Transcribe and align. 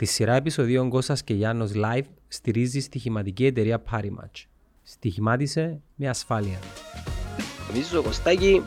Τη 0.00 0.06
σειρά 0.06 0.34
επεισοδίων 0.34 0.88
Κώστας 0.88 1.22
και 1.24 1.34
Γιάννος 1.34 1.70
Live 1.74 2.04
στηρίζει 2.28 2.80
στοιχηματική 2.80 3.46
εταιρεία 3.46 3.82
Parimatch. 3.90 4.44
Στοιχημάτισε 4.82 5.80
με 5.94 6.08
ασφάλεια. 6.08 6.58
Νομίζω, 7.68 8.02
Κωστάκη, 8.02 8.62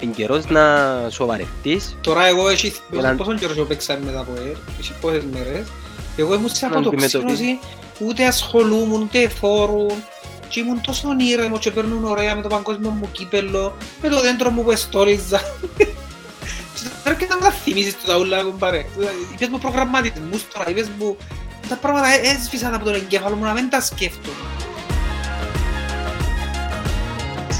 είναι 0.00 0.12
καιρός 0.12 0.46
να 0.46 0.62
σοβαρευτείς. 1.10 1.96
Τώρα 2.00 2.26
εγώ 2.26 2.48
έχει 2.48 2.72
Έναν- 2.92 3.16
πόσο 3.16 3.34
καιρός 3.34 3.56
έχω 3.56 3.66
παίξει 3.66 3.98
μετά 4.04 4.20
από 4.20 4.32
ελ, 4.36 4.56
έχει 4.78 4.92
πόσες 5.00 5.24
μέρες. 5.24 5.66
Εγώ 6.16 6.34
ήμουν 6.34 6.48
σε 6.48 6.66
Να 6.66 6.76
αποτοξίνωση, 6.78 7.16
αντιμετωπίσεις. 7.16 7.58
ούτε 8.00 8.26
ασχολούμουν, 8.26 9.02
ούτε 9.02 9.28
φόρουν. 9.28 9.90
Και 10.48 10.60
ήμουν 10.60 10.80
τόσο 10.80 11.08
ήρεμος 11.30 11.58
και 11.58 11.70
παίρνουν 11.70 12.04
ωραία 12.04 12.36
με 12.36 12.42
το 12.42 12.48
παγκόσμιο 12.48 12.90
μου 12.90 13.08
κύπελλο, 13.12 13.76
με 14.02 14.08
το 14.08 14.20
δέντρο 14.20 14.50
μου 14.50 14.62
που 14.64 14.70
εστόλιζα. 14.70 15.40
Και 16.76 16.86
τώρα 17.04 17.16
και 17.16 17.26
να 17.26 17.36
μου 17.36 17.42
τα 17.42 17.52
θυμίσεις 17.76 18.00
του 18.00 18.06
τα 18.06 18.18
ούλα, 18.18 18.42
κουμπάρε. 18.42 18.84
Είπες 19.34 19.48
μου 19.48 19.58
προγραμματισμούς 19.58 20.48
τώρα, 20.48 20.70
είπες 20.70 20.88
μου... 20.98 21.16
Τα 21.68 21.76
πράγματα 21.76 22.08
έ- 22.08 22.24
έσβησαν 22.24 22.74
από 22.74 22.84
τον 22.84 22.94
εγκέφαλο 22.94 23.36
μου 23.36 23.44
να 23.44 23.52
μην 23.52 23.70
τα 23.70 23.80
σκέφτομαι. 23.80 24.36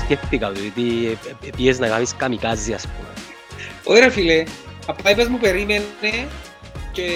Σκέφτηκα 0.04 0.52
το, 0.52 0.60
γιατί 0.60 1.06
ε, 1.06 1.46
ε, 1.46 1.50
πιες 1.56 1.78
να 1.78 1.88
κάνεις 1.88 2.16
καμικάζι, 2.16 2.72
ας 2.72 2.86
πούμε. 2.86 3.08
Όχι 3.84 4.00
ρε 4.00 4.10
φίλε, 4.10 4.44
απλά 4.86 5.10
είπες 5.10 5.28
μου 5.28 5.38
περίμενε 5.38 5.82
και 6.92 7.10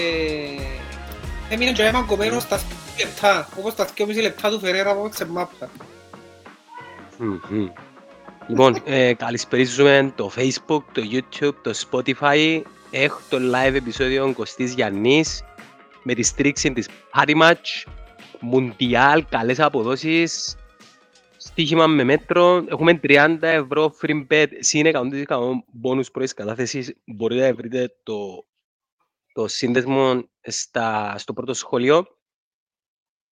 έμεινε 1.49 1.71
και 1.71 1.91
μαγκωμένος 1.93 2.43
στα 2.43 2.57
2 2.57 2.61
λεπτά, 2.99 3.49
όπως 3.57 3.75
τα 3.75 3.87
2,5 3.97 4.21
λεπτά 4.21 4.49
του 4.49 4.59
Φερέρα 4.59 4.93
που 4.93 4.99
έπαιξε 4.99 5.25
μάπα. 5.25 5.69
Μμμ, 7.17 7.39
μμμ. 7.49 7.67
Λοιπόν, 8.47 8.81
ε, 8.85 9.13
καλησπερίζουμε 9.13 10.11
το 10.15 10.31
Facebook, 10.35 10.81
το 10.91 11.01
YouTube, 11.11 11.55
το 11.61 11.73
Spotify. 11.89 12.61
Έχω 12.93 13.21
το 13.29 13.37
live 13.37 13.73
επεισόδιο 13.73 14.33
Κωστής 14.33 14.73
Γιαννής 14.73 15.43
με 16.03 16.13
τη 16.13 16.23
στήριξη 16.23 16.73
της 16.73 16.89
Party 17.13 17.41
Match, 17.41 17.91
Μουντιάλ, 18.39 19.25
καλές 19.29 19.59
αποδόσεις, 19.59 20.55
στοίχημα 21.37 21.87
με 21.87 22.03
μέτρο. 22.03 22.65
Έχουμε 22.67 22.99
30 23.03 23.37
ευρώ 23.41 23.95
free 24.01 24.27
bet, 24.27 24.47
συν 24.59 24.85
100% 24.85 25.25
bonus 25.83 26.11
πρώτης 26.11 26.33
κατάθεσης. 26.33 26.93
Μπορείτε 27.05 27.47
να 27.47 27.55
βρείτε 27.55 27.95
το, 28.03 28.45
το 29.33 29.47
σύνδεσμο 29.47 30.29
στα, 30.41 31.17
στο 31.17 31.33
πρώτο 31.33 31.53
σχολείο. 31.53 32.07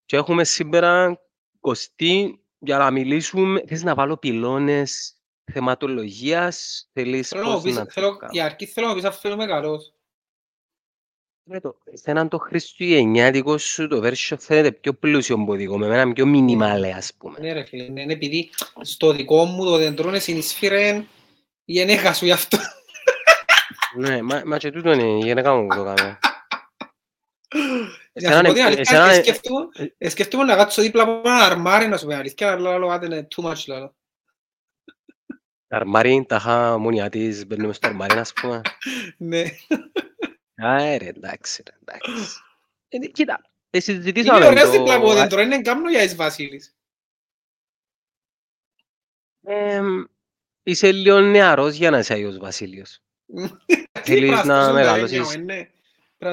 Και 0.05 0.15
έχουμε 0.15 0.43
σήμερα 0.43 1.19
Κωστή 1.59 2.43
για 2.59 2.77
να 2.77 2.91
μιλήσουμε. 2.91 3.63
Θες 3.67 3.83
να 3.83 3.95
βάλω 3.95 4.17
πυλώνες; 4.17 5.18
Θεματολογίας, 5.53 6.87
θέλεις 6.93 7.27
Θέλω 7.27 7.43
να 7.43 7.53
πώς 7.53 7.61
πεις, 7.63 7.75
να 7.75 7.85
το 7.85 7.91
θέλω, 7.91 8.17
κάνω. 8.17 8.31
για 8.33 8.45
αρχή 8.45 8.65
θέλω 8.65 8.87
να 8.87 8.93
πεις 8.93 9.03
αν 9.03 9.13
φαίνομαι 9.13 9.45
καλός. 9.45 9.93
Ναι, 11.43 11.59
το- 11.59 11.77
Εσέναν 11.83 12.29
το 12.29 12.37
χριστουγεννιάτικο 12.37 13.57
σου 13.57 13.87
το 13.87 14.01
version 14.03 14.35
φαίνεται 14.39 14.71
πιο 14.71 14.93
πλούσιο 14.93 15.35
από 15.41 15.53
δικό 15.53 15.77
με 15.77 15.85
εμένα 15.85 16.13
πιο 16.13 16.25
μινιμάλε 16.25 16.91
ας 16.91 17.13
πούμε. 17.17 17.37
Ναι 17.39 17.53
ρε 17.53 17.63
φίλε, 17.63 17.87
ναι, 17.87 18.03
ναι, 18.05 18.13
επειδή 18.13 18.49
στο 18.81 19.11
δικό 19.13 19.45
μου 19.45 19.65
το 19.65 19.77
δέντρο 19.77 20.19
συνεισφύρε 20.19 20.87
η 21.65 21.73
γενέκα 21.73 22.13
σου 22.13 22.25
γι' 22.25 22.31
αυτό. 22.31 22.57
Ναι, 23.95 24.21
μα, 24.21 24.41
μα 24.45 24.57
και 24.57 24.71
τούτο 24.71 24.91
είναι 24.91 25.03
η 25.03 25.19
γενέκα 25.25 25.55
μου 25.55 25.67
που 25.67 25.75
το 25.75 25.83
κάνω. 25.83 26.17
Για 28.13 28.29
να 28.29 28.35
σου 28.35 28.41
πω 28.43 28.53
την 28.53 28.63
αλήθεια, 28.63 28.81
εσέναν- 28.81 29.09
ε, 29.11 29.13
σκέφτομαι- 29.21 29.93
ε, 29.97 30.09
σκέφτομαι 30.09 30.43
να 30.43 30.55
κάτσω 30.55 30.81
δίπλα 30.81 31.03
από 31.03 31.21
ένα 31.29 31.35
αρμάρι 31.45 31.87
να 31.87 31.97
σου 31.97 32.03
πω 32.03 32.09
την 32.09 32.19
αλήθεια, 32.19 32.51
αλλά 32.51 32.77
λέω 32.77 32.89
άντε 32.89 33.05
είναι 33.05 33.27
too 33.35 33.43
much 33.51 33.63
λάλο. 33.67 33.95
Αρμάρι, 35.77 36.25
τα 36.27 36.35
είχα 36.35 36.77
μόνια 36.77 37.09
της, 37.09 37.45
μπαίνουμε 37.47 37.73
στο 37.73 37.87
αρμάρι 37.87 38.17
ας 38.17 38.33
πούμε. 38.33 38.61
Ναι. 39.17 39.43
Α, 40.55 40.97
ρε, 40.97 41.07
εντάξει, 41.07 41.63
ρε, 41.67 41.75
εντάξει. 41.81 42.39
Ε, 42.89 42.97
Κοίτα, 43.07 43.41
ε, 43.69 43.77
Είναι 43.77 43.83
συζητήσαμε 43.83 44.45
ωραίος 44.45 44.69
δίπλα 44.69 44.93
από 44.95 45.07
το... 45.07 45.13
δέντρο, 45.13 45.41
είναι 45.41 45.61
κάμνο 45.61 45.89
για 45.89 46.03
εις 46.03 46.15
Βασίλης. 46.15 46.75
Εμ, 49.43 50.03
Είσαι 50.63 50.91
λίγο 50.91 51.19
νεαρός 51.19 51.75
για 51.75 51.89
να 51.89 51.97
είσαι 51.99 52.13
Άγιος 52.13 52.37
Βασίλειος. 52.37 52.99
Τι 54.03 54.13
Θέλεις 54.13 54.43
να 54.43 54.73
πράσπρωσουν 54.73 54.73
τα 54.73 54.73
μεγαλώσεις 54.73 55.17
γένια 55.17 55.25
μου, 55.27 55.37
ναι. 55.45 55.69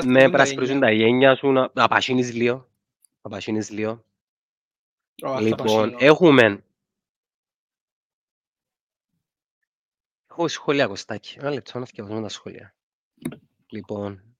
με 0.02 0.30
Πράσπρωσουν 0.30 0.30
τα 0.30 0.30
πρασπρίζουν 0.30 0.78
γένια. 0.78 0.86
τα 0.86 0.90
γένια 0.92 1.36
σου, 1.36 1.52
να, 1.52 1.70
να 1.74 1.88
πασίνεις 1.88 2.32
λίγο. 2.32 2.68
Να 3.22 3.30
πασίνεις 3.30 3.70
λίγο. 3.70 4.04
Ω, 5.22 5.40
θα 5.40 5.40
Λοιπόν, 5.40 5.56
πασχύνω. 5.56 5.96
έχουμε... 5.98 6.64
Έχω 10.38 10.48
σχόλια, 10.48 10.86
Κωστάκη. 10.86 11.36
Ένα 11.38 11.50
λεπτό 11.50 11.78
να 11.78 11.84
φτιάξουμε 11.84 12.20
τα 12.22 12.28
σχόλια. 12.28 12.74
Λοιπόν, 13.66 14.36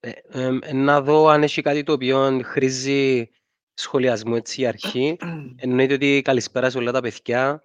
ε, 0.00 0.10
εμ, 0.28 0.58
ε, 0.62 0.72
να 0.72 1.00
δω 1.00 1.28
αν 1.28 1.42
έχει 1.42 1.62
κάτι 1.62 1.82
το 1.82 1.92
οποίο 1.92 2.40
χρήζει 2.44 3.30
σχολιασμού 3.74 4.34
έτσι 4.34 4.60
για 4.60 4.68
αρχή. 4.68 5.16
Εννοείται 5.56 5.94
ότι 5.94 6.20
καλησπέρα 6.24 6.70
σε 6.70 6.78
όλα 6.78 6.92
τα 6.92 7.00
παιδιά. 7.00 7.62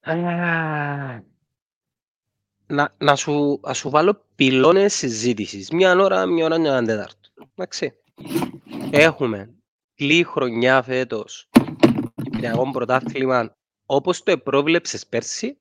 Α, 0.00 0.14
Να, 2.66 2.94
να, 2.98 3.16
σου, 3.16 3.60
να 3.62 3.72
σου 3.72 3.90
βάλω 3.90 4.24
πυλώνες 4.34 4.94
συζήτησης. 4.94 5.70
Μια 5.70 5.96
ώρα, 5.96 6.26
μια 6.26 6.44
ώρα, 6.44 6.58
μια 6.58 6.72
ώρα 6.72 6.82
τέταρτο. 6.82 7.30
Εντάξει. 7.54 7.92
Έχουμε 8.90 9.54
κλή 9.94 10.24
χρονιά 10.24 10.82
φέτος 10.82 11.48
Κυπριακό 12.22 12.70
πρωτάθλημα 12.70 13.56
όπως 13.86 14.22
το 14.22 14.30
επρόβλεψες 14.30 15.06
πέρσι 15.06 15.60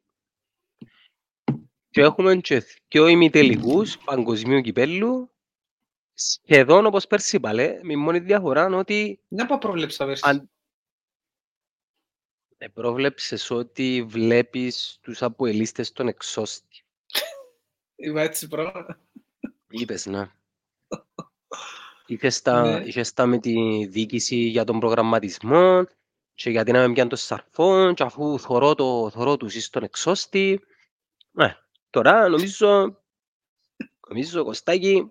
και 1.96 2.02
έχουμε 2.02 2.36
και 2.36 2.64
δυο 2.90 3.08
ημιτελικούς 3.08 3.98
παγκοσμίου 4.06 4.62
κυπέλλου 4.62 5.32
σχεδόν 6.14 6.86
όπως 6.86 7.08
πέρσι 7.08 7.40
πάλι, 7.40 7.80
με 7.82 7.96
μόνη 7.96 8.20
διαφορά 8.20 8.66
είναι 8.66 8.76
ότι 8.76 9.20
Να 9.28 9.46
πω 9.46 9.58
πρόβλεψα 9.58 10.06
πέρσι. 10.06 10.22
αν 10.26 10.50
επρόβλεψες 12.58 13.52
ότι 13.52 14.06
βλέπεις 14.08 14.98
τους 15.02 15.22
αποελίστες 15.22 15.92
των 15.92 16.08
εξώστη. 16.08 16.84
Είπα 17.96 18.22
έτσι 18.22 18.48
πράγμα. 18.48 19.00
Είπες, 19.68 20.06
ναι. 20.06 20.32
Είχες 22.06 22.42
τα, 22.42 22.62
Ναι. 22.62 22.86
είχες 22.86 23.14
τα 23.14 23.26
με 23.26 23.40
τη 23.40 23.86
διοίκηση 23.86 24.36
για 24.36 24.64
τον 24.64 24.80
προγραμματισμό 24.80 25.86
και 26.34 26.50
γιατί 26.50 26.72
να 26.72 26.88
με 26.88 26.94
πιάνει 26.94 27.10
το 27.10 27.16
σαρφόν 27.16 27.94
και 27.94 28.04
αφού 28.04 28.40
θωρώ, 28.40 28.76
το, 28.76 29.10
θωρώ 29.10 29.38
τους 29.38 29.56
εις 29.56 29.70
τον 29.70 29.84
εξώστη. 29.84 30.62
Ναι, 31.32 31.58
τώρα 31.96 32.30
νομίζω, 32.30 32.98
νομίζω 34.10 34.44
Κωστάκη, 34.44 35.10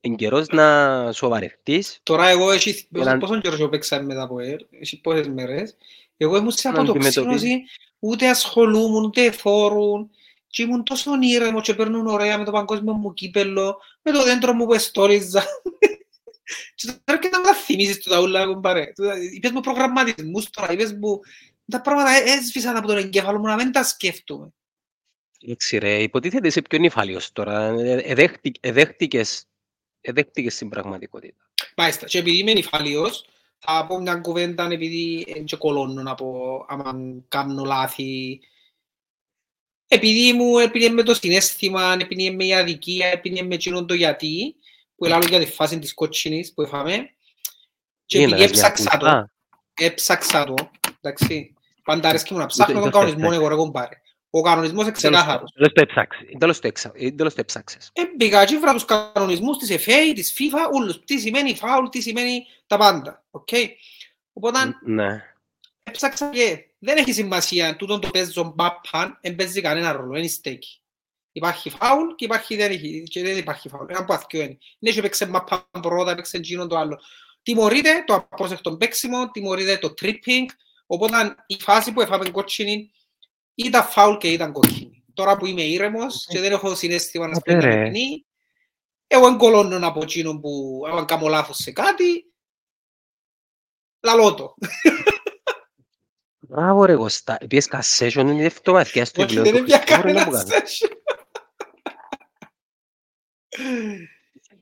είναι 0.00 0.16
καιρός 0.16 0.46
να 0.48 1.12
σοβαρευτείς. 1.12 2.00
Τώρα 2.02 2.28
εγώ 2.28 2.50
έχει 2.50 2.88
Έναν- 2.94 3.18
πόσο 3.18 3.40
καιρός 3.40 3.58
έχω 3.58 3.68
παίξει 3.68 4.00
μετά 4.02 4.22
από 4.22 4.40
ελ, 4.40 4.66
έχει 4.70 5.00
πόσες 5.00 5.28
μέρες. 5.28 5.76
Εγώ 6.16 6.36
ήμουν 6.36 6.50
σε 6.50 6.68
Να 6.68 6.74
αντιμετωπίσεις. 6.74 7.16
αποτοξίνωση, 7.16 7.62
ούτε 7.98 8.28
ασχολούμουν, 8.28 9.04
ούτε 9.04 9.30
φόρουν. 9.30 10.10
Και 10.46 10.62
ήμουν 10.62 10.82
τόσο 10.84 11.10
ήρεμο 11.20 11.60
και 11.60 11.74
παίρνουν 11.74 12.06
ωραία 12.06 12.38
με 12.38 12.44
το 12.44 12.50
παγκόσμιο 12.50 12.92
μου 12.92 13.12
κύπελλο, 13.12 13.76
με 14.02 14.12
το 14.12 14.22
δέντρο 14.22 14.52
μου 14.52 14.66
που 14.66 14.74
εστόλιζα. 14.74 15.44
Και 16.74 16.92
τώρα 17.04 17.18
και 17.20 17.28
να 17.32 17.38
μου 17.38 17.44
τα 17.44 17.54
θυμίσεις 17.54 17.98
του 18.02 18.10
τα 18.10 18.20
ούλα, 18.20 18.46
κουμπάρε. 18.46 18.92
Είπες 19.34 19.50
μου 19.50 19.60
προγραμματισμούς 19.60 20.50
τώρα, 20.50 20.72
είπες 20.72 20.92
μου... 20.92 21.20
Τα 21.70 21.80
πράγματα 21.80 22.10
έ- 22.10 22.26
έσβησαν 22.26 22.76
από 22.76 22.86
τον 22.86 22.96
εγκέφαλο 22.96 23.38
μου 23.38 23.46
να 23.46 23.54
μην 23.54 23.72
τα 23.72 23.84
σκέφτομαι. 23.84 24.48
Εντάξει 25.42 25.78
ρε, 25.78 26.02
υποτίθεται 26.02 26.46
είσαι 26.48 26.62
πιο 26.62 26.78
νυφάλιος 26.78 27.32
τώρα. 27.32 27.66
Ε, 27.66 27.92
εδέχτη- 27.96 28.58
Εδέχτηκες, 28.60 29.44
εδέχτηκες 30.00 30.56
την 30.56 30.68
πραγματικότητα. 30.68 31.50
Μάλιστα, 31.76 32.06
και 32.06 32.18
επειδή 32.18 32.36
είμαι 32.38 32.52
νυφάλιος, 32.52 33.24
θα 33.58 33.86
πω 33.86 34.00
μια 34.00 34.14
κουβέντα 34.14 34.68
επειδή 34.70 35.26
δεν 35.32 35.44
και 35.44 35.56
κολώνω 35.56 36.02
να 36.02 36.14
πω 36.14 36.64
άμα 36.68 36.92
κάνω 37.28 37.64
λάθη. 37.64 38.40
Επειδή 39.86 40.32
μου, 40.32 40.58
επειδή 40.58 40.84
είμαι 40.84 41.02
το 41.02 41.14
συναίσθημα, 41.14 41.96
επειδή 42.00 42.22
είμαι 42.24 42.44
η 42.44 42.54
αδικία, 42.54 43.06
επειδή 43.06 43.38
είμαι 43.38 43.54
εκείνον 43.54 43.86
το 43.86 43.94
γιατί, 43.94 44.54
που 44.96 45.04
ελάλουν 45.04 45.24
για 45.28 45.38
τη 45.38 45.46
φάση 45.46 45.78
της 45.78 45.94
κότσινης 45.94 46.52
που 46.54 46.62
έφαμε, 46.62 46.96
και 48.06 48.18
Τι 48.18 48.22
είναι, 48.22 48.32
επειδή 48.32 48.40
λες, 48.40 48.50
μια 48.50 48.66
έψαξα 48.66 48.90
το, 48.90 48.98
κουντά; 48.98 49.32
έψαξα 49.74 50.44
το, 50.44 50.54
εντάξει, 51.00 51.54
πάντα 51.84 52.08
αρέσκει 52.08 52.32
μου 52.32 52.38
να 52.38 52.46
ψάχνω 52.46 52.80
Ούτε- 52.80 52.90
τον 52.90 53.00
ούτε 53.00 53.12
κανονισμό 53.12 53.30
εγώ 53.40 53.48
ρε 53.48 53.54
κομπάρε. 53.54 54.01
Ο 54.34 54.40
κανονισμός 54.42 54.84
είναι 54.86 54.92
Τέλος 54.92 55.16
ξεκάθαρος. 55.18 55.52
τέλος 55.52 55.72
το 55.72 55.80
έψαξες. 55.82 56.28
Τέλος 56.38 56.58
το 56.60 56.66
έξα- 56.66 56.92
ε, 56.94 57.10
τέλος 57.10 57.34
το 57.34 57.40
έψαξες. 57.40 57.90
Ε, 57.92 58.02
μπήκα 58.16 58.44
και 58.44 58.56
βρήκα 58.56 58.72
τους 58.72 58.84
κανονισμούς 58.84 59.56
της 59.58 59.70
FA, 59.70 60.12
της 60.14 60.34
FIFA, 60.38 60.70
όλους. 60.72 61.04
Τι 61.04 61.18
σημαίνει 61.18 61.54
φάουλ, 61.54 61.86
τι 61.88 62.00
σημαίνει 62.00 62.46
τα 62.66 62.76
πάντα. 62.76 63.24
Οκ. 63.30 63.48
Οπότε 64.32 64.58
Ναι. 64.84 65.22
έψαξα 65.82 66.30
και 66.30 66.64
δεν 66.78 66.96
έχει 66.96 67.12
σημασία 67.12 67.76
τούτον 67.76 68.00
το 68.00 68.08
παίζω 68.10 68.52
μπαπαν, 68.56 69.18
δεν 69.22 69.36
παίζει 69.36 69.60
κανένα 69.60 69.92
ρόλο, 69.92 70.12
δεν 70.12 70.28
στέκει. 70.28 70.80
Υπάρχει 71.32 71.70
φάουλ 71.70 72.14
και, 72.14 72.24
υπάρχει, 72.24 72.56
δεν, 72.56 72.70
έχει, 72.70 73.02
και 73.02 73.22
δεν 73.22 73.36
υπάρχει 73.36 73.68
φάουλ. 73.68 73.86
Ένα 73.88 73.98
από 73.98 74.12
αυτοί 74.14 74.38
είναι. 74.38 74.58
Ναι, 74.78 74.90
και 74.90 75.00
παίξε 75.02 75.26
μαπαν 75.26 75.62
πρώτα, 75.82 76.14
παίξε 76.14 76.36
εκείνον 76.36 76.68
το 76.68 76.76
άλλο. 76.76 77.00
Τιμωρείται 77.42 78.04
το 78.06 78.14
απρόσεκτο 78.14 78.76
παίξιμο, 78.76 79.30
τιμωρείται 79.30 79.76
το 79.78 79.94
tripping, 80.02 80.46
οπότε 80.86 81.34
η 81.46 81.56
φάση 81.60 81.92
που 81.92 82.00
έφαμε 82.00 82.30
κότσινη 82.30 82.90
ήταν 83.54 83.84
φάουλ 83.84 84.16
και 84.16 84.32
ήταν 84.32 84.52
κόκκινη. 84.52 85.04
Τώρα 85.14 85.36
που 85.36 85.46
είμαι 85.46 85.62
ήρεμος 85.62 86.26
και 86.28 86.40
δεν 86.40 86.52
έχω 86.52 86.74
συνέστημα 86.74 87.26
να 87.26 87.36
Άντε, 87.36 87.40
σπίτι 87.52 87.66
ρε. 87.66 87.74
να 87.76 87.82
παιχνί, 87.82 88.26
Εγώ 89.06 89.26
εγκολώνω 89.26 89.86
από 89.86 90.00
εκείνον 90.02 90.40
που 90.40 90.82
αν 90.92 91.04
κάνω 91.06 91.28
λάθος 91.28 91.56
σε 91.56 91.72
κάτι, 91.72 92.32
λαλώ 94.00 94.34
το. 94.34 94.54
Μπράβο 96.38 96.84
ρε 96.84 96.96
Κωστά, 96.96 97.38
πιες 97.48 97.66
κασέσιον 97.66 98.28
είναι 98.28 98.44
εβδομαδικές 98.44 99.10
του 99.12 99.22
Όχι, 99.24 99.34
βιβλίου 99.34 99.52
δεν 99.52 99.60
του 99.62 99.66
πια 99.68 99.76
Χριστόφορου, 99.78 100.08
είναι 100.08 100.18
κανένα 100.18 100.42
που 100.44 100.48
κάνει. 100.48 100.62
session. 100.66 100.90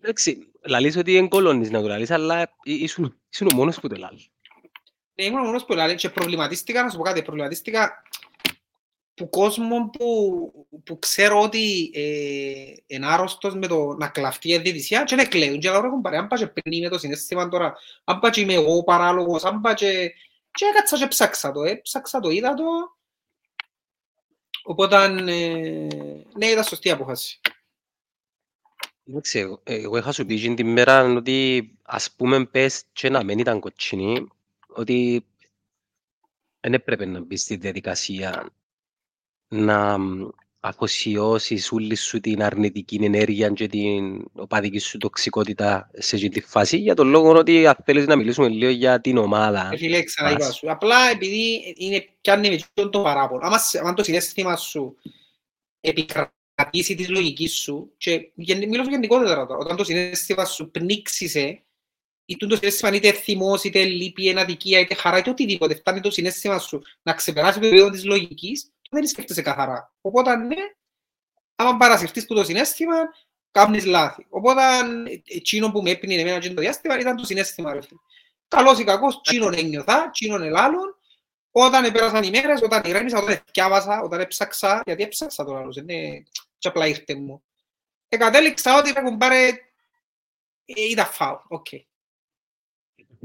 Εντάξει, 0.00 0.50
λαλείς 0.66 0.96
ότι 0.96 1.16
εγκολώνεις 1.16 1.70
να 1.70 1.80
το 1.80 1.88
λαλείς, 1.88 2.10
αλλά 2.10 2.42
εί- 2.62 2.80
ήσουν 2.82 3.20
ήσουν 3.32 3.48
ο 3.52 3.54
μόνος 3.54 3.80
που 3.80 3.88
το 3.88 3.96
λαλείς. 3.96 4.28
Ναι, 5.14 5.24
ήμουν 5.24 5.40
ο 5.40 5.44
μόνος 5.44 5.64
που 5.64 5.72
λέει 5.72 5.94
και 5.94 6.10
προβληματίστηκα, 6.10 6.82
να 6.82 6.90
σου 6.90 6.96
πω 6.96 7.02
κάτι, 7.02 7.22
προβληματίστηκα 7.22 8.02
που 9.20 9.28
κόσμο 9.28 9.90
που, 9.90 10.66
που 10.84 10.98
ξέρω 10.98 11.40
ότι 11.40 11.90
ε, 11.94 12.72
είναι 12.86 13.06
άρρωστος 13.06 13.54
με 13.54 13.66
το 13.66 13.94
να 13.98 14.08
κλαφτεί 14.08 14.48
η 14.48 14.58
διαιτησία 14.58 15.04
και 15.04 15.14
να 15.16 15.24
κλαίουν 15.24 15.58
και 15.58 15.70
λέω 15.70 15.80
ρε 15.80 15.88
κουμπάρε, 15.88 16.16
αν 16.16 16.26
πάει 16.26 16.38
και 16.38 16.46
παίρνει 16.46 16.80
με 16.80 16.88
το 16.88 16.98
συναίσθημα 16.98 17.48
τώρα, 17.48 17.76
αν 18.04 18.18
πάει 18.18 18.30
και 18.30 18.40
είμαι 18.40 18.52
εγώ 18.54 18.76
ο 18.76 18.84
παράλογος, 18.84 19.44
αν 19.44 19.60
πάει 19.60 19.74
και... 19.74 20.12
και 20.50 20.64
έκατσα 20.64 20.98
και 20.98 21.06
ψάξα 21.06 21.52
το, 21.52 21.62
ε, 21.62 21.74
ψάξα 21.74 22.20
το, 22.20 22.30
είδα 22.30 22.54
το, 22.54 22.64
οπότε 24.62 24.96
ε, 25.04 25.08
ναι, 26.36 26.46
ήταν 26.46 26.64
σωστή 26.64 26.90
απόφαση. 26.90 27.40
Εντάξει, 29.08 29.38
εγώ- 29.38 29.60
εγώ 29.64 29.96
είχα 29.96 30.12
σου 30.12 30.26
πει 30.26 30.34
εκείνη 30.34 30.54
την 30.54 30.72
μέρα 30.72 31.02
ότι 31.02 31.70
ας 31.82 32.12
πούμε 32.12 32.46
πες 32.46 32.82
και 32.92 33.08
να 33.10 33.22
μην 33.24 33.38
ήταν 33.38 33.60
κοτσινή, 33.60 34.28
ότι 34.66 35.26
δεν 36.60 36.74
έπρεπε 36.74 37.04
να 37.04 37.20
μπεις 37.20 37.42
στη 37.42 37.56
διαδικασία 37.56 38.50
να 39.54 39.98
μ, 39.98 40.28
αφοσιώσεις 40.60 41.72
όλη 41.72 41.94
σου 41.94 42.20
την 42.20 42.42
αρνητική 42.42 42.98
ενέργεια 43.02 43.48
και 43.48 43.66
την 43.66 44.24
οπαδική 44.32 44.78
σου 44.78 44.98
τοξικότητα 44.98 45.90
σε 45.94 46.16
αυτή 46.16 46.28
τη 46.28 46.40
φάση 46.40 46.76
για 46.78 46.94
τον 46.94 47.08
λόγο 47.08 47.30
ότι 47.32 47.66
αν 47.66 47.76
θέλεις 47.84 48.06
να 48.06 48.16
μιλήσουμε 48.16 48.48
λίγο 48.48 48.70
για 48.70 49.00
την 49.00 49.16
ομάδα. 49.16 49.68
Ε, 49.72 49.76
Φίλε, 49.76 50.02
ξαναείπα 50.02 50.38
Πας. 50.38 50.56
σου. 50.56 50.70
Απλά 50.70 51.10
επειδή 51.10 51.74
είναι, 51.76 52.06
πιάνει 52.20 52.48
με 52.48 52.54
αυτόν 52.54 52.90
το 52.90 53.02
παράπονο. 53.02 53.46
Άμα, 53.46 53.58
σε- 53.58 53.78
άμα 53.78 53.94
το 53.94 54.02
συνέστημα 54.04 54.56
σου 54.56 54.96
επικρατήσει 55.80 56.94
τη 56.94 57.06
λογική 57.06 57.48
σου, 57.48 57.92
και 57.96 58.30
γεν- 58.34 58.68
μιλώ 58.68 58.82
σου 58.84 58.90
γενικότερα 58.90 59.46
τώρα, 59.46 59.58
όταν 59.58 59.76
το 59.76 59.84
συνέστημα 59.84 60.44
σου 60.44 60.70
πνίξησε, 60.70 61.62
ή 62.24 62.36
το 62.36 62.56
συνέστημα 62.56 62.94
είτε 62.94 63.12
θυμός, 63.12 63.64
είτε 63.64 63.84
λύπη, 63.84 64.28
είτε 64.28 64.40
αδικία, 64.40 64.80
είτε 64.80 64.94
χαρά, 64.94 65.18
είτε 65.18 65.30
οτιδήποτε, 65.30 65.74
φτάνει 65.74 66.00
το 66.00 66.10
συνέστημα 66.10 66.58
σου 66.58 66.82
να 67.02 67.12
ξεπεράσει 67.12 67.60
το 67.60 67.66
επίπεδο 67.66 67.90
της 67.90 68.04
λογικής, 68.04 68.72
δεν 68.90 69.06
σκέφτεσαι 69.06 69.42
καθαρά. 69.42 69.92
Οπότε, 70.00 70.36
ναι, 70.36 70.56
άμα 71.56 71.76
παρασυρθείς 71.76 72.26
που 72.26 72.34
το 72.34 72.44
συνέστημα, 72.44 72.96
κάνεις 73.50 73.84
λάθη. 73.84 74.26
Οπότε, 74.28 74.62
εκείνο 75.24 75.70
που 75.70 75.82
με 75.82 75.90
έπινε 75.90 76.14
εμένα 76.14 76.36
εκείνο 76.36 76.54
το 76.54 76.60
διάστημα 76.60 76.98
ήταν 76.98 77.16
το 77.16 77.24
συναίσθημα, 77.24 77.72
ρε 77.72 77.80
φίλε. 77.82 77.98
Καλός 78.48 78.78
ή 78.78 78.84
κακός, 78.84 79.20
τζείνον 79.20 79.54
ένιωθα, 79.54 80.10
τζείνον 80.10 80.42
ελάλουν. 80.42 80.94
Όταν 81.50 81.84
επέρασαν 81.84 82.22
οι 82.22 82.30
μέρες, 82.30 82.62
όταν 82.62 82.82
ηρέμησα, 82.84 83.18
όταν 83.18 83.42
εθκιάβασα, 83.46 84.00
όταν 84.00 84.20
έψαξα, 84.20 84.82
γιατί 84.84 85.02
έψαξα 85.02 85.44
το 85.44 85.52
λάθος, 85.52 85.76
είναι 85.76 86.24
και 86.58 86.68
απλά 86.68 86.86
ήρθε 86.86 87.14
μου. 87.14 87.42
Ε, 88.08 88.16
κατέληξα 88.16 88.78
ότι 88.78 88.92
ρε 88.92 89.00
κουμπάρε, 89.00 89.48
ε, 90.64 90.82
ήταν 90.90 91.06
φάουλ, 91.06 91.38
οκ. 91.48 91.66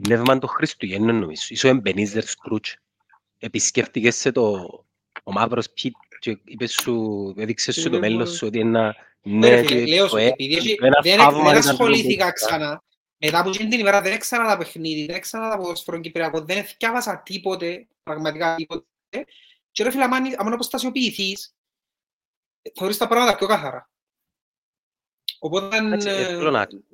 Πνεύμα 0.02 0.40
των 0.40 0.50
Χριστουγέννων 0.50 1.20
νομίζω. 1.20 1.46
Είσαι 1.50 1.68
ο 1.68 1.70
Εμπενίζερ 1.70 2.24
Σκρούτς. 2.24 2.78
Επισκέφτηκες 3.38 4.16
σε 4.16 4.32
το 4.32 4.85
ο 5.28 5.32
μαύρος 5.32 5.70
πι, 5.70 5.92
και 6.20 6.40
είπες 6.44 6.72
σου, 6.72 7.34
έδειξε 7.38 7.72
σου 7.72 7.90
το 7.90 8.00
μέλλον 8.00 8.28
σου 8.28 8.48
ότι 8.48 8.60
ένα 8.60 8.96
ναι 9.22 9.64
και 9.64 9.86
το 10.10 10.18
επειδή 10.18 10.78
δεν 11.02 11.20
ασχολήθηκα 11.58 12.32
ξανά, 12.32 12.84
μετά 13.18 13.40
από 13.40 13.50
την 13.50 13.72
ημέρα 13.72 14.02
δεν 14.02 14.14
εξαναείδα 14.14 14.58
παιχνίδι, 14.58 15.06
δεν 15.06 15.16
εξαναείδα 15.16 15.58
ποδόσφαιρο 15.58 16.00
Κυπριακό, 16.00 16.42
δεν 16.42 16.58
εθκιάβασα 16.58 17.22
τίποτε, 17.26 17.88
πραγματικά 18.04 18.56
τίποτε. 18.56 18.86
Και 19.72 19.84
ρε 19.84 19.92
φίλε, 19.92 20.04
αν 20.04 20.54
αποστασιοποιηθείς, 20.54 21.56
θεωρείς 22.76 22.98
τα 22.98 23.08
πράγματα 23.08 23.38
πιο 23.38 23.48
κάθαρα. 23.48 23.90
Οπότε, 25.40 25.78
ε, 25.78 25.80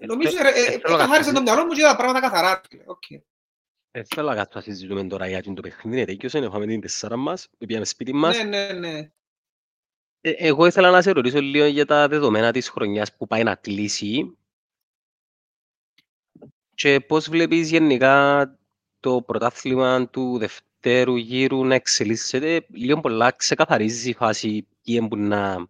νομίζω, 0.06 0.38
ε, 0.38 0.74
ε, 0.74 0.78
καθάρισε 0.78 1.31
το 1.31 1.42
μυαλό 1.42 1.66
μου 1.66 1.72
και 1.72 1.81
τα 1.81 1.95
πράγματα 1.95 2.30
καθαρά 2.30 2.62
φίλε. 3.92 4.02
Οκ. 4.02 4.06
Δεν 4.06 4.06
θέλω 4.06 4.28
να 4.28 4.36
κάτσω 4.36 4.58
να 4.58 4.64
συζητούμε 4.64 5.04
τώρα 5.04 5.28
για 5.28 5.44
το 5.44 5.62
παιχνίδι, 5.62 6.06
τελειώσε, 6.06 6.38
είχαμε 6.38 6.66
την 6.66 6.82
τεσσάρα 6.82 7.18
μας, 7.18 7.50
πήγαμε 7.58 7.86
σπίτι 7.86 8.14
μας. 8.14 8.38
Ναι, 8.38 8.44
ναι, 8.44 8.74
ναι. 8.74 9.12
Ε, 10.22 10.32
Εγώ 10.32 10.66
ήθελα 10.66 10.90
να 10.90 11.02
σε 11.02 11.12
ρωτήσω 11.12 11.42
λίγο 11.42 11.66
για 11.66 11.86
τα 11.86 12.08
δεδομένα 12.08 12.52
της 12.52 12.70
χρονιάς 12.70 13.16
που 13.16 13.28
πάει 13.28 13.44
να 13.44 13.56
κλείσει 13.56 14.38
και 16.76 17.00
πώς 17.00 17.30
βλέπεις 17.30 17.70
γενικά 17.70 18.46
το 19.00 19.22
πρωτάθλημα 19.22 20.10
του 20.10 20.38
δευτέρου 20.38 21.16
γύρου 21.16 21.66
να 21.66 21.76
εξελίσσεται. 21.76 22.66
Λίγο 22.70 23.00
πολλά 23.00 23.32
ξεκαθαρίζει 23.32 24.10
η 24.10 24.14
φάση 24.14 24.68
ποιοι 24.82 25.08
που 25.08 25.16
να 25.16 25.70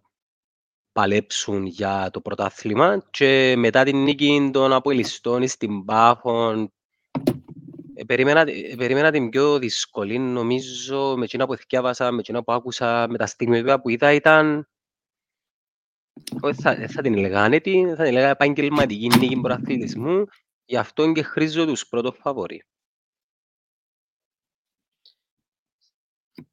παλέψουν 0.92 1.66
για 1.66 2.10
το 2.12 2.20
πρωτάθλημα 2.20 3.06
και 3.10 3.54
μετά 3.56 3.84
την 3.84 4.02
νίκη 4.02 4.50
των 4.52 4.72
Αποελιστών 4.72 5.48
στην 5.48 5.84
Πάφων 5.84 6.62
ε, 6.62 6.66
περίμενα, 8.06 8.40
ε, 8.40 8.74
περίμενα 8.76 9.10
την 9.10 9.28
πιο 9.28 9.58
δύσκολη 9.58 10.18
νομίζω 10.18 11.14
με 11.16 11.24
εκείνα 11.24 11.46
που 11.46 11.56
θυκιάβασα, 11.56 12.10
με 12.10 12.18
εκείνα 12.18 12.42
που 12.42 12.52
άκουσα, 12.52 13.06
με 13.08 13.18
τα 13.18 13.26
στιγμιότυπα 13.26 13.80
που 13.80 13.88
είδα 13.88 14.12
ήταν 14.12 14.66
όχι, 16.40 16.60
θα, 16.60 16.74
δεν 16.74 16.88
θα 16.88 17.02
την 17.02 17.14
έλεγα 17.14 17.42
άνετη, 17.42 17.84
θα 17.88 17.94
την 17.94 18.04
έλεγα 18.04 18.28
επαγγελματική 18.28 19.06
νίκη 19.06 19.40
πρωταθλητισμού 19.40 20.26
γι' 20.64 20.76
αυτό 20.76 21.12
και 21.12 21.22
χρήζω 21.22 21.66
τους 21.66 21.88
πρώτος 21.88 22.16
φαβορί. 22.20 22.64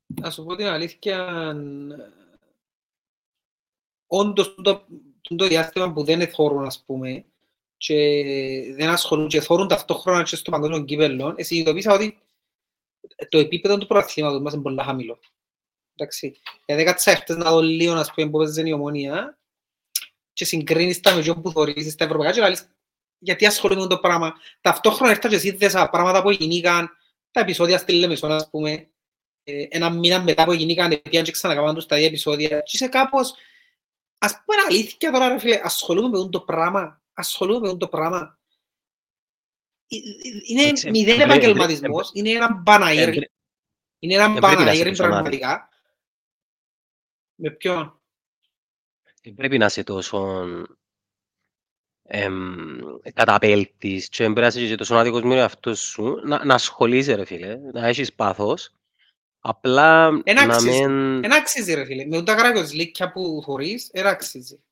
Να 0.05 0.31
σου 0.31 0.43
πω 0.43 0.55
την 0.55 0.65
αλήθεια, 0.65 1.53
όντως 4.07 4.55
το, 4.55 4.85
το 5.21 5.47
διάστημα 5.47 5.93
που 5.93 6.03
δεν 6.03 6.21
εθώρουν, 6.21 6.65
ας 6.65 6.83
πούμε, 6.85 7.25
και 7.79 8.73
δεν 8.75 8.89
ασχολούν 8.89 9.27
και 9.27 9.41
θωρούν 9.41 9.67
ταυτόχρονα 9.67 10.23
και 10.23 10.35
στο 10.35 10.51
παγκόσμιο 10.51 10.83
κύπελλο, 10.83 11.35
συνειδητοποίησα 11.37 11.93
ότι 11.93 12.17
το 13.29 13.37
επίπεδο 13.37 13.77
του 13.77 13.87
πρωταθλήματος 13.87 14.41
μας 14.41 14.53
είναι 14.53 14.61
πολύ 14.61 14.81
χαμηλό. 14.83 15.19
Εντάξει. 15.95 16.39
Γιατί 16.65 16.83
κάτσα 16.83 17.15
χτες 17.15 17.37
να 17.37 17.51
δω 17.51 17.61
λίγο, 17.61 17.93
ας 17.93 18.13
πούμε, 18.13 18.29
που 18.29 18.37
παίζεται 18.37 18.69
η 18.69 18.71
ομόνια 18.71 19.37
και 20.33 20.45
συγκρίνεις 20.45 20.99
τα 20.99 21.15
με 21.15 21.21
ποιον 21.21 21.41
που 21.41 21.51
θωρείς 21.51 21.91
στα 21.91 22.05
ευρωπαϊκά 22.05 22.33
και 22.33 22.49
λες, 22.49 22.67
γιατί 23.19 23.45
ασχολούμαι 23.45 23.81
με 23.81 23.87
το 23.87 23.97
πράγμα. 23.97 24.33
Ταυτόχρονα 24.61 25.11
έρθα 25.11 25.29
και 25.29 25.37
σύνδεσα 25.37 25.89
πράγματα 25.89 26.21
που 26.21 26.31
γίνηκαν, 26.31 26.89
τα 27.31 27.39
επεισόδια 27.39 27.77
στη 27.77 27.93
Λεμεσόν, 27.93 28.31
ας 28.31 28.49
πούμε, 28.49 28.89
ε, 29.43 29.65
ένα 29.69 29.89
μήνα 29.89 30.21
μετά 30.23 30.45
που 30.45 30.53
γίνηκαν, 30.53 31.01
πήγαν 31.01 31.23
και 31.23 31.31
ξανακάμαν 31.31 31.75
τους 31.75 31.85
τα 31.85 31.95
ίδια 31.95 32.07
επεισόδια. 32.07 32.47
Και 32.47 32.71
είσαι 32.73 32.87
κάπως, 32.87 33.33
ας 34.17 34.31
πούμε 34.45 34.61
αλήθεια 34.67 35.11
τώρα, 35.11 35.27
ρε 35.27 35.39
φίλε, 35.39 35.59
ασχολούμαι 35.63 36.17
με 36.17 36.29
το 36.29 36.39
πράγμα. 36.39 36.98
Ασχολούμαι 37.19 37.71
με 37.71 37.77
το 37.77 37.87
πράγμα. 37.87 38.39
Ε, 39.87 39.95
ε, 39.95 39.99
Είναι 40.47 40.61
Εντάξει, 40.61 40.89
μηδέν 40.89 41.19
εμπρέ- 41.21 41.37
επαγγελματισμός, 41.37 42.11
είναι 42.13 42.29
ένα 42.29 42.53
μπαναήρ. 42.53 43.07
Εμπρέ- 43.07 43.31
Είναι 43.99 44.13
ένα 44.13 44.23
εμπρέπει 44.23 44.45
να 44.45 44.49
σε 44.49 44.55
μπαναήρ 44.65 44.89
πείσω, 44.89 45.01
Μάρη. 45.03 45.13
πραγματικά. 45.13 45.69
Με 47.35 47.51
ποιον; 47.51 48.01
Δεν 49.23 49.33
πρέπει 49.35 49.57
να 49.57 49.65
είσαι 49.65 49.83
τόσο 49.83 50.45
εμ, 52.03 52.77
καταπέλτης 53.13 54.09
και 54.09 54.23
δεν 54.23 54.33
πρέπει 54.33 54.53
να 54.53 54.59
είσαι 54.61 54.69
και 54.69 54.75
τόσο 54.75 54.95
άδικος 54.95 55.21
με 55.21 55.29
τον 55.29 55.37
εαυτό 55.37 55.75
σου, 55.75 56.19
να, 56.23 56.45
να 56.45 56.53
ασχολείσαι 56.53 57.15
ρε 57.15 57.25
φίλε, 57.25 57.55
να 57.55 57.87
έχεις 57.87 58.13
πάθος, 58.13 58.71
απλά 59.39 60.21
Εν 60.23 60.35
να 60.35 60.41
αξίζει. 60.43 60.69
μην... 60.85 61.23
Εν 61.23 61.33
αξίζει 61.33 61.73
ρε 61.73 61.85
φίλε. 61.85 62.05
Με 62.05 62.23
τα 62.23 62.33
γράκια 62.33 62.63
λίκια 62.73 63.11
που 63.11 63.41
θωρείς, 63.45 63.89
εν 63.93 64.07
αξίζει. 64.07 64.63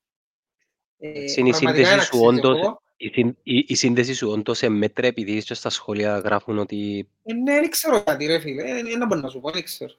Ε, 1.00 1.08
Είναι 1.10 1.20
η 1.20 1.32
πραγματικά 1.52 1.54
σύνδεση 1.54 1.92
εν 1.94 2.02
σου 2.02 2.18
αξίζει. 2.18 2.24
όντως, 2.26 2.58
Εγώ, 2.60 2.82
η, 2.98 3.08
συν- 3.14 3.38
η, 3.44 3.66
η 3.68 3.76
σύνδεση 3.76 4.14
σου 4.14 4.30
όντως 4.30 4.62
εμέτρε 4.64 5.08
επειδή 5.08 5.44
και 5.44 5.54
στα 5.54 5.70
σχόλια 5.70 6.18
γράφουν 6.18 6.58
ότι 6.58 7.10
ε, 7.24 7.34
ναι, 7.34 7.60
δεν 7.60 7.70
ξέρω 7.70 8.04
κάτι 8.04 8.26
ρε 8.26 8.40
φίλε. 8.40 8.64
Ε, 8.64 8.78
ε, 8.78 8.98
να 8.98 9.06
μπορώ 9.06 9.22
να 9.22 9.30
σου 9.30 9.40
πω, 9.40 9.52
δεν 9.52 9.64
ξέρω. 9.64 9.94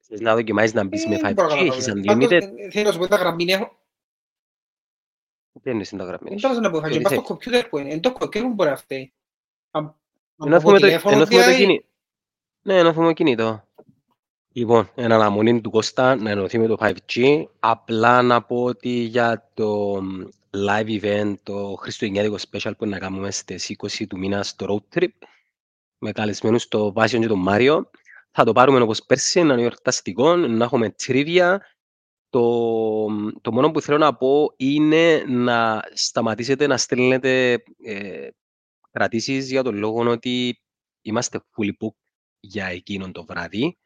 θες 0.00 0.20
να 0.20 0.34
δοκιμάζεις 0.34 0.72
να 0.74 0.84
μπεις 0.84 1.04
Ε, 1.04 1.08
με 1.08 1.16
δεν 1.18 1.32
μπορώ 1.34 1.48
να 1.48 1.54
5G, 1.54 1.58
έχεις 1.66 1.84
καταλάβω. 1.86 2.18
Πάντως, 2.20 2.30
unlimited, 2.30 2.58
ε, 2.58 2.70
Θέλω 2.70 2.86
να 2.86 2.92
σου 2.92 2.98
πω 2.98 3.06
τα 3.08 3.16
γραμμή 3.16 3.44
έχω. 3.52 3.78
δεν 5.52 5.74
είναι 5.74 5.84
στην 5.84 5.98
τα 5.98 6.04
γραμμή. 6.04 6.28
Δεν 6.28 6.40
τώρα 6.40 6.60
να 6.60 6.70
πω, 6.70 6.80
θα 6.80 6.86
Θεωρείς 6.88 7.02
πάω 7.02 7.12
στο 7.12 7.20
έτσι. 7.20 7.32
κομπιούτερ 7.32 7.68
που 7.68 7.78
είναι. 7.78 7.90
Εν 7.90 8.00
το 8.00 8.12
κομπιούτερ 8.12 8.42
που 8.42 8.54
μπορεί 8.54 8.70
να 8.70 8.76
φταίει. 8.76 9.12
Αν- 9.70 9.84
αν 9.84 9.94
Ενώ 10.46 10.50
πω 10.50 10.56
έχουμε 10.56 10.78
το, 10.78 10.86
τηλέφωνο, 10.86 11.14
ενώ 11.14 11.22
έχουμε 11.22 11.40
το 11.42 11.46
δηλαδή, 11.46 11.64
κινητό. 11.64 11.86
Ναι, 12.62 12.78
ενώ 12.78 12.88
έχουμε 12.88 13.12
κινητό. 13.12 13.63
Λοιπόν, 14.56 14.90
εν 14.94 15.12
αναμονή 15.12 15.60
του 15.60 15.70
Κώστα 15.70 16.16
να 16.16 16.30
ενωθεί 16.30 16.58
με 16.58 16.66
το 16.66 16.76
5G. 16.80 17.44
Απλά 17.60 18.22
να 18.22 18.42
πω 18.42 18.64
ότι 18.64 18.88
για 18.88 19.50
το 19.54 20.00
μ, 20.02 20.22
live 20.50 21.02
event, 21.02 21.34
το 21.42 21.74
Χριστουγεννιάτικο 21.78 22.36
special 22.50 22.72
που 22.78 22.86
να 22.86 22.98
κάνουμε 22.98 23.30
στις 23.30 23.74
20 23.78 24.06
του 24.08 24.18
μήνα 24.18 24.42
στο 24.42 24.66
road 24.68 24.98
trip 24.98 25.08
με 25.98 26.12
καλεσμένους 26.12 26.68
το 26.68 26.92
Βάσιο 26.92 27.20
και 27.20 27.26
τον 27.26 27.38
Μάριο, 27.38 27.90
θα 28.30 28.44
το 28.44 28.52
πάρουμε 28.52 28.80
όπως 28.80 29.04
πέρσι, 29.04 29.42
να 29.42 29.52
είναι 29.52 29.62
εορταστικό, 29.62 30.36
να 30.36 30.64
έχουμε 30.64 30.94
trivia, 31.06 31.56
το, 32.28 33.06
το 33.40 33.52
μόνο 33.52 33.70
που 33.70 33.80
θέλω 33.80 33.98
να 33.98 34.16
πω 34.16 34.54
είναι 34.56 35.24
να 35.26 35.82
σταματήσετε 35.92 36.66
να 36.66 36.76
στέλνετε 36.76 37.62
ε, 37.84 38.28
κρατήσεις 38.90 39.50
για 39.50 39.62
τον 39.62 39.76
λόγο 39.76 40.10
ότι 40.10 40.60
είμαστε 41.02 41.40
fully 41.56 41.70
booked 41.70 42.04
για 42.40 42.66
εκείνον 42.66 43.12
το 43.12 43.24
βράδυ. 43.24 43.78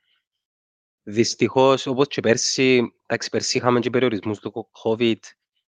Δυστυχώς, 1.10 1.86
όπως 1.86 2.06
και 2.06 2.20
πέρσι, 2.20 2.92
εντάξει, 3.06 3.28
πέρσι 3.30 3.56
είχαμε 3.56 3.80
και 3.80 3.90
περιορισμούς 3.90 4.38
του 4.38 4.68
COVID, 4.84 5.18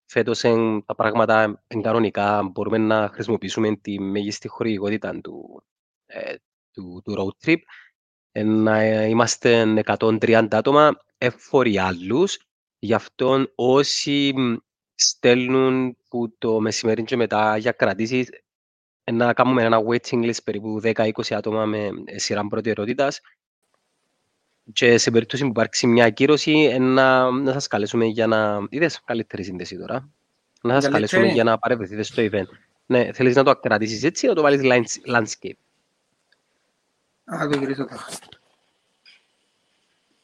φέτος 0.05 0.41
τα 0.87 0.95
πράγματα 0.97 1.65
είναι 1.69 1.83
κανονικά, 1.83 2.43
μπορούμε 2.43 2.79
να 2.79 3.09
χρησιμοποιήσουμε 3.09 3.77
τη 3.77 4.01
μέγιστη 4.01 4.49
χορηγικότητα 4.49 5.21
του, 5.21 5.65
ε, 6.07 6.35
του, 6.73 7.03
του 7.05 7.15
road 7.19 7.49
trip. 7.49 7.57
Ε, 8.33 8.43
να 8.43 9.05
είμαστε 9.07 9.83
130 9.85 10.47
άτομα, 10.51 10.97
εφορεί 11.19 11.79
άλλους. 11.79 12.39
Γι' 12.79 12.95
αυτό 12.95 13.47
όσοι 13.55 14.35
στέλνουν 14.95 15.97
που 16.09 16.37
το 16.39 16.61
μεσημέρι 16.61 17.05
και 17.05 17.17
μετά 17.17 17.57
για 17.57 17.73
κρατήσεις, 17.73 18.29
να 19.13 19.33
κάνουμε 19.33 19.63
ένα 19.63 19.79
waiting 19.89 20.25
list 20.25 20.43
περίπου 20.45 20.81
10-20 20.83 21.11
άτομα 21.31 21.65
με 21.65 21.91
σειρά 22.17 22.47
προτεραιότητας 22.47 23.21
και 24.73 24.99
σε 24.99 25.11
περίπτωση 25.11 25.43
που 25.43 25.49
υπάρξει 25.49 25.87
μια 25.87 26.05
ακύρωση 26.05 26.79
να, 26.79 27.31
να 27.31 27.53
σας 27.53 27.67
καλέσουμε 27.67 28.05
για 28.05 28.27
να... 28.27 28.67
Είδες 28.69 29.01
καλύτερη 29.05 29.45
σύνδεση 29.45 29.77
τώρα. 29.79 30.09
Να 30.63 30.81
σας 30.81 30.93
καλέσουμε 30.93 31.27
για 31.27 31.45
να 31.45 31.59
παρευρεθείτε 31.59 32.03
στο 32.03 32.23
event. 32.31 32.49
Ναι, 32.87 33.13
θέλεις 33.13 33.35
να 33.35 33.43
το 33.43 33.57
κρατήσεις 33.57 34.03
έτσι 34.03 34.27
ή 34.27 34.29
να 34.29 34.35
το 34.35 34.43
βάλεις 34.43 34.61
landscape; 35.07 35.53
Α, 37.25 37.49
το 37.49 37.59
γυρίσω 37.59 37.85
τώρα. 37.85 38.07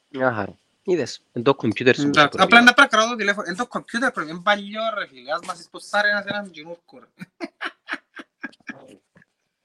Μια 0.09 0.33
χαρά. 0.33 0.59
Είδες, 0.83 1.23
εν 1.33 1.43
το 1.43 1.55
κομπιούτερ 1.55 1.97
σου. 1.97 2.11
Απλά 2.15 2.63
να 2.63 2.75
πρέπει 2.75 2.97
να 2.97 3.09
το 3.09 3.17
τηλέφωνο. 3.17 3.49
Εν 3.49 3.57
το 3.57 3.67
κομπιούτερ 3.67 4.11
πρέπει, 4.11 4.31
είναι 4.31 4.41
παλιό 4.43 4.81
ρε 4.99 5.07
φίλε. 5.07 5.33
Ας 5.33 5.41
μας 5.47 5.59
εισποστάρει 5.59 6.09
ένας 6.09 6.25
έναν 6.25 6.51
γινούρκο 6.53 6.99
ρε. 6.99 7.07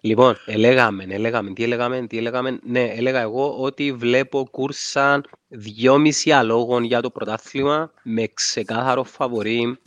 Λοιπόν, 0.06 0.36
ελέγαμε, 0.46 1.04
ελέγαμε, 1.04 1.54
τι 1.54 1.64
ελέγαμε, 1.64 2.08
τι 2.08 2.18
ελέγαμε. 2.18 2.60
Ναι, 2.64 2.84
έλεγα 2.84 3.22
εγώ 3.22 3.62
ότι 3.62 3.94
βλέπω 3.94 4.48
κούρσα 4.52 5.22
δυόμιση 5.48 6.32
αλόγων 6.32 6.84
για 6.84 7.02
το 7.02 7.12
πρωτάθλημα 7.12 7.92
με 8.04 8.28
ξεκάθαρο 8.34 9.04
φαβορή 9.04 9.80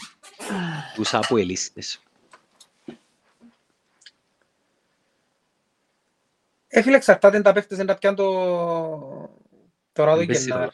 τους 0.95 1.15
αποελίστες. 1.15 2.03
Ε, 6.69 6.83
φίλε, 6.83 6.97
εξαρτάται 6.97 7.41
τα 7.41 7.53
παίχτες 7.53 7.79
να 7.79 7.95
πιάνουν 7.95 8.19
το... 8.19 9.31
τώρα 9.93 10.17
το 10.17 10.23
Γενάρη. 10.23 10.71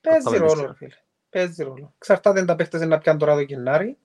Παίζει 0.00 0.36
ρόλο, 0.36 0.74
φίλε. 0.74 0.94
Παίζει 1.28 1.62
ρόλο. 1.62 1.94
Εξαρτάται 1.98 2.44
τα 2.44 2.56
παίχτες 2.56 2.80
να 2.80 2.98
πιάνουν 2.98 3.20
τώρα 3.20 3.34
το 3.34 3.40
Γενάρη. 3.40 3.96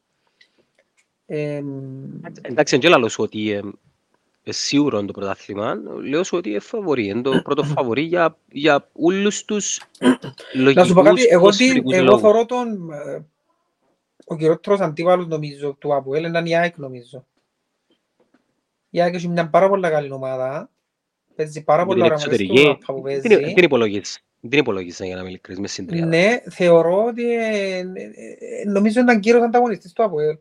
Εντάξει, 1.25 2.77
δεν 2.77 2.99
λέω 2.99 3.09
ότι 3.17 3.73
σίγουρο 4.51 5.05
το 5.05 5.11
πρωτάθλημα, 5.13 5.75
λέω 6.07 6.23
σου 6.23 6.37
ότι 6.37 6.49
είναι 6.49 6.59
φαβορή. 6.59 7.07
Είναι 7.07 7.21
το 7.21 7.41
πρώτο 7.43 7.63
φαβορή 7.63 8.01
για, 8.01 8.37
για 8.51 8.89
όλους 8.93 9.45
τους 9.45 9.81
λογικούς 10.53 10.75
Να 10.75 10.83
σου 10.83 10.93
πω 10.93 11.01
κάτι, 11.01 11.25
εγώ, 11.29 11.49
τι, 11.49 11.81
εγώ 11.85 12.19
θωρώ 12.19 12.45
τον 12.45 12.91
ε, 12.91 13.25
ο 14.25 14.35
κυριότερος 14.35 14.79
αντίβαλος 14.79 15.27
νομίζω 15.27 15.75
του 15.79 15.95
Αποέλ 15.95 16.23
ήταν 16.23 16.45
η 16.45 16.57
ΑΕΚ 16.57 16.77
νομίζω. 16.77 17.25
Η 18.89 19.01
ΑΕΚ 19.01 19.13
έχει 19.13 19.27
μια 19.27 19.49
πάρα 19.49 19.69
πολύ 19.69 19.89
καλή 19.89 20.11
ομάδα. 20.11 20.69
Παίζει 21.35 21.63
πάρα 21.63 21.85
πολύ 21.85 22.01
ωραία 22.01 22.17
μόνες 22.17 22.37
του 22.37 22.77
που 22.85 23.01
παίζει. 23.01 23.27
Δεν 23.27 23.63
υπολογίζεις. 23.63 24.25
Δεν 24.39 24.59
υπολογίζεις 24.59 25.05
για 25.05 25.15
να 25.15 25.21
μην 25.21 25.29
ειλικρινείς 25.29 25.61
με 25.61 25.67
συντριάδα. 25.67 26.07
Ναι, 26.07 26.41
θεωρώ 26.49 27.05
ότι 27.05 27.33
ε, 27.33 27.77
ε, 27.77 27.83
νομίζω 28.65 29.01
ήταν 29.01 29.19
κύριος 29.19 29.43
ανταγωνιστής 29.43 29.93
του 29.93 30.03
Αποέλ 30.03 30.37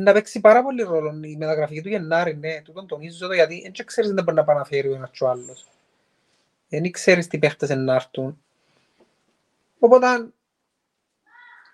να 0.00 0.12
παίξει 0.12 0.40
πάρα 0.40 0.62
πολύ 0.62 0.82
ρόλο 0.82 1.20
η 1.22 1.36
μεταγραφική 1.36 1.82
του 1.82 1.88
Γενάρη, 1.88 2.36
ναι, 2.36 2.62
τούτον 2.62 2.86
τονίζω 2.86 3.26
το 3.26 3.34
γιατί 3.34 3.70
δεν 3.76 3.86
ξέρεις 3.86 4.10
δεν 4.10 4.24
μπορεί 4.24 4.36
να 4.36 4.44
παναφέρει 4.44 4.88
ο 4.88 4.94
ένας 4.94 5.10
και 5.10 5.24
ο 5.24 5.28
άλλος. 5.28 5.66
Δεν 6.68 6.90
ξέρεις 6.90 7.26
τι 7.26 7.38
παίχτες 7.38 7.68
να 7.68 7.94
έρθουν. 7.94 8.40
Οπότε 9.78 10.06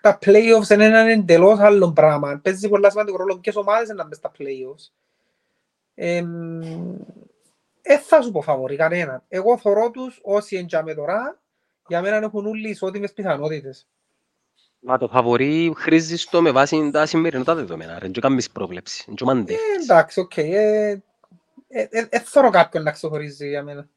τα 0.01 0.19
play-offs 0.25 0.69
είναι 0.69 0.85
έναν 0.85 1.07
εντελώς 1.07 1.59
άλλο 1.59 1.91
πράγμα. 1.91 2.39
Παίζει 2.43 2.69
πολλά 2.69 2.89
σημαντικό 2.89 3.17
ρόλο 3.17 3.37
ποιες 3.37 3.55
ομάδες 3.55 3.89
να 3.89 4.03
μπουν 4.03 4.13
στα 4.13 4.31
play-offs. 4.37 4.91
Ε, 5.95 6.23
ε, 7.81 7.97
θα 7.97 8.21
σου 8.21 8.31
πω 8.31 8.41
φαβορί 8.41 8.75
κανέναν. 8.75 9.23
Εγώ 9.27 9.57
θωρώ 9.57 9.91
τους 9.91 10.19
όσοι 10.23 10.55
εντιαμε 10.55 10.93
τώρα, 10.93 11.39
για 11.87 12.01
μένα 12.01 12.15
έχουν 12.15 12.45
όλοι 12.45 12.69
ισότιμες 12.69 13.13
πιθανότητες. 13.13 13.87
Μα 14.85 14.97
το 14.97 15.07
φαβορί 15.07 15.73
χρίζεις 15.77 16.25
το 16.29 16.41
με 16.41 16.51
βάση 16.51 16.89
τα 16.91 17.05
σημερινά 17.05 17.43
τα 17.43 17.55
δεδομένα, 17.55 17.97
δεν 17.97 18.11
κάνεις 18.11 18.49
πρόβλεψη, 18.51 19.03
δεν 19.07 19.27
μαντεύεις. 19.27 19.61
Ε, 19.61 19.83
εντάξει, 19.83 20.19
οκ. 20.19 20.37
Ε, 20.37 21.01
ε, 21.67 22.19
θέλω 22.19 22.49
κάποιον 22.49 22.83
να 22.83 22.91
ξεχωρίζει 22.91 23.47
για 23.47 23.63
μένα. 23.63 23.87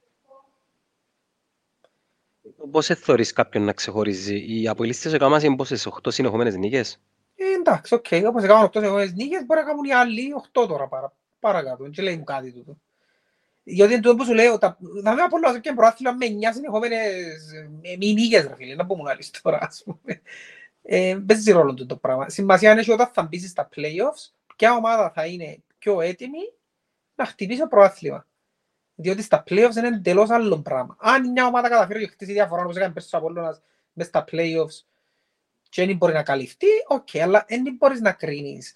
Πώς 2.70 2.90
εθωρείς 2.90 3.32
κάποιον 3.32 3.64
να 3.64 3.72
ξεχωρίζει, 3.72 4.60
οι 4.60 4.68
αποελίστες 4.68 5.12
έκαναν 5.12 5.40
είναι 5.42 5.56
πόσες, 5.56 5.86
8 5.86 6.10
συνεχόμενες 6.10 6.56
νίκες. 6.56 7.00
Ε, 7.36 7.44
εντάξει, 7.58 7.94
οκ, 7.94 8.06
όπως 8.26 8.42
έκαναν 8.42 8.64
8 8.64 8.70
συνεχόμενες 8.72 9.12
νίκες, 9.12 9.44
μπορεί 9.46 9.60
να 9.60 9.66
κάνουν 9.66 9.84
οι 9.84 9.92
άλλοι 9.92 10.34
8 10.52 10.66
τώρα 10.66 10.88
παρα, 10.88 11.14
παρακάτω, 11.40 11.84
δεν 11.90 12.04
λέει 12.04 12.22
κάτι 12.26 12.52
τούτο. 12.52 12.76
Γιατί 13.62 13.92
είναι 13.92 14.02
τούτο 14.02 14.16
που 14.16 14.24
σου 14.24 14.34
λέω, 14.34 14.58
θα 14.58 14.76
με 15.14 15.22
απολύσω 15.22 15.58
και 15.58 15.72
πρωτάθλημα 15.72 16.12
με 16.12 16.26
9 16.26 16.52
συνεχόμενες 16.52 17.42
μη 17.98 18.12
νίκες, 18.12 18.46
ρε 18.46 18.54
φίλε, 18.54 18.74
να 18.74 18.86
πούμε 18.86 19.10
άλλες 19.10 19.30
τώρα, 19.42 19.58
ας 19.60 19.82
πούμε 19.84 20.20
ε, 20.88 21.18
παίζει 21.26 21.52
ρόλο 21.52 21.86
το 21.86 21.96
πράγμα. 21.96 22.28
Σημασία 22.28 22.72
είναι 22.72 22.84
όταν 22.92 23.06
θα 23.12 23.22
μπεις 23.22 23.50
στα 23.50 23.68
playoffs, 23.76 24.30
ποια 24.56 24.72
ομάδα 24.72 25.10
θα 25.10 25.26
είναι 25.26 25.58
πιο 25.78 26.00
έτοιμη 26.00 26.52
να 27.14 27.24
χτυπήσει 27.24 27.60
το 27.60 27.66
πρωτάθλημα. 27.66 28.26
Διότι 28.94 29.22
στα 29.22 29.44
playoffs 29.46 29.76
είναι 29.76 29.86
εντελώς 29.86 30.30
άλλο 30.30 30.58
πράγμα. 30.58 30.96
Αν 31.00 31.30
μια 31.30 31.46
ομάδα 31.46 31.68
καταφέρει 31.68 32.00
και 32.00 32.06
χτίσει 32.06 32.32
διαφορά 32.32 32.62
όπως 32.62 32.76
έκανε 32.76 32.92
πέρσι 32.92 33.14
ο 33.14 33.18
Απόλλωνας 33.18 33.60
μες 33.92 34.06
στα 34.06 34.24
playoffs 34.30 34.84
και 35.68 35.86
δεν 35.86 35.96
μπορεί 35.96 36.12
να 36.12 36.22
καλυφθεί, 36.22 36.66
OK, 36.86 37.08
okay, 37.12 37.18
αλλά 37.18 37.44
δεν 37.48 37.74
μπορείς 37.78 38.00
να 38.00 38.12
κρίνεις 38.12 38.74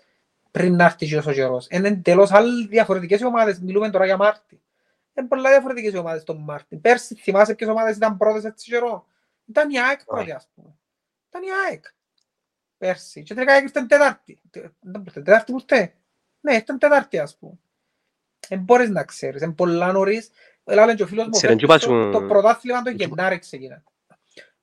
πριν 0.51 0.77
να 0.77 0.85
έρθει 0.85 1.17
ο 1.17 1.33
καιρός. 1.33 1.67
Είναι 1.71 1.89
εντελώς 1.89 2.33
άλλες 2.33 2.67
διαφορετικές 2.67 3.23
ομάδες, 3.23 3.59
μιλούμε 3.61 3.91
τώρα 3.91 4.05
για 4.05 4.17
Μάρτι. 4.17 4.61
Είναι 5.15 5.27
πολλά 5.27 5.51
διαφορετικές 5.51 5.95
ομάδες 5.95 6.25
τον 6.25 6.37
Μάρτι. 6.37 6.77
Πέρσι 6.77 7.15
θυμάσαι 7.15 7.55
ποιες 7.55 7.71
ομάδες 7.71 7.97
ήταν 7.97 8.17
πρώτες 8.17 8.45
έτσι 8.45 8.71
καιρό. 8.71 9.07
Ήταν 9.47 9.71
η 9.71 9.81
ΑΕΚ 9.81 10.05
πρώτη, 10.05 10.33
ας 10.33 10.49
πούμε. 10.55 10.75
Ήταν 11.29 11.43
η 11.43 11.47
ΑΕΚ 11.67 11.85
πέρσι. 12.81 13.23
Και 13.23 13.35
τελικά 13.35 13.57
ήρθε 13.57 13.81
τετάρτη. 13.83 14.41
Τετάρτη 15.13 15.53
ποτέ. 15.53 15.95
Ναι, 16.41 16.55
ήρθε 16.55 16.77
τετάρτη 16.79 17.19
ας 17.19 17.37
πούμε. 17.37 17.59
Δεν 18.49 18.59
μπορείς 18.59 18.89
να 18.89 19.05
ξέρεις. 19.05 19.43
Είναι 19.43 19.53
πολλά 19.53 19.93
νωρίς. 19.93 20.31
Έλα 20.65 20.95
και 20.95 21.03
ο 21.03 21.07
φίλος 21.07 21.27
μου, 21.27 21.77
το, 21.79 22.11
το 22.11 22.23
πρωτάθλημα 22.27 22.83
το 22.83 22.91
Γενάρη 22.91 23.39
ξεκινά. 23.39 23.83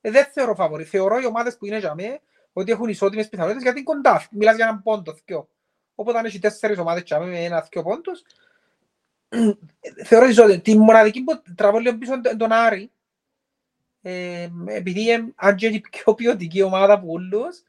Ε, 0.00 0.10
δεν 0.10 0.24
θεωρώ 0.24 0.54
φαβορή. 0.54 0.84
Θεωρώ 0.84 1.18
οι 1.18 1.26
ομάδες 1.26 1.56
που 1.56 1.66
είναι 1.66 1.78
για 1.78 1.94
μέ 1.94 2.20
ότι 2.52 2.72
έχουν 2.72 2.88
ισότιμες 2.88 3.28
πιθανότητες 3.28 3.62
γιατί 3.62 3.78
είναι 3.78 3.86
κοντά. 3.86 4.26
Μιλάς 4.30 4.56
για 4.56 4.64
έναν 4.64 4.82
πόντο, 4.82 5.14
θκιο. 5.14 5.48
Οπότε 5.94 6.18
αν 6.18 6.24
έχει 6.24 6.38
τέσσερις 6.38 6.78
ομάδες 6.78 7.02
για 7.06 7.18
με 7.18 7.44
ένα 7.44 7.62
θκιο 7.62 7.82
πόντος, 7.82 8.24
θεωρώ 10.04 10.26
ισότιμες. 10.26 10.62
Τη 10.62 10.78
μοναδική 10.78 11.24
που 11.24 11.42
τραβώ 11.54 11.78
λίγο 11.78 11.98
πίσω 11.98 12.20
τον 12.36 12.52
Άρη, 12.52 12.90
ε, 14.02 14.48
επειδή 14.66 15.32
αν 15.34 15.54
και 15.56 15.66
είναι 15.66 15.80
πιο 15.90 16.14
ποιοτική 16.14 16.62
ομάδα 16.62 16.92
από 16.92 17.06
όλους, 17.10 17.62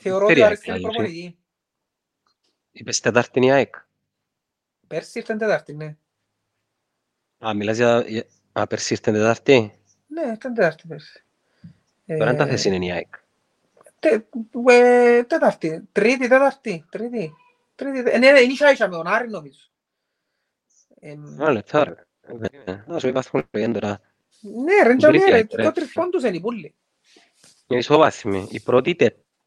Θεωρώ 0.00 0.26
ότι 0.26 0.42
αρέσει 0.42 0.80
προπονητή. 0.80 1.38
Είπες 2.70 3.00
τετάρτη 3.00 3.44
η 3.44 3.50
ΑΕΚ. 3.50 3.74
Πέρσι 4.86 5.18
ήρθε 5.18 5.36
τετάρτη, 5.36 5.74
ναι. 5.74 5.96
Α, 7.46 7.54
μιλάς 7.54 7.76
για... 7.76 8.04
Α, 8.52 8.66
πέρσι 8.66 8.92
ήρθε 8.92 9.12
τετάρτη. 9.12 9.80
Ναι, 10.06 10.20
ήρθε 10.20 10.48
τετάρτη 10.48 10.86
πέρσι. 10.86 11.24
Τώρα 12.18 12.34
τα 12.34 12.46
θέση 12.46 12.68
είναι 12.68 12.86
η 12.86 12.92
ΑΕΚ. 12.92 13.14
Τετάρτη, 15.26 15.88
τρίτη, 15.92 16.28
τετάρτη, 16.28 16.84
τρίτη. 16.90 17.32
Ναι, 17.82 18.18
ναι, 18.18 18.26
είναι 18.26 18.40
ίσα 18.40 18.70
ίσα 18.70 18.88
με 18.88 18.96
τον 18.96 19.06
Άρη 19.06 19.28
νομίζω. 19.28 19.60
Α, 21.42 21.52
λεπτά 21.52 21.84
ρε. 21.84 21.94
Να 22.86 22.98
σου 22.98 23.08
είπα 23.08 23.22
στον 23.22 23.48
τώρα. 23.72 24.00
Ναι, 24.40 24.82
ρε, 24.82 25.30
ρε, 25.30 25.44
το 25.44 25.72
τριφόντους 25.72 26.22
είναι 26.22 26.36
οι 26.36 26.40
πουλοι. 26.40 26.74
Είναι 27.66 27.80
ισοβάθμοι. 27.80 28.48
Η 28.50 28.60
πρώτη 28.60 28.96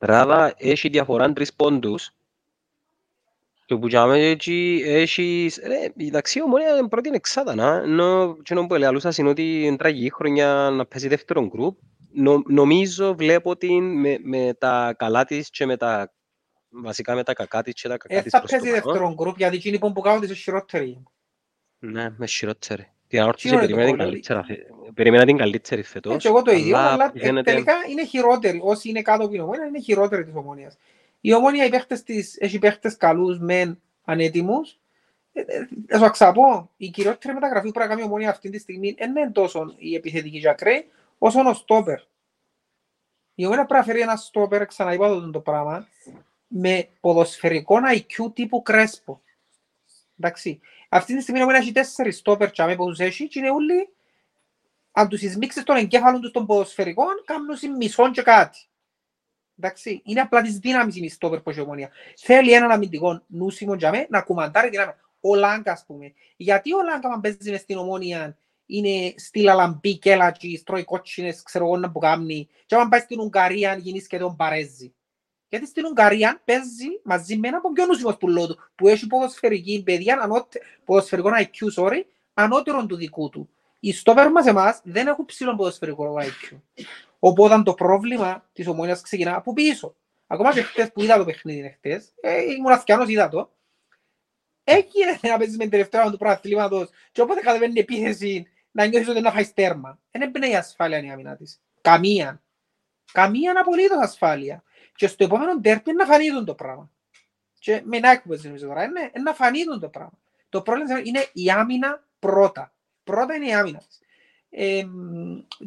Ράδα 0.04 0.54
έχει 0.58 0.90
διαφορά 0.90 1.34
τρεις 1.34 1.54
πόντους 1.54 2.12
και 3.66 3.76
που 3.78 3.88
τζάμε 3.88 4.20
έτσι 4.20 4.82
έχει... 4.86 5.52
Η 5.96 6.10
ταξί 6.12 6.42
ομόνια 6.42 6.78
είναι 6.78 6.88
πρώτη 6.88 7.10
εξάδα, 7.14 7.56
να. 7.56 7.76
Ενώ 7.76 8.38
και 8.44 8.56
που 8.56 8.76
ελεαλούσα 8.76 9.14
είναι 9.18 9.30
ότι 9.30 9.64
είναι 9.64 9.78
τραγική 9.78 10.12
χρονιά 10.14 10.70
να 10.72 10.86
παίζει 10.86 11.08
δεύτερον 11.08 11.48
γκρουπ. 11.48 11.78
Νομίζω 12.48 13.16
βλέπω 13.16 13.58
την 13.58 14.00
με, 14.00 14.18
με 14.24 14.54
τα 14.58 14.96
καλά 14.98 15.26
της 15.26 15.50
και 15.50 15.66
με 15.66 15.78
τα 15.78 16.14
βασικά 16.70 17.16
με 17.16 17.24
τα 17.24 17.34
κακά 17.34 17.64
της 17.64 17.74
και 17.74 17.88
τα 17.88 17.98
κακά 17.98 18.22
της 18.22 18.32
προς 18.32 18.52
το 18.52 18.58
παίζει 18.58 18.72
δεύτερον 18.72 19.14
γκρουπ 19.14 19.38
γιατί 19.38 19.56
εκείνοι 19.56 19.80
που 19.80 20.02
κάνουν 20.02 20.22
τις 20.22 20.40
χειρότεροι. 20.40 21.04
Ναι, 21.80 22.10
με 22.18 22.28
χειρότεροι. 22.28 22.92
Την 23.12 23.20
ανόρθωση 23.22 23.48
Τι 23.48 23.54
είναι 23.56 23.68
το 23.68 23.76
περίμενα 23.76 23.88
την 23.90 23.98
κόλλο, 23.98 24.10
καλύτερα 24.10 24.44
φε- 24.44 24.94
περίμενα 24.94 25.26
την 25.26 25.38
καλύτερη 25.38 25.84
φετός. 25.84 26.14
Έτσι, 26.14 26.28
εγώ 26.28 26.42
το 26.42 26.52
ίδιο, 26.52 26.78
αλλά 26.78 27.12
που 27.12 27.18
ε, 27.18 27.22
φαίνεται- 27.22 27.52
τελικά 27.52 27.74
είναι 27.90 28.06
χειρότερη. 28.06 28.60
Όσοι 28.64 28.90
είναι 28.90 29.02
κάτω 29.02 29.24
από 29.24 29.32
την 29.32 29.42
ομόνια 29.42 29.66
είναι 29.66 29.80
χειρότερη 29.80 30.26
της 30.26 30.34
ομόνιας. 30.36 30.78
Η 31.22 31.34
ομόνια 31.34 31.66
οι 31.66 31.70
παίχτες 31.70 32.04
της, 32.04 32.38
έχει 32.40 32.60
παίχτες 32.60 32.98
καλούς 32.98 33.40
μεν 33.40 33.82
ανέτοιμους. 34.06 34.80
Ε, 35.34 35.42
ε, 35.42 35.68
Θα 35.88 35.98
σου 35.98 36.06
αξαπώ, 36.06 36.70
η 36.78 36.90
κυριότερη 36.90 37.34
μεταγραφή 37.34 37.66
που 37.68 37.72
πρέπει 37.74 37.90
να 37.90 37.96
κάνει 37.96 38.06
η 38.08 38.10
ομόνια 38.10 38.30
αυτή 38.30 38.50
τη 38.50 38.60
στιγμή 38.60 38.96
δεν 38.98 39.10
είναι 39.16 39.32
τόσο 39.32 39.74
η 39.78 39.96
επιθετική 39.96 40.40
Τζακρέ, 40.40 40.84
όσο 41.18 41.40
ο 41.50 41.54
στόπερ. 41.54 42.00
Η 43.36 43.46
ομόνια 43.46 43.66
πρέπει 43.66 43.80
να 43.80 43.94
φέρει 43.94 44.02
ένα 44.04 44.16
στόπερ, 44.16 44.66
ξαναείπα 44.66 45.08
το, 45.08 45.30
το 45.32 45.40
πράγμα, 45.40 45.88
με 46.48 46.88
ποδοσφαιρικό 47.00 47.76
IQ 47.96 48.32
τύπου 48.34 48.62
Κρέσπο. 48.62 49.22
Εντάξει. 50.20 50.60
Αυτή 50.94 51.16
τη 51.16 51.22
στιγμή 51.22 51.40
η 51.40 51.44
ομόνια 51.44 51.62
έχει 51.62 51.72
τέσσερις 51.72 52.18
στόπερ 52.18 52.52
τσάμε 52.52 52.76
που 52.76 52.88
τους 52.88 53.00
έχει 53.00 53.28
και 53.28 53.40
είναι 53.40 53.50
όλοι 53.50 53.90
αν 54.92 55.08
τους 55.08 55.22
εισμίξεις 55.22 55.64
τον 55.64 55.76
εγκέφαλο 55.76 56.20
τους 56.20 56.32
των 56.32 56.46
ποδοσφαιρικών, 56.46 57.24
κάνουν 57.26 57.56
σε 57.56 57.68
μισόν 57.68 58.12
και 58.12 58.22
κάτι. 58.22 58.60
Εντάξει, 59.58 60.02
είναι 60.06 60.22
απλά 60.22 60.42
της 60.42 60.58
δύναμης 60.58 60.96
η 60.96 61.00
μισθόπερ 61.00 61.40
που 61.40 61.50
έχει 61.50 61.60
η 61.60 61.62
ομόνια. 61.62 61.90
Θέλει 62.18 62.52
έναν 62.52 62.72
αμυντικό 62.72 63.22
νούσιμο 63.28 63.74
για 63.74 63.92
μέ, 63.92 64.06
να 64.10 64.22
κουμαντάρει 64.22 64.70
δύναμη. 64.70 64.92
Ο 65.22 65.36
Λάγκας, 65.36 65.80
ας 65.80 65.86
πούμε. 65.86 66.14
Γιατί 66.36 66.74
ο 66.74 66.82
Λάγκα, 66.82 67.10
αν 67.10 67.22
παίζει 67.22 67.52
μες 67.52 67.60
στην 67.60 67.78
ομόνια, 67.78 68.38
είναι 68.66 69.14
στυλ 69.18 69.50
αλαμπή, 69.50 69.98
κέλατζι, 69.98 70.64
τρώει 70.64 70.84
κότσινες, 70.84 71.44
ξέρω 71.44 71.66
εγώ 71.66 71.78
να 71.78 71.92
που 71.92 72.00
κάνει. 72.00 72.48
Και 72.66 72.76
αν 72.76 72.90
πάει 72.90 73.00
στην 73.00 73.20
Ουγγαρία, 73.20 73.76
γίνεις 73.76 74.04
σχεδόν 74.04 74.36
παρέζει. 74.36 74.94
Γιατί 75.52 75.68
στην 75.68 75.86
Ουγγαρία 75.86 76.42
παίζει 76.46 76.88
μαζί 77.04 77.38
με 77.38 77.48
έναν 77.48 77.60
από 77.60 77.72
πιο 77.72 77.86
νούσιμος 77.86 78.18
πουλό 78.18 78.48
του, 78.48 78.60
που 78.76 78.88
έχει 78.88 79.08
ποδοσφαιρική 79.08 79.82
παιδεία, 79.86 80.20
ανώτε- 80.22 80.62
ποδοσφαιρικό 80.86 81.30
IQ, 81.36 81.82
sorry, 81.84 82.02
ανώτερον 82.34 82.88
του 82.88 82.96
δικού 82.96 83.30
του. 83.30 83.50
Οι 83.80 83.92
στόπερ 83.94 84.32
μας 84.32 84.46
εμάς 84.46 84.82
δεν 84.84 85.08
έχουν 85.08 85.26
ψηλό 85.26 85.56
ποδοσφαιρικό 85.56 86.16
IQ. 86.22 86.58
Οπότε 87.20 87.62
το 87.64 87.74
πρόβλημα 87.74 88.50
της 88.54 88.68
ομόνιας 88.68 89.02
ξεκινά 89.02 89.36
από 89.36 89.54
πίσω. 89.54 89.96
Ακόμα 90.28 90.54
και 90.54 90.62
χτες 90.62 90.92
που 90.92 91.02
είδα 91.02 91.18
το 91.18 91.26
παιχνίδι 91.26 91.70
χτες, 91.78 92.14
ε, 92.22 92.42
ήμουν 92.42 92.72
αθιάνος, 92.72 93.10
είδα 93.10 93.30
το. 93.30 93.52
Έγινε 94.64 95.20
να 95.22 95.38
παίζεις 95.38 95.56
με 95.58 95.62
την 95.62 95.72
τελευταία 95.72 96.12
του 96.12 96.18
πρωταθλήματος 96.18 96.90
και 97.12 97.22
όποτε 97.22 97.40
κατεβαίνει 97.40 97.74
η 97.76 97.80
επίθεση 97.80 98.48
να 98.72 98.86
νιώθεις 98.86 99.10
ότι 99.10 99.22
να 99.22 99.32
φάεις 99.32 99.54
τέρμα. 99.54 100.00
Δεν 100.12 100.22
έμπαινε 100.22 100.48
η 100.48 100.56
ασφάλεια 100.56 101.04
η 101.04 101.10
άμυνα 101.10 101.36
της. 101.36 101.62
Καμία. 101.82 102.44
Καμία 103.12 103.54
απολύτως 103.60 103.98
ασφάλεια. 104.02 104.64
Και 104.96 105.08
στο 105.08 105.24
επόμενο 105.24 105.60
ντέρπι 105.60 105.94
να 105.94 106.06
φανεί 106.06 106.30
τον 106.30 106.46
το 106.46 106.54
πράγμα. 106.54 106.90
Και 107.60 107.82
με 107.86 108.00
να 108.00 108.22
που 108.22 108.40
νομίζω 108.44 108.68
τώρα, 108.68 108.84
είναι, 108.84 109.00
είναι 109.00 109.24
να 109.24 109.34
φανεί 109.34 109.64
τον 109.64 109.80
το 109.80 109.88
πράγμα. 109.88 110.18
Το 110.50 110.62
πρόβλημα 110.62 111.00
είναι 111.04 111.28
η 111.34 111.52
άμυνα 111.52 112.04
πρώτα. 112.20 112.74
Πρώτα 113.04 113.36
είναι 113.36 113.48
η 113.48 113.54
άμυνα 113.54 113.78
της. 113.78 114.00
Ε, 114.50 114.84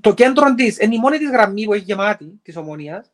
το 0.00 0.14
κέντρο 0.14 0.54
της, 0.54 0.78
είναι 0.78 0.95
η 0.95 0.99
μόνη 0.99 1.19
της 1.19 1.31
γραμμή 1.31 1.64
που 1.64 1.73
έχει 1.73 1.85
γεμάτη 1.85 2.40
της 2.43 2.57
ομονίας, 2.57 3.11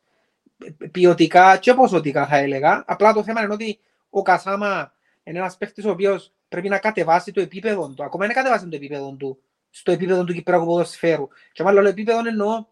ποιοτικά 0.91 1.57
και 1.57 1.73
ποσοτικά 1.73 2.27
θα 2.27 2.37
έλεγα. 2.37 2.83
Απλά 2.87 3.13
το 3.13 3.23
θέμα 3.23 3.41
είναι 3.41 3.53
ότι 3.53 3.79
ο 4.09 4.21
Κασάμα 4.21 4.93
είναι 5.23 5.37
ένας 5.37 5.57
παίχτης 5.57 5.85
ο 5.85 5.89
οποίος 5.89 6.33
πρέπει 6.47 6.69
να 6.69 6.79
κατεβάσει 6.79 7.31
το 7.31 7.41
επίπεδο 7.41 7.89
του. 7.89 8.03
Ακόμα 8.03 8.25
δεν 8.25 8.35
κατεβάσει 8.35 8.67
το 8.67 8.75
επίπεδο 8.75 9.15
του 9.19 9.41
στο 9.69 9.91
επίπεδο 9.91 10.23
του 10.23 10.33
Κυπριακού 10.33 10.65
ποδοσφαίρου. 10.65 11.27
Και 11.51 11.63
μάλλον 11.63 11.83
το 11.83 11.89
επίπεδο 11.89 12.27
εννοώ 12.27 12.65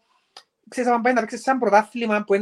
ξέρεις, 0.70 0.90
αν 0.90 1.00
πάει 1.00 1.12
να 1.12 1.20
παίξεις 1.20 1.42
σαν 1.42 1.58
πρωτάθλημα 1.58 2.24
που 2.24 2.34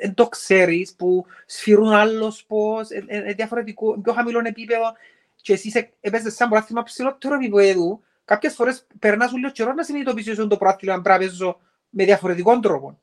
δεν 0.00 0.14
το 0.14 0.28
ξέρεις, 0.28 0.94
που 0.94 1.24
σφυρούν 1.46 1.92
άλλος 1.92 2.44
πώς, 2.44 2.90
είναι 2.90 3.32
διαφορετικό, 3.36 4.00
πιο 4.00 4.12
χαμηλό 4.12 4.42
επίπεδο 4.44 4.92
και 5.36 5.52
εσύ 5.52 5.70
σε- 5.70 5.92
έπαιζες 6.00 6.34
σαν 6.34 6.48
πρωτάθλημα 6.48 6.82
ψηλότερο 6.82 7.34
επίπεδο, 7.34 8.00
κάποιες 8.24 8.54
φορές 8.54 8.86
περνάς 8.98 9.32
λίγο 9.32 9.50
καιρός 9.50 9.74
να 9.74 9.82
συνειδητοποιήσεις 9.82 10.38
ότι 10.38 10.48
το 10.48 10.56
πρωτάθλημα 10.56 11.00
πρέπει 11.00 11.24
να 11.24 11.28
παίζω 11.28 11.60
με 11.88 12.04
διαφορετικών 12.04 12.60
τρόπων. 12.60 13.00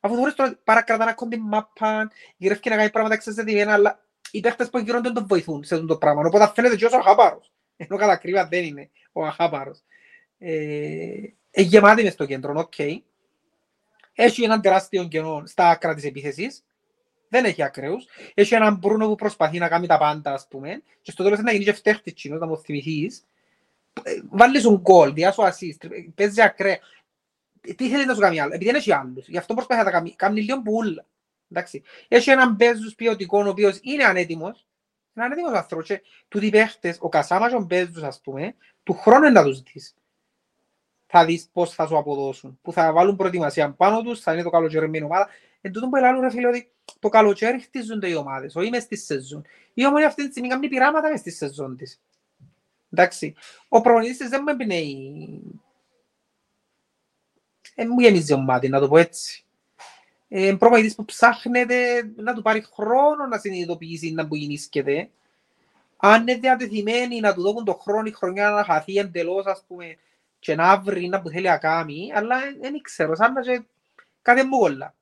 Αφού 0.00 0.14
θεωρείς 0.14 0.34
τώρα 0.34 0.58
παρακρατά 0.64 1.04
να 1.04 1.12
κόντι 1.12 1.36
μάπα, 1.36 2.10
γυρεύει 2.36 2.60
και 2.60 2.70
να 2.70 2.76
κάνει 2.76 2.90
πράγματα 2.90 3.14
εξαισθητημένα, 3.14 3.72
αλλά 3.72 4.04
οι 4.30 4.40
παίχτες 4.40 4.70
που 4.70 4.78
γύρω 4.78 5.00
δεν 5.00 5.12
τον 5.12 5.26
βοηθούν 5.26 5.64
σε 5.64 5.74
αυτό 5.74 5.86
το 5.86 5.96
πράγμα. 5.96 6.22
Οπότε 6.26 6.52
φαίνεται 6.54 6.76
και 6.76 6.84
όσο 6.84 6.96
αχάπαρος. 6.96 7.52
Ενώ 7.76 7.96
κατά 7.96 8.16
κρύβα 8.16 8.46
δεν 8.48 8.64
είναι 8.64 8.90
ο 9.12 9.26
αχάπαρος. 9.26 9.82
Ε, 10.38 10.52
ε, 11.50 11.62
γεμάτη 11.62 12.02
μες 12.02 12.12
στο 12.12 12.26
κέντρο, 12.26 12.54
οκ. 12.56 12.74
Έχει 14.22 14.42
έναν 14.42 14.60
τεράστιο 14.60 15.04
κενό 15.04 15.42
στα 15.46 15.68
άκρα 15.68 15.94
της 15.94 16.04
επίθεσης. 16.04 16.64
Δεν 17.28 17.44
έχει 17.44 17.62
ακραίους. 17.62 18.06
Έχει 18.34 18.54
έναν 18.54 18.76
Μπρούνο 18.76 19.08
που 19.08 19.14
προσπαθεί 19.14 19.58
να 19.58 19.68
κάνει 19.68 19.86
τα 19.86 19.98
πάντα, 19.98 20.32
ας 20.32 20.46
πούμε. 20.48 20.82
Και 21.02 21.10
στο 21.10 21.22
τέλος 21.22 21.38
είναι 21.38 21.46
να 21.46 21.52
γίνει 21.52 21.64
και 21.64 21.72
φταίχτης 21.72 22.14
τζείνος, 22.14 22.40
να 22.40 22.46
μου 22.46 22.58
θυμηθείς. 22.58 23.24
Ε, 24.02 24.20
Βάλλει 24.30 24.62
σου 24.62 24.78
γκολ, 24.80 25.12
δκια 25.12 25.32
σου 25.32 25.42
assist, 25.42 25.90
παίζει 26.14 26.42
ακραία. 26.42 26.78
Τι 27.76 27.88
θέλεις 27.88 28.06
να 28.06 28.14
σου 28.14 28.20
κάνει 28.20 28.40
άλλο, 28.40 28.54
επειδή 28.54 28.70
δεν 28.70 28.80
έχει 28.80 28.92
άλλους. 28.92 29.28
Γι' 29.28 29.38
αυτό 29.38 29.54
προσπαθεί 29.54 29.80
να 29.80 29.86
τα 29.86 29.90
κάνει, 29.90 30.14
κάνει 30.16 30.40
λίγο 30.40 30.62
πουλ. 30.62 30.96
Εντάξει. 31.50 31.82
Έχει 32.08 32.30
έναν 32.30 32.54
Μπέζους 32.54 32.94
ποιοτικό, 32.94 33.44
ο 33.44 33.48
οποίος 33.48 33.78
είναι 33.82 34.04
ανέτοιμος. 34.04 34.66
Είναι 35.16 35.24
ανέτοιμος 35.24 35.52
άνθρωπος. 35.52 35.86
Και 35.86 36.02
τούτοι 36.28 36.48
παίχτες, 36.50 36.96
ο 37.00 37.08
Κασάμας 37.08 37.50
και 37.50 37.56
ο 37.56 37.60
Μπέζους, 37.60 38.02
ας 38.02 38.20
πούμε, 38.20 38.54
του 38.82 38.92
χρόνου 38.92 39.24
είναι 39.24 39.40
να 39.40 39.44
τους 39.44 39.62
δεις 39.62 39.94
θα 41.12 41.24
δεις 41.24 41.48
πώς 41.52 41.74
θα 41.74 41.86
σου 41.86 41.96
αποδώσουν. 41.96 42.58
Που 42.62 42.72
θα 42.72 42.92
βάλουν 42.92 43.16
προετοιμασία 43.16 43.70
πάνω 43.70 44.02
τους, 44.02 44.20
θα 44.20 44.32
είναι 44.32 44.42
το 44.42 44.50
καλοκαιρινή 44.50 45.02
ομάδα. 45.02 45.28
Εν 45.60 45.72
τούτο 45.72 45.88
που 45.88 45.96
ελάλουν 45.96 46.20
ρε 46.20 46.30
φίλε 46.30 46.48
ότι 46.48 46.70
το 46.98 47.08
καλοκαίρι 47.08 47.60
χτίζονται 47.60 48.08
οι 48.08 48.14
ομάδες, 48.14 48.56
όχι 48.56 48.70
μες 48.70 48.82
στη 48.82 48.96
σεζόν. 48.96 49.44
Η 49.74 49.86
ομονία 49.86 50.06
αυτή 50.06 50.24
τη 50.24 50.30
στιγμή 50.30 50.48
κάνει 50.48 50.68
πειράματα 50.68 51.08
μες 51.08 51.20
στη 51.20 51.30
σεζόν 51.30 51.76
της. 51.76 52.00
Εντάξει. 52.90 53.34
Ο 53.68 53.80
προπονητής 53.80 54.16
της 54.16 54.28
δεν 54.28 54.40
μου 54.46 54.56
εμπνέει. 54.58 55.42
Δεν 57.74 57.88
μου 57.90 58.00
γεμίζει 58.00 58.32
ο 58.32 58.38
μάτι, 58.38 58.68
να 58.68 58.80
το 58.80 58.88
πω 58.88 58.98
έτσι. 58.98 59.44
Ε, 60.28 60.54
προπονητής 60.58 60.94
που 60.94 61.04
ψάχνεται 61.04 62.10
να 62.16 62.34
του 62.34 62.42
πάρει 62.42 62.64
χρόνο 62.74 63.26
να 63.26 63.38
συνειδητοποιήσει 63.38 64.12
να 64.12 64.26
που 64.26 64.34
γεννήσκεται. 64.34 65.10
Αν 65.96 66.20
είναι 66.20 66.34
διατεθειμένοι 66.34 67.20
να 67.20 67.34
του 67.34 67.42
δώσουν 67.42 67.64
το 67.64 67.74
χρόνο 67.74 68.06
η 68.06 68.12
χρονιά 68.12 68.50
να 68.50 68.64
χαθεί 68.64 68.96
εντελώς, 68.96 69.46
ας 69.46 69.64
πούμε, 69.68 69.96
και 70.40 70.54
να 70.54 70.78
βρει 70.80 71.08
να 71.08 71.20
που 71.20 71.28
θέλει 71.28 71.46
να 71.46 71.58
κάνει, 71.58 72.12
αλλά 72.14 72.36
δεν 72.60 72.80
ξέρω, 72.82 73.14
σαν 73.16 73.32
να 73.32 73.40
και 73.40 73.62
κάτι 74.22 74.42
μου 74.44 74.58
κολλά. 74.58 74.94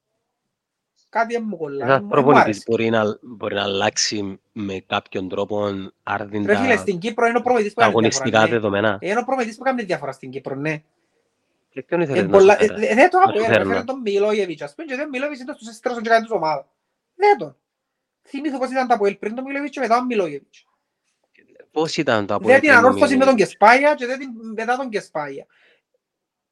Κάτι 1.09 1.41
μου 1.41 1.57
κολλά. 1.57 1.85
Ένας 1.85 1.97
Μου- 1.99 2.03
μου 2.05 2.11
προπονητής 2.11 2.43
άρεσε. 2.45 2.65
μπορεί 2.67 2.91
να, 2.91 3.19
μπορεί 3.23 3.55
να 3.55 3.63
αλλάξει 3.63 4.41
με 4.53 4.79
κάποιον 4.87 5.29
τρόπο 5.29 5.69
Ρε 5.69 5.75
άρδιντα 6.03 6.57
φίλε, 6.57 6.77
στην 6.77 6.99
Κύπρο 6.99 7.27
είναι 7.27 7.39
ο 7.39 7.41
προπονητής 7.41 7.73
που 7.75 7.81
τα 7.81 7.85
κάνει 7.87 7.97
αγωνιστικά 7.97 8.29
διαφορά. 8.29 8.47
ναι. 8.47 8.55
δεδομένα. 8.61 8.99
Είναι 9.01 9.19
ο 9.21 9.25
προπονητής 9.25 9.57
που 9.57 9.63
κάνει 9.63 9.83
διαφορά 9.83 10.13
στην 10.13 10.31
Κύπρο, 10.31 10.55
ναι. 10.55 10.83
Και 11.71 11.83
ποιον 11.83 12.01
Ε, 12.01 12.05
ήθελες 12.05 12.23
να 12.25 12.31
πολλά- 12.31 12.57
σου 12.59 12.65
ε, 12.65 12.67
φέρει; 12.67 12.87
ε, 12.87 12.95
Δεν 12.95 13.11
το 13.11 13.19
Να 13.19 13.25
σου 13.25 13.31
άκουγα, 13.31 13.47
φέρνω. 13.47 13.71
έφερε 13.71 13.85
τον 13.85 14.01
Μιλόγεβιτς, 14.01 14.63
ας 14.63 14.75
πούμε, 14.75 14.87
και 14.95 15.03
ο 15.03 15.09
Μιλόγεβιτς 15.09 15.41
ήταν 15.43 15.55
στους 15.55 15.69
έστερους 15.69 16.01
και 16.03 16.09
κάνει 16.09 16.23
τους 16.23 16.31
ομάδας. 16.35 16.65
Δεν 17.15 17.39
τον. 17.39 17.57
Θυμήθω 18.23 18.59
πώς 18.59 18.71
ήταν 18.71 18.87
τα 18.89 18.95
Αποέλ 18.95 19.15
πριν 19.17 19.35
τον 19.35 19.45
Μιλόγεβιτς 19.45 19.75
και 19.75 19.81
μετά 19.81 19.97
τον 19.97 20.07
Μιλόγεβιτς. 20.07 20.67
Πώς 21.73 21.97
ήταν 21.97 22.21
το 22.21 22.27
Δεν 22.27 22.37
Αποέλ 22.37 22.61
την 22.61 22.69
πριν 22.69 22.79
ανόρθωση 22.79 23.01
με 23.17 23.25
τον 23.25 23.35
Μιλόγεβιτς; 23.35 23.49
Κεσπάγια 23.49 23.95
και 23.95 24.07
δεν 24.07 24.19
την 24.19 24.29
μετά 24.57 24.77
τον 24.77 24.89
Κεσπάγια. 24.89 25.47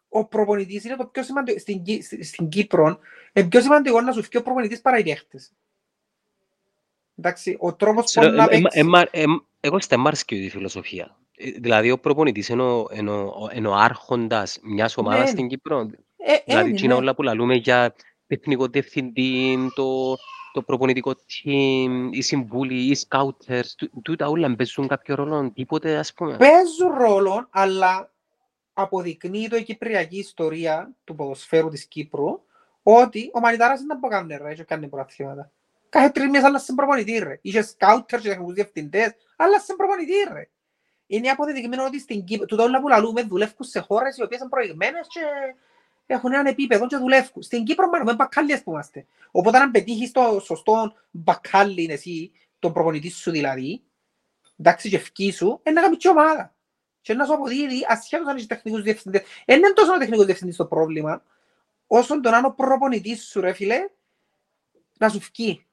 Ο 0.09 0.25
προπονητής 0.25 0.85
είναι 0.85 0.97
το 0.97 1.07
πιο 1.07 1.23
σημαντικό, 1.23 1.59
στην, 1.59 1.83
Κύ- 1.83 2.03
στη- 2.03 2.25
στην 2.25 2.49
Κύπρο, 2.49 2.99
είναι 3.33 3.49
πιο 3.49 3.61
σημαντικό 3.61 4.01
να 4.01 4.13
σου 4.13 4.23
φύγει 4.23 4.37
ο 4.37 4.43
προπονητής 4.43 4.81
παρά 4.81 4.99
οι 4.99 5.03
παίχτες. 5.03 5.53
Εντάξει, 7.19 7.57
ο 7.61 7.75
τρόπος 7.75 8.13
που 8.13 8.21
Ξέρω, 8.21 8.31
να 8.37 8.43
ε, 8.43 8.47
ε, 8.47 8.49
παίξει. 8.61 8.79
ε, 8.79 8.83
μα- 8.83 9.09
ε, 9.11 9.25
Εγώ 9.61 9.81
στα 9.81 9.97
μ' 9.97 10.07
άρεσκε 10.07 10.35
η 10.35 10.49
φιλοσοφία. 10.51 11.17
Ε, 11.37 11.51
Δηλαδή 11.51 11.91
ο 11.91 11.99
προπονητής 11.99 12.49
είναι 12.49 12.63
ο, 12.63 12.87
είναι 12.93 13.11
ο- 13.11 13.51
είναι 13.55 13.69
ο 13.69 13.75
άρχοντας 13.75 14.59
μιας 14.63 14.97
ομάδας 14.97 15.21
Ναι. 15.21 15.27
στην 15.27 15.49
Κύπρο. 15.49 15.79
Ε, 16.17 16.37
Δηλαδή 16.47 16.69
είναι, 16.69 16.77
εκείνα 16.79 16.93
ναι. 16.95 17.01
όλα 17.01 17.15
που 17.15 17.23
λαλούμε 17.23 17.55
για 17.55 17.95
τεχνικό 18.27 18.67
διευθυντή, 18.67 19.57
το, 19.75 20.17
το 20.57 20.63
προπονητικό 20.63 21.13
team, 21.15 22.09
οι 22.11 22.23
συμβούλοι, 22.23 22.75
οι 22.75 22.97
scouters, 23.09 23.67
τού- 23.77 23.91
τούτα 24.03 24.29
όλα 24.29 24.55
παίζουν 24.57 24.87
κάποιο 24.89 25.15
ρόλο, 25.15 25.51
τίποτε 25.55 25.97
ας 25.97 26.13
πούμε. 26.13 26.37
Παίζουν 26.37 26.95
ρόλο, 26.99 27.47
αλλά 27.51 28.13
αποδεικνύει 28.73 29.49
το 29.49 29.57
η 29.57 29.63
κυπριακή 29.63 30.19
ιστορία 30.19 30.91
του 31.05 31.15
ποδοσφαίρου 31.15 31.69
της 31.69 31.87
Κύπρου 31.87 32.41
ότι 32.83 33.31
ο 33.35 33.41
Μανιτάρας 33.41 33.83
δεν 33.83 33.99
μπορεί 33.99 34.15
να 34.15 34.21
κάνει 34.21 34.37
ρε, 34.49 34.55
και 34.55 34.63
κάνει 34.63 34.89
προαθλήματα. 34.89 35.51
Κάθε 35.89 36.09
τρεις 36.09 36.25
μήνες 36.25 36.43
άλλα 36.43 36.59
σε 36.59 36.73
προπονητή 36.75 37.19
ρε. 37.19 37.39
Είχε 37.43 37.63
σκάουτερ 37.63 38.21
και 38.21 38.29
τεχνικούς 38.29 38.55
διευθυντές, 38.55 39.15
αλλά 39.37 39.61
σε 39.61 39.75
προπονητή 39.75 40.13
ρε. 40.33 40.49
Είναι 41.07 41.29
αποδεδειγμένο 41.29 41.85
ότι 41.85 42.01
στην 42.01 42.25
Κύπρο, 42.25 42.47
τούτα 42.47 42.63
όλα 42.63 42.81
που 42.81 42.89
λαλούμε 42.89 43.23
δουλεύουν 43.23 43.67
σε 43.67 43.81
χώρες 43.81 44.17
οι 44.17 44.23
οποίες 44.23 44.41
είναι 44.41 44.49
προηγμένες 44.49 45.07
και 45.09 45.21
έχουν 46.07 46.33
έναν 46.33 46.47
επίπεδο 46.47 46.87
και 46.87 46.97
δουλεύουν. 46.97 47.43
Στην 47.43 47.65
Κύπρο 47.65 47.89
μάλλον 47.89 48.07
με 48.07 48.15
μπακάλιες 48.15 48.63
που 48.63 48.71
είμαστε. 48.71 49.07
Οπότε 49.31 49.59
αν 49.59 49.71
πετύχεις 49.71 50.13
το 50.13 50.41
σωστό 50.45 50.95
μπακάλι 51.11 51.83
είναι 51.83 51.93
εσύ, 51.93 52.33
τον 52.59 52.73
προπονητή 52.73 53.11
σου 53.11 53.31
δηλαδή, 53.31 53.83
εντάξει 54.57 54.89
και 54.89 54.97
ευκεί 54.97 55.33
σου, 55.33 55.61
είναι 55.63 55.75
να 55.75 55.81
κάνεις 55.81 55.99
και 55.99 56.09
ομάδα. 56.09 56.55
Και 57.01 57.15
να 57.15 57.25
σου 57.25 57.35
αποδίδει 57.35 57.87
ασχέτως 57.89 58.29
αν 58.29 58.37
είσαι 58.37 58.47
τεχνικούς 58.47 58.83
διευθυντές. 58.83 59.23
Δεν 59.47 59.59
είναι 59.59 59.73
τόσο 59.73 59.93
ο 59.93 59.99
τεχνικός 59.99 60.25
διευθυντής 60.25 60.57
το 60.57 60.67
πρόβλημα, 60.67 61.23
όσο 61.87 62.21
τον 62.21 62.35
άλλο 62.35 62.53
προπονητής 62.53 63.25
σου 63.25 63.41
ρε 63.41 63.53
φίλε, 63.53 63.89
να 64.99 65.09
σου 65.09 65.21
φκεί. 65.21 65.67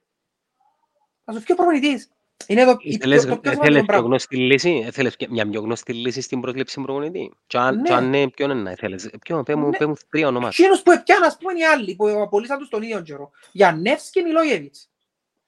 Να 1.24 1.34
σου 1.34 1.40
φκεί 1.40 1.52
ο 1.52 1.56
προπονητής. 1.56 2.13
Είναι 2.48 2.66
το, 2.66 2.78
Ήθελες, 2.80 3.22
το, 3.26 3.30
το 3.30 3.36
πιο 3.38 3.52
ήθελες 3.52 3.54
σημαντικό 3.54 3.78
πιο 3.80 3.86
πράγμα. 3.86 4.08
γνωστή 4.08 4.38
λύση, 4.38 4.70
ήθελες 4.70 5.16
και 5.16 5.28
μια 5.30 5.50
πιο 5.50 5.62
γνωστή 5.62 5.94
λύση 5.94 6.22
στην 6.22 6.42
πρόσληψη 6.42 6.82
προπονητή. 6.82 7.32
Και 7.48 7.58
αν, 7.58 7.76
Ναι. 7.76 7.82
και 7.82 7.94
αν 7.94 8.10
ναι, 8.10 8.30
ποιον 8.30 8.50
είναι, 8.52 8.72
ήθελες. 8.72 9.10
Ποιον, 9.22 9.44
πέ 9.44 9.56
μου, 9.56 9.70
Ναι. 9.70 9.78
πέ 9.78 9.86
μου 9.86 9.94
τρία 10.10 10.28
ονομάτα. 10.28 10.54
Εκείνους 10.58 10.82
που 10.82 10.92
έπιαν, 10.92 11.24
ας 11.24 11.38
πούμε, 11.38 11.54
οι 11.54 11.64
άλλοι 11.64 11.96
που 11.96 12.08
απολύσαν 12.08 12.58
τους 12.58 12.70
τον 12.70 12.82
ίδιο 12.82 13.02
καιρό. 13.02 13.32
Γιαννεύσκη 13.52 14.10
και 14.20 14.22
Μιλόγεβιτς. 14.28 14.90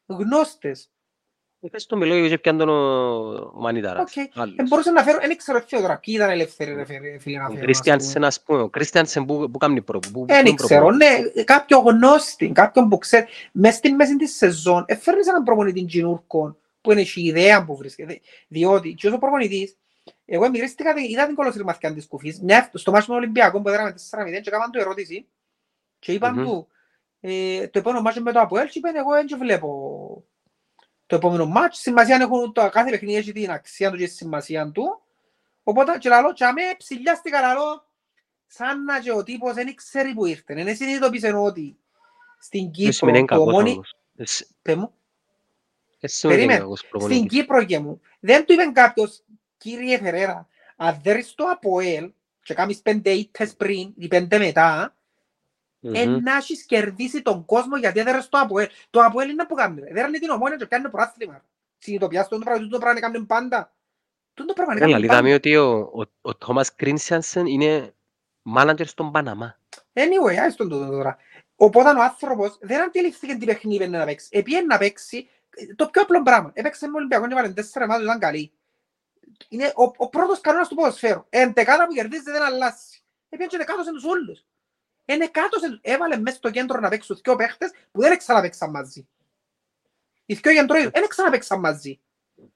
Γνώστες. 0.05 0.89
Πες 1.71 1.85
τον 1.85 1.97
Μιλόγιο 1.97 2.29
και 2.29 2.37
πιάνε 2.37 2.57
τον 2.57 2.69
ο- 2.69 3.51
ο 3.55 3.59
Μανιτάρας. 3.59 4.01
Οκ. 4.17 4.25
Άλλος. 4.41 4.55
Ε, 4.57 4.63
μπορούσα 4.63 4.91
να 4.91 5.03
φέρω, 5.03 5.17
δεν 5.19 5.37
ξέρω 5.37 5.63
ποιο 5.67 5.81
τώρα, 5.81 5.97
ποιοι 5.97 6.13
ήταν 6.17 6.29
ελεύθεροι 6.29 6.73
ρε 6.73 6.85
φίλε, 6.85 7.19
φίλε, 7.19 7.37
να 7.37 7.43
Ο 7.43 7.47
φέρω. 7.47 7.59
ας 7.59 7.65
Κρίστιανσεν, 7.65 8.13
πούμε. 8.13 8.27
ας 8.27 8.43
πούμε. 8.43 8.61
Ο 8.61 8.69
Κρίστιανσεν 8.69 9.25
που, 9.25 9.49
που 9.51 9.57
κάνει 9.57 9.81
προ, 9.81 9.99
που, 9.99 10.11
που 10.11 10.25
Δεν 10.25 10.45
είναι 10.45 10.55
ξέρω, 10.55 10.85
προπονητής. 10.85 11.31
ναι, 11.35 11.43
κάποιον 11.43 11.81
γνώστη, 11.85 12.51
κάποιον 12.51 12.89
που 12.89 12.97
ξέρει. 12.97 13.25
Μες 13.51 13.75
στη 13.75 13.91
μέση 13.91 14.15
της 14.15 14.35
σεζόν, 14.37 14.83
έφερνες 14.87 15.27
έναν 15.27 15.43
προπονητή 15.43 15.85
Τζινούρκον 15.85 16.57
που 16.85 16.91
είναι 16.91 17.01
η 17.01 17.21
ιδέα 17.21 17.65
που 17.65 17.75
βρίσκεται. 17.75 18.19
Διότι 18.47 18.93
και 18.93 19.07
ως 19.07 19.13
ο 19.13 19.17
προπονητής, 19.17 19.77
εγώ 20.25 20.45
εμμυρίστηκα, 20.45 20.93
είδα 21.09 21.25
την 21.25 21.35
κολοσυρμαθιά 21.35 21.93
της 21.93 22.07
κουφής, 22.07 22.41
μια, 22.41 22.71
στο 22.73 22.91
μάτσο 22.91 23.07
με 23.07 23.13
τον 23.13 23.23
Ολυμπιακό 23.23 23.61
που 23.61 23.69
έδραμε 23.69 23.89
4-0 23.89 23.95
και 24.29 24.49
έκαναν 24.49 24.71
του 24.71 24.79
ερώτηση 24.79 25.27
και 25.99 26.11
είπαν 26.13 26.33
Μμμ. 26.33 26.43
του, 26.43 26.67
ε, 27.19 27.67
το 27.67 27.79
επόμενο 27.79 28.01
μάτσο 28.01 28.21
με 28.21 28.31
το 28.31 28.39
Αποέλ 28.39 28.67
και 28.67 28.77
είπαν 28.77 28.95
εγώ 28.95 29.11
δεν 29.11 29.27
βλέπω 29.37 30.23
το 31.05 31.15
επόμενο 31.15 31.45
μάτσο, 31.45 31.81
σημασία 31.81 32.15
έχουν 32.15 32.53
το 32.53 32.69
κάθε 32.69 32.89
παιχνίδι 32.89 33.17
έχει 33.17 33.31
την 33.31 33.51
αξία 33.51 33.91
του 33.91 33.97
και 33.97 34.05
τη 34.05 34.11
σημασία 34.11 34.71
του, 34.71 35.01
οπότε 35.63 35.97
και 35.97 36.09
λαλό, 36.09 36.33
και 36.33 36.45
αμέ 36.45 36.61
ψηλιάστηκα 36.77 37.41
λαλό, 37.41 37.87
σαν 38.45 38.83
να 38.83 38.99
και 38.99 39.11
ο 39.11 39.23
τύπος 39.23 39.53
δεν 39.53 39.75
ξέρει 39.75 40.13
που 40.13 40.25
ήρθε. 40.25 40.53
Δεν 40.53 40.75
συνειδητοποίησε 40.75 41.33
ότι 41.33 41.77
στην 42.39 42.71
Δεν 42.73 42.91
σημαίνει 42.91 42.91
Κύπρο 42.91 43.09
είναι 43.09 43.19
το 43.19 43.25
κακός 43.25 43.53
μόνη... 43.53 43.81
Περίμενε. 46.21 46.59
κακός 46.59 46.77
στην 46.79 46.89
προπονητής. 46.89 47.27
Κύπρο 47.29 47.63
και 47.63 47.79
μου, 47.79 48.01
δεν 48.19 48.45
του 48.45 48.53
είπε 48.53 48.63
κάποιος, 48.73 49.23
κύριε 49.57 49.97
Φερέρα, 49.97 50.47
αν 50.75 50.99
δέρεις 51.03 51.33
το 51.35 51.45
ΑΠΟΕΛ 51.45 52.11
και 52.43 52.53
κάνεις 52.53 52.81
πέντε 52.81 53.09
ήττες 53.09 53.55
πριν 53.55 53.93
ή 53.97 54.07
πέντε 54.07 54.37
μετά, 54.37 54.95
Μμμ. 55.79 55.95
εν 55.95 56.21
να 56.23 56.35
έχεις 56.35 56.63
κερδίσει 56.63 57.21
τον 57.21 57.45
κόσμο 57.45 57.77
γιατί 57.77 57.99
έδερες 57.99 58.29
το 58.29 58.37
ΑΠΟΕΛ. 58.37 58.67
Το 58.89 58.99
ΑΠΟΕΛ 58.99 59.29
είναι 59.29 59.45
που 59.45 59.55
κάνει. 59.55 59.81
ρε. 59.81 59.93
Δέρανε 59.93 60.19
την 60.19 60.29
ομόνια 60.29 60.57
και 60.57 60.65
κάνει 60.65 60.89
προάθλημα. 60.89 61.45
Συνειδητοποιάς 61.77 62.27
το 62.27 62.37
πράγμα, 62.37 62.67
το 62.67 62.77
πράγμα 62.79 62.99
κάνουν 62.99 63.25
πάντα. 63.25 63.73
Το 64.33 64.53
πράγμα 64.53 64.73
Έλα, 64.73 64.81
κάνουν 64.85 65.03
είδαμε 65.03 65.21
πάντα. 65.21 65.35
ότι 65.35 65.55
ο, 65.55 65.71
ο, 65.79 66.01
ο 66.21 66.35
Τόμας 66.35 66.75
Κρίνσιανσεν 66.75 67.45
είναι 67.45 67.93
manager 68.57 68.85
στον 68.85 69.11
Παναμά. 69.11 69.59
Anyway, 69.93 70.35
άιστον 70.35 70.69
το 70.69 70.85
τώρα. 70.85 71.17
Οπότε 71.55 71.89
ο 71.89 72.03
άνθρωπος 72.03 72.57
δεν 72.61 72.81
αντιληφθήκε 72.81 73.35
τι 73.35 73.45
παιχνίδι 73.45 73.83
είναι 73.83 73.97
να 73.97 74.05
παίξει. 74.05 74.27
Επίε 74.31 74.61
να 74.61 74.77
παίξει 74.77 75.29
το 75.75 75.87
πιο 75.89 76.01
απλό 76.01 76.23
πράγμα. 76.23 76.51
Έπαιξε 76.53 76.87
με 76.87 76.97
Ολυμπιακό 76.97 77.27
και 77.27 77.33
βάλε 77.33 77.49
τέσσερα 77.53 77.87
μάτια, 77.87 78.03
ήταν 78.03 78.19
καλή. 78.19 78.51
Είναι 79.49 79.65
ο, 79.75 79.83
ο 79.97 80.09
πρώτος 80.09 80.41
κανόνας 80.41 80.67
του 80.67 80.75
ποδοσφαίρου. 80.75 81.25
Εντεκάδα 81.29 81.87
που 81.87 81.93
κερδίζει 81.93 82.23
δεν 82.31 82.41
αλλάζει. 82.41 83.03
Επίε 83.29 83.47
και 83.47 83.57
δεκάτωσε 83.57 83.91
τους 83.91 84.03
όλους. 84.03 84.45
Είναι 85.05 85.27
κάτω, 85.27 85.57
έβαλε 85.81 86.17
μέσα 86.17 86.35
στο 86.37 86.49
κέντρο 86.51 86.79
να 86.79 86.89
παίξουν 86.89 87.19
δυο 87.23 87.35
παίχτες 87.35 87.71
που 87.91 88.01
δεν 88.01 88.17
ξαναπαίξαν 88.17 88.69
μαζί. 88.69 89.07
Οι 90.25 90.33
δυο 90.33 90.53
κεντρώοι 90.53 90.87
δεν 90.87 91.07
ξαναπαίξαν 91.07 91.59
μαζί. 91.59 91.99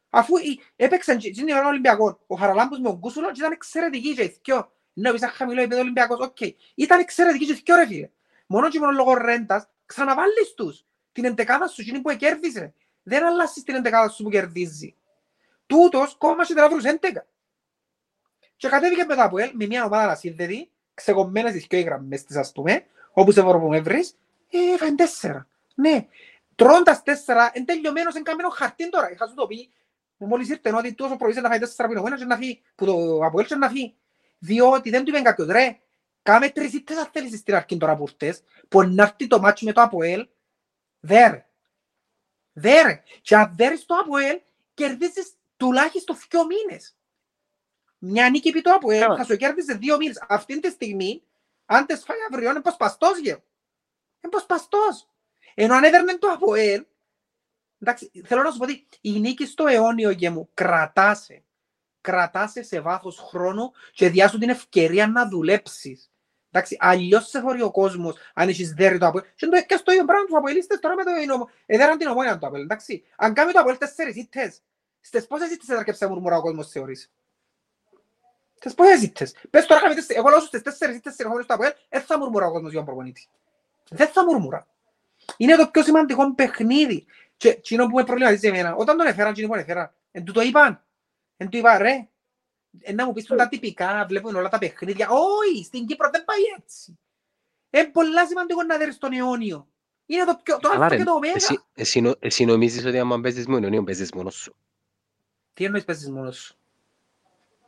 Αφού 0.09 0.37
οι- 0.37 0.59
έπαιξαν 0.75 1.17
και- 1.17 1.31
την 1.31 1.47
ημέρα 1.47 1.67
Ολυμπιακό, 1.67 2.19
ο 2.27 2.35
Χαραλάμπος 2.35 2.79
με 2.79 2.89
τον 2.89 2.99
Κούσουλο 2.99 3.27
και 3.31 3.39
ήταν 3.39 3.51
εξαιρετικοί 3.51 4.13
και 4.13 4.23
οι 4.23 4.39
δυο. 4.43 4.71
Ναι, 4.93 5.11
πεις 5.11 5.25
χαμηλό 5.25 5.59
επίπεδο 5.61 5.81
Ολυμπιακός, 5.81 6.19
οκ. 6.19 6.37
Ήταν 6.75 6.99
εξαιρετικοί 6.99 7.45
και 7.45 7.51
οι 7.51 7.61
δυο 7.65 7.75
ρε 7.75 7.85
φίλε. 7.85 8.09
Μόνο 8.47 8.69
και 8.69 8.79
μόνο 8.79 8.91
λόγω 8.91 9.13
ρέντας, 9.13 9.67
ξαναβάλεις 9.85 10.53
τους. 10.55 10.83
Την 11.11 11.25
εντεκάδα 11.25 11.67
σου, 11.67 11.81
εκείνη 11.81 11.99
που 12.01 12.15
κέρδισε. 12.15 12.73
Δεν 13.09 13.25
αλλάσεις 13.25 13.63
την 13.63 13.75
εντεκάδα 13.75 14.09
σου 14.09 14.23
που 14.23 14.29
κερδίζει. 14.29 14.95
Τούτος 15.67 16.15
κόμμα 16.17 16.45
και 16.45 16.53
τεράβρους 16.53 16.83
11. 16.83 17.25
Και 18.55 18.67
κατέβηκε 18.67 19.03
μετά 19.03 19.23
από 19.23 19.37
ελ, 19.37 19.51
με 19.53 19.65
μια 19.65 19.85
ομάδα 19.85 20.11
ασύνδετη, 20.11 20.71
ξεκομμένες 20.93 21.51
τις 21.51 21.65
δυο 21.69 21.79
οι 21.79 21.81
γραμμές 21.81 22.23
της 22.23 22.35
ας 22.35 22.51
πούμε, 22.51 22.85
όπου 23.11 23.31
σε 23.31 23.41
βόρο 23.41 23.59
που 23.59 23.67
με 23.67 23.79
βρεις, 23.79 24.17
ε, 24.49 24.73
έφαγε 24.73 24.95
τέσσερα. 24.95 25.47
Ναι. 25.75 26.07
Τρώντας 26.55 27.03
τέσσερα, 27.03 27.51
εν 27.53 27.65
τελειωμένος 27.65 28.15
εν 28.15 28.23
κάμενο 28.23 28.49
χαρτί 28.49 28.89
τώρα. 28.89 29.11
Είχα 29.11 29.27
σου 29.27 29.33
το 29.33 29.47
πει, 29.47 29.69
που 30.17 30.25
μόλις 30.25 30.49
ήρθε 30.49 30.73
ότι 30.75 30.93
τόσο 30.93 31.15
προείσαι 31.15 31.41
να 31.41 31.49
φάει 31.49 31.59
τέσσερα 31.59 31.89
πινωμένα 31.89 32.17
και 32.17 32.25
να 32.25 32.35
φύγει, 32.35 32.61
που 32.75 32.85
το 32.85 33.19
Αποέλ 33.25 33.45
και 33.45 33.55
να 33.55 33.69
φύγει. 33.69 33.95
Διότι 34.39 34.89
δεν 34.89 35.03
του 35.03 35.09
είπε 35.09 35.21
κάποιος, 35.21 35.47
ρε, 35.47 35.77
κάμε 36.21 36.49
τρεις 36.49 36.73
ήττες 36.73 36.97
αν 36.97 37.09
θέλεις 37.11 37.39
στην 37.39 37.55
αρχή 37.55 37.77
τώρα 37.77 37.95
που 37.95 38.05
ήρθες, 38.07 38.43
που 38.67 38.83
να 38.83 39.03
έρθει 39.03 39.27
το 39.27 39.39
μάτσο 39.39 39.65
με 39.65 39.71
το 39.71 39.81
Αποέλ, 39.81 40.27
δέρε. 42.59 42.81
Δέρε. 42.81 43.03
Και 43.21 43.35
αν 43.35 43.53
δέρεις 43.55 43.85
το 43.85 43.95
Αποέλ, 43.95 44.41
κερδίζεις 44.73 45.33
τουλάχιστον 45.57 46.17
δύο 46.29 46.45
μήνες. 46.45 46.95
Μια 47.97 48.29
νίκη 48.29 48.47
επί 48.47 48.61
το 48.61 48.71
Αποέλ 48.71 49.01
Καλά. 49.01 49.17
θα 49.17 49.23
σου 49.23 49.37
κέρδισε 49.37 49.73
δύο 49.73 49.97
μήνες. 49.97 50.25
Αυτή 50.27 50.59
τη 50.59 50.69
στιγμή, 50.69 51.23
αν 51.65 51.85
τες 51.85 52.03
φάει 52.03 52.17
αύριο, 52.31 52.49
είναι 52.49 52.61
πως 52.61 52.75
παστός 52.75 53.17
γε. 53.17 53.29
Είναι 54.21 54.31
πως 54.31 54.45
παστός. 54.45 55.09
Ενώ 55.53 55.73
αν 55.75 55.83
έδερνε 55.83 56.17
το 56.17 56.27
Αποέλ, 56.27 56.85
εντάξει, 57.79 58.11
θέλω 58.25 58.43
να 58.43 58.51
σου 58.51 58.57
πω 58.57 58.63
ότι 58.63 58.87
η 59.01 59.19
νίκη 59.19 59.45
στο 59.45 59.67
αιώνιο 59.67 60.09
γε 60.09 60.29
μου 60.29 60.49
κρατάσαι. 60.53 61.43
Κρατάσαι 62.01 62.63
σε 62.63 62.79
βάθος 62.79 63.19
χρόνου 63.19 63.71
και 63.91 64.09
διάσου 64.09 64.37
την 64.37 64.49
ευκαιρία 64.49 65.07
να 65.07 65.27
δουλέψεις. 65.27 66.08
Εντάξει, 66.51 66.77
αλλιώς 66.79 67.27
σε 67.29 67.39
χωρεί 67.39 67.61
ο 67.61 67.71
κόσμος 67.71 68.17
αν 68.33 68.49
έχεις 68.49 68.71
δέρει 68.73 68.97
το 68.97 69.05
Αποέλ. 69.05 69.23
Και 69.35 69.45
το- 69.47 69.61
και 69.63 69.75
στο 69.75 69.91
ίδιο 69.91 70.05
πράγμα 70.05 70.25
τους 70.25 70.35
Αποελίστες 70.37 70.79
τώρα 70.79 70.95
με 70.95 71.03
το 71.03 71.11
Ινωμο- 71.15 71.49
εδέραν 71.65 71.97
την 71.97 72.07
ομόνια 72.07 72.37
το 72.37 72.47
Αποέλ, 72.47 72.61
εντάξει. 72.61 73.03
Αν 73.15 73.33
κάνει 73.33 73.51
το 73.51 73.59
Αποέλ 73.59 73.77
τέσσερις 73.77 74.15
ήττες, 74.15 74.61
στις 75.01 75.27
πόσες 75.27 75.51
ήττες 75.51 75.69
έδαρκεψε 75.69 76.07
μουρμουρά 76.07 76.37
ο 76.37 76.41
κόσμος 76.41 76.69
θεωρείς; 76.69 77.11
Στις 78.55 78.73
πόσες 78.73 79.01
ήττες. 79.01 79.35
Πες 79.49 79.65
τώρα 79.65 79.81
κάνει 79.81 79.95
τέσσερις, 79.95 80.17
εγώ 80.17 80.29
λέω 80.29 80.39
σου 80.39 80.45
στις 80.47 80.61
τέσσερις 80.61 80.95
ήττες 80.95 81.13
συνεχόμενες 81.13 81.47
το 81.47 81.53
Αποέλ, 81.53 81.71
δεν 81.89 82.01
θα 82.01 82.17
μουρμουρά 82.17 82.45
ο 82.45 82.51
κόσμος 82.51 82.69
για 82.69 82.77
τον 82.79 82.87
προπονήτη. 82.87 83.27
Δεν 83.89 84.07
θα 84.07 84.23
μουρμουρά. 84.23 84.67
Είναι 85.37 85.55
το 85.55 85.67
πιο 85.67 85.83
σημαντικό 85.83 86.33
παιχνίδι. 86.35 87.05
Και 87.37 87.49
εκείνο 87.49 87.87
που 87.87 87.95
με 87.95 88.03
προβληματίζει 88.03 88.47
εμένα, 88.47 88.75
όταν 88.75 88.97
τον 88.97 89.07
έφεραν, 89.07 89.31
εκείνο 89.31 89.47
που 89.47 89.53
τον 89.53 89.61
έφεραν, 89.61 89.93
εν 90.11 90.23
του 90.23 90.31
το 90.31 90.41
είπαν. 90.41 90.83
Εν 91.37 91.49
του 91.49 91.57
είπα, 91.57 91.77
ρε, 91.77 91.91
εν 91.91 92.09
να 92.95 93.05
μου 93.05 93.13
πεις 93.13 93.25
τα 93.25 93.47
τυπικά, 93.47 94.05
βλέπουν 94.07 94.35
όλα 94.35 94.49
τα 94.49 94.57
παιχνίδια. 94.57 95.07
Όχι, 95.09 95.63
στην 95.63 95.85
Κύπρο 95.85 96.09
δεν 96.09 96.25
πάει 96.25 96.39
έτσι. 96.57 96.99
Είναι 97.69 97.85
πολλά 97.85 98.27
σημαντικό 98.27 98.63
να 98.63 98.77
δέρεις 98.77 98.97
τον 98.97 99.13
αιώνιο. 99.13 99.67
Είναι 100.05 100.25
το, 100.25 100.39
πιο, 100.43 100.59
το 100.59 100.69
Καλά, 100.69 100.83
αλφα 100.83 100.87
ρε, 100.87 100.97
και 100.97 101.03
το 101.03 101.11
ωμέγα. 101.11 101.33
εσύ, 101.35 101.59
εσύ, 101.73 102.01
νο- 102.01 102.17
εσύ 102.19 102.45
νομίζεις 102.45 102.85
ότι 102.85 102.99
άμα 102.99 103.19
παίζεις 103.21 103.47
με 103.47 103.59
Ιωνίον 103.61 103.85
παίζεις 103.85 104.11
μόνος 104.11 104.35
σου. 104.35 104.55
Τι 105.53 105.63
εννοείς 105.63 105.83
παίζεις 105.83 106.09
μόνος 106.09 106.37
σου; 106.37 106.55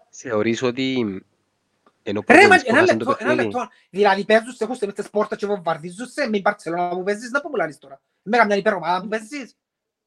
Θεωρείς 0.10 0.62
ότι 0.62 1.24
ενώ 2.04 2.24
Ρε, 2.28 2.48
μα, 2.48 2.58
προπονείς 2.58 2.64
που 2.64 2.70
ένα 2.70 2.80
χάσαν 2.80 2.98
το 2.98 3.06
λεπτό, 3.06 3.24
ένα 3.24 3.36
παιχνίδι, 3.36 3.58
λεπτό. 3.58 3.70
Δηλαδή 3.90 4.26
παίζουν 4.26 4.54
σε 4.54 4.66
χούστε 4.66 4.86
μες 4.86 4.96
τις 4.96 5.10
πόρτας 5.10 5.38
και 5.38 5.46
βομβαρδίζουν 5.46 6.08
σε 6.08 6.30
με 6.30 6.38
η 6.38 6.42
Μπαρτσελώνα 6.44 6.90
που 6.90 7.04
παίζεις, 7.04 7.32
να 7.32 7.42
που 7.42 7.50
μου 7.50 7.56
λάρεις 7.56 7.78
τώρα. 7.78 8.02
Με 8.22 8.38
καμιά 8.38 8.56
υπερομάδα 8.56 9.02
που 9.02 9.08
παίζεις. 9.08 9.56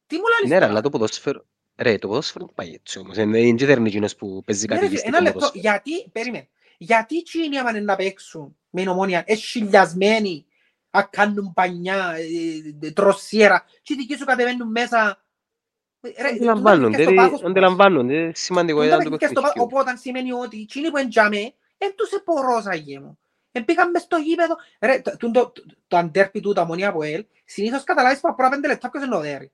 Τι 0.07 0.17
μου 0.17 0.25
λάρεις 0.31 0.49
Ναι, 0.49 0.55
ρε, 0.55 0.59
τώρα; 0.61 0.71
αλλά 0.71 0.81
το 0.81 0.89
ποδόσφαιρο... 0.91 1.45
Ρε, 1.77 1.99
το 1.99 2.09
ποδόσφαιρο 2.09 2.45
δεν 2.47 2.55
πάει 2.55 2.75
έτσι 2.75 2.99
όμως. 2.99 3.17
Είναι 3.17 3.39
είναι 3.41 3.67
δεν 3.67 3.79
είναι 3.79 3.89
εκείνος 3.89 4.17
που 4.17 4.43
παίζει 4.45 4.67
Ναι, 4.67 4.75
κάτι 4.75 4.81
ρε, 4.81 4.87
φίλε, 4.89 4.93
ληστικό 4.93 5.17
Ένα 5.17 5.21
λεπτό, 5.21 5.39
ποδόσφαιρο. 5.39 5.63
γιατί, 5.63 6.09
περίμενε, 6.11 6.49
γιατί 6.79 7.17
εκείνοι 7.17 7.59
άμα 7.59 7.71
είναι 7.71 7.81
να 7.81 7.97
παίξουν 7.97 8.57
με 8.71 8.81
την 8.81 8.91
ομόνια, 8.91 9.23
εσχυλιασμένοι, 9.27 10.47
να 10.91 11.03
κάνουν 11.03 11.53
πανιά, 11.55 12.15
ε, 12.83 12.87
ε, 12.87 12.91
τροσιέρα, 12.93 13.65
και 13.83 13.93
οι 13.93 13.97
δικοί 13.97 14.17
σου 14.17 14.25
κατεβαίνουν 14.25 14.71
μέσα. 14.71 15.25
Ε, 16.01 16.23
ρε, 16.23 16.29
Αντιλαμβάνονται, 16.29 16.99
τούτα 16.99 16.99
παιχνίδια 16.99 17.01
στο 17.01 17.11
ρε, 17.11 17.15
πάθος 17.15 17.43
μας. 17.43 17.51
αντιλαμβάνονται 17.51 18.31
τη 18.33 18.41
σημαντικότητα 18.41 18.99
Τούτα 18.99 19.05
του 19.05 19.11
παιχνίδια 19.11 19.29
στο 19.29 19.41
πάθος, 19.41 19.55
παιχνιδιού. 19.55 19.63
Οπότε 19.65 19.97
σημαίνει 19.97 20.33
ότι 20.33 20.61
εκείνοι 20.61 20.91
που 20.91 20.97
εντιαμε, 20.97 21.55
εν 21.79 21.95
τους 21.97 22.13
επορώζαγε 22.13 23.01
μου. 23.01 23.19
Εν 23.53 23.65
πήγαν 23.65 23.91
μες 23.91 24.03
στο 24.03 24.17
γήπεδο, 24.17 24.57
ρε, 24.81 25.01
το- 25.01 25.17
το- 25.17 25.31
το- 25.31 25.53
το 25.89 25.97
αντέρπι 25.97 26.41
του, 26.41 26.53
τα 26.53 26.63
ομονία 26.63 26.89
από 26.89 27.03
ελ, 27.03 27.27
συνήθως 27.45 27.85
καταλάβεις 27.85 28.21
που 28.21 28.35
πρώτα 28.35 28.51
πέντε 28.51 28.69
λεπτά 28.69 28.91
ποιος 28.91 29.05
είναι 29.05 29.17
ο 29.17 29.21
δέρι. 29.21 29.53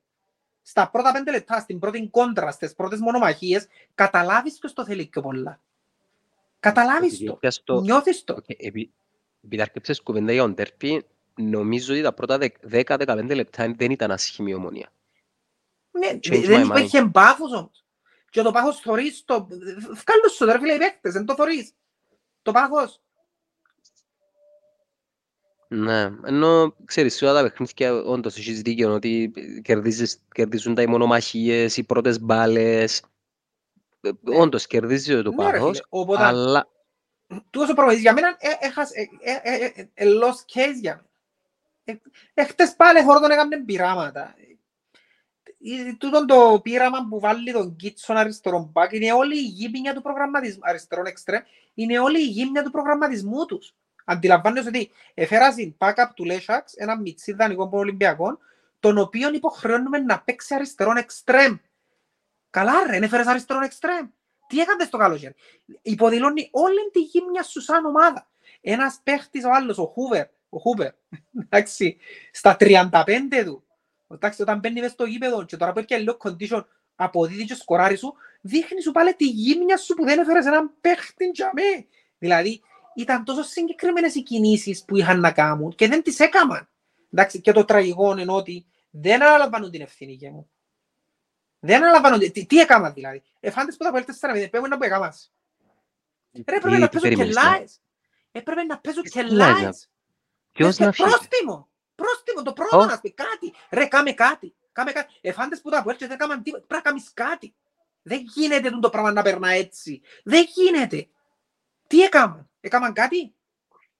Στα 0.62 0.90
πρώτα 0.90 1.12
πέντε 1.12 1.30
λεπτά, 1.30 1.60
στην 1.60 1.78
πρώτη 1.78 2.08
κόντρα, 2.10 2.50
στις 2.50 2.74
πρώτες 2.74 3.00
μονομαχίες, 3.00 3.66
καταλάβεις 3.94 4.58
ποιος 4.58 4.72
το 4.72 4.84
θέλει 4.84 5.06
πιο 5.06 5.22
πολλά. 5.22 5.60
Καταλάβεις 6.60 7.12
Επειδή 7.12 7.24
το. 7.26 7.32
έπιασες 7.32 7.62
το- 7.64 7.80
Νιώθεις 7.80 8.24
το. 8.24 8.34
Οκ, 8.38 8.44
επει- 8.48 8.90
Επειδή 9.44 9.62
άρκεψες 9.62 10.00
κουβέντα 10.02 10.32
για 10.32 10.42
τον 10.42 10.54
Τέρπι, 10.54 11.04
νομίζω 11.34 11.92
ότι 11.92 12.02
τα 12.02 12.12
πρώτα 12.12 12.38
10-15 12.60 13.34
λεπτά 13.34 13.74
δεν 13.76 13.90
ήταν 13.90 14.10
ασχημή 14.10 14.54
ομονία. 14.54 14.92
Ναι, 15.90 16.08
Change 16.12 16.42
δεν 16.46 16.62
my 16.62 16.72
mind. 16.72 16.76
υπήρχε 16.78 17.04
πάθος 17.12 17.52
όμως. 17.52 17.84
Και 18.30 18.42
το 18.42 18.50
πάθος 18.50 18.76
θωρείς 18.80 19.24
το... 19.24 19.46
Βγάλω 19.80 20.28
σου, 20.34 20.44
ρε 20.44 20.58
φίλε, 20.58 20.72
οι 20.74 20.78
παίκτες, 20.78 21.12
δεν 21.12 21.24
το 21.24 21.34
θωρείς. 21.34 21.72
Το 22.42 22.52
πάθος. 22.52 23.00
Ναι, 25.72 26.10
ενώ 26.24 26.74
ξέρεις, 26.84 27.14
σε 27.14 27.24
όλα 27.24 27.34
τα 27.34 27.42
παιχνίδια 27.42 27.92
όντως 27.94 28.36
έχεις 28.36 28.62
δίκιο 28.62 28.92
ότι 28.94 29.32
κερδίζεις, 29.62 30.22
κερδίζουν 30.32 30.74
τα 30.74 30.82
οι 30.82 30.86
μονομαχίες, 30.86 31.76
οι 31.76 31.84
πρώτες 31.84 32.20
μπάλες. 32.20 33.02
Ε, 34.00 34.10
Όντως 34.24 34.66
κερδίζει 34.66 35.22
το 35.22 35.30
Ναι, 35.30 35.44
ρε 35.44 35.50
πάθος, 35.52 35.68
φίλε, 35.68 35.80
οπότε 35.88 36.22
αλλά 36.24 36.68
τούτος 37.50 37.68
ο 37.70 37.74
προπονητής 37.74 38.02
για 38.02 38.12
μένα 38.12 38.36
ε- 38.38 38.66
έχασε- 38.66 38.96
ε- 39.20 39.30
ε- 39.32 39.54
ε- 39.54 39.72
ε- 39.74 39.88
ε- 39.94 40.08
lost 40.22 40.52
case 40.58 40.74
για 40.80 40.94
μένα. 40.94 41.08
Ε- 41.84 42.00
Εχθές 42.34 42.74
πάλι 42.76 43.02
χώρο 43.02 43.20
τον 43.20 43.30
έκαναν 43.30 43.64
πειράματα. 43.64 44.34
η- 45.58 45.96
τούτον 45.98 46.26
το 46.26 46.60
πείραμα 46.62 47.06
που 47.10 47.20
βάλει 47.20 47.52
τον 47.52 47.76
Κίτσον 47.76 48.16
αριστερόν 48.16 48.70
μπακ 48.72 48.92
είναι 48.92 49.12
όλη 49.12 49.38
η 49.38 49.42
γύμνια 49.46 49.94
του 49.94 50.02
προγραμματισμού, 50.02 50.60
αριστερόν 50.62 51.06
εξτρέμ, 51.06 51.42
είναι 51.74 51.98
όλη 51.98 52.20
η 52.20 52.26
γύμνια 52.26 52.62
του 52.62 52.70
προγραμματισμού 52.70 53.44
τους. 53.44 53.74
Αντιλαμβάνεσαι 54.04 54.68
ότι 54.68 54.90
εφέρασαν 55.14 55.76
backup 55.78 56.08
του 56.14 56.24
Λέσσαξ, 56.24 56.72
ένα 56.74 57.00
μιτσί 57.00 57.32
δανεικό 57.32 57.68
των 57.68 57.78
Ολυμπιακών, 57.78 58.38
τον 58.80 58.98
οποίον 58.98 59.34
υποχρεώνουμε 59.34 59.98
να 59.98 60.20
παίξει 60.20 60.54
αριστερόν 60.54 60.96
εξτρέμ. 60.96 61.56
Καλά 62.50 62.72
ρε, 62.86 62.96
έφερες 62.96 63.26
αριστερόν 63.26 63.62
εξτρέμ. 63.62 64.06
Τι 64.46 64.60
έκανες 64.60 64.88
το 64.88 64.98
καλοκαίρι; 64.98 65.34
Υποδηλώνει 65.82 66.48
όλη 66.52 66.90
τη 66.92 67.00
γύμνια 67.00 67.42
σου 67.42 67.60
σαν 67.60 67.84
ομάδα. 67.84 68.28
Ένας 68.60 69.00
παίχτης 69.02 69.44
ο 69.44 69.50
άλλος, 69.52 69.78
ο 69.78 69.84
Χούβερ, 69.84 70.26
ο 70.48 70.58
Χούβερ, 70.58 70.92
εντάξει, 71.44 71.96
στα 72.32 72.56
35 72.60 73.42
του, 73.44 73.64
εντάξει, 74.10 74.42
όταν 74.42 74.58
μπαίνει 74.58 74.80
μες 74.80 74.90
στο 74.90 75.04
γήπεδο 75.04 75.44
και 75.44 75.56
τώρα 75.56 75.72
που 75.72 75.78
έρχεται 75.78 76.00
λίγο 76.00 76.16
condition 76.24 76.64
αποδίδει 76.94 77.44
και 77.44 77.54
σκοράρει 77.54 77.96
σου, 77.96 78.14
δείχνει 78.40 78.82
σου 78.82 78.92
πάλι 78.92 79.14
τη 79.14 79.24
γύμνια 79.24 79.76
σου 79.76 79.94
που 79.94 80.04
δεν 80.04 80.18
έφερες 80.18 80.46
έναν 80.46 80.70
παίχτη 80.80 81.30
για 81.34 81.50
μέ. 81.54 81.86
Δηλαδή, 82.18 82.62
ήταν 82.96 83.24
τόσο 83.24 83.42
συγκεκριμένες 83.42 84.14
οι 84.14 84.22
κινήσεις 84.22 84.84
που 84.84 84.96
είχαν 84.96 85.20
να 85.20 85.32
κάνουν 85.32 85.74
και 85.74 85.88
δεν 85.88 86.02
τις 86.02 86.18
έκαναν. 86.20 86.68
Εντάξει, 87.12 87.40
και 87.40 87.52
το 87.52 87.64
τραγικό 87.64 88.16
είναι 88.18 88.32
ότι 88.32 88.66
δεν 88.90 89.22
αναλαμβάνουν 89.22 89.70
την 89.70 89.80
ευθύνη 89.80 90.12
για 90.12 90.30
μου. 90.30 90.50
Δεν 91.60 91.82
αναλαμβάνουν. 91.82 92.32
Τι, 92.32 92.46
τι 92.46 92.58
έκαναν 92.58 92.92
δηλαδή. 92.92 93.22
Εφάντες 93.40 93.76
που 93.76 93.84
τα 93.84 93.90
πέλτες 93.92 94.16
στα 94.16 94.26
ραβίδια, 94.26 94.48
πέμουν 94.50 94.68
να 94.68 94.76
που 94.78 94.84
έκανας. 94.84 95.32
Ρε, 96.32 96.40
έπρεπε 96.40 96.68
Τι- 96.70 96.78
να 96.78 96.88
τι 96.88 96.98
παίζουν 96.98 97.10
και 97.10 97.16
περίμενες 97.16 97.34
να- 97.34 97.58
lies. 97.64 97.80
Έπρεπε 98.32 98.62
να 98.62 98.78
παίζουν 98.78 99.02
Τι 99.02 99.10
και 99.10 99.22
lies 99.26 99.32
να- 99.32 99.70
lies. 99.70 99.76
Ποιος 100.52 100.78
Ε, 100.78 100.84
να 100.84 100.92
φύγει. 100.92 101.08
Πρόστιμο. 101.08 101.68
Πρόστιμο, 101.94 102.42
το 102.42 102.52
πρώτο 102.52 102.78
Ω. 102.78 102.84
να 102.84 103.00
πει 103.00 103.12
κάτι. 103.12 103.52
Ρε, 103.70 103.86
κάμε 103.86 104.12
κάτι. 104.12 104.54
Κάμε 104.72 104.92
κάτι. 104.92 105.14
Εφάντες 105.20 105.60
που 105.60 105.70
τα 105.70 105.82
πέλτες 105.82 106.06
δεν 106.08 106.16
έκαναν 106.16 106.42
τίποτα. 106.42 106.64
Πρέπει 106.66 106.82
να 106.84 106.90
κάνεις 106.90 107.10
κάτι. 107.14 107.54
Δεν 108.02 108.20
γίνεται 108.34 108.68
τούτο 108.68 108.80
το 108.80 108.90
πράγμα 108.90 109.12
να 109.12 109.22
περνά 109.22 109.48
έτσι. 109.50 110.00
Δεν 110.24 110.46
γίνεται. 110.54 111.08
Τι 111.86 112.00
έκαναν. 112.02 112.49
Έκαναν 112.60 112.92
κάτι; 112.92 113.34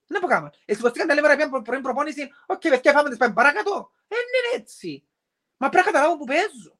Δεν 0.07 0.21
που 0.21 0.27
έκαναν. 0.27 0.53
Εσυποστήκαν 0.65 1.09
τα 1.09 1.15
λέβερα 1.15 1.37
πια 1.37 1.63
πρωί 1.63 1.81
προπόνηση. 1.81 2.31
Οκ, 2.47 2.61
παιδιά, 2.61 2.93
φάμε 2.93 3.09
τις 3.09 3.19
πάμε 3.19 3.33
παρακάτω. 3.35 3.91
Δεν 4.09 4.19
είναι 4.19 4.63
έτσι. 4.63 5.05
Μα 5.57 5.69
πρέπει 5.69 5.87
να 5.87 5.93
καταλάβω 5.93 6.19
που 6.19 6.25
παίζω. 6.25 6.79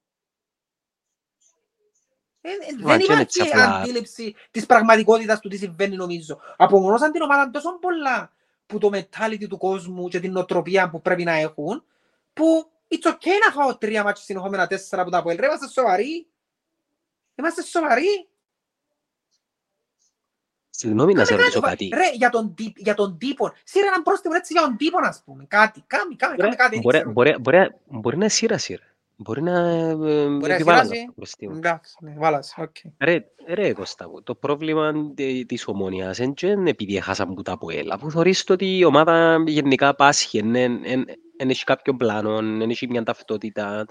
Ε, 2.41 2.51
ε, 2.51 2.57
Μα, 2.79 2.97
δεν 2.97 3.07
και 3.07 3.13
είναι 3.13 3.23
έτσι 3.23 3.43
υπάρχει 3.43 3.63
απλά. 3.63 3.77
αντίληψη 3.77 4.35
της 4.51 4.67
πραγματικότητας 4.67 5.41
του 5.41 5.49
τι 5.49 5.57
συμβαίνει 5.57 5.97
νομίζω. 5.97 6.41
Απομονώσαν 6.57 7.13
την 7.13 7.23
ομάδα 7.23 7.51
τόσο 7.51 7.79
πολλά 7.79 8.33
που 8.67 8.79
το 8.79 8.91
mentality 8.93 9.49
του 9.49 9.59
κόσμου 9.59 10.09
και 10.09 10.21
την 10.21 10.33
νοοτροπία 10.33 10.91
που 10.91 11.03
πρέπει 11.03 11.25
να 11.25 11.33
έχουν 11.33 11.85
που 12.33 12.71
it's 12.89 13.11
okay 13.11 13.37
να 13.47 13.53
φάω 13.53 13.77
τρία 13.79 14.05
μάτια 14.05 14.23
συνεχόμενα 14.23 14.67
τέσσερα 14.67 15.03
από 15.03 15.11
τα 15.11 15.19
Αποέλ. 15.19 15.37
Ρε, 15.37 15.47
είμαστε 15.47 15.69
σοβαροί. 15.69 16.27
Είμαστε 17.35 17.63
σοβαροί. 17.63 18.29
Συγγνώμη 20.81 21.13
να 21.13 21.25
σε 21.25 21.31
Κάνε 21.31 21.43
ρωτήσω 21.43 21.61
κάτι. 21.61 21.89
κάτι. 21.89 22.03
Ρε, 22.03 22.11
για 22.17 22.31
τον, 22.31 22.55
τύπ- 22.55 22.79
για 22.79 22.95
τον 22.95 23.19
τύπο. 23.19 23.53
Σύρε 23.65 23.87
έναν 23.87 24.03
πρόστιμο 24.03 24.35
έτσι 24.37 24.53
για 24.53 24.63
τον 24.63 24.77
τύπο, 24.77 24.99
ας 25.03 25.23
πούμε. 25.25 25.45
Κάτι. 25.49 25.85
Κάμε, 25.87 26.15
κάμε, 26.17 26.37
κάμε 26.37 26.55
κάτι. 26.55 26.71
δεν 26.71 26.81
Μπορεί- 26.81 26.97
ξέρω. 26.97 27.13
μπορεί- 27.13 27.39
μπορεί- 27.41 27.71
Μπορεί 27.87 28.17
να 28.17 28.29
σύρασε. 28.29 28.73
ρε. 28.73 28.85
Μπορεί 29.17 29.43
να 29.43 29.59
ε, 29.61 29.95
να 29.95 30.55
επιβάλλανε 30.55 30.85
σύρασε. 30.85 31.01
αυτό 31.01 31.13
προστίμο. 31.17 31.53
Εντάξει, 31.57 31.95
ναι, 32.01 32.13
βάλας, 32.19 32.55
οκ. 32.59 32.77
Ρε, 32.99 33.25
ρε 33.47 33.73
Κώστα 33.73 34.09
μου, 34.09 34.23
το 34.23 34.35
πρόβλημα 34.35 34.93
τε- 35.15 35.47
της 35.47 35.67
ομόνιας 35.69 36.17
δεν 36.19 36.35
είναι 36.43 36.71
επειδή 36.71 36.97
έχασαν 36.97 37.35
που 37.35 37.43
τα 37.43 37.53
Αποέλ. 37.53 37.91
Αφού 37.91 38.11
θωρείς 38.11 38.45
το 38.45 38.53
ότι 38.53 38.77
η 38.79 38.85
ομάδα 38.85 39.43
γενικά 39.47 39.95
πάσχει, 39.95 40.41
δεν 40.41 40.85
έχει 41.51 41.65
κάποιον 41.65 41.97
πλάνο, 41.97 42.37
δεν 42.37 42.71
έχει 42.71 42.87
μια 42.89 43.03
ταυτότητα. 43.03 43.87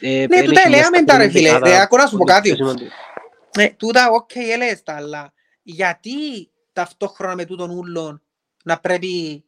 ε, 0.00 0.08
Ναι, 0.08 0.16
εν 0.22 0.28
τούτα 0.28 0.38
έχει 0.38 0.50
μια 0.52 0.62
ελέγαμε 0.66 1.02
τα 1.04 1.16
ρε 1.16 1.22
σταθερή 1.22 1.30
φίλε. 1.30 1.48
δεκάδα, 1.48 1.68
Ρε, 1.70 1.80
άκου 1.80 1.96
να 1.96 2.06
σου 2.06 2.16
πω 2.16 2.16
που 2.16 2.22
είναι 2.22 2.32
κάτι. 2.32 2.48
πιο 2.48 2.56
σημαντικό. 2.56 2.90
Ναι, 3.58 3.70
τούτα, 3.76 4.10
οκ, 4.10 4.34
έλεγες 4.34 4.82
τα, 4.82 4.94
αλλά 4.94 5.32
γιατί 5.68 6.50
ταυτόχρονα 6.72 7.34
με 7.34 7.44
τούτον 7.44 7.70
ούλον 7.70 8.22
να 8.64 8.80
πρέπει 8.80 9.44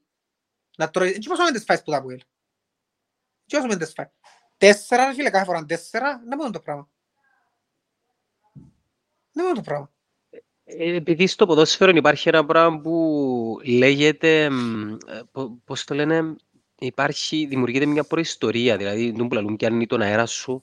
να 0.77 0.91
τρώει... 0.91 1.09
Έτσι 1.09 1.29
πόσο 1.29 1.43
με 1.43 1.51
τις 1.51 1.65
φάεις 1.65 1.83
που 1.83 1.91
τ' 1.91 2.03
ΑΠΟΕΛ. 2.03 2.21
Έτσι 3.45 3.57
πόσο 3.57 3.67
με 3.67 3.77
τις 3.77 3.93
φάεις. 3.93 4.11
Τέσσερα, 4.57 5.07
ρε 5.07 5.15
φίλε, 5.15 5.31
κάθε 5.31 5.45
φορά 5.45 5.65
τέσσερα, 5.65 6.23
δεν 6.27 6.37
μπορούν 6.37 6.53
το 6.53 6.61
πράγμα. 6.61 6.89
Δεν 9.33 9.45
μπορούν 9.45 9.55
το 9.55 9.63
πράγμα. 9.63 9.93
Ε, 10.65 10.95
Επειδή 10.95 11.27
στο 11.27 11.47
ποδόσφαιρο 11.47 11.91
υπάρχει 11.91 12.29
ένα 12.29 12.47
πράγμα 12.47 12.81
που 12.81 13.61
λέγεται, 13.65 14.51
μ, 14.51 14.93
ε, 15.07 15.23
πο- 15.33 15.61
πώς 15.65 15.85
το 15.85 15.95
λένε, 15.95 16.37
υπάρχει, 16.79 17.47
δημιουργείται 17.47 17.87
μια 17.87 18.05
προϊστορία, 18.05 18.77
δηλαδή 18.77 19.13
τον 19.13 19.29
που 19.29 19.35
λαλούν 19.35 19.57
πιάνει 19.57 19.87
τον 19.87 20.01
αέρα 20.01 20.27
σου 20.27 20.61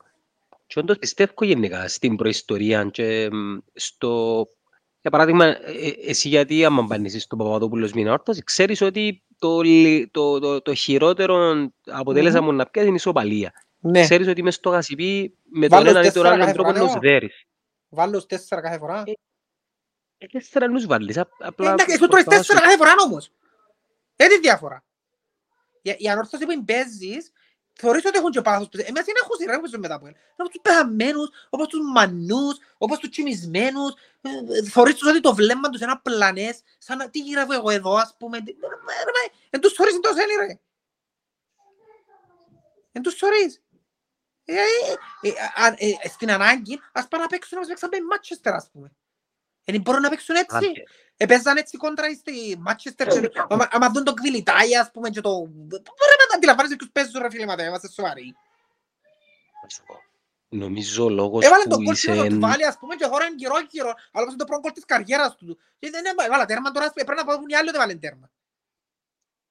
και 0.68 0.80
όντως 0.80 0.98
πιστεύω 0.98 1.46
γενικά 1.46 1.88
στην 1.88 2.16
προϊστορία 2.16 2.86
και 2.86 3.30
μ, 3.32 3.58
στο, 3.74 4.48
για 5.06 5.14
παράδειγμα, 5.14 5.46
ε, 5.46 5.58
ε, 5.66 6.10
εσύ 6.10 6.28
γιατί 6.28 6.66
άμα 6.66 6.86
πάνεις 6.88 7.22
στον 7.24 7.38
Παπαδόπουλος 7.38 7.94
Μήνα 7.94 8.12
Όρθος, 8.12 8.44
ξέρεις 8.44 8.82
ότι 8.82 9.24
το, 9.40 9.62
λι- 9.62 10.12
το, 10.12 10.40
το, 10.40 10.62
το 10.62 10.74
χειρότερο 10.74 11.68
αποτέλεσμα 11.86 12.40
Μμμ. 12.42 12.46
μου 12.46 12.54
να 12.54 12.66
πιάσει 12.66 12.88
είναι 12.88 12.96
η 12.96 13.00
ισοπαλία. 13.00 13.54
Ναι, 13.80 14.02
Ξέρεις 14.02 14.28
ότι 14.28 14.44
μες 14.44 14.56
στο 14.56 14.70
γασιπί 14.70 15.38
με 15.44 15.68
τον 15.68 15.78
Βάλω 15.78 15.90
έναν 15.90 16.02
ή 16.04 16.06
τον 16.06 16.14
τέσσερα 16.14 16.28
άλλον 16.34 16.40
κάθε 16.40 16.54
τρόπο 16.54 16.70
φορά, 16.70 16.80
να 16.82 16.86
λέω. 16.86 16.96
σδέρεις. 16.98 17.44
βάλω 17.90 18.18
ως 18.18 18.26
τέσσερα 18.26 18.62
κάθε 18.62 18.78
φορά. 18.78 19.04
Ε, 19.06 19.12
Ε, 20.18 20.26
Τέσσερα 20.28 20.68
νους 20.68 20.86
βάλεις, 20.86 21.18
απ- 21.18 21.42
Ε, 21.42 21.46
απλά 21.46 21.72
Εντάξει, 21.72 21.98
σου 21.98 22.08
τρώεις 22.08 22.24
προσπαθώ 22.24 22.32
να 22.32 22.38
τέσσερα 22.38 22.58
σου- 22.60 22.66
κάθε 22.66 22.78
φορά 22.78 22.92
όμως. 23.06 23.32
Ε, 24.16 24.28
τι 24.28 24.40
διαφορά. 24.40 24.84
Η- 25.82 25.96
Η 25.98 26.10
ανόρθωση 26.10 26.46
που 26.46 26.64
παίζεις, 26.66 27.32
θεωρείς 27.76 28.06
ότι 28.06 28.18
έχουν 28.18 28.32
και 28.32 28.42
πάθος. 28.42 28.68
Εμάς 28.72 29.06
δεν 29.06 29.16
έχουν 29.24 29.36
σειρά 29.40 29.54
που 29.56 29.62
παίζουν 29.62 29.80
μετά 29.80 29.96
από 29.96 30.08
ελ. 30.08 30.14
Όπως 30.36 30.52
τους 30.52 30.62
πεθαμένους, 30.62 31.30
όπως 31.50 31.68
τους 31.68 31.80
μανούς, 31.94 32.58
όπως 32.78 32.98
τους 33.00 33.10
τσιμισμένους. 33.10 33.94
Ε, 34.22 34.30
ε, 34.58 34.64
Θεωρείς 34.64 34.96
τους 34.96 35.10
ότι 35.10 35.20
το 35.20 35.36
βλέμμα 35.36 35.70
τους 35.70 35.82
είναι 35.82 35.92
ένα 35.92 36.00
πλανές, 36.02 36.62
σαν 36.78 36.98
να 36.98 37.10
τι 37.10 37.20
γυρεύω 37.20 37.54
εγώ 37.54 37.70
εδώ, 37.70 37.94
ας 37.96 38.16
πούμε. 38.20 38.42
Τι- 38.42 38.52
ε, 38.52 38.68
ρε, 39.04 39.12
ρε, 39.12 39.34
Εν 39.50 39.62
τους 39.62 39.74
θεωρείς 39.74 39.94
εν 39.96 40.02
τόσο 40.02 40.22
είναι, 40.22 40.46
ρε. 40.46 40.60
Εν 42.92 43.02
τους 43.02 43.16
θεωρείς. 43.16 43.62
Ε, 44.46 44.54
ε, 44.54 44.60
ε, 45.22 45.32
α- 45.56 45.76
ε, 45.78 46.08
Στην 46.10 46.32
ανάγκη, 46.32 46.80
ας 46.94 47.08
πάνε 47.08 47.24
να 47.24 47.30
παίξουν 47.30 47.58
όπως 47.58 47.70
παίξαν 47.70 47.90
με 47.92 47.98
η 47.98 48.02
Manchester, 48.12 48.52
ας 48.56 48.70
πούμε. 48.72 48.92
Δεν 49.66 49.82
μπορούν 49.82 50.02
να 50.02 50.10
παίξουν 50.10 50.36
έτσι. 50.36 50.56
Άντε, 50.56 50.68
Επέζαν 51.18 51.58
έτσι 51.58 51.78
κόντρα 51.78 52.14
στη 52.14 52.62
Manchester 52.68 53.08
και 53.32 53.32
άμα- 53.50 53.68
άμα 53.72 53.90
δουν 53.90 54.04
το 54.04 54.14
Κβιλιτάι, 54.14 54.78
ας 54.78 54.92
πούμε, 54.92 55.10
και 55.10 55.22
το... 55.22 55.30
Μπορεί 55.40 56.16
να 56.20 56.26
τα 56.30 56.36
αντιλαμβάνεσαι 56.36 56.76
ποιους 56.76 56.90
παίζουν 56.92 57.22
ρε 57.22 57.30
φίλε, 57.30 57.46
ματέ, 57.46 57.64
είμαστε 57.64 57.90
σοβαροί. 57.90 58.36
να 59.64 59.70
σου 59.70 59.84
πω. 59.86 59.96
Νομίζω 60.50 61.06
ο 61.06 61.10
λόγος 61.10 61.46
Έβαλε 61.46 61.64
που 61.64 61.70
τον 61.70 61.84
κόλ 61.84 61.94
είσαι... 61.94 62.22
και 62.22 62.28
το 62.30 62.40
βάλει, 62.40 62.66
ας 62.66 62.78
πούμε, 62.78 62.96
και 62.96 63.06
χώραν 63.06 63.36
γύρω 63.38 63.54
γύρω, 63.70 63.88
αλλά 63.88 64.22
όπως 64.24 64.28
είναι 64.28 64.36
το 64.38 64.46
πρώτο 64.46 64.62
κόλ 64.62 64.72
της 64.72 64.86
καριέρας 64.86 65.36
του. 65.36 65.58
Και 65.80 65.90
δεν 65.90 66.06
έβαλε 66.06 66.28
έβαλε 66.28 66.46
τέρμα 66.46 66.72
τώρα, 66.72 66.92
πρέπει 66.92 67.12
να 67.26 67.38
πούν 67.38 67.48
οι 67.48 67.56
άλλοι 67.56 67.68
ότι 67.70 67.78
έβαλε 67.78 67.96
τέρμα. 67.96 68.30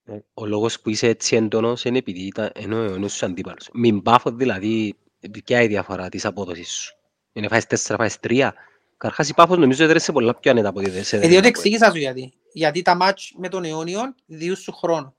Ε, 0.05 0.19
Ο 0.35 0.47
λόγος 0.47 0.81
που 0.81 0.91
είσαι 0.91 1.07
έτσι 1.07 1.37
έντονος 1.37 1.85
είναι 1.85 1.99
επειδή 1.99 2.21
ήταν 2.21 2.51
ενώ 2.55 2.77
ο 2.77 2.95
ενός 2.95 3.13
σου 3.13 3.27
αντίπαλος. 3.27 3.69
Μην 3.73 4.03
πάφω 4.03 4.31
δηλαδή, 4.31 4.99
ποια 5.45 5.57
είναι 5.57 5.65
η 5.65 5.69
διαφορά 5.69 6.09
της 6.09 6.25
απόδοσης 6.25 6.71
σου. 6.73 6.97
Είναι 7.33 7.49
φάεις 7.49 7.67
τέσσερα, 7.67 7.99
φάεις 7.99 8.21
τρία. 8.21 8.55
Καρχάς 8.97 9.29
η 9.29 9.35
πάφος 9.35 9.59
νομίζω 9.59 9.85
έδρεσε 9.85 10.13
πολλά 10.13 10.35
πιο 10.35 10.51
άνετα 10.51 10.69
από 10.69 10.79
ότι 10.81 10.91
δεν 10.91 11.05
σε 11.05 11.17
Ε, 11.17 11.19
έδρεσε 11.19 11.33
διότι 11.41 11.49
από- 11.49 11.59
εξήγησα 11.59 11.91
σου 11.91 11.99
γιατί. 11.99 12.33
Γιατί 12.53 12.83
τα 12.83 12.95
μάτς 12.95 13.35
με 13.37 13.49
τον 13.49 13.65
αιώνιον 13.65 14.15
διούν 14.27 14.57
σου 14.57 14.73
χρόνο. 14.73 15.15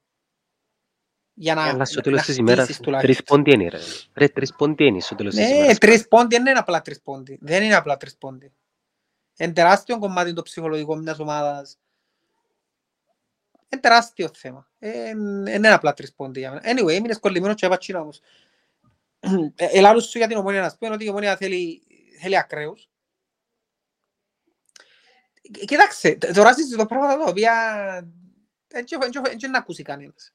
Για 1.33 1.55
να, 1.55 1.63
Αλλά 1.63 1.85
στο 1.85 1.95
να- 1.95 2.01
τέλος 2.01 2.19
να 2.19 2.25
της 2.25 2.37
ημέρας, 2.37 2.63
χτίσεις 2.63 2.81
τουλάχιστον. 2.81 3.15
τρεις 3.15 3.23
πόντι 3.29 3.51
είναι 3.51 3.69
ρε. 3.69 3.79
Ρε, 4.13 4.27
τρεις 4.27 4.53
πόντι 4.55 4.85
είναι 4.85 4.99
στο 4.99 5.15
τέλος 5.15 5.35
της 5.35 5.43
Ναι, 5.49 5.55
ημέρας. 5.55 5.77
τρεις 5.77 6.07
πόντι 6.07 6.35
δεν 6.35 6.45
είναι 6.45 6.59
απλά 6.59 6.81
τρεις 6.81 7.01
πόντι. 7.01 7.37
Δεν 7.41 7.63
είναι 7.63 7.75
απλά 7.75 7.97
τρεις 7.97 8.15
πόντι. 8.17 8.51
Είναι 9.37 9.53
τεράστιο 9.53 9.99
κομμάτι 9.99 10.33
το 10.33 10.41
ψυχολογικό 10.41 10.95
μιας 10.95 11.19
ομάδας. 11.19 11.77
Είναι 13.69 13.81
τεράστιο 13.81 14.29
θέμα. 14.33 14.67
Ε, 14.79 15.11
Δεν 15.43 15.55
είναι 15.55 15.71
απλά 15.73 15.93
τρεις 15.93 16.13
πόντι 16.13 16.39
για 16.39 16.51
μένα. 16.51 16.61
Anyway, 16.81 16.93
έμεινες 16.93 17.19
κολλημένος 17.19 17.55
και 17.55 17.65
έπατσινα 17.65 17.99
όμως. 18.01 18.19
Ε, 19.55 19.65
Ελάλους 19.71 20.05
σου 20.05 20.17
για 20.17 20.27
την 20.27 20.37
ομόνια 20.37 20.61
να 20.61 20.69
σου 20.69 20.77
πω 20.77 20.85
είναι 20.85 20.95
ότι 20.95 21.05
η 21.05 21.09
ομόνια 21.09 21.35
θέλει, 21.37 21.81
θέλει 22.21 22.37
ακραίους. 22.37 22.89
Ε, 25.61 25.65
Κοίταξε, 25.65 26.17
τώρα 26.33 26.53
συζητώ 26.53 26.85
πράγματα 26.85 27.17
τα 27.23 27.29
οποία 27.29 27.53
δεν 28.67 29.51
να 29.51 29.57
ακούσει 29.57 29.83
κανένας. 29.83 30.33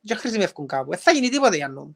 Δεν 0.00 0.16
χρησιμεύκουν 0.16 0.66
κάπου. 0.66 0.90
Δεν 0.90 0.98
θα 0.98 1.10
γίνει 1.10 1.28
τίποτε 1.28 1.56
για 1.56 1.68
νόμο. 1.68 1.94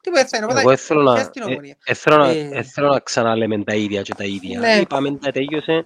Τίποτε 0.00 0.20
δεν 0.22 0.30
θα 0.30 0.36
είναι. 0.36 0.46
Εγώ 0.46 0.60
Οπότε, 0.60 0.76
θέλω 0.76 1.02
να, 1.02 1.14
πιες 1.14 1.30
την 1.30 1.42
ε, 1.42 1.44
ομόνια. 1.44 1.76
ε, 1.84 1.94
θέλω 1.94 2.16
να, 2.16 2.28
Ε, 2.28 2.48
ε, 2.52 2.62
θέλω 2.62 2.88
να 2.88 3.00
ξαναλέμε 3.00 3.64
τα 3.64 3.74
ίδια 3.74 4.02
και 4.02 4.14
τα 4.14 4.24
ίδια. 4.24 4.58
Ναι. 4.58 4.76
Είπαμε 4.76 5.16
τα 5.16 5.30
τέλειωσε. 5.30 5.84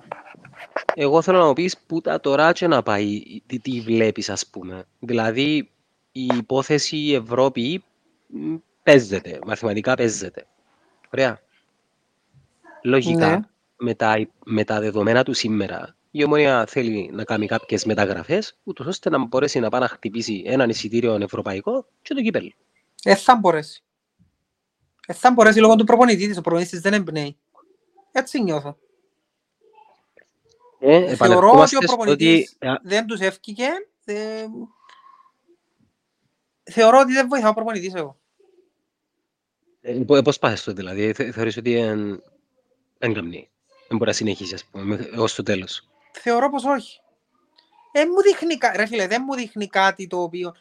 Εγώ 0.95 1.23
θέλω 1.23 1.39
να 1.39 1.47
μου 1.47 1.53
πεις 1.53 1.79
πού 1.79 2.01
τα 2.01 2.21
τώρα 2.21 2.53
και 2.53 2.67
να 2.67 2.83
πάει, 2.83 3.23
τι, 3.47 3.59
τι 3.59 3.81
βλέπεις 3.81 4.31
ας 4.31 4.47
πούμε. 4.47 4.85
Δηλαδή 4.99 5.71
η 6.13 6.27
υπόθεση 6.37 7.21
Ευρώπη 7.25 7.85
μ, 8.27 8.55
παίζεται, 8.83 9.39
μαθηματικά 9.47 9.95
παίζεται. 9.95 10.47
Ωραία. 11.11 11.41
Λογικά 12.83 13.29
Ναι. 13.29 13.41
Με, 13.81 13.95
τα, 13.95 14.29
με 14.45 14.65
τα 14.65 14.81
δεδομένα 14.81 15.25
του 15.25 15.35
σήμερα 15.35 15.95
η 16.11 16.25
Ομόνια 16.25 16.67
θέλει 16.69 17.11
να 17.13 17.25
κάνει 17.25 17.47
κάποιες 17.47 17.85
μεταγραφές 17.85 18.59
ούτως 18.63 18.87
ώστε 18.87 19.11
να 19.11 19.27
μπορέσει 19.27 19.61
να 19.61 19.69
πάει 19.69 19.81
να 19.81 19.89
χτυπήσει 19.89 20.43
έναν 20.47 20.69
εισιτήριο 20.71 21.15
ευρωπαϊκό 21.15 21.87
και 22.03 22.15
το 22.15 22.23
κύπελο. 22.23 22.51
Δεν 23.03 23.17
θα 23.17 23.37
μπορέσει. 23.37 23.83
Ε, 25.07 25.13
θα 25.13 25.31
μπορέσει 25.31 25.61
λόγω 25.61 25.77
του 25.77 25.85
προπονητή 25.85 26.29
της, 26.29 26.37
ο 26.39 26.41
προπονητής 26.41 26.81
δεν 26.81 26.93
εμπνέει. 26.93 27.39
Έτσι 28.13 28.43
νιώθω. 28.43 28.79
Ε, 30.79 30.89
Θεωρώ 30.89 31.05
ότι 31.05 31.13
επανερχόμαστε 31.13 31.77
ο 31.77 31.81
στο 31.81 31.93
ότι... 31.93 31.97
προπονητής 31.97 32.57
ε, 32.59 32.75
δεν 32.83 33.07
τους 33.07 33.21
εύκηκε. 33.21 33.67
ε, 34.05 34.47
Θεωρώ 36.63 36.99
ότι 37.01 37.13
δεν 37.13 37.29
βοηθά 37.29 37.49
ο 37.49 37.55
προπονητής 37.55 37.95
εγώ. 37.95 38.19
ε, 39.81 39.93
πο- 40.07 40.23
Πώς 40.23 40.39
πας 40.39 40.61
στο 40.61 40.73
δηλαδή, 40.73 41.13
θε- 41.13 41.33
θεωρείς 41.33 41.57
ότι 41.57 41.75
εν- 41.77 42.23
εν 42.99 43.15
καμνεί. 43.15 43.50
Δεν 43.91 43.99
μπορεί 43.99 44.11
να 44.11 44.17
συνεχίσει, 44.17 44.55
ας 44.55 44.65
πούμε, 44.65 44.85
μέχρι- 44.85 45.19
ως 45.19 45.35
το 45.35 45.43
τέλος. 45.43 45.89
Θεωρώ 46.13 46.51
πως 46.51 46.65
όχι. 46.65 47.01
Δεν 47.93 48.09
μου 48.15 48.23
δείχνει, 48.23 48.57
κα- 48.59 48.73
ρε 48.77 48.87
φίλε, 48.87 49.07
δεν 49.07 49.23
μου 49.27 49.35
δείχνει 49.35 49.67
κάτι 49.67 50.07
το 50.07 50.23
οποίο... 50.23 50.55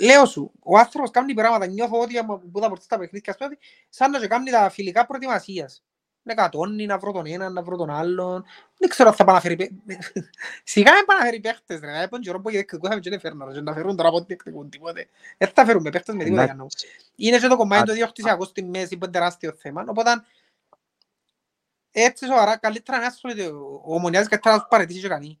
Λέω 0.00 0.24
σου, 0.26 0.52
ο 0.62 0.78
άνθρωπος 0.78 1.10
κάνει 1.10 1.34
πράγματα, 1.34 1.66
νιώθω 1.66 2.00
ότι 2.00 2.18
άμα 2.18 2.38
που 2.38 2.60
θα 2.60 2.68
μπορείς 2.68 2.86
τα 2.86 2.98
παιχνίδια, 2.98 3.32
ας 3.32 3.38
πούμε, 3.38 3.50
ότι 3.54 3.58
σαν 3.88 4.10
να 4.10 4.18
και 4.18 4.26
κάνει 4.26 4.50
τα 4.50 4.70
φιλικά 4.70 5.06
προετοιμασίας. 5.06 5.82
Να 6.22 6.34
κατώνει, 6.34 6.86
να 6.86 6.98
βρω 6.98 7.12
τον 7.12 7.26
έναν, 7.26 7.52
να 7.52 7.62
βρω 7.62 7.76
τον 7.76 7.90
άλλον. 7.90 8.44
Δεν 8.78 8.88
ξέρω 8.88 9.08
αν 9.08 9.14
θα 9.14 9.24
παναφέρει 9.24 9.56
παίχτες. 9.56 10.12
Σιγά 10.64 10.92
δεν 10.92 11.04
παναφέρει 11.04 11.40
παίχτες, 11.40 11.80
ρε. 11.80 12.02
Έπον 12.02 12.20
καιρό 12.20 12.40
που 12.40 12.50
διεκδικούσαμε 12.50 13.00
και 13.00 13.10
δεν 13.10 13.20
φέρνω, 13.20 13.46
ρε. 13.52 13.60
Να 13.60 13.72
φέρουν 13.72 13.96
τώρα 13.96 14.08
από 14.08 14.18
ό,τι 14.18 14.32
εκδικούν 14.32 14.68
τίποτε. 14.68 15.06
Δεν 15.38 15.48
θα 15.54 15.64
φέρουμε 15.64 15.90
παίχτες 15.90 16.14
με 16.14 16.24
τίποτα 16.24 16.44
για 16.44 16.54
να 16.54 16.66
είναι 17.16 17.38
και 17.38 17.46
το 17.46 17.56
κομμάτι 17.56 17.82
Α- 17.82 17.84
το 17.84 17.92
διοκτησιακό 17.92 18.44
στη 18.44 18.64
μέση 18.64 18.96
που 18.96 19.04
είναι 19.04 19.12
τεράστιο 19.12 19.52
θέμα. 19.58 19.84
Οπότε, 19.88 20.10
έτσι 21.92 22.26
σοβαρά, 22.26 22.56
καλύτερα 22.56 22.98
να 22.98 23.06
ασχολείται 23.06 23.46
ο 23.46 23.80
ο 23.84 23.94
Ομονιάς 23.94 24.28
καλύτερα 24.28 24.54
να 24.54 24.60
τους 24.60 24.68
παραιτήσει 24.70 25.00
και 25.00 25.08
κανεί. 25.08 25.38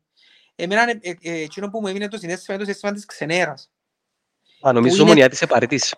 Εμένα, 0.56 0.90
ε, 0.90 0.98
ε, 1.00 1.14
ε, 1.22 1.40
εκείνο 1.42 1.70
που 1.70 1.80
μου 1.80 1.86
έμεινε 1.86 2.08
το 2.08 2.18
συνέστημα 2.18 2.56
είναι 2.56 2.64
το 2.64 2.64
συνέστημα 2.64 2.92
της 2.92 3.04
ξενέρας. 3.04 3.70
Α, 4.60 4.72
νομίζω 4.72 4.94
είναι- 4.94 5.02
ο 5.02 5.06
Μονιάτης 5.06 5.38
σε 5.38 5.46
παρετής. 5.46 5.94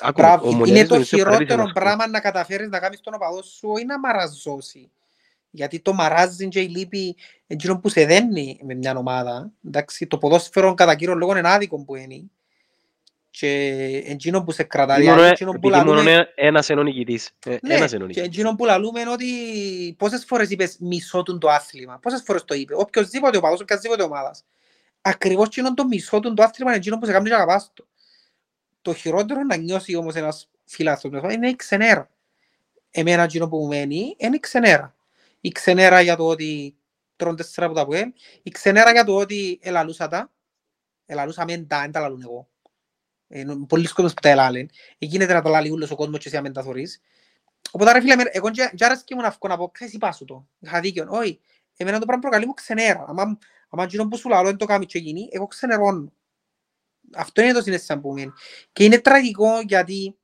Άκου, 0.00 0.06
ο 0.06 0.12
Μπράβο, 0.22 0.46
είναι 0.48 0.56
Μονιάτης 0.58 0.88
το 0.88 0.94
νομίζω 0.94 1.16
σε 1.16 1.16
παρετής 1.16 1.36
χειρότερο 1.36 1.60
είναι 1.60 1.70
αυτό. 1.70 1.80
πράγμα 1.80 2.06
να 2.06 2.20
καταφέρεις 2.20 2.68
να 2.68 2.78
κάνεις 2.78 3.00
τον 3.00 3.14
οπαδό 3.14 3.42
σου, 3.42 3.68
όχι 3.70 3.84
να 3.84 3.98
μαραζώσει. 3.98 4.90
Γιατί 5.50 5.80
το 5.80 5.92
μαράζει 5.92 6.48
και 6.48 6.60
η 6.60 6.68
λύπη 6.68 7.16
εκείνο 7.46 7.78
που 7.78 7.88
σε 7.88 8.04
δένει 8.04 8.58
με 8.62 8.74
μια 8.74 8.96
ομάδα. 8.96 9.50
Εντάξει, 9.66 10.06
το 10.06 10.18
ποδόσφαιρο 10.18 10.74
κατά 10.74 10.94
κύριο 10.94 11.14
λόγο 11.14 11.36
είναι 11.36 11.48
άδικο 11.48 11.84
που 11.84 11.96
είναι. 11.96 12.22
Και 13.34 13.48
εκείνο 14.06 14.42
που 14.42 14.52
σε 14.52 14.62
κρατά. 14.62 14.92
Επειδή 14.92 15.02
Δηλαδή, 15.06 15.20
μόνο- 15.20 15.32
εκείνο 15.32 15.50
που 15.50 15.56
επειδή 15.56 15.74
μόνο 15.74 15.92
λαλούμε- 15.92 16.12
ένα- 16.14 16.28
ένας 16.34 16.68
είναι 16.68 16.80
ο 16.80 16.82
νικητής. 16.82 17.30
Ε, 17.46 17.56
Ναι, 17.62 17.74
Ένας 17.74 17.92
είναι 17.92 18.04
ο 18.04 18.06
και 18.06 18.20
νικητής. 18.20 18.38
εκείνο 18.38 18.54
που 18.56 18.64
λαλούμε 18.64 19.00
είναι 19.00 19.10
ότι 19.10 19.26
πόσες 19.98 20.24
φορές 20.24 20.50
είπες 20.50 20.76
μισό 20.80 21.22
του 21.22 21.38
το 21.38 21.48
άθλημα. 21.48 21.98
Πόσες 21.98 22.22
φορές 22.24 22.44
το 22.44 22.54
είπε. 22.54 22.74
Οποιοςδήποτε 22.76 23.36
οπαδός, 23.36 23.60
οποιασδήποτε 23.60 24.02
ομάδας. 24.02 24.44
Ακριβώς 25.00 25.46
εκείνο 25.46 25.74
το 25.74 25.86
μισό 25.86 26.20
του 26.20 26.34
το 26.34 26.42
άθλημα 26.42 26.70
είναι 26.70 26.78
εκείνο 26.78 26.98
που 26.98 27.06
σε 27.06 27.12
κάνει 27.12 27.28
και 27.28 27.34
αγαπάς 27.34 27.70
το. 27.74 27.86
Το 28.82 28.94
χειρότερο 28.94 29.42
να 29.42 29.56
νιώσει 29.56 29.94
όμως 29.96 30.14
ένας 30.14 30.48
φιλάθλος 30.64 31.12
μέσα 31.12 31.32
είναι 31.32 31.48
η 31.48 31.56
ξενέρα. 31.56 32.10
Εμένα 32.90 33.22
εκείνο 33.22 33.48
που 33.48 33.56
μου 33.56 33.66
μένει 33.66 34.14
είναι 34.18 34.36
η 34.36 34.40
ξενέρα. 34.40 34.94
Η 35.40 35.48
ξενέρα 35.48 36.00
για 36.00 36.16
το 36.16 36.26
ότι 36.26 36.74
τρώνε 37.16 37.36
τέσσερα 37.36 37.66
από 37.66 37.74
τα 37.74 37.84
πουέλ. 37.86 38.12
Η 38.42 38.50
ξενέρα 38.50 38.92
για 38.92 39.04
το 39.04 39.16
ότι 39.16 39.58
ελαλούσα 39.62 40.08
τα. 40.08 40.30
Ελαλούσα 41.06 41.44
μεν 41.44 41.66
τα, 41.66 41.80
δεν 41.80 41.92
τα 41.92 42.00
λαλούν 42.00 42.22
εγώ. 42.22 42.48
Ε, 43.34 43.44
πολλοί 43.68 43.86
κόσμος 43.88 44.14
που 44.14 44.20
τα 44.20 44.28
ελάλεν. 44.28 44.70
Ε, 44.98 45.06
γίνεται 45.06 45.32
να 45.32 45.42
τα 45.42 45.50
λάλει 45.50 45.70
ούλος 45.70 45.90
ο 45.90 45.96
κόσμος 45.96 46.18
και 46.18 46.24
εσύ 46.28 46.36
να 46.36 46.42
μην 46.42 46.52
τα 46.52 46.62
θωρείς. 46.62 47.00
Οπότε 47.70 47.92
ρε 47.92 48.00
φίλε, 48.00 48.12
εμένα- 48.12 48.30
εγώ 48.32 48.50
και 48.50 48.70
και 48.74 48.84
άρεσκε 48.84 49.14
μου 49.14 49.20
να 49.20 49.30
βγω 49.30 49.48
να 49.48 49.56
πω, 49.56 49.68
ξέρεις, 49.68 49.94
είπα 49.94 50.12
σου 50.12 50.24
το. 50.24 50.46
Είχα 50.58 50.80
δίκιο. 50.80 51.06
Όχι, 51.08 51.40
εμένα 51.76 51.98
το 51.98 52.04
πράγμα 52.04 52.22
προκαλεί 52.22 52.46
μου 52.46 52.54
ξενέρα. 52.54 53.04
Άμα, 53.08 53.38
άμα 53.68 53.82
εκείνο 53.82 54.08
που 54.08 54.16
σου 54.16 54.28
λαλώ 54.28 54.48
δεν 54.48 54.56
το 54.56 54.64
κάνει 54.66 54.86
και 54.86 54.98
γίνει, 54.98 55.28
εγώ 55.32 55.46
ξενερώνω. 55.46 56.12
Αυτό 57.14 57.42
είναι 57.42 57.52
το 57.52 57.62
συνέστημα 57.62 58.00
που 58.00 58.08
μου 58.08 58.14
μένει. 58.14 58.32
Και 58.72 58.84
είναι 58.84 58.98
τραγικό 58.98 59.60
γιατί 59.60 60.16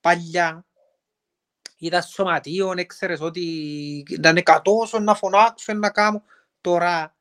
παλιά 0.00 0.66
ήταν 1.78 2.02
σωματείο, 2.02 2.72
έξερες 2.76 3.20
ότι 3.20 3.42
ήταν 4.10 4.36
εκατόσον 4.36 5.04
να 5.04 5.14
φωνάξω, 5.14 5.72
να 5.72 5.90
κάνω. 5.90 6.22
Τώρα 6.60 7.16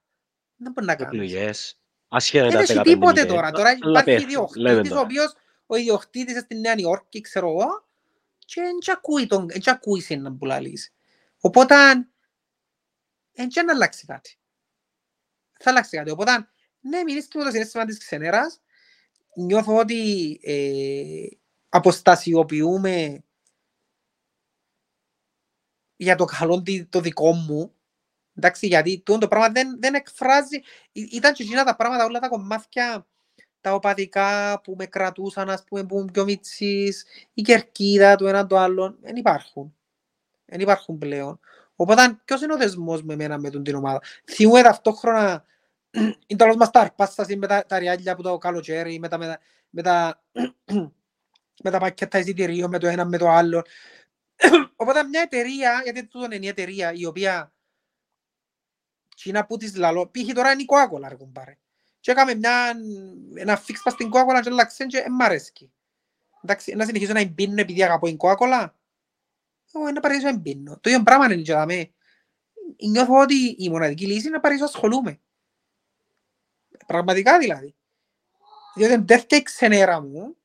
δεν 0.56 0.72
μπορεί 0.72 0.88
να 0.88 0.96
κάνεις. 0.96 1.14
Επιλογές. 1.14 1.80
Ασχέτα 2.16 2.46
με 2.46 2.52
Δεν 2.52 2.66
τα 2.66 2.72
έχει 2.74 2.80
15 2.80 2.84
τίποτε 2.84 3.22
μηδέν. 3.22 3.28
τώρα. 3.36 3.52
Τώρα 3.52 3.70
Αλλά 3.82 4.00
υπάρχει 4.00 4.26
πέφτει, 4.26 4.60
λέμε 4.60 4.70
ιδιοκτήτης, 4.80 4.92
ο 4.92 4.94
τώρα. 4.94 5.02
οποίος 5.06 5.34
ο 5.66 5.76
ιδιοκτήτης 5.76 6.40
στη 6.40 6.56
Νέα 6.56 6.74
Υόρκη, 6.78 7.22
ξέρω 7.22 7.50
εγώ, 7.50 7.86
και 8.46 8.62
δεν 8.62 8.80
τ' 8.86 8.90
ακούει 8.90 9.28
τον, 9.28 9.48
δεν 9.48 9.62
τ' 9.62 9.68
ακούει 9.68 10.02
σε 10.02 10.16
να 10.16 10.34
που 10.36 10.46
λαλείς. 10.46 10.94
Οπότε, 11.40 11.76
δεν 13.32 13.50
τ' 13.50 13.56
να 13.66 13.74
αλλάξει 13.74 14.06
κάτι. 14.06 14.38
Θα 15.60 15.70
αλλάξει 15.70 15.98
κάτι. 15.98 16.10
Οπότε, 16.10 16.32
ναι, 16.80 17.04
μην 17.04 17.18
είσαι 17.18 17.28
το 17.28 17.40
συνέστημα 17.52 17.86
της 17.86 17.98
ξενέρας. 17.98 18.62
Νιώθω 19.36 19.76
ότι 19.78 20.40
ε, 20.44 21.28
αποστασιοποιούμε 21.70 23.24
για 25.96 26.16
το 26.16 26.26
καλό 26.26 26.62
τι- 26.62 26.86
το 26.86 27.00
δικό 27.02 27.32
μου. 27.32 27.74
Εντάξει, 28.36 28.68
γιατί 28.68 29.02
τούτο 29.06 29.20
το 29.20 29.28
πράγμα 29.28 29.50
δεν, 29.50 29.78
δεν 29.80 29.94
εκφράζει. 29.94 30.58
Ή- 30.92 31.10
Ήταν 31.12 31.34
και 31.34 31.44
εκείνα 31.44 31.64
τα 31.64 31.76
πράγματα, 31.76 32.06
όλα 32.06 32.20
τα 32.20 32.28
κομμάτια 32.28 33.08
τα 33.62 33.74
οπαδικά 33.74 34.62
που 34.64 34.76
με 34.78 34.86
κρατούσαν, 34.86 35.50
ας 35.50 35.64
πούμε, 35.64 35.84
που 35.86 35.96
ήμουν 35.96 36.12
πιο 36.12 36.24
μίτσις, 36.24 37.06
η 37.34 37.42
κερκίδα 37.42 38.16
του 38.16 38.28
ένα 38.28 38.48
το 38.48 38.58
άλλο, 38.58 38.98
δεν 39.02 39.16
υπάρχουν. 39.16 39.76
Δεν 40.46 40.60
υπάρχουν 40.60 40.98
πλέον. 40.98 41.40
Οπότε, 41.76 42.20
ποιος 42.26 42.42
είναι 42.42 42.54
ο 42.54 42.58
δεσμός 42.58 43.04
με 43.04 43.14
εμένα 43.14 43.40
με 43.40 43.50
τον 43.50 43.64
την 43.64 43.76
ομάδα; 43.76 44.02
Θυμούμαι 44.32 44.62
ταυτόχρονα, 44.62 45.46
είναι 46.28 46.38
τέλος 46.38 46.56
μας 46.56 46.70
τα 46.72 46.80
αρπάσταση 46.80 47.38
με 47.38 47.48
τα, 47.48 47.66
τα 47.66 47.80
ριάλια 47.80 48.12
από 48.14 48.24
το 48.24 48.38
καλοκαίρι, 48.38 49.00
με 49.00 49.08
τα, 49.08 49.18
με 49.18 49.26
τα, 49.26 49.40
με 49.70 49.82
τα, 49.82 50.24
με 51.64 51.72
τα 51.72 51.80
πακέτα 51.80 52.20
εισιτηρίων, 52.20 52.70
με 52.70 52.80
το 52.80 52.88
ένα 52.88 53.06
με 53.06 53.18
το 53.18 53.30
άλλο. 53.30 53.62
Οπότε 54.76 55.04
μια 55.04 55.22
εταιρεία, 55.22 55.82
γιατί 55.84 56.08
τούτο 56.08 56.26
είναι 56.36 56.46
η 56.46 56.50
εταιρεία 56.50 56.92
η 56.94 57.06
οποία 57.06 57.55
Κίνα 59.16 59.46
που 59.46 59.58
της 59.58 59.76
λαλώ, 59.76 60.12
π.χ. 60.12 60.34
τώρα 60.34 60.52
είναι 60.52 60.62
η 60.62 60.66
Coca-Cola 60.70 61.08
ρε 61.08 61.16
κουμπάρε. 61.16 61.58
Και 62.00 62.12
έκαμε 62.12 62.36
μια, 62.36 62.74
ένα 63.36 63.58
φίξ 63.58 63.82
πας 63.84 63.94
στην 63.94 64.10
Coca-Cola 64.14 64.40
και 64.44 64.50
αλλάξε 64.50 64.86
και 64.86 65.06
μ' 65.10 65.22
αρέσκει. 65.22 65.72
Εντάξει, 66.44 66.76
να 66.76 66.86
συνεχίσω 66.86 67.14
να 67.14 67.20
εμπίνω 67.20 67.62
επειδή 67.62 67.84
αγαπώ 67.84 68.08
την 68.08 68.18
Coca-Cola. 68.20 68.70
Εγώ 69.74 69.92
να 69.92 70.00
παρήσω 70.00 70.24
να 70.24 70.30
εμπίνω. 70.30 70.80
Το 70.82 70.90
ίδιο 70.90 71.04
πράγμα 71.04 71.26
είναι 71.26 71.42
και 71.42 71.54
δαμέ. 71.54 71.92
Νιώθω 72.90 73.20
ότι 73.20 73.56
η 73.58 73.70
μοναδική 73.70 74.06
λύση 74.06 74.28
είναι 74.28 74.36
να 74.36 74.40
παρήσω 74.40 74.64
ασχολούμαι. 74.64 75.20
Πραγματικά 76.86 77.38
δηλαδή. 77.38 77.76
Διότι 78.76 79.04
δεν 79.06 79.20
φταίει 79.20 79.40
η 79.40 79.44
ξενέρα 79.44 80.02
μου, 80.02 80.38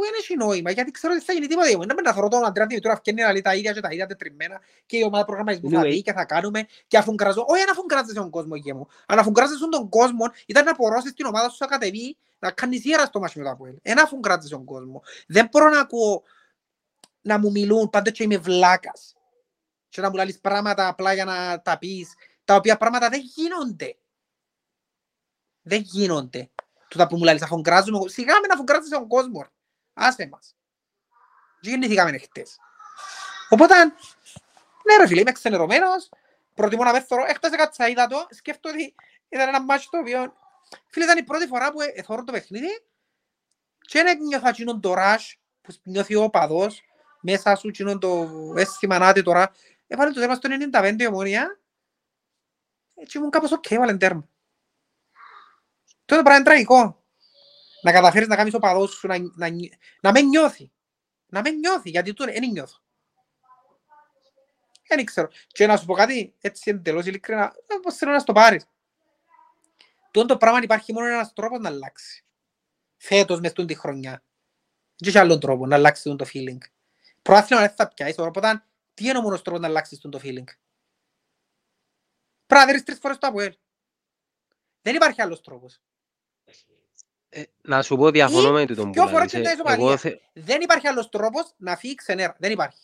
που 0.00 0.06
δεν 0.06 0.14
έχει 0.20 0.36
νόημα, 0.36 0.70
γιατί 0.70 0.90
ξέρω 0.90 1.12
ότι 1.16 1.24
θα 1.24 1.32
γίνει 1.32 1.46
τίποτα. 1.46 1.68
Δεν 1.68 1.86
πρέπει 1.86 2.02
να 2.02 2.12
θωρώ 2.12 2.28
τον 2.28 2.44
Αντρέα 2.44 2.66
Δημητρού 2.66 2.90
αυκένει 2.92 3.22
να 3.22 3.32
λέει 3.32 3.40
τα 3.40 3.54
ίδια 3.54 3.72
και 3.72 3.80
τα 3.80 3.88
ίδια 3.90 4.06
τετριμμένα 4.06 4.60
και 4.86 4.96
η 4.96 5.02
ομάδα 5.02 5.24
προγραμματισμού 5.24 5.70
θα 5.70 5.80
Anyway. 5.80 5.90
δει 5.90 6.02
και 6.02 6.12
θα 6.12 6.24
κάνουμε 6.24 6.66
και 6.86 6.96
αφού 6.98 7.12
γκραζώ. 7.12 7.44
Όχι, 7.48 7.62
αν 7.62 7.68
αφού 7.70 7.82
γκράζεσαι 7.84 8.14
τον 8.14 8.30
κόσμο 8.30 8.54
γε 8.56 8.74
μου. 8.74 8.88
Αν 9.06 9.18
αφού 9.18 9.30
γκράζεσαι 9.30 9.68
τον 9.70 9.88
κόσμο, 9.88 10.24
ήταν 10.46 10.64
να 10.64 10.70
απορρώσεις 10.70 11.12
την 11.14 11.26
ομάδα 11.26 11.48
σου 11.48 11.56
να 11.60 11.66
κατεβεί, 11.66 12.16
να 12.38 12.50
κάνεις 12.50 12.84
ιέρα 12.84 13.04
στο 13.04 13.20
μάτι 13.20 13.38
με 13.38 13.44
το 13.44 13.50
Αποέλ. 13.50 13.74
Ένα 13.82 14.02
αφού 14.02 14.16
γκράζεσαι 14.18 14.48
τον 14.54 14.64
κόσμο. 14.64 15.02
Δεν 15.26 15.48
μπορώ 15.50 15.68
να 15.68 15.80
ακούω 15.80 16.22
να 17.20 17.38
μου 17.38 17.50
μιλούν 17.50 17.90
πάντα 17.90 18.10
και 18.10 18.22
είμαι 18.22 18.36
βλάκας. 18.38 19.14
Και 19.88 20.00
να 20.00 20.10
μου 20.10 20.16
λαλείς 20.16 20.40
πράγματα 20.40 20.88
απλά 20.88 21.12
για 21.12 21.24
να 21.24 21.62
τα 21.62 21.78
πεις, 21.78 22.14
τα 22.44 22.54
οποία 22.54 22.76
πράγματα 22.76 23.08
δεν 23.08 23.20
γίνονται. 23.24 23.96
Δεν 25.62 25.80
γίνονται. 25.80 26.50
Τούτα 26.88 27.06
που 27.06 27.16
μου 27.16 27.24
λαλείς 27.24 27.42
αφού 27.42 27.60
γκράζουμε, 27.60 27.96
εγώ- 27.96 28.08
σιγά 28.08 28.34
με 28.40 28.46
να 28.46 28.54
αφού 28.54 28.62
γκράζεσαι 28.62 28.94
τον 28.94 29.08
κόσμο. 29.08 29.46
Ρε. 29.94 30.06
Άσε 30.06 30.28
μας. 30.32 30.56
Και 31.60 31.70
γεννηθήκαμε 31.70 32.18
χτες. 32.18 32.58
Οπότε, 33.48 33.84
ναι 34.84 34.96
ρε 34.98 35.06
φίλε, 35.06 35.20
είμαι 35.20 35.32
ξενερωμένος, 35.32 36.08
προτιμώ 36.54 36.84
να 36.84 36.92
πέθωρω, 36.92 37.24
έχτες 37.24 37.52
έκατσα 37.52 37.88
είδα 37.88 38.06
το, 38.06 38.26
σκέφτομαι 38.30 38.74
ότι 38.74 38.94
ήταν 39.28 39.48
ένα 39.48 39.62
μάτσο 39.62 39.88
το 39.90 39.98
οποίο, 39.98 40.34
φίλε 40.86 41.04
ήταν 41.04 41.18
η 41.18 41.22
πρώτη 41.22 41.46
φορά 41.46 41.72
που 41.72 41.78
εθώρω 41.94 42.24
το 42.24 42.32
παιχνίδι 42.32 42.82
και 43.80 44.02
δεν 44.02 44.18
νιώθα 44.18 44.48
εκείνον 44.48 44.80
το 44.80 44.94
rush 44.94 45.38
που 45.60 45.74
νιώθει 45.82 46.14
ο 46.14 46.22
οπαδός, 46.22 46.82
μέσα 47.20 47.56
σου 47.56 47.68
εκείνον 47.68 48.00
το 48.00 48.28
αίσθημα 48.56 48.98
να 48.98 49.12
δει 49.12 49.22
τώρα, 49.22 49.52
έβαλε 49.86 50.12
το 50.12 50.20
τέρμα 50.20 50.34
στο 50.34 50.48
95 50.72 50.94
η 50.98 51.06
Ομόνοια, 51.06 51.60
έτσι 52.94 53.18
ήμουν 53.18 53.30
κάπως 53.30 53.52
οκ, 53.52 53.70
έβαλε 53.70 53.96
τέρμα. 53.96 54.28
Τότε 56.04 56.22
πράγμα 56.22 56.34
είναι 56.34 56.44
τραγικό. 56.44 56.99
Να 57.82 57.92
καταφέρεις 57.92 58.28
να 58.28 58.36
κάνεις 58.36 58.54
οπαδός 58.54 58.90
σου 58.90 59.06
να, 59.06 59.18
να, 59.34 59.48
νι- 59.48 59.72
να 60.00 60.12
με 60.12 60.20
νιώθει. 60.20 60.72
Να 61.26 61.40
με 61.40 61.50
νιώθει, 61.50 61.90
γιατί 61.90 62.12
του 62.12 62.24
δεν 62.24 62.50
νιώθω. 62.50 62.78
Δεν 64.88 65.04
ξέρω. 65.04 65.28
Και 65.46 65.66
να 65.66 65.76
σου 65.76 65.84
πω 65.84 65.94
κάτι, 65.94 66.34
έτσι 66.40 66.70
εντελώς 66.70 67.06
ειλικρινά, 67.06 67.54
ε, 67.66 67.74
πώς 67.82 67.96
θέλω 67.96 68.12
να 68.12 68.18
στο 68.18 68.32
πάρεις. 68.32 68.66
Τούτο 70.10 70.26
το 70.26 70.36
πράγμα 70.36 70.60
υπάρχει 70.62 70.92
μόνο 70.92 71.06
ένας 71.06 71.32
τρόπος 71.32 71.58
να 71.58 71.68
αλλάξει. 71.68 72.24
Φέτος 72.96 73.40
μες 73.40 73.52
τούτη 73.52 73.74
τη 73.74 73.80
χρονιά. 73.80 74.22
Δεν 74.96 75.08
έχει 75.08 75.18
άλλον 75.18 75.40
τρόπο 75.40 75.66
να 75.66 75.76
αλλάξει 75.76 76.02
τούτο 76.02 76.24
το 76.24 76.30
feeling. 76.34 76.58
Προάθλημα 77.22 77.62
δεν 77.62 77.70
θα 77.70 77.88
πιάσεις, 77.88 78.18
οπότε 78.18 78.64
τι 78.94 79.08
είναι 79.08 79.18
ο 79.18 79.22
μόνος 79.22 79.42
τρόπος 79.42 79.60
να 79.60 79.66
αλλάξεις 79.66 79.98
τούτο 79.98 80.18
το 80.18 80.24
feeling; 80.28 80.44
Πρέπει 82.46 82.66
να 82.66 82.72
δεις 82.72 82.82
τρεις 82.82 82.98
φορές 82.98 83.18
το 83.18 83.26
Αποέλ. 83.26 83.56
Δεν 84.82 84.94
υπάρχει 84.94 85.22
άλλος 85.22 85.40
τρόπος. 85.40 85.80
Ε, 87.32 87.42
να 87.62 87.82
σου 87.82 87.96
πω 87.96 88.10
διαφωνώ 88.10 88.50
με 88.52 88.66
τον 88.66 88.90
Ποιο 88.90 89.02
που 89.02 89.08
φορά 89.08 89.18
λαλείς, 89.18 89.32
και 89.32 89.38
ε. 89.38 89.42
τα 89.42 89.50
Εγώ 89.50 89.62
ισοπαλία. 89.68 89.96
θε- 89.96 90.20
Δεν 90.32 90.60
υπάρχει 90.60 90.86
άλλος 90.86 91.08
τρόπος 91.08 91.52
να 91.56 91.76
φύγεις 91.76 91.96
ξενέρα. 91.96 92.36
Δεν 92.38 92.50
υπάρχει. 92.52 92.78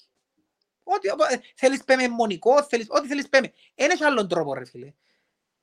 Ό,τι, 0.82 1.08
ε, 1.08 1.38
θέλεις 1.54 1.84
πέμε 1.84 2.08
μονικό, 2.08 2.62
θέλεις, 2.64 2.86
ό,τι 2.88 3.08
θέλεις 3.08 3.28
πέμε. 3.28 3.52
Εν 3.74 3.90
έχει 3.90 4.04
άλλον 4.04 4.28
τρόπο 4.28 4.54
ρε 4.54 4.64
φίλε. 4.64 4.92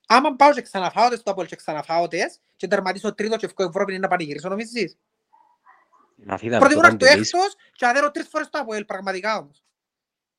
Άμα 0.07 0.36
πάω 0.36 0.53
και 0.53 0.61
ξαναφάω 0.61 1.09
τες 1.09 1.23
το 1.23 1.31
Απόλλη 1.31 1.47
και 1.47 1.55
ξαναφάω 1.55 2.07
τες 2.07 2.39
και 2.55 2.67
τερματίσω 2.67 3.13
τρίτο 3.13 3.36
και 3.38 3.45
ευκό 3.45 3.63
Ευρώπη 3.63 3.91
είναι 3.91 4.01
να 4.01 4.07
πανηγυρίσω 4.07 4.49
νομίζεις; 4.49 4.97
Να 6.15 6.38
φύγαμε 6.38 6.59
Πρώτη 6.59 6.73
φορά 6.73 6.89
τότε 6.89 7.05
στο 7.05 7.13
το 7.13 7.17
λύσεις. 7.19 7.34
έκτος 7.34 7.55
και 7.75 7.86
αδέρω 7.88 8.11
τρεις 8.11 8.27
φορές 8.27 8.49
το 8.49 8.59
Απόλλη 8.59 8.86
πραγματικά 8.86 9.38
όμως. 9.38 9.63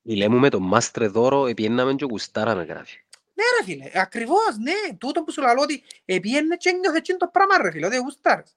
Μιλέ 0.03 0.29
μου 0.29 0.39
με 0.39 0.49
τον 0.49 0.63
Μάστρε 0.63 1.07
Δώρο, 1.07 1.47
επιέναμε 1.47 1.95
και 1.95 2.05
γουστάραμε 2.05 2.65
γράφει. 2.65 3.04
Ναι 3.35 3.45
ρε 3.59 3.65
φίλε, 3.65 4.01
ακριβώς, 4.01 4.57
ναι. 4.59 4.97
Τούτο 4.99 5.23
που 5.23 5.33
σου 5.33 5.41
λέω 5.41 5.55
ότι 5.59 5.83
επιένε 6.05 6.57
και 6.57 6.69
ένιωθε 6.69 6.97
εκείνο 6.97 7.19
το 7.19 7.29
πράγμα 7.33 7.63
ρε 7.63 7.71
φίλε, 7.71 7.87
ότι 7.87 7.97
γουστάρες. 7.97 8.57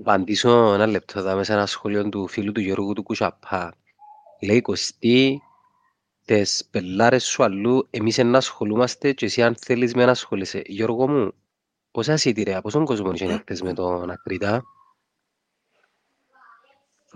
Απαντήσω 0.00 0.72
ένα 0.74 0.86
λεπτό 0.86 1.18
εδώ 1.18 1.36
μέσα 1.36 1.52
ένα 1.52 1.66
σχόλιο 1.66 2.08
του 2.08 2.28
φίλου 2.28 2.52
του 2.52 2.60
Γιώργου 2.60 2.92
του 2.92 3.02
Κουτσαπά. 3.02 3.74
Λέει 4.40 4.60
Κωστή, 4.60 5.42
τις 6.24 6.68
πελάρες 6.70 7.24
σου 7.24 7.42
αλλού, 7.42 7.86
εμείς 7.90 8.18
να 8.18 8.38
ασχολούμαστε 8.38 9.12
και 9.12 9.24
εσύ 9.24 9.42
αν 9.42 9.56
θέλεις 9.56 9.94
με 9.94 10.04
να 10.04 10.10
ασχολείσαι. 10.10 10.62
Γιώργο 10.66 11.08
μου, 11.08 11.32
πόσα 11.90 12.12
εισιτήρια, 12.12 12.60
πόσον 12.60 12.84
κόσμο 12.84 13.12
είχε 13.12 13.26
να 13.26 13.38
χτες 13.38 13.62
με 13.62 13.72
τον 13.72 14.10
Ακρίτα; 14.10 14.64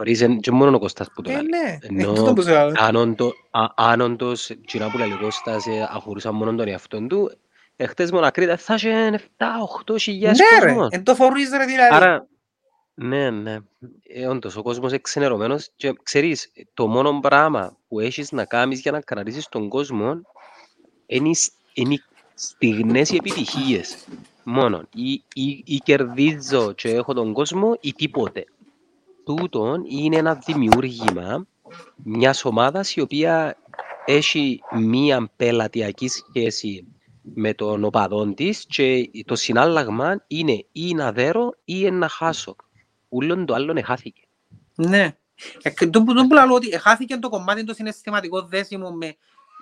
Φορείς, 0.00 0.20
εν- 0.20 0.40
και 0.40 0.50
μόνο 0.50 0.76
ο 0.76 0.78
Κώστας 0.78 1.08
που 1.14 1.22
το 1.22 1.30
Ε, 1.30 1.34
λέει. 1.34 1.42
ναι, 1.42 1.78
Ενώ- 2.00 2.12
ε, 2.12 2.14
τούτο 2.14 2.32
που 2.32 2.42
σου 2.42 2.48
λέω. 2.48 2.72
Αν 2.76 2.96
όντω- 2.96 3.32
α- 3.50 3.72
αν 3.76 4.00
όντως 4.00 4.50
εκείνα 4.50 4.90
που 4.90 4.98
λέει 4.98 5.12
ο 5.12 5.18
Κώστας 5.20 5.66
ε, 5.66 5.88
αφορούσαν 5.90 6.34
μόνο 6.34 6.54
τον 6.54 6.68
εαυτόν 6.68 7.08
του, 7.08 7.32
εχθές 7.76 8.10
με 8.10 8.16
τον 8.16 8.26
Ακρίτα 8.26 8.56
θα 8.56 8.74
είχε 8.74 9.10
7-8 9.36 9.98
χιλιάδες 9.98 10.38
Ναι 10.38 10.64
ρε, 10.64 10.72
κόσμος. 10.72 10.88
εν 10.92 11.04
το 11.04 11.14
φορείς 11.14 11.50
ρε 11.50 11.64
δηλαδή. 11.64 11.94
Άρα, 11.94 12.26
ναι, 12.94 13.30
ναι. 13.30 13.56
Ε, 14.02 14.26
όντως, 14.26 14.56
ο 14.56 14.62
κόσμος 14.62 14.90
είναι 14.90 15.00
ξενερωμένος 15.02 15.68
και 15.76 15.92
ξέρεις, 16.02 16.52
το 16.74 16.86
μόνο 16.86 17.20
πράγμα 17.20 17.76
που 17.88 18.00
έχεις 18.00 18.32
να 18.32 18.44
κάνεις 18.44 18.80
για 18.80 18.92
να 18.92 19.00
κρατήσεις 19.00 19.48
τον 19.48 19.68
κόσμο 19.68 20.20
είναι 21.06 21.28
οι, 21.28 21.34
σ- 21.34 21.52
είναι 21.72 21.94
οι 21.94 22.02
στιγνές 22.34 23.10
οι 23.10 23.16
επιτυχίες. 23.16 24.06
Μόνο. 24.42 24.82
Ή, 24.94 25.12
ή, 25.34 25.62
ή 25.64 25.76
κερδίζω 25.84 26.72
και 26.72 26.90
έχω 26.90 27.14
τον 27.14 27.32
κόσμο 27.32 27.76
ή 27.80 27.92
τίποτε. 27.92 28.44
Τούτον 29.36 29.84
είναι 29.88 30.16
ένα 30.16 30.34
δημιούργημα 30.34 31.46
μιας 31.96 32.44
ομάδας 32.44 32.94
η 32.94 33.00
οποία 33.00 33.56
έχει 34.04 34.60
μία 34.72 35.30
πελατειακή 35.36 36.08
σχέση 36.08 36.86
με 37.22 37.54
τον 37.54 37.84
οπαδόν 37.84 38.34
της 38.34 38.66
και 38.68 39.10
το 39.26 39.36
συνάλλαγμα 39.36 40.24
είναι 40.26 40.66
ή 40.72 40.94
να 40.94 41.12
δέρω 41.12 41.54
ή 41.64 41.90
να 41.90 42.08
χάσω. 42.08 42.56
Ούλον 43.08 43.46
το 43.46 43.54
άλλον 43.54 43.76
εχάθηκε. 43.76 44.22
Ναι. 44.74 45.16
Ε, 45.62 45.70
και 45.70 45.86
το 45.86 46.02
που 46.02 46.14
το 46.14 46.26
που 46.26 46.34
λέω 46.34 46.54
ότι 46.54 46.78
χάθηκε 46.78 47.16
το 47.16 47.28
κομμάτι 47.28 47.64
το 47.64 47.74
συναισθηματικό 47.74 48.42
δέσιμο 48.42 48.90
με, 48.90 49.16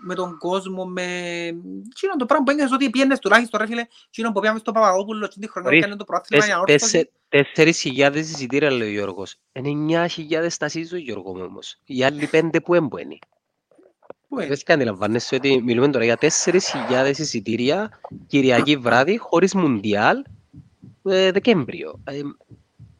με 0.04 0.14
τον 0.14 0.38
κόσμο, 0.38 0.84
με... 0.84 1.02
Εκείνο 1.90 2.16
το 2.18 2.26
πράγμα 2.26 2.44
που 2.44 2.50
ένιωσες 2.50 2.72
ότι 2.72 2.90
πιένες 2.90 3.18
τουλάχιστον 3.18 3.60
ρε 3.60 3.66
φίλε, 3.66 3.84
εκείνο 4.08 4.32
που 4.32 4.40
πήγαμε 4.40 4.58
στο 4.58 4.72
Παπαδόπουλο 4.72 5.26
και 5.26 5.36
την 5.40 5.48
χρονιά 5.50 5.70
που 5.70 5.76
Ορίστε, 5.76 5.86
έκανε 5.86 5.96
το 5.96 6.04
πρόθυμα 6.04 6.44
για 6.44 6.62
Τέσ- 6.66 6.82
όρθωση. 6.82 6.92
τέσσε- 6.92 7.12
Τέσσερις 7.28 7.80
χιλιάδες 7.80 8.30
εισιτήρια 8.30 8.70
λέει 8.70 8.88
ο 8.88 8.90
Γιώργος. 8.90 9.36
Είναι 9.52 9.68
εννιά 9.68 10.06
χιλιάδες 10.06 10.54
στα 10.54 10.68
σύζω 10.68 10.96
Γιώργο 10.96 11.36
μου 11.36 11.44
όμως. 11.48 11.76
Οι 11.84 12.04
άλλοι 12.04 12.26
πέντε 12.26 12.60
που 12.60 12.74
έμπαινε. 12.74 13.18
Πού 14.28 14.38
είναι; 14.40 14.46
Δεν 14.48 14.56
και 14.58 14.72
αντιλαμβάνεσαι 14.72 15.34
ότι 15.34 15.62
μιλούμε 15.62 15.88
τώρα 15.88 16.04
για 16.04 16.16
τέσσερις 16.16 16.68
χιλιάδες 16.68 17.18
εισιτήρια 17.18 18.00
Κυριακή 18.26 18.76
βράδυ 18.76 19.16
χωρίς 19.16 19.54
Μουντιάλ 19.54 20.24
ε, 21.04 21.30
Δεκέμβριο. 21.30 22.00
Ε, 22.04 22.20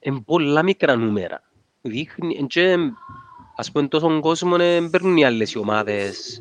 είναι 0.00 0.20
πολλά 0.20 0.62
μικρά 0.62 0.96
νούμερα. 0.96 1.42
Δείχνει, 1.80 2.46
και, 2.46 2.76
ας 3.56 3.72
πούμε 3.72 3.88
τόσο 3.88 4.20
κόσμο 4.20 4.56
ε, 4.60 4.88
παίρνουν 4.90 5.16
οι 5.16 5.24
άλλες 5.24 5.52
οι 5.52 5.58
ομάδες 5.58 6.40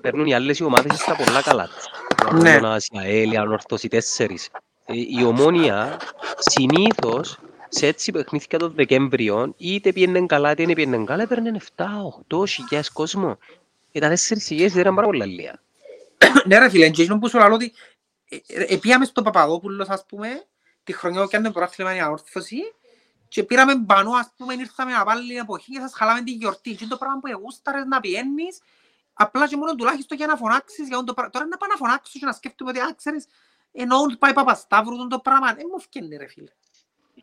παίρνουν 0.00 0.26
οι 0.26 0.34
άλλες 0.34 0.58
οι 0.58 0.64
ομάδες 0.64 0.98
στα 0.98 1.16
πολλά 1.16 1.42
καλά 1.42 1.68
τους. 1.68 1.84
Ο 2.30 2.32
Ναι. 2.32 2.50
Απόλλωνας, 2.50 2.86
η 2.86 2.98
ΑΕΛ, 2.98 3.32
η 3.32 3.36
Ανόρθωση, 3.36 3.86
οι 3.86 3.88
τέσσερις. 3.88 4.48
Ε, 4.86 4.94
η 4.96 5.24
Ομόνια 5.26 6.00
συνήθως 6.38 7.38
σε 7.68 7.86
έτσι 7.86 8.12
παιχνίδια 8.12 8.58
των 8.58 8.72
Δεκέμβριο 8.74 9.54
είτε 9.56 9.92
πιέννε 9.92 10.26
καλά 10.26 10.50
είτε 10.50 10.64
δεν 10.64 10.74
πιέννε 10.74 11.04
καλά 11.04 11.22
έπαιρνε 11.22 11.60
7-8 11.76 12.48
χιλιάδες 12.48 12.90
κόσμο. 12.90 13.38
Και 13.90 14.00
τα 14.00 14.08
τέσσερις 14.08 14.46
χιλιάδες 14.46 14.74
ήταν 14.74 14.94
πάρα 14.94 15.06
πολλά 15.06 15.26
λίγα. 15.26 15.62
Ναι 16.44 16.58
ρε 16.58 16.68
φίλε, 16.68 16.88
και 16.88 17.02
εκείνο 17.02 17.18
που 17.18 17.28
σου 17.28 17.38
λέω 17.38 17.52
ότι 17.52 17.72
ε, 18.28 18.36
ε, 18.46 18.74
ε, 18.74 18.76
πήγαμε 18.76 19.04
στο 19.04 19.22
Παπαδόπουλος 19.22 19.88
ας 19.88 20.04
πούμε, 20.08 20.28
τη 20.84 20.92
χρονιά 20.92 21.18
που 21.18 21.24
έκανε 21.24 21.50
πρόθυμα 21.50 21.94
για 21.94 22.10
όρθωση 22.10 22.58
και 23.28 23.42
πήραμε 23.42 23.84
πάνω 23.86 24.10
ας 24.10 24.32
πούμε, 24.36 24.54
ήρθαμε 24.54 24.92
να 24.92 25.04
πάλι 25.04 25.28
την 25.28 25.38
εποχή 25.38 25.72
και 25.72 25.80
σας 25.80 25.92
χαλάμε 25.94 26.22
τη 26.22 26.30
γιορτή. 26.30 26.70
Και 26.70 26.78
είναι 26.80 26.90
το 26.90 26.96
πράγμα 26.96 27.20
που 27.20 27.26
εγούσταρες 27.26 27.84
να 27.84 28.00
πιένεις 28.00 28.58
απλά 29.14 29.48
και 29.48 29.56
μόνο 29.56 29.74
τουλάχιστον 29.74 30.16
για 30.16 30.26
να 30.26 30.36
φωνάξεις 30.36 30.88
για 30.88 31.04
το 31.04 31.14
πράγμα. 31.14 31.32
Τώρα 31.32 31.46
να 31.46 31.56
πάω 31.56 31.68
να 31.68 31.76
φωνάξω 31.76 32.18
και 32.18 32.26
να 32.26 32.32
σκέφτομαι 32.32 32.70
ότι, 32.70 32.80
α, 32.80 32.94
ξέρεις, 32.96 33.26
εννοούν 33.72 34.18
πάει 34.18 34.32
Παπασταύρου 34.32 34.96
τον 34.96 35.08
το 35.08 35.18
πράγμα. 35.18 35.54
Δεν 35.54 35.66
μου 35.72 35.80
φκένει 35.80 36.16
ρε 36.16 36.26
φίλε. 36.26 36.50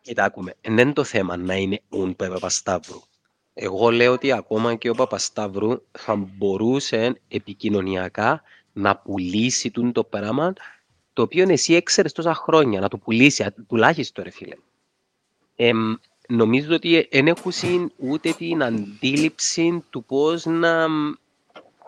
Κοίτα, 0.02 0.24
ακούμε. 0.24 0.56
Δεν 0.62 0.78
είναι 0.78 0.94
το 0.94 1.04
θέμα 1.04 1.38
να 1.38 1.56
είναι 1.56 1.82
ουν 1.90 2.16
Παπασταύρου. 2.16 3.02
Εγώ 3.54 3.90
λέω 3.90 4.12
ότι 4.12 4.32
ακόμα 4.32 4.76
και 4.76 4.90
ο 4.90 4.94
Παπασταύρου 4.94 5.82
θα 5.92 6.16
μπορούσε 6.16 7.22
επικοινωνιακά 7.28 8.42
να 8.74 8.98
πουλήσει 8.98 9.72
τούν 9.72 9.92
το 9.92 10.04
πράγμα 10.04 10.54
το 11.14 11.22
οποίο 11.22 11.50
εσύ 11.50 11.74
έξερες 11.74 12.12
τόσα 12.12 12.34
χρόνια 12.34 12.80
να 12.80 12.88
το 12.88 12.98
πουλήσει, 12.98 13.44
α, 13.44 13.54
τουλάχιστον 13.68 14.24
ρε 14.24 14.30
φίλε. 14.30 14.56
Εμ, 15.56 15.94
νομίζω 16.28 16.74
ότι 16.76 17.08
δεν 17.12 17.28
έχουν 17.28 17.92
ούτε 17.98 18.32
την 18.32 18.64
αντίληψη 18.64 19.84
του 19.90 20.04
πώς 20.04 20.46
να 20.46 20.90
μ, 20.90 21.12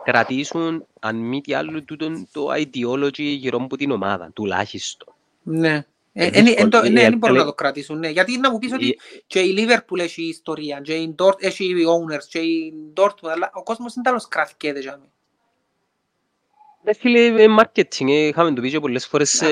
κρατήσουν 0.04 0.86
αν 1.00 1.16
μη 1.16 1.42
τι 1.42 1.54
άλλο 1.54 1.84
τούτον 1.84 2.28
το 2.32 2.48
ideology 2.54 3.20
γύρω 3.22 3.58
από 3.62 3.78
την 3.78 3.92
ομάδα, 3.92 4.32
τουλάχιστον. 4.34 5.14
Ναι. 5.44 5.86
Ε, 6.16 6.26
Ε, 6.26 6.30
εν- 6.34 6.48
εν 6.48 6.70
το- 6.70 6.82
δύσκολο. 6.82 6.92
Ναι, 6.92 7.02
Η 7.02 7.04
δεν 7.04 7.18
μπορούν 7.18 7.36
να 7.36 7.42
Αλ- 7.42 7.50
το 7.50 7.56
κρατήσουν. 7.56 8.00
Ναι. 8.00 8.10
Γιατί 8.10 8.38
να 8.38 8.52
μου 8.52 8.58
πεις 8.58 8.74
ότι 8.74 8.86
Η- 8.88 9.00
και 9.28 9.40
η 9.40 9.56
Liverpool 9.58 10.00
έχει 10.00 10.24
ιστορία, 10.24 10.80
και 10.84 10.94
η 10.94 11.16
Dort- 11.20 11.44
έχει 11.44 11.74
owners, 11.88 12.24
και 12.30 12.40
η 12.40 12.74
Dortmund, 12.96 13.30
αλλά 13.34 13.52
ο 13.54 13.64
κόσμος 13.64 13.94
δεν 13.94 14.04
τέλος 14.04 14.28
κρατικέται 14.28 14.80
για 14.80 14.98
μí. 15.02 15.08
Ρε 16.86 16.94
φίλε, 16.94 17.26
ε, 17.44 17.46
marketing, 17.60 18.08
ε, 18.10 18.28
είχαμε 18.28 18.54
το 18.54 18.62
πει 18.62 18.70
και 18.70 18.80
πολλές 18.80 19.08
φορές 19.08 19.30
σε 19.30 19.48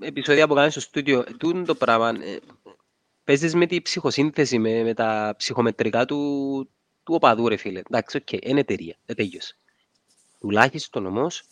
επεισόδια 0.00 0.46
που 0.48 0.54
κάνεις 0.54 0.72
στο 0.72 0.80
στούντιο. 0.80 1.24
Τούν 1.38 1.64
το 1.64 1.74
πράγμα, 1.74 2.08
ε, 2.08 2.38
παίζεις 3.24 3.54
με 3.54 3.66
τη 3.66 3.80
ψυχοσύνθεση, 3.80 4.58
με, 4.58 4.82
με 4.82 4.94
τα 4.94 5.34
ψυχομετρικά 5.38 6.04
του, 6.04 6.16
του 7.04 7.14
οπαδού, 7.14 7.48
ρε 7.48 7.56
φίλε. 7.56 7.78
Εντάξει, 7.90 8.16
οκ, 8.16 8.32
είναι 8.32 8.60
εταιρεία, 8.60 8.96
δεν 9.06 9.16
τέλειωσε. 9.16 9.56
Τουλάχιστον 10.38 11.06
όμως, 11.06 11.42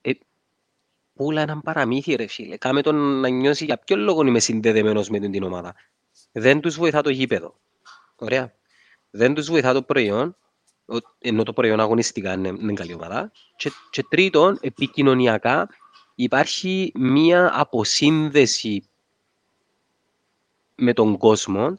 ε, 0.00 0.10
πουλά 1.14 1.40
έναν 1.40 1.60
παραμύθι, 1.62 2.14
ρε 2.14 2.26
φίλε. 2.26 2.56
Κάμε 2.56 2.82
τον 2.82 3.20
να 3.20 3.28
νιώσει 3.28 3.64
για 3.64 3.78
ποιο 3.78 3.96
λόγο 3.96 4.26
είμαι 4.26 4.40
συνδεδεμένος 4.40 5.08
με 5.08 5.18
την 5.18 5.42
ομάδα. 5.42 5.74
Δεν 6.32 6.60
τους 6.60 6.76
βοηθά 6.76 7.02
το 7.02 7.10
γήπεδο. 7.10 7.58
Ωραία. 8.16 8.54
Δεν 9.10 9.34
τους 9.34 9.46
βοηθά 9.46 9.72
το 9.72 9.82
προϊόν, 9.82 10.36
ο- 10.86 10.96
ενώ 11.18 11.42
το 11.42 11.52
προϊόν 11.52 11.80
αγωνιστικά 11.80 12.32
είναι, 12.32 12.48
είναι 12.48 12.72
καλή 12.72 12.94
ομάδα. 12.94 13.32
Και, 13.56 13.70
και 13.90 14.02
τρίτον, 14.08 14.58
επικοινωνιακά 14.60 15.68
υπάρχει 16.14 16.92
μία 16.94 17.50
αποσύνδεση 17.60 18.84
με 20.74 20.92
τον 20.92 21.16
κόσμο 21.16 21.74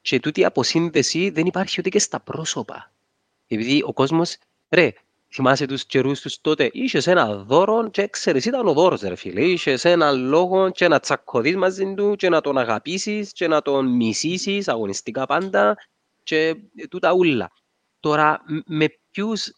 και 0.00 0.20
τούτη 0.20 0.40
η 0.40 0.44
αποσύνδεση 0.44 1.30
δεν 1.30 1.46
υπάρχει 1.46 1.76
ούτε 1.80 1.88
και 1.88 1.98
στα 1.98 2.20
πρόσωπα. 2.20 2.92
Επειδή 3.48 3.82
ο 3.86 3.92
κόσμος, 3.92 4.36
ρε, 4.68 4.92
θυμάσαι 5.34 5.66
τους 5.66 5.86
καιρούς 5.86 6.20
τους 6.20 6.40
τότε, 6.40 6.70
είχες 6.72 7.06
ένα 7.06 7.36
δώρο 7.36 7.90
και 7.90 8.06
ξέρεις, 8.08 8.44
ήταν 8.44 8.66
ο 8.66 8.72
δώρος 8.72 9.00
ρε 9.00 9.14
φίλε, 9.16 9.40
είχες 9.40 9.84
ένα 9.84 10.12
λόγο 10.12 10.70
και 10.70 10.88
να 10.88 11.00
τσακωθείς 11.00 11.56
μαζί 11.56 11.94
του 11.94 12.14
και 12.16 12.28
να 12.28 12.40
τον 12.40 12.58
αγαπήσεις 12.58 13.32
και 13.32 13.48
να 13.48 13.62
τον 13.62 13.86
μισήσεις 13.86 14.68
αγωνιστικά 14.68 15.26
πάντα 15.26 15.76
και 16.22 16.56
τούτα 16.90 17.12
ούλα. 17.12 17.52
Τώρα, 18.00 18.42
μ- 18.48 18.60
με 18.66 18.98
ποιους 19.10 19.52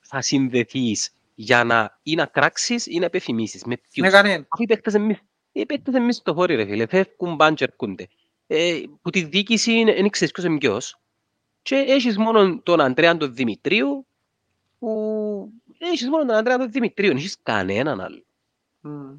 θα 0.00 0.20
συνδεθείς 0.20 1.10
για 1.34 1.64
να 1.64 1.98
ή 2.02 2.14
να 2.14 2.26
κράξεις 2.26 2.86
ή 2.86 2.98
να 2.98 3.04
επιθυμήσεις. 3.04 3.64
Με 3.64 3.76
ποιους; 3.76 4.06
Ναι, 4.06 4.12
κανένα. 4.12 4.46
Αφού 4.48 4.62
οι 4.62 4.66
παίκτες 4.66 4.94
εμείς, 4.94 5.18
οι 5.52 5.66
παίκτες 5.66 5.94
εμείς 5.94 6.16
στο 6.16 6.34
χώρι 6.34 6.54
ρε 6.54 6.64
φίλε, 6.64 6.86
φεύγουν 6.86 7.36
πάνε 7.36 7.54
και 7.54 7.64
έρχονται. 7.64 8.08
Ε, 8.46 8.80
που 9.02 9.10
τη 9.10 9.22
διοίκηση 9.24 9.84
δεν 9.84 10.10
ξέρεις 10.10 10.32
ποιος 10.34 10.46
είναι 10.46 10.58
ποιος. 10.58 11.00
Και 11.62 11.74
έχεις 11.74 12.18
μόνο 12.18 12.60
τον 12.62 12.80
Αντρέα 12.80 13.16
τον 13.16 13.34
Δημητρίου, 13.34 14.06
που 14.80 15.52
έχεις 15.78 16.08
μόνο 16.08 16.24
τον 16.24 16.34
Αντρέα 16.34 16.58
τον 16.58 16.70
Δημητρίου, 16.70 17.08
δεν 17.08 17.16
έχεις 17.16 17.36
κανέναν 17.42 18.00
άλλο. 18.00 18.24
Μμ. 18.80 19.18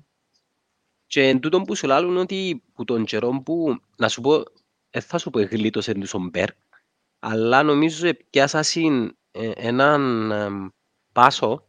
Και 1.06 1.28
εν 1.28 1.40
τούτον 1.40 1.64
που 1.64 1.76
σου 1.76 1.88
λάλλουν 1.88 2.18
ότι 2.18 2.64
που 2.74 2.84
τον 2.84 3.06
καιρό 3.06 3.42
που, 3.46 3.82
να 3.98 4.08
σου 4.08 4.22
πω, 4.22 4.44
δεν 4.90 5.02
θα 5.02 5.18
σου 5.18 5.30
πω 5.30 5.40
εγλίτωσε 5.40 5.94
τους 5.94 6.14
ο 6.14 6.20
Μπέρκ, 6.20 6.56
αλλά 7.20 7.64
νομίζω 7.64 8.10
πιάσασαν 8.30 9.18
ε, 9.32 9.52
έναν 9.56 10.32
εμ, 10.32 10.68
πάσο 11.12 11.66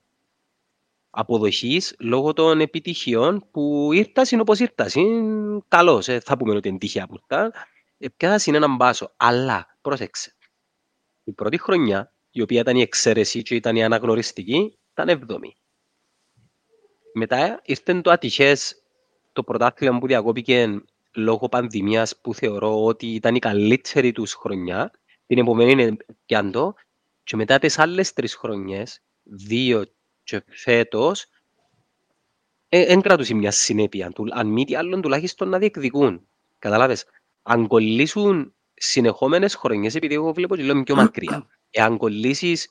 αποδοχής 1.10 1.94
λόγω 1.98 2.32
των 2.32 2.60
επιτυχιών 2.60 3.48
που 3.50 3.90
ήρθαν 3.92 4.40
όπως 4.40 4.58
ήρθαν. 4.58 5.64
Καλώς, 5.68 6.08
ε, 6.08 6.20
θα 6.20 6.36
πούμε 6.36 6.54
ότι 6.54 6.68
είναι 6.68 6.78
τυχαία 6.78 7.06
που 7.06 7.14
ήρθαν. 7.14 7.52
Ε, 7.98 8.08
πιάσαν 8.08 8.54
έναν 8.54 8.76
μπάσο. 8.76 9.12
Αλλά, 9.16 9.76
πρόσεξε, 9.80 10.36
η 11.24 11.32
πρώτη 11.32 11.58
χρονιά, 11.58 12.11
η 12.32 12.42
οποία 12.42 12.60
ήταν 12.60 12.76
η 12.76 12.80
εξαίρεση 12.80 13.42
και 13.42 13.54
ήταν 13.54 13.76
η 13.76 13.84
αναγνωριστική, 13.84 14.78
ήταν 14.92 15.08
εβδομή. 15.08 15.56
Μετά 17.14 17.60
ήρθε 17.64 18.00
το 18.00 18.10
ατυχές 18.10 18.82
το 19.32 19.42
πρωτάθλημα 19.42 19.98
που 19.98 20.06
διακόπηκε 20.06 20.82
λόγω 21.14 21.48
πανδημίας 21.48 22.16
που 22.16 22.34
θεωρώ 22.34 22.84
ότι 22.84 23.06
ήταν 23.06 23.34
η 23.34 23.38
καλύτερη 23.38 24.12
τους 24.12 24.34
χρονιά. 24.34 24.90
Την 25.26 25.38
επομένη 25.38 25.70
είναι 25.70 25.96
πιάντο. 26.26 26.74
Και 27.24 27.36
μετά 27.36 27.58
τις 27.58 27.78
άλλες 27.78 28.12
τρεις 28.12 28.34
χρονιές, 28.34 29.00
δύο 29.22 29.84
και 30.24 30.42
φέτος, 30.48 31.26
δεν 32.68 32.98
ε, 32.98 33.00
κρατούσε 33.00 33.34
μια 33.34 33.50
συνέπεια. 33.50 34.12
Αν 34.30 34.46
μη 34.46 34.64
τι 34.64 34.74
άλλον 34.74 35.02
τουλάχιστον 35.02 35.48
να 35.48 35.58
διεκδικούν. 35.58 36.26
Καταλάβες. 36.58 37.04
Αν 37.42 37.66
κολλήσουν 37.66 38.54
συνεχόμενες 38.74 39.54
χρονιές, 39.54 39.94
επειδή 39.94 40.14
εγώ 40.14 40.32
βλέπω 40.32 40.56
και 40.56 40.62
λέω 40.62 40.82
πιο 40.82 40.94
μακριά. 40.94 41.46
Εάν 41.74 41.96
κολλήσεις 41.96 42.68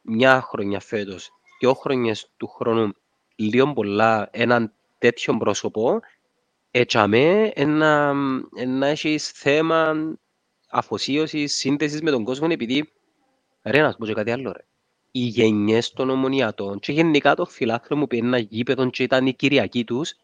μια 0.00 0.40
χρονιά 0.40 0.80
φέτος, 0.80 1.30
δύο 1.60 1.74
χρονιές 1.74 2.30
του 2.36 2.48
χρόνου, 2.48 2.92
λίγο 3.36 3.72
πολλά 3.72 4.28
έναν 4.32 4.72
τέτοιο 4.98 5.36
πρόσωπο, 5.36 6.00
έτσι 6.70 6.98
αμέ 6.98 7.52
να, 7.56 8.12
να 8.66 8.86
έχεις 8.86 9.28
θέμα 9.30 9.94
αφοσίωσης, 10.70 11.54
σύνδεσης 11.56 12.02
με 12.02 12.10
τον 12.10 12.24
κόσμο, 12.24 12.48
επειδή 12.50 12.92
ρε 13.62 13.80
να 13.80 13.90
σου 13.90 13.96
πω 13.96 14.06
και 14.06 14.14
κάτι 14.14 14.30
άλλο 14.30 14.52
ρε. 14.52 14.64
Οι 15.10 15.20
γενιές 15.20 15.92
των 15.92 16.10
ομονιατών 16.10 16.78
και 16.78 16.92
γενικά 16.92 17.34
το 17.34 17.44
φιλάθλο 17.44 17.96
μου 17.96 18.06
που 18.06 18.14
είναι 18.14 18.26
ένα 18.26 18.38
γήπεδο 18.38 18.90
και 18.90 19.02
ήταν 19.02 19.26
η 19.26 19.34
Κυριακή 19.34 19.84
τους, 19.84 20.14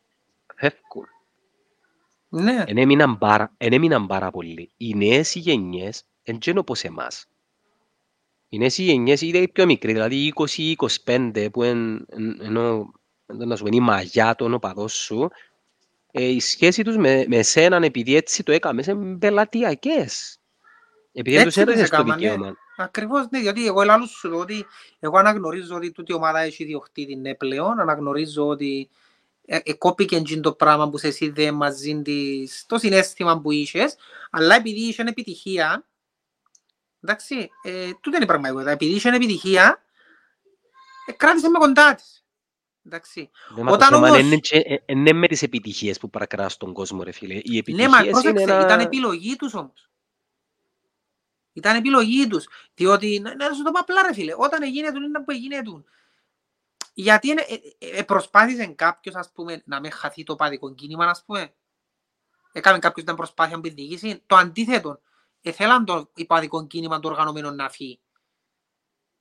φεύγουν. 0.55 1.07
Ναι. 2.29 2.65
Εν 2.67 2.77
έμειναν 2.77 3.19
πάρα, 3.19 3.55
εν 3.57 3.73
έμειναν 3.73 4.07
πάρα 4.07 4.31
πολύ. 4.31 4.71
Οι 4.77 4.95
νέες 4.95 5.35
γενιές 5.35 6.05
δεν 6.23 6.39
είναι 6.47 6.59
όπως 6.59 6.85
εμάς. 6.85 7.27
Οι 8.49 8.59
νέες 8.59 8.79
γενιές 8.79 9.21
είναι 9.21 9.39
οι 9.39 9.49
πιο 9.49 9.67
μικροί, 9.67 9.93
δηλαδή 9.93 10.33
20-25 11.05 11.49
που 11.53 11.63
εν, 11.63 12.07
εν, 12.09 12.39
ενώ 12.41 12.93
να 13.27 13.57
σου 13.57 13.67
η 13.71 13.81
μαγιά 13.81 14.35
των 14.35 14.55
οπαδός 14.55 14.93
σου, 14.93 15.31
ε, 16.11 16.25
η 16.25 16.41
σχέση 16.41 16.83
τους 16.83 16.97
με, 16.97 17.25
με 17.29 17.43
σέναν 17.43 17.83
επειδή 17.83 18.17
έτσι 18.17 18.43
το 18.43 18.53
έκαμες, 18.53 18.87
είναι 18.87 19.19
πελατειακές. 19.19 20.39
Επειδή 21.13 21.37
δεν 21.37 21.45
τους 21.45 21.57
έδωσες 21.57 21.91
το 21.91 22.03
δικαίωμα. 22.03 22.47
Ναι. 22.47 22.53
Ακριβώς, 22.77 23.27
ναι, 23.31 23.39
γιατί 23.39 23.67
εγώ 23.67 23.83
ελάλου 23.83 24.09
σου 24.09 24.31
ότι 24.35 24.67
εγώ 24.99 25.19
αναγνωρίζω 25.19 25.77
ότι 25.77 25.93
τούτη 25.93 26.13
ομάδα 26.13 26.41
έχει 26.41 26.65
διοχτήτη 26.65 27.17
ναι 27.17 27.35
πλέον, 27.35 27.81
αναγνωρίζω 27.81 28.47
ότι 28.47 28.89
ε, 29.47 29.59
ε, 29.65 29.73
κόπηκε 29.73 30.23
το 30.41 30.53
πράγμα 30.53 30.91
που 30.91 30.99
σε 30.99 31.15
είδε 31.19 31.53
μαζί 31.53 32.03
της, 32.03 32.65
το 32.67 32.79
συνέστημα 32.79 33.41
που 33.41 33.51
είχες, 33.51 33.97
αλλά 34.31 34.55
επειδή 34.55 34.81
είχε 34.81 35.03
επιτυχία, 35.03 35.87
εντάξει, 37.01 37.51
ε, 37.63 37.91
τούτο 38.01 38.17
είναι 38.17 38.25
η 38.25 38.27
πραγματικότητα, 38.27 38.71
επειδή 38.71 38.95
είχε 38.95 39.09
επιτυχία, 39.09 39.85
ε, 41.07 41.13
κράτησε 41.13 41.49
με 41.49 41.59
κοντά 41.59 41.95
της. 41.95 42.23
Εντάξει. 42.87 43.31
Ναι, 43.57 43.71
Όταν 43.71 43.95
όμως... 43.95 44.19
Είναι 44.87 45.13
με 45.13 45.27
τις 45.27 45.43
επιτυχίες 45.43 45.99
που 45.99 46.11
παρακράς 46.11 46.57
τον 46.57 46.73
κόσμο, 46.73 47.03
ρε 47.03 47.13
φίλε. 47.13 47.35
Οι 47.35 47.57
επιτυχίες 47.59 47.91
ναι, 47.91 47.97
μα 47.97 48.11
πρόσεξε, 48.11 48.43
ένα... 48.43 48.61
ήταν 48.61 48.81
επιλογή 48.81 49.37
τους 49.37 49.55
όμως. 49.55 49.91
Ήταν 51.53 51.77
επιλογή 51.77 52.27
τους. 52.27 52.49
Διότι, 52.75 53.21
να, 53.21 53.35
να 53.35 53.53
σου 53.53 53.63
το 53.63 53.71
πω 53.71 53.81
απλά 53.81 54.03
ρε 54.03 54.13
φίλε, 54.13 54.33
όταν 54.37 54.63
έγινε 54.63 54.93
του, 54.93 55.03
είναι 55.03 55.23
που 55.25 55.31
έγινε 55.31 55.63
του. 55.63 55.85
Γιατί 56.95 57.29
είναι, 57.29 57.45
ε, 57.79 57.99
ε, 57.99 58.03
προσπάθησε 58.03 58.67
κάποιος, 58.67 59.15
ας 59.15 59.31
πούμε, 59.33 59.63
να 59.65 59.81
με 59.81 59.91
χαθεί 59.91 60.25
το 60.25 60.37
παδικό 60.37 60.75
κίνημα, 60.75 61.07
ας 61.07 61.25
πούμε. 61.25 61.55
Έκαμε 62.53 62.79
κάποιος 62.79 63.07
την 63.07 63.15
προσπάθεια 63.15 63.61
που 63.61 63.69
διοίκηση. 63.69 64.23
Το 64.27 64.37
αντίθετο. 64.37 65.01
Εθέλαν 65.43 65.85
το 65.85 66.11
υπαδικό 66.15 66.67
κίνημα 66.67 67.01
το 67.01 67.09
οργανωμένο 67.09 67.51
να 67.51 67.71
φύγει. 67.71 68.01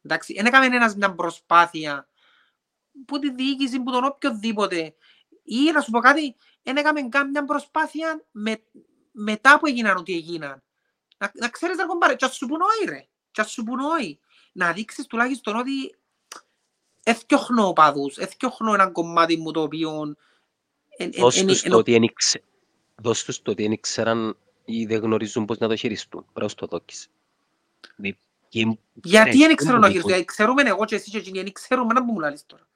Εντάξει, 0.01 0.34
δεν 0.34 0.45
έκαμε 0.45 0.65
ένας 0.65 0.95
μια 0.95 1.15
προσπάθεια 1.15 2.09
που 3.05 3.20
τη 3.20 3.32
διοίκηση, 3.32 3.80
που 3.80 3.91
τον 3.91 4.03
οποιοδήποτε. 4.03 4.95
Ή 5.43 5.72
να 5.74 5.82
σου 5.82 5.91
πω 5.91 5.99
κάτι, 5.99 6.36
δεν 6.63 6.78
έκαμε 6.78 7.01
κάμια 7.01 7.45
προσπάθεια 7.45 8.26
με, 8.32 8.63
μετά 9.11 9.59
που 9.59 9.65
έγιναν 9.65 9.97
ό,τι 9.97 10.13
έγιναν. 10.13 10.63
Να, 11.18 11.32
να 11.34 11.49
ξέρεις 11.49 11.78
να 11.78 11.86
κομπάρε, 11.86 12.15
και 12.15 12.28
σου 12.28 12.47
πουν 12.47 12.61
όχι 12.61 12.89
ρε, 12.89 13.07
και 13.32 13.43
σου 13.43 13.63
πουν 13.63 13.80
όχι. 13.80 14.20
Να 14.51 14.74
δείξεις 14.74 15.05
τουλάχιστον 15.05 15.55
ότι 15.55 15.97
εθιώχνω 17.03 17.68
οπαδούς, 17.68 18.18
εθιώχνω 18.18 18.74
έναν 18.74 18.91
κομμάτι 18.91 19.38
μου 19.38 19.51
το 19.51 19.61
οποίο... 19.61 20.15
Δώσ' 22.95 23.24
τους 23.24 23.41
το 23.41 23.51
ότι 23.51 23.61
δεν 23.61 23.72
ήξεραν 23.72 24.38
ή 24.70 24.86
δεν 24.86 24.99
γνωρίζουν 24.99 25.45
πώς 25.45 25.57
να 25.57 25.68
το 25.68 25.76
χειριστούν. 25.76 26.26
Πρέπει 26.34 26.51
να 26.51 26.68
το 26.68 26.68
δόκεις. 26.68 27.07
Γιατί 28.93 29.38
δεν 29.38 29.55
ξέρουν 29.55 29.80
να 29.80 29.89
χειριστούν. 29.89 30.26
Ξέρουμε 30.26 30.61
εγώ 30.61 30.86
και 30.86 30.95
εσύ 30.95 31.09
και 31.09 31.18
εκείνοι, 31.18 31.41
δεν 31.41 31.51
ξέρουμε 31.51 31.93
να 31.93 32.03
μου 32.03 32.20
λάλεις 32.20 32.45
τώρα. 32.45 32.68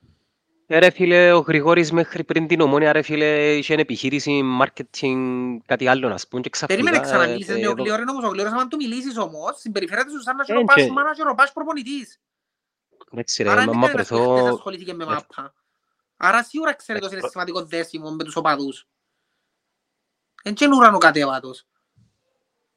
Ε, 0.68 0.80
ρε 0.80 0.90
φίλε, 0.90 1.32
ο 1.32 1.40
Γρηγόρης 1.40 1.92
μέχρι 1.92 2.24
πριν 2.24 2.48
την 2.48 2.62
ομόνια, 2.62 2.92
ρε 2.92 3.02
φίλε, 3.02 3.58
είχε 3.58 3.74
επιχείρηση, 3.74 4.42
marketing, 4.62 5.58
κάτι 5.66 5.88
άλλο 5.88 6.10
να 6.10 6.18
σπούν 6.18 6.42
και 6.42 6.50
ξαφνικά... 6.50 6.82
Περίμενε 6.82 7.06
ξαναμίλησες 7.06 7.60
με 7.60 7.68
ο 7.68 7.72
Γλιόρης 7.72 8.06
όμως, 8.10 8.24
ο 8.24 8.28
Γλιόρης 8.28 8.54
αν 8.54 8.70
του 8.70 8.76
μιλήσεις 8.76 9.18
όμως, 9.18 9.60
συμπεριφέρεται 9.60 10.10
σου 10.10 10.22
σαν 10.22 10.36
να 10.36 10.44
και 10.44 10.54
ροπάς 10.54 10.90
μάνατζερ, 10.90 11.26
ροπάς 11.26 11.52
προπονητής. 11.52 12.20
Εντάξει 13.12 13.44
ρε, 13.44 13.66
μάμα 13.66 13.88
πρεθώ... 13.88 14.36
Άρα 14.36 14.50
ασχολήθηκε 14.50 14.94
με 14.94 15.06
μάπα. 15.06 15.54
Άρα 16.18 16.44
σίγουρα 16.44 16.74
ξέρετε 16.74 17.06
ότι 17.06 17.16
είναι 17.16 17.28
σημαντικό 17.28 17.66
δέσιμο 17.66 18.12
με 18.12 18.24
τους 18.24 18.36
οπαδούς. 18.36 18.88
Εν 20.44 20.54
και 20.54 20.66
είναι 20.66 20.76
ουρανοκατέβατος. 20.76 21.66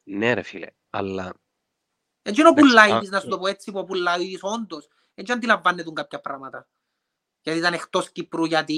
Ναι 0.05 0.35
ρε 0.35 0.43
φίλε, 0.43 0.67
αλλά... 0.91 1.35
Εν 2.23 2.33
και 2.33 2.41
είναι 2.41 2.51
ο 2.51 2.53
πουλάει, 2.53 3.09
να 3.09 3.21
σου 3.21 3.29
το 3.29 3.39
πω 3.39 3.47
έτσι, 3.47 3.73
που 3.73 3.85
πουλάει 3.85 4.37
όντως. 4.41 4.89
Εν 5.15 5.25
και 5.25 5.33
αντιλαμβάνεται 5.33 5.91
κάποια 5.93 6.21
πράγματα 6.21 6.69
γιατί 7.45 7.59
ήταν 7.59 7.73
εκτός 7.73 8.11
Κύπρου, 8.11 8.45
γιατί 8.45 8.77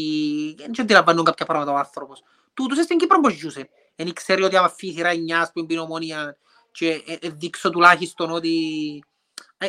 δεν 0.58 0.70
αντιλαμβάνουν 0.80 1.24
κάποια 1.24 1.46
πράγματα 1.46 1.72
ο 1.72 1.76
άνθρωπος. 1.76 2.22
Τούτος 2.54 2.84
στην 2.84 2.98
Κύπρο 2.98 3.20
πώς 3.20 3.34
ζούσε. 3.34 3.68
Δεν 3.96 4.12
ξέρει 4.12 4.42
ότι 4.42 4.56
άμα 4.56 4.68
φύγει 4.68 5.02
ρανιάς 5.02 5.50
που 5.52 5.58
είναι 5.58 5.80
ομόνια 5.80 6.36
και 6.70 7.02
δείξω 7.22 7.70
τουλάχιστον 7.70 8.30
ότι... 8.30 8.54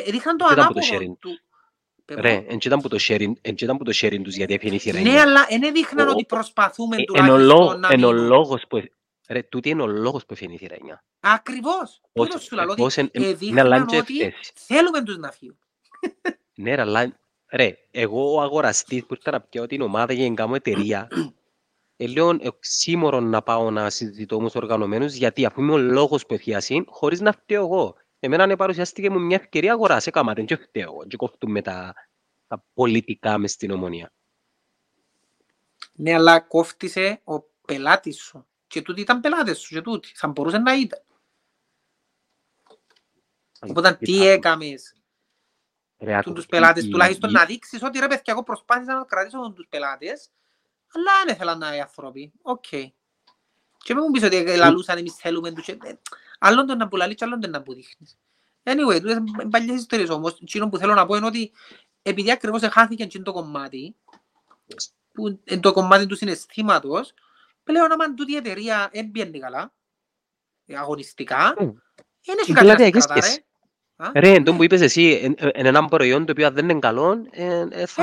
Ρίχναν 0.08 0.36
το 0.36 0.44
ανάποδο 0.44 1.16
του. 1.20 1.40
Ρε, 2.04 2.44
εν 2.48 2.58
ήταν 2.60 2.80
που 2.80 2.88
το 3.84 3.92
sharing 3.94 4.20
τους 4.22 4.36
γιατί 4.36 4.54
έφυγε 4.54 4.74
η 4.74 4.78
θηρά. 4.78 5.00
Ναι, 5.00 5.20
αλλά 5.20 5.46
δεν 5.60 5.72
δείχναν 5.72 6.08
ότι 6.08 6.24
προσπαθούμε 6.24 6.96
τουλάχιστον 7.04 7.80
να 7.80 7.88
Εν 7.90 8.04
ο 8.04 8.12
λόγος 8.12 8.64
που... 8.68 8.82
Ρε, 9.28 9.42
τούτη 9.42 9.68
είναι 9.68 9.82
ο 9.82 9.86
λόγος 9.86 10.26
που 10.26 10.32
έφυγε 10.32 10.54
η 10.54 10.56
θηρά. 10.56 11.04
Ακριβώς. 11.20 12.00
Τούτος 12.12 12.42
σου 12.42 12.54
λέω 12.54 12.70
ότι 12.70 13.34
δείχναν 13.34 13.82
ότι 13.82 14.34
θέλουμε 14.54 15.02
τους 15.02 15.16
να 15.16 15.30
φύγουν. 15.30 15.58
Ναι, 16.54 16.80
αλλά 16.80 17.18
Ρε, 17.50 17.76
εγώ 17.90 18.34
ο 18.34 18.40
αγοραστής 18.40 19.06
που 19.06 19.14
ήρθα 19.14 19.30
να 19.30 19.40
πιάω 19.40 19.66
την 19.66 19.80
ομάδα 19.80 20.12
για 20.12 20.28
να 20.28 20.34
κάνω 20.34 20.54
εταιρεία, 20.54 21.08
ε, 21.96 22.06
λέω 22.06 22.38
οξύμορο 22.44 23.20
να 23.20 23.42
πάω 23.42 23.70
να 23.70 23.90
συζητώ 23.90 24.38
με 24.40 24.44
τους 24.44 24.54
οργανωμένους, 24.54 25.14
γιατί 25.14 25.44
αφού 25.44 25.62
είμαι 25.62 25.72
ο 25.72 25.78
λόγος 25.78 26.26
που 26.26 26.34
εφιασύν, 26.34 26.84
χωρίς 26.88 27.20
να 27.20 27.32
φταίω 27.32 27.64
εγώ. 27.64 27.94
Εμένα 28.18 28.46
ναι, 28.46 28.56
παρουσιάστηκε 28.56 29.10
μου 29.10 29.20
μια 29.20 29.36
ευκαιρία 29.36 29.72
αγοράς, 29.72 30.06
έκαμα 30.06 30.32
δεν 30.32 30.46
και 30.46 30.56
φταίω 30.56 30.82
εγώ, 30.82 31.06
και 31.06 31.16
κόφτουμε 31.16 31.62
τα, 31.62 31.94
τα 32.46 32.64
πολιτικά 32.74 33.38
μες 33.38 33.50
στην 33.50 33.70
Ομόνοια. 33.70 34.12
Ναι, 35.92 36.14
αλλά 36.14 36.40
κόφτησε 36.40 37.20
ο 37.24 37.42
πελάτης 37.66 38.16
σου. 38.16 38.46
Και 38.68 38.82
τούτοι 38.82 39.00
ήταν 39.00 39.20
πελάτες 39.20 39.58
σου 39.58 39.74
και 39.74 39.80
τούτοι. 39.80 40.12
Θα 40.14 40.28
μπορούσε 40.28 40.58
να 40.58 40.74
ήταν. 40.74 41.02
Οπότε 43.60 43.92
τι 43.92 44.26
έκαμες, 44.26 44.94
Ρε, 45.98 46.20
τους 46.22 46.46
πελάτες, 46.46 46.84
η, 46.84 46.88
τουλάχιστον 46.88 47.30
η... 47.30 47.32
να 47.32 47.44
δείξεις 47.44 47.82
ότι 47.82 47.98
ρε 47.98 48.06
παιδιά 48.06 48.32
εγώ 48.32 48.42
προσπάθησα 48.42 48.94
να 48.94 49.04
κρατήσω 49.04 49.52
τους 49.56 49.66
πελάτες, 49.68 50.30
αλλά 50.94 51.10
δεν 51.24 51.34
ήθελαν 51.34 51.58
να 51.58 51.76
οι 51.76 51.80
άνθρωποι. 51.80 52.32
Ok. 52.42 52.64
Okay. 52.70 52.86
Και 53.78 53.94
με 53.94 54.00
μου 54.00 54.10
πεις 54.10 54.22
ότι 54.22 54.56
λαλούσαν 54.56 54.98
εμείς 54.98 55.14
θέλουμε 55.14 55.52
τους... 55.52 55.68
Άλλον 56.38 56.66
τον 56.66 56.76
να 56.76 56.88
που 56.88 56.97
λαλείς 56.97 57.16
και 57.16 57.24
άλλον 57.24 57.40
τον 57.40 57.50
να 57.50 57.62
που 57.62 57.74
δείχνεις. 57.74 58.18
Anyway, 58.62 59.00
τούτες 59.00 59.16
είναι 59.16 59.48
παλιές 59.50 59.80
ιστορίες 59.80 60.08
όμως. 60.08 60.38
Εκείνο 60.40 60.68
που 60.68 60.76
θέλω 60.76 60.94
να 60.94 61.06
πω 61.06 61.16
είναι 61.16 61.26
ότι 61.26 61.52
επειδή 62.02 62.30
ακριβώς 62.30 62.62
χάθηκε 62.70 63.06
και 63.06 63.18
το 63.18 63.32
κομμάτι, 63.32 63.96
που 65.12 65.40
είναι 65.44 65.60
το 65.60 65.72
κομμάτι 65.72 66.06
του 66.06 66.16
συναισθήματος, 66.16 67.14
πλέον 67.68 67.92
άμα 67.92 68.14
τούτη 68.14 68.32
η 68.32 68.36
εταιρεία 68.36 68.88
έμπαινε 68.92 69.38
καλά, 69.38 69.72
αγωνιστικά, 70.74 71.54
δεν 72.24 72.36
έχει 72.40 72.52
κάτι 72.52 72.66
να 72.66 72.90
κρατά, 72.90 73.20
Ρε, 74.14 74.32
εντός 74.32 74.56
που 74.56 74.62
είπες 74.64 74.80
εσύ, 74.80 75.34
είναι 75.54 75.68
ένα 75.68 75.84
προϊόν 75.84 76.26
το 76.26 76.32
οποίο 76.32 76.50
δεν 76.50 76.68
είναι 76.68 76.78
καλό, 76.78 77.26
θα 77.86 78.02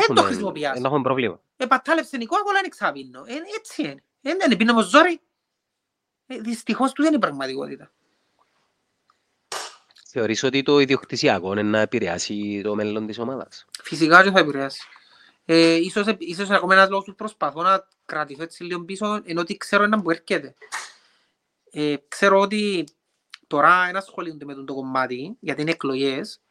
έχουμε 0.84 1.01
πρόβλημα. 1.01 1.39
Ε, 1.57 1.66
πατάλεψε 1.66 2.18
νικό, 2.18 2.36
αλλά 2.49 2.59
είναι 2.59 2.68
ξαπίνω. 2.68 3.24
Έτσι 3.57 3.82
είναι. 3.82 4.03
Δεν 4.22 4.38
είναι, 4.45 4.55
πίνω 4.55 4.72
όμως 4.72 4.86
ζόρι. 4.89 5.22
Δυστυχώς 6.26 6.91
του 6.91 7.01
δεν 7.01 7.11
είναι 7.11 7.22
πραγματικότητα. 7.22 7.91
Θεωρείς 10.05 10.43
ότι 10.43 10.63
το 10.63 10.80
ιδιοκτησιακό 10.80 11.51
είναι 11.51 11.63
να 11.63 11.80
επηρεάσει 11.80 12.61
το 12.63 12.76
μέλλον 12.76 13.07
της 13.07 13.20
ομάδας; 13.20 13.66
Φυσικά 13.84 14.24
και 14.24 14.32
θα 14.32 14.39
επηρεάσει. 14.39 14.88
Ε, 15.45 15.75
ίσως, 15.75 16.15
ίσως 16.17 16.49
ακόμα 16.49 16.73
ένας 16.73 16.89
λόγος 16.89 17.05
που 17.05 17.15
προσπαθώ 17.15 17.61
να 17.61 17.87
κρατηθώ 18.05 18.43
έτσι 18.43 18.63
λίγο 18.63 18.85
πίσω, 18.85 19.21
ενώ 19.23 19.41
ότι 19.41 19.57
ξέρω 19.57 19.83
έναν 19.83 20.01
που 20.01 20.11
έρχεται. 20.11 20.55
Ε, 21.71 21.95
ξέρω 22.07 22.39
ότι 22.39 22.87
τώρα 23.47 23.85
ένα 23.87 23.97
ασχολούνται 23.97 24.45
με 24.45 24.53
τον 24.53 24.65
το 24.65 24.73
κομμάτι, 24.73 25.37
γιατί 25.39 25.61
είναι 25.61 25.71
εκλογές, 25.71 26.41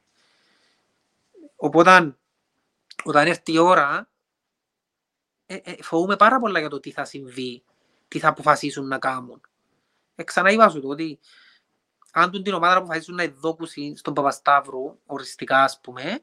οπότε 1.56 2.16
όταν 3.04 3.26
έρθει 3.26 3.52
η 3.52 3.58
ώρα, 3.58 4.08
ε, 5.46 5.56
ε, 5.62 5.82
φοβούμαι 5.82 6.16
πάρα 6.16 6.38
πολλά 6.38 6.58
για 6.58 6.68
το 6.68 6.80
τι 6.80 6.90
θα 6.90 7.04
συμβεί, 7.04 7.62
τι 8.08 8.18
θα 8.18 8.28
αποφασίσουν 8.28 8.86
να 8.86 8.98
κάνουν. 8.98 9.40
Ε, 10.14 10.22
ξανά 10.22 10.50
είπα 10.50 10.68
σου 10.68 10.80
το 10.80 10.88
ότι 10.88 11.18
αν 12.12 12.42
την 12.42 12.54
ομάδα 12.54 12.76
αποφασίσουν 12.76 13.14
να 13.14 13.22
ειδόκουν 13.22 13.66
στον 13.94 14.14
Παπασταύρου, 14.14 14.98
οριστικά 15.06 15.62
ας 15.62 15.80
πούμε, 15.80 16.22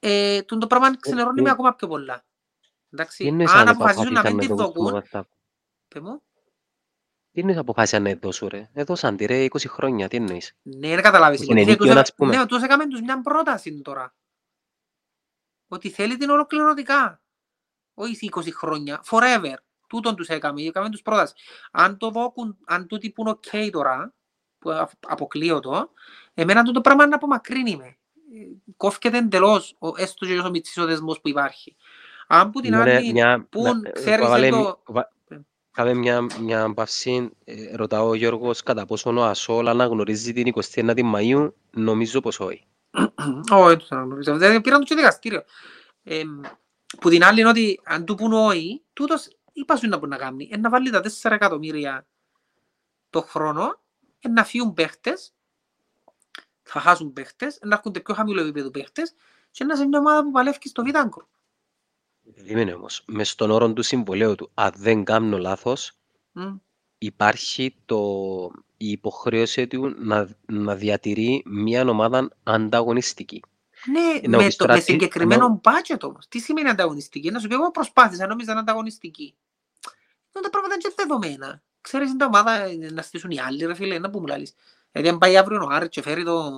ε, 0.00 0.42
το 0.42 0.66
πράγμα 0.66 0.96
ξενερώνει 0.96 1.42
με 1.42 1.48
Ε, 1.48 1.52
ακόμα 1.52 1.74
πιο 1.74 1.88
πολλά. 1.88 2.24
Εντάξει, 2.90 3.16
Τι 3.22 3.28
εννοείς 3.28 3.50
αν 3.52 3.58
αν 3.58 3.68
αποφασίσουν 3.68 4.12
να 4.12 4.20
αποφασίσαν 4.20 4.36
μην 4.36 4.46
τη 4.46 4.48
να 4.48 4.54
δώσουν 4.56 4.72
δοκούν, 4.84 4.96
αυτά. 4.96 5.28
πες 5.88 6.02
μου, 6.02 6.22
Τι 7.32 7.40
εννοείς 7.40 7.56
αποφάσισαν 7.58 8.02
να 8.02 8.14
δώσουν 8.14 8.48
ρε; 8.48 8.70
Έδωσαν 8.72 9.16
τη 9.16 9.24
ρε 9.26 9.44
20 9.44 9.66
χρόνια. 9.68 10.08
Τι 10.08 10.16
εννοείς; 10.16 10.56
ναι, 10.62 10.88
δεν 10.88 11.02
καταλάβεις. 11.02 11.44
Που 11.44 11.50
είναι 11.50 11.60
Ότι 11.60 11.64
τους 11.70 11.74
ενίκιο, 11.76 11.90
έκα- 11.92 12.00
ας 12.00 12.14
πούμε. 12.14 12.36
Ναι, 12.36 12.46
τους 12.46 12.62
έκαμε 12.62 12.86
τους 12.88 13.00
μια 13.00 13.20
πρόταση 13.20 13.80
τώρα. 13.82 14.14
Ότι 15.68 15.90
θέλει 15.90 16.16
την 16.16 16.30
ολοκληρωτικά. 16.30 17.22
Όχι 17.94 18.14
σε 18.16 18.24
20 18.24 18.52
χρόνια. 18.52 19.02
Forever. 19.10 19.54
Τούτον 19.88 20.16
τους 20.16 20.28
έκαμε. 20.28 20.62
Έκαμε 20.62 20.90
τους 20.90 21.02
πρόταση. 21.02 21.34
Αν 21.70 21.96
το 21.96 22.10
δώκουν, 22.10 22.58
αν 22.66 22.86
τούτοι 22.86 23.10
που 23.10 23.22
είναι 23.22 23.30
ok 23.42 23.68
τώρα, 23.72 24.14
που 24.58 24.70
α- 24.70 24.90
αποκλείω 25.06 25.60
το, 25.60 25.92
εμένα 26.34 26.62
τούτο 26.62 26.80
πράγμα 26.80 27.06
να 27.06 27.14
απομακρύνει 27.16 27.76
με. 27.76 27.98
Ε, 28.34 28.72
Κόφκεται 28.76 29.18
εντελώς, 29.18 29.76
ο- 29.78 29.92
έστω 29.96 30.26
και 30.26 30.38
ο 30.38 30.50
μητσής 30.50 30.76
ο 30.78 30.86
δεσμός 30.86 31.20
που 31.20 31.28
υπάρχει. 31.28 31.76
Αν 32.26 32.50
που 32.50 32.60
την 32.60 32.72
Είναι 32.72 32.82
άλλη, 32.82 33.12
μια- 33.12 33.46
πουν, 33.50 33.80
να- 33.80 33.90
ξέρεις, 33.90 34.26
βάλε- 34.28 34.52
εν 34.52 34.62
το- 34.62 34.82
βα- 34.86 35.12
Κάμε 35.72 35.94
μια, 35.94 36.26
μια 36.40 36.74
παύση. 36.74 37.30
Ε, 37.44 37.76
ρωτάω 37.76 38.08
ο 38.08 38.14
Γιώργος 38.14 38.62
κατά 38.62 38.86
πόσο 38.86 39.14
ο 39.16 39.22
Ασόλ 39.24 39.68
αναγνωρίζει 39.68 40.32
την 40.32 40.46
29η 40.46 41.02
Μαΐου. 41.14 41.52
Νομίζω 41.70 42.20
πως 42.20 42.40
όχι. 42.40 42.66
Όχι, 43.52 43.68
δεν 43.68 43.78
τους 43.78 43.90
αναγνωρίζω. 43.90 44.36
Δηλαδή 44.36 44.60
πήραν 44.60 44.78
το 44.78 44.84
και 44.84 44.94
δικαστήριο. 44.94 45.42
Ε, 46.02 46.22
που 47.00 47.08
την 47.08 47.24
άλλη 47.24 47.40
είναι 47.40 47.48
ότι 47.48 47.80
αν 47.84 48.04
του 48.04 48.14
πούν 48.14 48.32
όχι, 48.32 48.82
τούτος 48.92 49.28
είπα 49.52 49.76
σου 49.76 49.88
να 49.88 49.96
μπορεί 49.96 50.10
να 50.10 50.16
κάνει. 50.16 50.44
Είναι 50.52 50.56
να 50.60 50.68
βάλει 50.70 50.90
τα 50.90 51.00
4 51.00 51.34
εκατομμύρια 51.34 52.06
το 53.10 53.20
χρόνο, 53.22 53.80
είναι 54.20 54.34
να 54.34 54.44
φύγουν 54.44 54.74
παίχτες, 54.74 55.32
θα 56.72 56.80
χάσουν 56.80 57.12
παίχτες, 57.12 57.58
να 57.62 57.74
έρχονται 57.74 58.00
πιο 58.00 58.14
χαμηλό 58.14 58.40
επίπεδο 58.40 58.70
παίχτες 58.70 59.14
και 59.50 59.64
να 59.64 59.76
σε 59.76 59.86
μια 59.86 59.98
ομάδα 59.98 60.22
που 60.24 60.30
παλεύει 60.30 60.68
στο 60.68 60.82
Β' 60.84 60.96
Περίμενε 62.34 62.72
όμως. 62.72 63.02
Μες 63.06 63.28
στον 63.30 63.50
όρο 63.50 63.72
του 63.72 63.82
συμβολέου 63.82 64.34
του, 64.34 64.50
αν 64.54 64.72
δεν 64.76 65.04
κάνω 65.04 65.38
λάθος, 65.38 65.92
Μμ. 66.32 66.56
υπάρχει 66.98 67.76
το, 67.84 67.98
η 68.76 68.90
υποχρέωση 68.90 69.66
του 69.66 69.94
να, 69.98 70.28
να 70.46 70.74
διατηρεί 70.74 71.42
μια 71.46 71.88
ομάδα 71.88 72.28
ανταγωνιστική. 72.42 73.42
Ναι, 73.86 74.28
Να 74.28 74.36
με, 74.38 74.44
πεις 74.44 74.56
το, 74.56 74.64
τώρα 74.64 74.76
με 74.76 74.84
τι- 74.84 74.90
συγκεκριμένο 74.92 75.60
budget 75.64 76.00
όμως. 76.00 76.28
Τι 76.28 76.38
σημαίνει 76.38 76.68
ανταγωνιστική; 76.68 77.30
Να 77.30 77.38
σου 77.38 77.48
πει 77.48 77.54
εγώ 77.54 77.70
προσπάθησα, 77.70 78.26
νόμιζα 78.26 78.50
είναι 78.50 78.60
ανταγωνιστική. 78.60 79.34
Είναι 80.34 80.44
τα 80.44 80.50
πράγματα 80.50 80.74
είναι 80.74 80.82
και 80.82 80.94
δεδομένα. 80.96 81.62
Ξέρεις 81.80 82.08
είναι 82.08 82.18
τα 82.18 82.26
ομάδα 82.26 82.52
ε, 82.62 82.76
να 82.92 83.02
στήσουν 83.02 83.30
οι 83.30 83.40
άλλοι 83.40 83.64
ρε 83.64 83.74
φίλε, 83.74 83.98
να 83.98 84.10
που 84.10 84.20
μου 84.20 84.26
λάλεις. 84.26 84.54
Δηλαδή 84.92 85.10
αν 85.10 85.18
πάει 85.18 85.36
αύριο 85.36 85.62
ο 85.64 85.66
Άρης 85.70 85.88
και 85.88 86.02
φέρει 86.02 86.24
τον, 86.24 86.52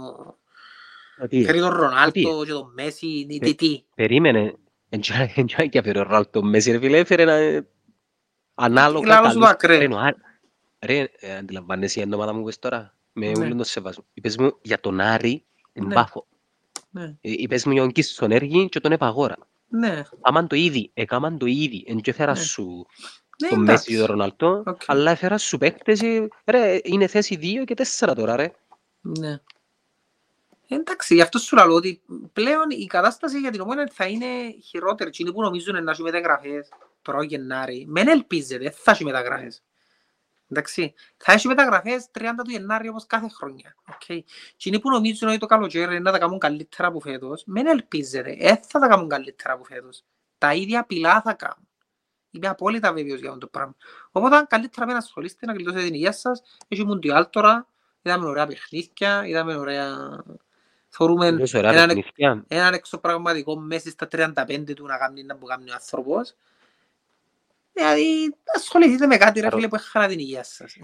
Τι, 1.29 1.45
φέρει 1.45 1.59
τον 1.59 1.71
Ρονάλτο 1.71 2.13
τι; 2.13 2.47
και 2.47 2.53
τον 2.53 2.73
Μέση, 2.75 3.27
τι, 3.29 3.35
Ε, 3.37 3.39
τι, 3.39 3.55
τι. 3.55 3.83
Περίμενε. 3.95 4.55
Εντιάει 4.89 5.69
και 5.69 5.79
αφαιρε 5.79 5.99
ο 5.99 6.03
Ράλτο 6.03 6.43
Μέση 6.43 6.71
ρε 6.71 6.79
φίλε. 6.79 6.99
Έφερε 6.99 7.23
ένα 7.23 7.67
ανάλογα 8.55 9.07
Λάλο 9.07 9.27
σου 9.29 9.33
το 9.35 9.41
καλούς- 9.41 9.51
ακραίο. 9.55 9.79
Ρε, 9.79 9.95
ο 9.95 9.99
Άρη- 9.99 10.17
Ρε, 10.85 11.09
ε, 11.19 11.37
αντιλαμβάνεσαι 11.37 12.01
η 12.01 12.11
ομάδα 12.15 12.33
μου 12.35 12.45
πες 12.45 12.59
τώρα. 12.59 12.95
Με 13.13 13.27
Ναι. 13.31 13.39
όλον 13.45 13.57
τον 13.57 13.65
σεβασμό. 13.65 14.05
Είπες 14.15 14.37
μου 14.37 14.59
για 14.63 14.81
τον 14.81 15.01
Άρη, 15.01 15.45
Ναι. 15.73 15.95
μπάφο. 15.95 16.27
Ναι, 16.91 17.03
Ε, 17.05 17.15
Είπες 17.21 17.65
μου 17.65 17.73
για 17.73 17.83
τον 17.83 17.93
Κίστον 17.93 18.31
Έργη 18.31 18.69
και 18.69 18.81
τον 18.81 18.93
Επαγόρα. 18.93 19.37
ναι, 19.69 20.03
Άμαν 20.21 20.47
το 20.49 20.57
ήδη, 20.57 20.91
έκαμαν 20.95 21.39
το 21.39 21.47
ήδη. 21.47 21.85
Εν 21.89 22.01
και 22.01 22.11
έφερα 22.11 22.33
Ναι. 22.33 22.39
σου 22.39 22.87
ναι, 23.43 23.49
τον 23.49 23.63
Μέση 23.63 23.85
και 23.85 23.91
τον 23.91 24.03
εντάξει. 24.03 24.13
Ρονάλτο, 24.13 24.63
Οκ. 24.67 24.83
αλλά 24.87 25.11
έφερα 25.11 25.39
σου 25.39 25.59
παίκτες, 25.59 26.03
ε, 26.03 26.29
ρε, 26.45 26.81
είναι 26.83 27.07
θέση 27.07 27.39
2 27.43 27.65
και 27.65 27.75
4 27.75 28.15
τώρα, 28.15 28.37
ρε. 28.37 28.53
Ναι. 29.01 29.41
Εντάξει, 30.69 31.15
γι' 31.15 31.21
αυτό 31.21 31.39
σου 31.39 31.57
λέω 31.57 31.75
ότι 31.75 32.03
πλέον 32.33 32.71
η 32.71 32.87
κατάσταση 32.87 33.39
για 33.39 33.51
την 33.51 33.61
ομάδα 33.61 33.89
θα 33.93 34.07
είναι 34.07 34.27
χειρότερη. 34.63 35.09
Εκείνοι 35.09 35.33
που 35.33 35.43
νομίζουν 35.43 35.85
να 35.85 35.91
έχει 35.91 36.03
μεταγραφές 36.03 36.69
τώρα 37.03 37.19
ο 37.19 37.23
Γενάρη, 37.23 37.85
μεν 37.89 38.09
ελπίζεται, 38.09 38.63
δεν 38.63 38.73
θα 38.73 38.91
έχει 38.91 39.05
μεταγραφές. 39.05 39.63
Εντάξει, 40.51 40.95
θα 41.17 41.33
έχει 41.33 41.49
μεταγραφές 41.49 42.07
30 42.13 42.23
του 42.45 42.51
Γενάρη 42.51 42.89
όπως 42.89 43.07
κάθε 43.07 43.29
χρονιά. 43.29 43.75
Okay. 43.91 44.21
Εκείνοι 44.55 44.81
που 44.81 44.91
νομίζουν 44.91 45.29
ότι 45.29 45.39
το 45.39 45.47
καλοκαίρι 45.47 45.85
είναι 45.85 45.99
να 45.99 46.13
τα 46.13 46.19
κάνουν 46.19 46.39
καλύτερα 46.39 46.89
από 46.89 47.01
φέτος, 47.01 47.43
μεν 47.47 47.67
ελπίζεται, 47.67 48.37
δεν 48.41 48.61
θα 48.69 48.79
τα 48.79 48.89
κάνουν 48.89 49.09
καλύτερα 49.09 49.53
από 49.53 49.65
φέτος. 49.65 50.05
Τα 50.39 50.55
ίδια 50.55 50.85
πιλά 50.85 51.23
θα 51.23 51.35
κάνουν. 51.35 51.69
Είμαι 52.35 52.49
απόλυτα 52.49 52.93
βέβαιος 52.93 53.19
για 53.21 53.29
αυτό 53.29 53.41
το 53.41 53.47
πράγμα. 53.47 53.75
Οπότε 54.11 54.45
καλύτερα 54.49 54.87
με 54.87 54.93
να 54.93 54.99
ασχολείστε 54.99 55.47
να 55.47 55.53
κλειτώσετε 55.55 55.83
την 55.85 55.95
υγεία 55.95 56.13
σας. 56.13 56.43
Έχει 56.69 56.85
Μουντιάλ 56.85 57.27
τώρα, 57.31 57.69
είδαμε 58.03 58.27
ωραία 58.27 58.47
παιχνίδια, 58.47 59.27
είδαμε 59.27 59.57
ωραία... 59.57 59.97
Θεωρούμε 60.95 61.33
Τόσο 61.39 61.59
ωραία 61.59 61.71
έναν, 61.73 61.87
παιχνίδια. 61.87 62.45
έναν 62.49 62.75
εξωπραγματικό 62.75 63.57
μέσα 63.57 63.91
στα 63.91 64.09
35 64.13 64.73
του 64.77 64.87
να 64.87 64.97
κάνει 64.99 65.23
να 65.25 65.37
που 65.37 65.47
κάνει 65.47 65.71
ο 65.71 65.73
άνθρωπος. 65.75 66.35
Δηλαδή, 67.73 68.35
ασχοληθείτε 68.57 69.07
με 69.07 69.17
κάτι 69.17 69.41
ρε 69.41 69.47
Άρα- 69.47 69.57
φίλε 69.57 69.69
που 69.69 69.75
έχει 69.75 69.89
χαρά 69.89 70.07
την 70.07 70.19
υγεία 70.19 70.45
σας. 70.45 70.77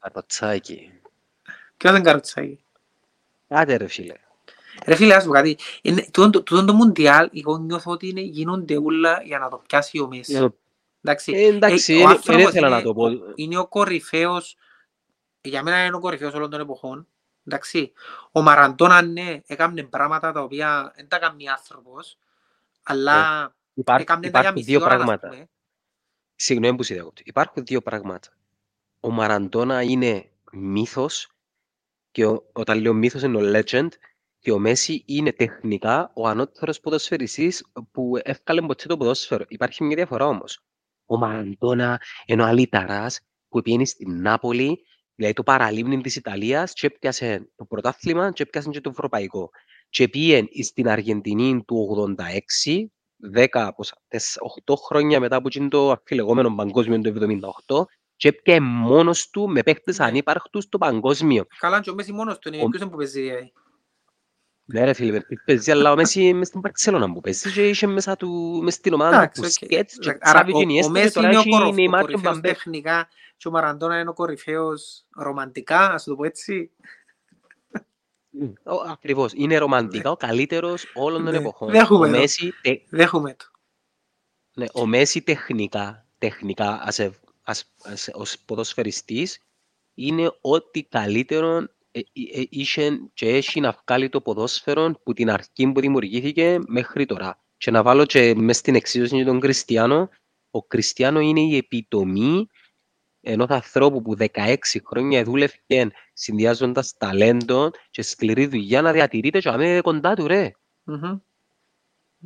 Καροτσάκι. 0.00 0.92
Ποιος 1.76 1.92
δεν 1.92 2.02
καροτσάκι; 2.02 2.64
Άντε 3.48 3.76
ρε 3.76 3.86
φίλε. 3.86 4.14
Ρε 4.86 4.94
φίλε, 4.94 5.14
ας 5.14 5.24
πω 5.24 5.30
κάτι. 5.32 5.58
Είναι, 5.82 6.02
τούτον 6.12 6.30
το, 6.30 6.42
τούτον 6.42 6.66
το 6.66 6.72
Μουντιάλ, 6.72 7.30
εγώ 7.34 7.58
νιώθω 7.58 7.90
ότι 7.90 8.08
είναι, 8.08 8.20
γίνονται 8.20 8.76
όλα 8.84 9.22
για 9.24 9.38
να 9.38 9.48
το 9.48 9.62
πιάσει 9.66 9.98
ο 9.98 10.08
Μέση. 10.08 10.32
Για 10.32 10.40
το- 10.40 10.56
Εντάξει, 11.04 11.32
Ε, 11.32 11.46
εντάξει, 11.46 11.92
ε, 11.92 11.96
ο 11.96 11.98
δεν- 11.98 12.06
άνθρωπος 12.08 12.36
δεν 12.42 12.48
ήθελα 12.48 12.66
είναι- 12.66 12.76
να 12.76 12.82
το 12.82 12.94
πω. 12.94 13.08
είναι 13.34 13.58
ο 13.58 13.66
κορυφαίος, 13.66 14.56
για 15.40 15.62
μένα 15.62 15.84
είναι 15.84 15.96
ο 15.96 16.00
κορυφαίος 16.00 16.34
όλων 16.34 16.50
των 16.50 16.60
εποχών. 16.60 17.06
Εντάξει, 17.46 17.92
ο 18.32 18.42
Μαραντώνα 18.42 19.02
ναι, 19.02 19.40
έκανε 19.46 19.82
πράγματα 19.82 20.32
τα 20.32 20.40
οποία 20.42 20.92
δεν 20.96 21.08
τα 21.08 21.18
κάνει 21.18 21.48
άνθρωπος, 21.48 22.18
αλλά 22.82 23.14
Υπάρχουν, 23.74 24.02
έκανε 24.02 24.20
τα 24.20 24.28
για 24.28 24.40
υπάρχουν 24.40 24.52
μισή 24.54 24.70
δύο 24.70 24.80
ώρα, 24.84 24.88
ας 24.94 24.96
πράγματα. 24.96 25.28
πούμε. 25.28 25.48
Συγγνώμη 26.36 26.76
που 26.76 26.82
σε 26.82 26.94
διακόπτω. 26.94 27.22
Υπάρχουν 27.24 27.64
δύο 27.64 27.80
πράγματα. 27.80 28.28
Ο 29.00 29.10
Μαραντώνα 29.10 29.82
είναι 29.82 30.30
μύθος 30.52 31.28
και 32.10 32.26
ο, 32.26 32.44
όταν 32.52 32.80
λέω 32.80 32.92
μύθος 32.94 33.22
είναι 33.22 33.36
ο 33.36 33.60
legend 33.60 33.88
και 34.42 34.52
ο 34.52 34.58
Μέση 34.58 35.02
είναι 35.06 35.32
τεχνικά 35.32 36.10
ο 36.14 36.28
ανώτερος 36.28 36.80
ποδοσφαιριστής 36.80 37.64
που 37.92 38.12
εύκαλε 38.22 38.60
ποτέ 38.60 38.86
το 38.88 38.96
ποδόσφαιρο. 38.96 39.44
Υπάρχει 39.48 39.84
μια 39.84 39.96
διαφορά 39.96 40.26
όμως. 40.26 40.60
Ο 41.06 41.16
Μαραντόνα 41.18 42.00
είναι 42.26 42.42
ο 42.42 42.44
αλήταρας 42.46 43.20
που 43.48 43.62
πήγαινε 43.62 43.84
στην 43.84 44.20
Νάπολη, 44.20 44.78
δηλαδή 45.14 45.34
το 45.34 45.42
παραλίμνη 45.42 46.00
της 46.00 46.16
Ιταλίας 46.16 46.72
και 46.72 46.86
έπιασε 46.86 47.50
το 47.56 47.64
πρωτάθλημα 47.64 48.32
και 48.32 48.42
έπιασε 48.42 48.68
και 48.70 48.80
το 48.80 48.90
ευρωπαϊκό. 48.90 49.50
Και 49.88 50.08
πήγαινε 50.08 50.48
στην 50.62 50.88
Αργεντινή 50.88 51.64
του 51.66 52.06
86, 52.18 52.90
10, 53.34 53.70
πόσα, 53.76 53.96
8 54.66 54.74
χρόνια 54.76 55.20
μετά 55.20 55.36
από 55.36 55.48
εκείνο 55.48 55.68
το 55.68 55.90
αμφιλεγόμενο 55.90 56.54
παγκόσμιο 56.54 57.00
του 57.00 57.08
78 57.66 57.84
και 58.16 58.28
έπιασε 58.28 58.60
μόνος 58.60 59.30
του 59.30 59.48
με 59.48 59.62
παίχτες 59.62 59.98
Ναι. 59.98 60.04
ανύπαρκτους 60.04 60.64
στο 60.64 60.78
παγκόσμιο. 60.78 61.44
Καλά, 61.58 61.80
και 61.80 61.90
ο 61.90 61.94
Μέσσι 61.94 62.12
μόνος 62.12 62.38
του 62.38 62.48
είναι, 62.48 62.62
Ο- 62.62 62.68
ποιος 62.68 62.82
είναι 62.82 62.90
που 62.90 62.96
παίζει. 62.96 63.52
Δηλαδή. 64.66 64.80
Ναι 64.80 64.84
ρε 64.84 64.92
φίλε, 64.92 65.20
παίζει, 65.44 65.70
αλλά 65.70 65.92
ο 65.92 65.96
Μέσσι 65.96 66.32
μες 66.34 66.46
στην 66.48 66.60
Μπαρτσελόνα 66.60 67.12
που 67.12 67.20
παίζει 67.20 67.52
και 67.52 67.68
είχε 67.68 67.86
μέσα 67.86 68.16
του, 68.16 68.60
μες 68.62 68.74
στην 68.74 68.92
ομάδα 68.92 69.10
του 69.10 69.16
Εντάξει, 69.22 69.40
οκ. 69.40 69.44
Μπουσκέτς 69.46 69.98
και 69.98 70.08
Άρα, 70.10 70.18
Τσάβι 70.20 70.50
ο- 70.50 70.54
και 70.54 70.58
ο 70.58 70.60
Ινιέστα 70.60 70.92
και 70.92 70.98
Μέσσι 70.98 71.12
τώρα 71.14 71.26
είναι 71.28 71.36
ο 71.36 71.40
έχει 71.40 71.50
κορο- 71.50 71.66
ο 71.68 71.72
Νεϊμάρ 71.72 72.00
και 72.00 72.06
κορυφαίος 72.12 72.34
Μπαπέ. 72.34 72.48
τεχνικά 72.48 73.08
και 73.36 73.48
ο 73.48 73.50
Μαραντώνα 73.50 74.00
είναι 74.00 74.10
ο 74.10 74.12
κορυφαίος 74.12 75.04
ρομαντικά, 75.16 75.92
ας 75.92 76.04
το 76.04 76.16
πω 76.16 76.24
έτσι. 76.24 76.70
Ο- 78.64 78.90
Ακριβώς, 78.90 79.32
είναι 79.34 79.58
ρομαντικά 79.58 80.10
ο 80.10 80.16
καλύτερος 80.16 80.84
όλων 80.94 81.24
των 81.24 81.32
Ναι, 81.32 81.38
εποχών. 81.38 81.70
δέχομαι 81.70 82.06
Ο 82.08 82.10
το. 82.12 82.18
Μέση, 82.18 82.52
τε- 82.62 82.82
Δέχομαι 82.90 83.34
το. 83.34 83.44
ναι, 84.54 84.66
ο 84.72 84.86
Μέση 84.86 85.22
τεχνικά, 85.22 86.06
τεχνικά 86.18 86.84
as 86.90 86.94
a- 86.96 87.10
as- 87.46 87.92
as- 87.92 88.08
ως 88.12 88.38
ποδοσφαιριστής 88.38 89.38
είναι 89.94 90.32
ό,τι 90.40 90.82
καλύτερο 90.84 91.48
ε, 91.56 91.58
ε, 91.58 91.64
ε, 91.64 91.68
είχε 92.48 92.98
και 93.14 93.28
έχει 93.28 93.60
να 93.60 93.78
βγάλει 93.86 94.08
το 94.08 94.20
ποδόσφαιρο 94.20 94.92
που 95.02 95.12
την 95.12 95.30
αρχή 95.30 95.72
που 95.72 95.80
δημιουργήθηκε 95.80 96.58
μέχρι 96.66 97.06
τώρα. 97.06 97.40
Και 97.56 97.70
να 97.70 97.82
βάλω 97.82 98.04
και 98.06 98.34
μες 98.36 98.56
στην 98.56 98.74
εξίσωση 98.74 99.16
για 99.16 99.24
τον 99.24 99.40
Κριστιανό, 99.40 100.08
ο 100.50 100.62
Κριστιανό 100.64 101.20
είναι 101.20 101.40
η 101.40 101.56
επιτομή 101.56 102.46
ενός 103.20 103.48
ανθρώπου 103.48 104.02
που 104.02 104.16
16 104.18 104.56
χρόνια 104.86 105.24
δούλευε 105.24 105.54
συνδυάζοντας 106.12 106.94
ταλέντο 106.98 107.70
και 107.90 108.02
σκληρή 108.02 108.46
δουλειά 108.46 108.82
να 108.82 108.92
διατηρείται 108.92 109.38
και 109.38 109.48
αμέ 109.48 109.80
κοντά 109.82 110.14
του 110.14 110.26
ρε. 110.26 110.50
Μμμ. 110.82 111.18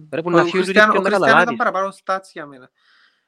Πρέπει 0.09 0.29
Ο 0.29 0.31
να 0.31 0.37
φύγουν 0.45 0.51
τούτοι 0.51 0.63
Χριστιανό- 0.63 0.93
και 0.93 0.99
ο 0.99 1.03
να 1.03 1.09
Χριστιανό 1.09 1.43
ήταν 1.43 1.57
καταλάβεις. 1.57 1.57
παραπάνω 1.57 1.95
stats 2.05 2.31
για 2.33 2.47
μένα. 2.47 2.71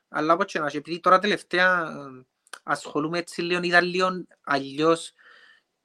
Αλλά 0.08 0.32
όπως 0.32 0.52
και 0.52 0.58
να 0.58 0.66
έχει, 0.66 0.76
επειδή 0.76 1.00
τώρα 1.00 1.18
τελευταία 1.18 1.82
ε, 1.82 2.24
ασχολούμαι 2.62 3.18
έτσι 3.18 3.42
λίγο, 3.42 3.60
είδα 3.62 3.80
λίγο 3.80 4.08
αλλιώς 4.44 5.12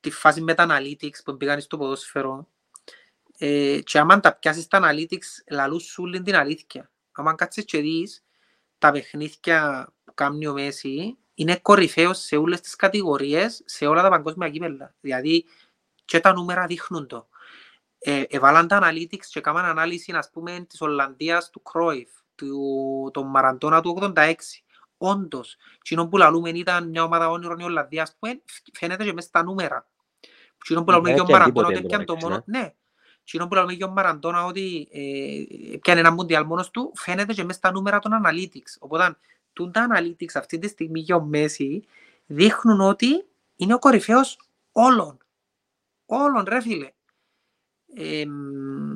τη 0.03 0.11
φάση 0.11 0.41
με 0.41 0.53
τα 0.53 0.67
analytics 0.69 1.23
που 1.23 1.37
πήγαν 1.37 1.61
στο 1.61 1.77
ποδόσφαιρο. 1.77 2.47
Ε, 3.37 3.79
και 3.83 3.99
άμα 3.99 4.19
τα 4.19 4.35
πιάσεις 4.35 4.67
τα 4.67 4.79
analytics, 4.83 5.43
λαλούν 5.51 5.79
σου 5.79 6.03
όλη 6.03 6.21
την 6.21 6.35
αλήθεια. 6.35 6.91
Άμα 7.11 7.35
κάτσεις 7.35 7.65
και 7.65 7.81
δεις, 7.81 8.23
τα 8.77 8.91
παιχνίδια 8.91 9.87
που 10.03 10.13
κάνει 10.13 10.47
ο 10.47 10.53
Μέση 10.53 11.17
είναι 11.33 11.57
κορυφαίος 11.57 12.19
σε 12.19 12.35
όλες 12.35 12.61
τις 12.61 12.75
κατηγορίες, 12.75 13.61
σε 13.65 13.85
όλα 13.85 14.01
τα 14.01 14.09
παγκόσμια 14.09 14.49
κύπελα. 14.49 14.95
Δηλαδή, 15.01 15.45
και 16.05 16.19
τα 16.19 16.33
νούμερα 16.33 16.65
δείχνουν 16.65 17.07
το. 17.07 17.27
Ε, 17.99 18.23
εβάλαν 18.29 18.67
τα 18.67 18.79
analytics 18.83 19.25
και 19.25 19.39
έκαναν 19.39 19.65
ανάλυση, 19.65 20.11
ας 20.11 20.29
πούμε, 20.29 20.65
της 20.69 20.81
Ολλανδίας 20.81 21.49
του 21.49 21.61
Κρόιφ, 21.61 22.09
του, 22.35 23.09
τον 23.13 23.27
Μαραντώνα 23.27 23.81
του 23.81 23.89
86. 23.89 24.63
Όντως, 24.97 25.55
εκείνο 25.75 26.07
που 26.07 26.17
λαλούμε 26.17 26.49
ήταν 26.49 26.89
μια 26.89 27.03
ομάδα 27.03 27.29
όνειρων 27.29 27.59
η 27.59 27.63
Ολλανδία, 27.63 28.01
ας 28.01 28.15
πούμε, 28.19 28.41
φαίνεται 28.73 29.03
και 29.03 29.13
μέσα 29.13 29.27
στα 29.27 29.43
νούμερα. 29.43 29.87
Εκείνο 30.63 30.83
που 30.83 30.91
λαλούμε 30.91 31.09
Δεν 31.09 31.17
για 31.17 31.25
τον 31.25 31.35
έπιανε 31.35 31.51
Μαραντώνα 31.51 31.67
τίποτε 31.67 31.77
ότι 31.77 31.85
έπιανε 31.85 32.03
το 32.03 32.13
εντωμεταξύ, 32.13 32.49
μόνο... 32.49 32.63
Ναι, 32.63 32.73
εκείνο 33.23 33.47
που 33.47 33.53
λαλούμε 33.53 33.73
για 33.73 33.85
τον 33.85 33.95
Μαραντώνα 33.95 34.45
ότι 34.45 34.87
ε, 34.91 35.73
έπιανε 35.73 35.99
ένα 35.99 36.11
μουντιάλ 36.11 36.45
μόνος 36.45 36.71
του, 36.71 36.91
φαίνεται 36.95 37.33
και 37.33 37.43
μέσα 37.43 37.57
στα 37.57 37.71
νούμερα 37.71 37.99
των 37.99 38.11
analytics. 38.23 38.75
Οπότε, 38.79 39.17
τούν 39.53 39.71
τα 39.71 39.87
analytics 39.91 40.33
αυτή 40.33 40.57
τη 40.57 40.67
στιγμή 40.67 40.99
για 40.99 41.15
ο 41.15 41.21
Μέση 41.21 41.83
δείχνουν 42.25 42.81
ότι 42.81 43.25
είναι 43.55 43.73
ο 43.73 43.79
κορυφαίος 43.79 44.39
όλων. 44.71 45.17
Όλων, 46.05 46.45
ρε 46.47 46.61
φίλε. 46.61 46.91
Εμ, 47.95 48.95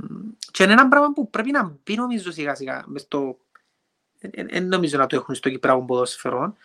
και 0.52 0.64
είναι 0.64 0.72
ένα 0.72 0.88
πράγμα 0.88 1.14
που 1.14 1.30
πρέπει 1.30 1.52
να 1.52 1.78
μπει 1.84 1.96
νομίζω 1.96 2.32
σιγά 2.32 2.56
σιγά 2.56 2.84
μες 2.88 3.02
στο... 3.02 3.38
Δεν 4.20 4.68
νομίζω 4.68 4.98
να 4.98 5.08
το 5.08 5.16
έχουν 5.16 5.36
στο 5.36 5.50
Κυπράκο 5.50 5.86
ποδόσφαιρο, 5.86 6.56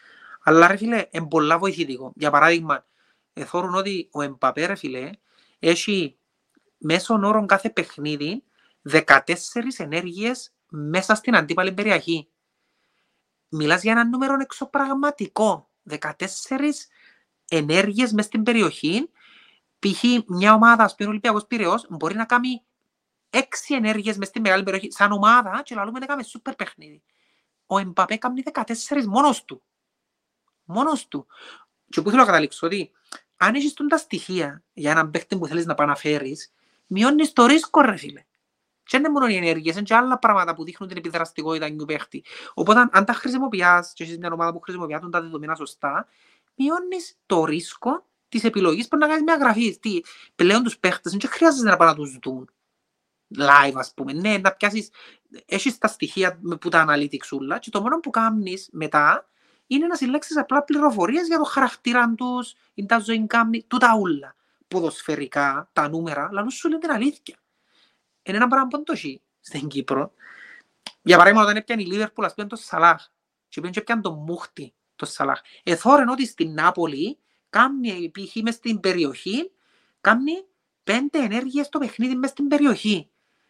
αλλά 0.43 0.67
ρε 0.67 0.77
φίλε, 0.77 1.07
είναι 1.11 1.27
πολλά 1.27 1.59
βοηθητικό. 1.59 2.13
Για 2.15 2.31
παράδειγμα, 2.31 2.85
ε, 3.33 3.45
θωρούν 3.45 3.75
ότι 3.75 4.09
ο 4.13 4.23
Εμπαπέ 4.23 4.67
ρε 4.67 4.75
φίλε, 4.75 5.11
έχει 5.59 6.17
μέσον 6.79 7.25
όρον 7.25 7.47
κάθε 7.47 7.71
παιχνίδι 7.71 8.45
14 8.91 9.19
ενέργειες 9.77 10.53
μέσα 10.71 11.15
στην 11.15 11.37
αντίπαλη 11.37 11.73
περιοχή. 11.73 12.29
Μιλάς 13.49 13.83
για 13.83 13.93
ένα 13.93 14.05
νούμερο 14.05 14.37
εξωπραγματικό. 14.41 15.69
14 15.89 16.07
ενέργειες 17.49 18.13
μέσα 18.13 18.29
στην 18.29 18.43
περιοχή 18.43 19.11
π.χ. 19.83 20.05
μια 20.27 20.55
ομάδα, 20.55 20.85
ας 20.85 20.95
πούμε, 20.95 21.09
ο 21.09 21.11
Ολυμπιακός 21.11 21.47
Πειραιώς, 21.47 21.87
μπορεί 21.89 22.15
να 22.15 22.25
κάνει 22.25 22.63
έξι 23.31 23.75
ενέργειες 23.75 24.17
μες 24.17 24.29
στη 24.29 24.41
μεγάλη 24.41 24.63
περιοχή, 24.63 24.93
σαν 24.93 25.13
ομάδα, 25.13 25.63
και 25.65 25.75
λαλούμε 25.75 25.99
να 25.99 26.07
κάνουμε 26.07 26.27
σούπερ 26.27 26.55
παιχνίδι. 26.55 27.03
Ο 27.67 27.79
Εμπαπέ 27.79 28.17
κάνει 28.17 28.43
14 28.53 29.07
μόνος 29.07 29.45
του. 29.45 29.63
Μόνος 30.65 31.09
του. 31.09 31.27
Και 31.89 32.03
που 32.03 32.09
θέλω 32.09 32.21
να 32.21 32.27
καταλήξω, 32.27 32.67
ότι 32.67 32.93
αν 33.45 33.55
έχεις 33.55 33.73
τούν 33.73 33.89
τα 33.89 33.97
στοιχεία 33.97 34.63
για 34.73 34.91
έναν 34.91 35.11
παίχτη 35.11 35.39
που 35.39 35.47
θέλεις 35.47 35.67
να 35.67 35.75
παναφέρεις, 35.75 36.53
μειώνεις 36.87 37.33
το 37.33 37.47
ρίσκο, 37.47 37.81
ρε 37.81 37.97
φίλε. 37.97 38.21
Και 38.85 38.99
δεν 38.99 39.01
είναι 39.01 39.09
μόνο 39.09 39.27
οι 39.27 39.37
ενέργειες, 39.37 39.75
είναι 39.75 39.85
και 39.85 39.95
άλλα 39.95 40.19
πράγματα 40.19 40.55
που 40.55 40.65
δείχνουν 40.65 40.89
την 40.89 40.99
επιδραστικότητα 40.99 41.77
του 41.77 41.85
παίχτη. 41.85 42.25
Οπότε, 42.55 42.89
αν 42.93 43.05
τα 43.05 43.13
χρησιμοποιάς 43.13 43.93
και 43.93 44.03
έχεις 44.03 44.19
μια 44.19 44.31
ομάδα 44.33 44.53
που 44.53 44.61
χρησιμοποιεί 44.61 44.99
τα 45.11 45.21
δεδομένα 45.21 45.55
σωστά, 45.55 46.07
μειώνεις 46.55 47.19
το 47.27 47.45
ρίσκο 47.45 48.07
της 48.29 48.45
επιλογής 48.45 48.89
που 48.89 48.97
να 48.97 49.07
κάνεις 49.07 49.23
μια 49.23 49.37
γραφή. 49.37 49.79
Τι, 49.79 50.01
πλέον 50.35 50.63
τους 50.63 50.79
παίχτε 50.79 51.11
δεν 51.11 51.31
χρειάζεται 51.31 51.71
να 51.71 51.77
πάνε 51.77 51.91
να 51.91 51.97
τους 51.97 52.19
δουν 52.23 52.51
live, 53.39 53.75
ας 53.75 53.93
πούμε. 53.95 54.13
Ναι, 54.13 54.39
να 54.39 54.53
πιάσει. 54.53 54.89
Έχεις 55.45 55.79
τα 55.79 55.89
στοιχεία 55.89 56.39
με- 56.41 56.57
που 56.57 56.69
τα 56.69 56.87
analytics 56.89 57.29
όλα, 57.31 57.59
και 57.59 57.71
το 57.71 57.81
μόνο 57.81 58.01
που 58.01 58.11
κάνεις 58.11 58.69
μετά 58.73 59.31
είναι 59.75 59.87
να 59.87 59.95
συλλέξεις 59.95 60.37
απλά 60.37 60.63
πληροφορίες 60.63 61.27
για 61.27 61.39
το 61.39 61.45
χαρακτήρα 61.45 62.15
τους, 62.17 62.55
ή 62.75 62.87
τα 62.87 62.99
ζωή 62.99 63.27
κάμνη, 63.27 63.65
τούτα 63.69 63.95
όλα. 63.95 64.37
Ποδοσφαιρικά, 64.69 65.71
τα 65.73 65.89
νούμερα, 65.89 66.27
αλλά 66.31 66.51
σου 66.51 66.69
λένε 66.69 66.81
την 66.81 66.91
αλήθεια. 66.91 67.37
Είναι 68.23 68.37
ένα 68.37 68.49
πράγμα 68.49 68.69
που 68.69 68.77
δεν 68.77 68.85
το 68.85 68.93
έχει 68.93 69.21
στην 69.41 69.69
Κύπρο. 69.69 70.13
Για 71.03 71.17
παράδειγμα, 71.17 71.43
όταν 71.45 71.57
έπιανε 71.57 71.83
η 71.83 71.87
Λίβερπουλ, 71.87 72.25
ας 72.25 72.35
πούμε, 72.35 72.47
το 72.47 72.57
Σαλάχ, 72.57 73.07
και 73.49 73.61
πήγαν 73.61 73.73
και 73.73 73.81
έπιανε 73.81 74.01
τον 74.01 74.15
Μούχτη, 74.15 74.75
το 74.97 75.07
Σαλάχ. 75.07 75.41
Εθώρεν 75.63 76.09
ότι 76.09 76.27
στην 76.27 76.53
Νάπολη 76.53 77.19
κάνει 77.51 78.11
π.χ. 78.11 78.43
μες 78.43 78.55
στην 78.55 78.81
περιοχή, 78.81 79.51
κάνει 80.01 80.33
πέντε 80.85 81.19
ενέργειες 81.19 81.67
στο 81.67 81.79
παιχνίδι 81.79 82.15
μες 82.15 82.31
στην 82.31 82.49
περιοχή. 82.49 83.09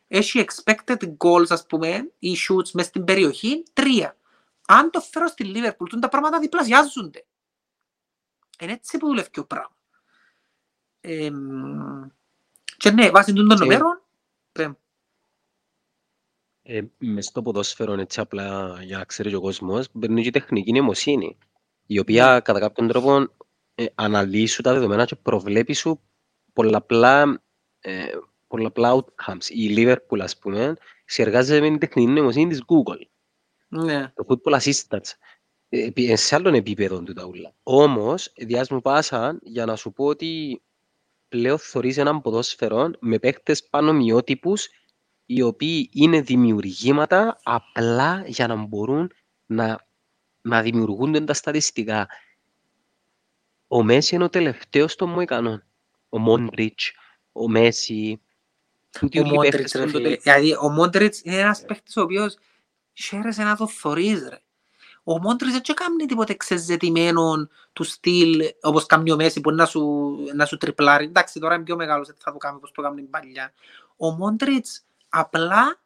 Έχει 0.09 0.45
expected 0.45 1.17
goals, 1.17 1.47
ας 1.49 1.67
πούμε, 1.67 2.13
ή 2.19 2.37
shoots 2.49 2.71
μες 2.73 2.87
στην 2.87 3.05
περιοχή, 3.05 3.63
τρία. 3.73 4.17
Αν 4.67 4.91
το 4.91 5.01
φέρω 5.01 5.27
στη 5.27 5.53
Liverpool, 5.55 5.87
τούν 5.89 6.01
τα 6.01 6.09
πράγματα 6.09 6.39
διπλασιάζονται. 6.39 7.25
Είναι 8.61 8.73
έτσι 8.73 8.99
που 8.99 9.07
δουλεύει 9.07 9.39
ο 9.39 9.47
πράγμα. 9.47 9.77
Εμ, 11.01 12.09
και 12.77 12.91
ναι, 12.91 13.11
βάσει 13.11 13.33
των 13.33 13.49
Και- 13.49 13.55
νομέρων, 13.55 14.03
πέμ. 14.53 14.73
Ε, 16.63 16.81
μες 16.99 17.27
στο 17.27 17.43
ποδόσφαιρο, 17.43 17.93
έτσι 17.93 18.21
απλά 18.21 18.79
για 18.83 18.99
να 18.99 19.05
ξέρει 19.05 19.29
και 19.29 19.37
ο 19.37 19.41
κόσμος, 19.41 19.91
παίρνει 20.01 20.23
και 20.23 20.31
τεχνική 20.31 20.73
νοημοσύνη, 20.73 21.39
η 21.87 21.99
οποία 21.99 22.41
κατά 22.41 22.59
κάποιον 22.61 22.89
τρόπο 22.89 23.29
ε, 23.75 23.85
αναλύει 23.95 24.47
σου 24.47 24.63
τα 24.63 24.73
δεδομένα 24.73 25.05
και 25.05 25.17
προβλέπει 25.17 25.73
σου 25.73 26.01
πολλαπλά, 26.53 27.43
ε, 27.81 28.05
πολλαπλά 28.47 28.95
outcomes. 28.95 29.45
Η 29.49 29.75
Liverpool, 29.77 30.19
ας 30.21 30.39
πούμε, 30.39 30.77
συνεργάζεται 31.05 31.61
με 31.61 31.69
την 31.69 31.79
τεχνική 31.79 32.11
νοημοσύνη 32.13 32.49
της 32.49 32.63
Google, 32.67 32.99
Ναι. 32.99 33.05
Το 34.15 34.27
Football 34.29 34.61
Assistance. 34.61 35.11
Ε, 35.69 35.85
επί- 35.85 36.11
ε, 36.11 36.17
σε 36.17 36.35
άλλον 36.35 36.55
επίπεδο 36.55 37.03
του 37.03 37.13
τα 37.13 37.25
ούλα. 37.25 37.55
Όμως, 37.63 38.33
διάς 38.37 38.69
μου 38.71 38.81
πάσα 38.81 39.39
για 39.43 39.65
να 39.67 39.77
σου 39.77 39.93
πω 39.93 40.05
ότι 40.05 40.63
πλέον 41.29 41.59
θωρείς 41.59 41.97
έναν 41.97 42.21
ποδόσφαιρο 42.21 42.91
με 43.01 43.19
παίχτες 43.19 43.65
πανομοιότυπους 43.69 44.69
οι 45.27 45.43
οποίοι 45.43 45.91
είναι 45.93 46.21
δημιουργήματα 46.21 47.41
απλά 47.43 48.25
για 48.27 48.47
να 48.47 48.55
μπορούν 48.55 49.13
να, 49.47 49.87
να 50.43 50.63
δημιουργούνται 50.63 51.21
τα 51.21 51.35
στατιστικά. 51.35 52.09
Ο 53.69 53.83
Μέση 53.83 54.15
είναι 54.15 54.25
ο 54.25 54.29
τελευταίος 54.29 54.95
των 54.97 55.09
Μοϊκανών. 55.11 55.65
Ο 56.09 56.19
Μόντριτς, 56.19 56.93
ο 57.33 57.49
Μέση. 57.49 58.21
τούτοι 58.91 59.19
Ο 59.19 59.23
όλοι 59.23 59.31
οι 59.31 59.35
Μόντριτς, 59.35 59.57
παίχτες 59.57 59.73
ρε 59.73 59.79
των 59.81 59.89
φίλε. 59.91 60.03
τελε- 60.03 60.23
Δηλαδή, 60.23 60.55
ο 60.61 60.69
Μόντριτς 60.71 61.21
είναι 61.25 61.37
ένας 61.39 61.65
παίχτης 61.65 61.97
ο 61.97 62.03
οποίος 62.03 62.37
χαίρεσαι 63.03 63.43
να 63.43 63.57
το 63.57 63.69
θωρείς, 63.69 64.29
ρε. 64.29 64.41
Ο 65.05 65.19
Μόντριτς 65.19 65.53
δεν 65.53 65.77
κάνει 65.77 66.07
τίποτε 66.07 66.35
ξεζετημένο 66.35 67.49
του 67.73 67.85
στυλ, 67.85 68.41
όπως 68.63 68.87
κάνει 68.87 69.13
ο 69.13 69.17
Μέση, 69.17 69.41
που 69.41 69.51
να 69.51 69.67
σου, 69.67 70.15
να 70.35 70.47
σου 70.47 70.57
τριπλάρει. 70.57 71.05
Εντάξει, 71.05 71.41
τώρα 71.41 71.55
είναι 71.55 71.65
πιο 71.65 71.77
μεγάλος, 71.77 72.07
δεν 72.07 72.17
θα 72.19 72.33
το 72.33 72.39
κάνει 72.39 72.57
όπως 72.57 72.73
το 72.73 72.83
κάνει 72.83 73.03
παλιά. 73.03 73.53
Ο 73.97 74.11
Μόντριτς 74.11 74.85
απλά 75.09 75.81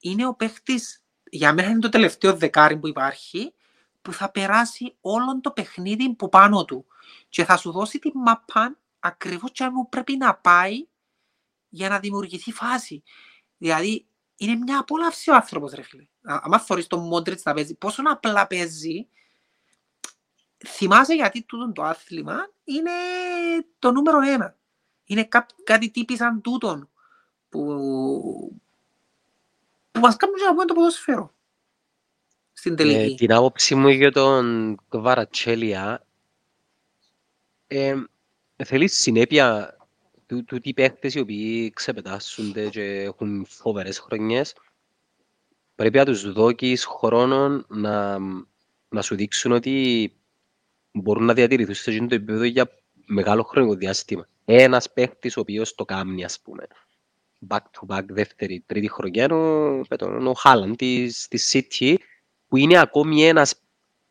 είναι 0.00 0.26
ο 0.26 0.34
παίχτης, 0.34 1.02
για 1.30 1.52
μένα 1.52 1.68
είναι 1.68 1.78
το 1.78 1.88
τελευταίο 1.88 2.36
δεκάρι 2.36 2.76
που 2.76 2.88
υπάρχει, 2.88 3.54
που 4.02 4.12
θα 4.12 4.30
περάσει 4.30 4.94
όλο 5.00 5.40
το 5.40 5.50
παιχνίδι 5.50 6.14
που 6.14 6.28
πάνω 6.28 6.64
του. 6.64 6.86
Και 7.28 7.44
θα 7.44 7.56
σου 7.56 7.70
δώσει 7.70 7.98
τη 7.98 8.10
μαπά 8.14 8.76
ακριβώς 8.98 9.50
και 9.52 9.70
που 9.72 9.88
πρέπει 9.88 10.16
να 10.16 10.34
πάει 10.34 10.86
για 11.68 11.88
να 11.88 11.98
δημιουργηθεί 11.98 12.52
φάση. 12.52 13.02
Δηλαδή, 13.56 14.06
είναι 14.36 14.56
μια 14.56 14.78
απόλαυση 14.78 15.30
ο 15.30 15.34
άνθρωπος, 15.34 15.72
ρε 15.72 15.82
φίλε. 15.82 16.08
Α- 16.22 16.40
Άμα 16.42 16.58
θωρείς 16.58 16.86
τον 16.86 17.06
Μόντριτς 17.06 17.42
να 17.42 17.54
παίζει, 17.54 17.74
πόσο 17.74 18.02
απλά 18.04 18.46
παίζει, 18.46 19.08
θυμάσαι 20.66 21.14
γιατί 21.14 21.42
τούτο 21.42 21.72
το 21.72 21.82
άθλημα 21.82 22.50
είναι 22.64 22.90
το 23.78 23.92
νούμερο 23.92 24.20
ένα. 24.20 24.56
Είναι 25.04 25.24
κά, 25.24 25.46
κάτι 25.64 25.90
τύπη 25.90 26.16
σαν 26.16 26.40
τούτον 26.40 26.90
που, 27.48 27.60
που 29.92 30.00
μας 30.00 30.16
κάνουν 30.16 30.36
και 30.36 30.44
να 30.44 30.50
πούμε 30.50 30.64
το 30.64 30.74
ποδόσφαιρο. 30.74 31.34
Στην 32.52 32.72
Ε, 32.72 32.76
τελική. 32.76 33.14
την 33.16 33.32
άποψη 33.32 33.74
μου 33.74 33.88
για 33.88 34.12
τον 34.12 34.76
Κβαρατσέλια 34.88 36.04
ε, 37.66 37.94
θέλει 38.64 38.88
συνέπεια 38.88 39.76
του, 40.26 40.44
του 40.44 40.60
τι 40.60 40.74
παίχτες 40.74 41.14
οι 41.14 41.20
οποίοι 41.20 41.70
ξεπετάσσονται 41.70 42.68
και 42.68 42.82
έχουν 43.02 43.46
φοβερές 43.48 43.98
χρονιές 43.98 44.54
πρέπει 45.80 45.96
να 45.96 46.04
τους 46.04 46.32
δώκεις 46.32 46.84
χρόνο 46.84 47.64
να, 47.68 48.18
να 48.88 49.02
σου 49.02 49.14
δείξουν 49.14 49.52
ότι 49.52 50.12
μπορούν 50.92 51.24
να 51.24 51.34
διατηρηθούν 51.34 51.74
σε 51.74 51.90
εκείνο 51.90 52.06
το 52.06 52.14
επίπεδο 52.14 52.44
για 52.44 52.70
μεγάλο 53.06 53.42
χρονικό 53.42 53.74
διάστημα. 53.74 54.28
Ένας 54.44 54.92
παίχτης 54.92 55.36
ο 55.36 55.40
οποίος 55.40 55.74
το 55.74 55.84
κάνει, 55.84 56.24
ας 56.24 56.40
πούμε, 56.40 56.66
back 57.48 57.58
to 57.58 57.96
back 57.96 58.04
δεύτερη, 58.08 58.62
τρίτη 58.66 58.88
χρονιά, 58.88 59.24
είναι 59.24 59.34
ο, 59.34 59.80
πέτω, 59.88 60.30
ο 60.30 60.32
Χάλαν 60.32 60.76
της, 60.76 61.28
της 61.28 61.52
City, 61.54 61.94
που 62.48 62.56
είναι 62.56 62.78
ακόμη 62.78 63.24
ένας 63.24 63.60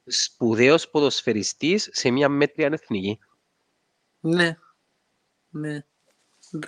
σπουδαίος 0.06 0.90
ποδοσφαιριστής 0.90 1.90
σε 1.92 2.10
μια 2.10 2.30
μέτρια 2.30 2.70
εθνική. 2.72 3.20
Ναι. 4.20 4.58
Ναι. 5.50 5.84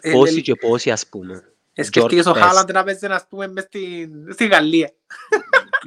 Ε, 0.01 0.11
Πόσοι 0.11 0.37
ε, 0.37 0.41
και 0.41 0.55
πόσοι, 0.55 0.91
ας 0.91 1.09
πούμε. 1.09 1.50
Ε, 1.73 1.83
σκέφτηκες 1.83 2.25
ο 2.25 2.31
George 2.31 2.37
Χάλαντ 2.37 2.71
να 2.71 2.83
παίζει, 2.83 3.05
ας 3.05 3.27
πούμε, 3.27 3.47
μες 3.47 3.63
στην- 3.63 4.33
στη 4.33 4.47
Γαλλία. 4.47 4.93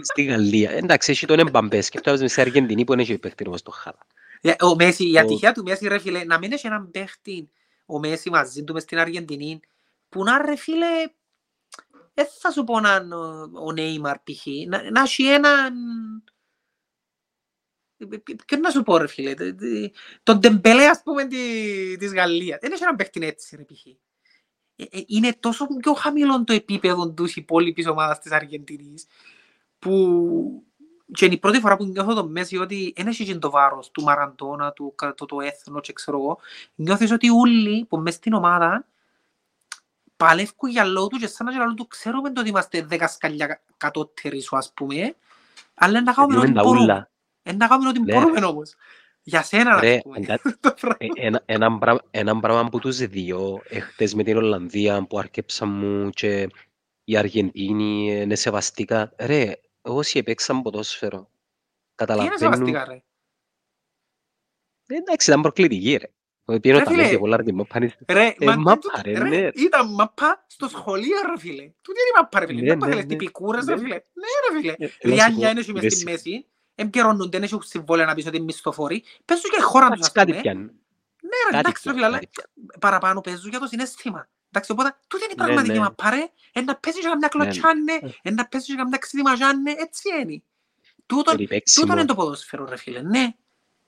Στη 0.03 0.22
Γαλλία. 0.24 0.70
Εντάξει, 0.70 1.11
έχει 1.11 1.26
τον 1.26 1.39
Εμπαμπέ. 1.39 1.80
Σκεφτόμαστε 1.80 2.28
σε 2.28 2.41
Αργεντινή 2.41 2.85
που 2.85 2.91
δεν 2.93 3.01
έχει 3.01 3.18
παίχτη 3.18 3.47
όμως 3.47 3.62
το 3.62 3.70
Χάλα. 3.70 4.07
Ε, 4.41 4.55
Ο 4.64 4.74
Μέση, 4.74 5.09
η 5.11 5.16
Ο- 5.16 5.20
ατυχία 5.20 5.53
του 5.53 5.62
Μέση, 5.62 5.89
ρε 5.89 5.99
φίλε, 5.99 6.24
να 6.24 6.39
μην 6.39 6.53
έχει 6.53 6.66
έναν 6.66 6.91
παίχτη 6.91 7.51
ο 7.87 7.99
Μέση 7.99 8.30
μαζί 8.30 8.64
του 8.64 8.72
μες 8.72 8.82
στην 8.82 8.99
Αργεντινή, 8.99 9.61
που 10.09 10.24
να 10.24 10.39
ρε 10.39 10.57
φίλε, 10.57 10.87
δεν 12.14 12.26
θα 12.41 12.51
σου 12.51 12.64
πω 12.64 12.80
να 12.80 12.95
είναι 12.95 13.14
ο- 13.14 13.51
ο 13.55 13.72
Νέιμαρ 13.72 14.16
π.χ. 14.18 14.47
Να, 14.68 14.91
να 14.91 15.01
έχει 15.01 15.26
έναν... 15.26 15.74
Ποιον 18.47 18.61
να 18.61 18.70
σου 18.70 18.82
πω 18.82 18.97
ρε 18.97 19.07
φίλε, 19.07 19.35
τε- 19.35 19.59
τε- 19.59 19.95
τον 20.22 20.39
Ντεμπελέ 20.39 20.87
ας 20.87 21.01
πούμε 21.05 21.26
τη- 21.26 21.97
της 21.99 22.12
Γαλλίας. 22.12 22.59
Δεν 22.61 22.72
έχει 22.72 22.82
έναν 22.82 22.97
παίχτη 22.97 23.26
έτσι 23.26 23.57
ρε 23.57 23.62
π.χ. 23.64 23.87
Ε, 24.77 24.83
ε, 24.91 25.03
Είναι 25.07 25.37
τόσο 25.41 25.66
πιο 25.66 25.93
χαμηλό 25.93 26.45
το 26.45 26.53
επίπεδο 26.53 27.11
τους 27.11 27.37
υπόλοιπης 27.37 27.87
ομάδας 27.87 28.18
της 28.18 28.33
Αργεντινής 28.33 29.07
που 29.79 30.64
και 31.12 31.25
είναι 31.25 31.35
η 31.35 31.39
πρώτη 31.39 31.61
φορά 31.61 31.77
που 31.77 31.85
νιώθω 31.85 32.14
το 32.14 32.27
Μέση 32.27 32.57
ότι 32.57 32.93
δεν 32.97 33.07
έχει 33.07 33.25
και 33.25 33.35
το 33.37 33.51
βάρος 33.51 33.91
του 33.91 34.03
Μαραντώνα, 34.03 34.72
του 34.72 34.95
κα- 34.95 35.14
το, 35.14 35.25
το 35.27 35.41
έθνος 35.41 35.81
και 35.87 35.93
ξέρω 35.93 36.18
εγώ. 36.18 36.39
Νιώθεις 36.75 37.11
ότι 37.12 37.29
όλοι 37.31 37.85
που 37.85 37.97
μες 37.99 38.14
στην 38.14 38.33
ομάδα 38.33 38.87
παλεύκουν 40.16 40.70
για 40.70 40.85
λόγω 40.85 41.07
του 41.07 41.18
και 41.18 41.27
σαν 41.27 41.47
να 41.47 41.53
για 41.53 41.61
λόγω 41.62 41.75
του 41.75 41.87
ξέρουμε 41.87 42.31
το 42.33 42.41
ότι 42.41 42.49
είμαστε 42.51 42.83
δέκα 42.83 43.09
σκαλιά 43.09 43.62
κατώτεροι 43.77 44.41
σου 44.41 44.57
ας 44.57 44.72
πούμε 44.72 45.16
αλλά 45.75 46.03
να 46.03 46.12
κάνουμε 46.12 46.33
Δίνουμε 46.35 46.49
ό,τι 46.51 46.59
τα 46.59 46.62
μπορούμε. 46.64 46.85
ούλα. 46.85 47.11
Ε, 47.43 47.53
Να 47.53 47.66
κάνουμε 47.66 47.89
ό,τι 47.89 48.01
Ναι. 48.01 48.12
μπορούμε 48.14 48.45
όμως. 48.45 48.75
Για 49.27 49.43
σένα 49.43 49.81
Ρε, 49.81 49.95
ας 49.97 50.03
πούμε. 50.03 50.16
εντά- 50.18 50.41
Το 50.61 50.75
πράγμα. 50.81 50.97
Ε, 50.99 51.27
ένα- 51.27 51.43
Έναν 51.47 51.79
πράγμα- 51.79 52.03
έναν 52.11 52.41
πράγμα 52.41 52.68
που 52.68 52.79
τους 52.79 52.97
δύο, 52.97 53.62
εχθές 53.68 54.14
με 54.14 54.22
την 54.22 54.37
Ολλανδία 54.37 55.07
που 55.07 55.18
άρκεψαν 55.18 55.68
μου 55.68 56.11
και 56.11 56.49
η 57.05 57.16
Αργεντίνη 57.16 58.20
είναι 58.22 58.35
σεβαστικά. 58.35 59.12
Ρε, 59.18 59.53
όσοι 59.83 60.18
έπαιξαν 60.18 60.62
ποδόσφαιρο, 60.62 61.16
Τι 61.18 61.25
είναι 61.25 61.95
καταλαβαίνουν. 61.95 62.39
σεβαστικά 62.39 62.85
ρε; 62.85 63.03
Ε, 64.87 64.95
Εντάξει, 64.97 65.31
ήταν 65.31 65.43
προκλητική 65.43 65.97
ρε. 65.97 66.09
Ότι 66.47 66.61
πήγαινε 66.61 66.79
Ρε, 66.81 66.85
ο 66.85 66.89
φίλε. 66.91 67.03
Ταμέζη 67.03 67.18
πολλά 67.18 67.37
ρε, 67.37 67.53
μα 67.53 67.64
πάνε- 67.64 67.97
Ρε, 68.09 68.35
Ε, 68.39 68.45
μα 68.47 68.57
μάπα, 68.57 68.79
τούτο- 68.81 69.01
ρε, 69.05 69.18
ρε, 69.18 69.29
ναι. 69.29 69.49
Ήταν 69.55 69.95
μαπά 69.95 70.45
στο 70.49 70.68
σχολείο 70.68 71.16
ρε 71.31 71.39
φίλε. 71.39 71.62
Τούτη 71.83 71.99
είναι 72.01 72.09
η 72.14 72.20
μαπά 72.20 72.39
ρε 72.39 72.47
φίλε. 72.47 72.61
Ναι, 72.61 72.66
Δεν 72.68 72.79
πάνε 72.79 72.91
ναι, 72.95 73.01
λες 73.01 73.05
ναι. 73.09 73.16
τυπικούρες 73.16 73.64
ρε 73.66 73.75
Ναι. 73.75 73.81
φίλε. 73.81 73.95
Ναι 73.95 74.27
ρε 74.53 74.59
φίλε. 74.61 74.72
Ε, 74.72 74.77
να 74.81 74.89
σου 74.89 74.99
Ριάλια 75.03 75.47
πω, 75.47 75.51
είναι 75.51 75.62
και 75.62 75.72
μες 75.72 75.83
ρε, 75.83 75.89
στη 75.89 75.99
συ- 75.99 76.05
μέση. 76.09 76.47
Εμπειρώνονται, 76.75 77.39
δεν 77.39 77.43
έχουν 77.43 77.62
συμβόλαια 77.62 78.07
να 78.07 78.14
πεις 78.14 78.27
ότι 78.27 78.37
είναι 78.37 78.45
μισθοφόροι. 78.45 79.05
Πες 79.25 79.41
τους 79.41 79.51
και 79.51 79.57
η 79.59 79.62
χώρα 79.62 79.89
τους 79.91 79.95
Εντάξει, 79.99 80.11
ας 80.11 80.12
κάτι 80.25 80.31
πούμε. 80.31 80.43
πιάνει. 80.43 80.61
Ναι 80.61 81.37
ρε, 81.47 81.51
Κάτι 81.51 81.59
εντάξει 81.59 81.83
ρε 81.89 81.95
πιάνει, 81.95 81.97
φίλε, 81.97 82.07
αλλά 82.07 82.16
κάτι 82.18 82.29
πιάνει. 82.31 82.79
παραπάνω 82.81 83.20
παίζουν 83.20 83.51
για 83.51 83.59
το 83.59 83.66
συναίσθημα. 83.66 84.29
Εντάξει, 84.51 84.72
οπότε 84.72 84.97
τούτη 85.07 85.25
είναι 85.25 85.33
η 85.33 85.37
Ναι, 85.39 85.45
πραγματική 85.45 85.79
ναι. 85.79 85.85
μαπά 85.85 86.11
ρε. 86.11 86.29
Εν 86.53 86.64
να 86.64 86.77
παίζεις 86.77 87.01
για 87.01 87.11
καμιά 87.11 87.29
Ναι, 87.35 87.45
ναι. 87.45 87.51
κλωτσάνε, 87.51 88.14
εν 88.22 88.35
να 88.35 88.47
παίζεις 88.47 88.68
για 88.68 88.79
καμιά 88.79 88.99
ξυδιμαζάνε, 88.99 89.70
έτσι 89.79 90.09
είναι. 90.22 90.43
Τούτον- 91.07 91.35
Περιπέξιμο. 91.37 91.85
Τούτον 91.87 91.99
είναι 92.01 92.09
το 92.09 92.14
ποδόσφαιρο 92.14 92.64
ρε 92.68 92.77
φίλε, 92.77 93.03
ναι. 93.03 93.35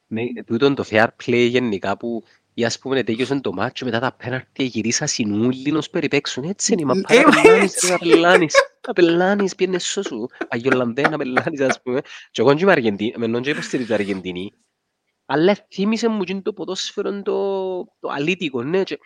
Ναι, 0.07 0.22
τούτον 0.47 0.74
το 0.74 0.84
fair 0.91 1.07
play 1.24 1.47
γενικά 1.51 1.97
που 1.97 2.24
ή 2.59 2.64
ας 2.64 2.78
πούμε 2.78 3.02
τέλειωσαν 3.02 3.40
το 3.40 3.52
μάτσο 3.52 3.84
μετά 3.84 3.98
τα 4.00 4.12
πέναρτι 4.12 4.64
γυρίσα 4.64 5.07
συνούλοι 5.07 5.70
να 5.70 5.78
τους 5.78 5.90
περιπέξουν 5.90 6.44
έτσι 6.44 6.72
είναι 6.72 6.84
μα 6.84 6.94
Ε, 7.09 7.22
πάρα 7.22 7.42
πελάνεις 7.42 7.74
έτσι. 7.74 7.86
ρε 7.86 7.92
να 7.92 7.98
πελάνεις 7.98 8.54
να 8.86 8.92
πελάνεις 8.92 9.54
πιένε 9.54 9.78
σώσου. 9.78 10.26
Αγιολανδέ 10.48 11.09
να 11.09 11.16
πελάνεις 11.16 11.61
ας 11.61 11.82
πούμε. 11.82 12.00
Και 12.30 12.40
εγώ 12.40 12.54
και 12.54 12.62
είμαι 12.62 12.72
Αργεντίνη 12.72 13.14
με 13.16 13.26
νόν 13.26 13.42
και 13.42 13.50
υποστηρίζω 13.50 13.94
Αργεντινή. 13.94 14.52
Αλλά 15.26 15.66
θύμισε 15.74 16.09
μου 16.09 16.24
και 16.24 16.34
το 16.34 16.52
ποδόσφαιρο 16.52 17.22
το, 17.22 17.76
το 18.00 18.09
αλήτικο 18.09 18.62
ναι 18.62 18.82
και, 18.82 18.98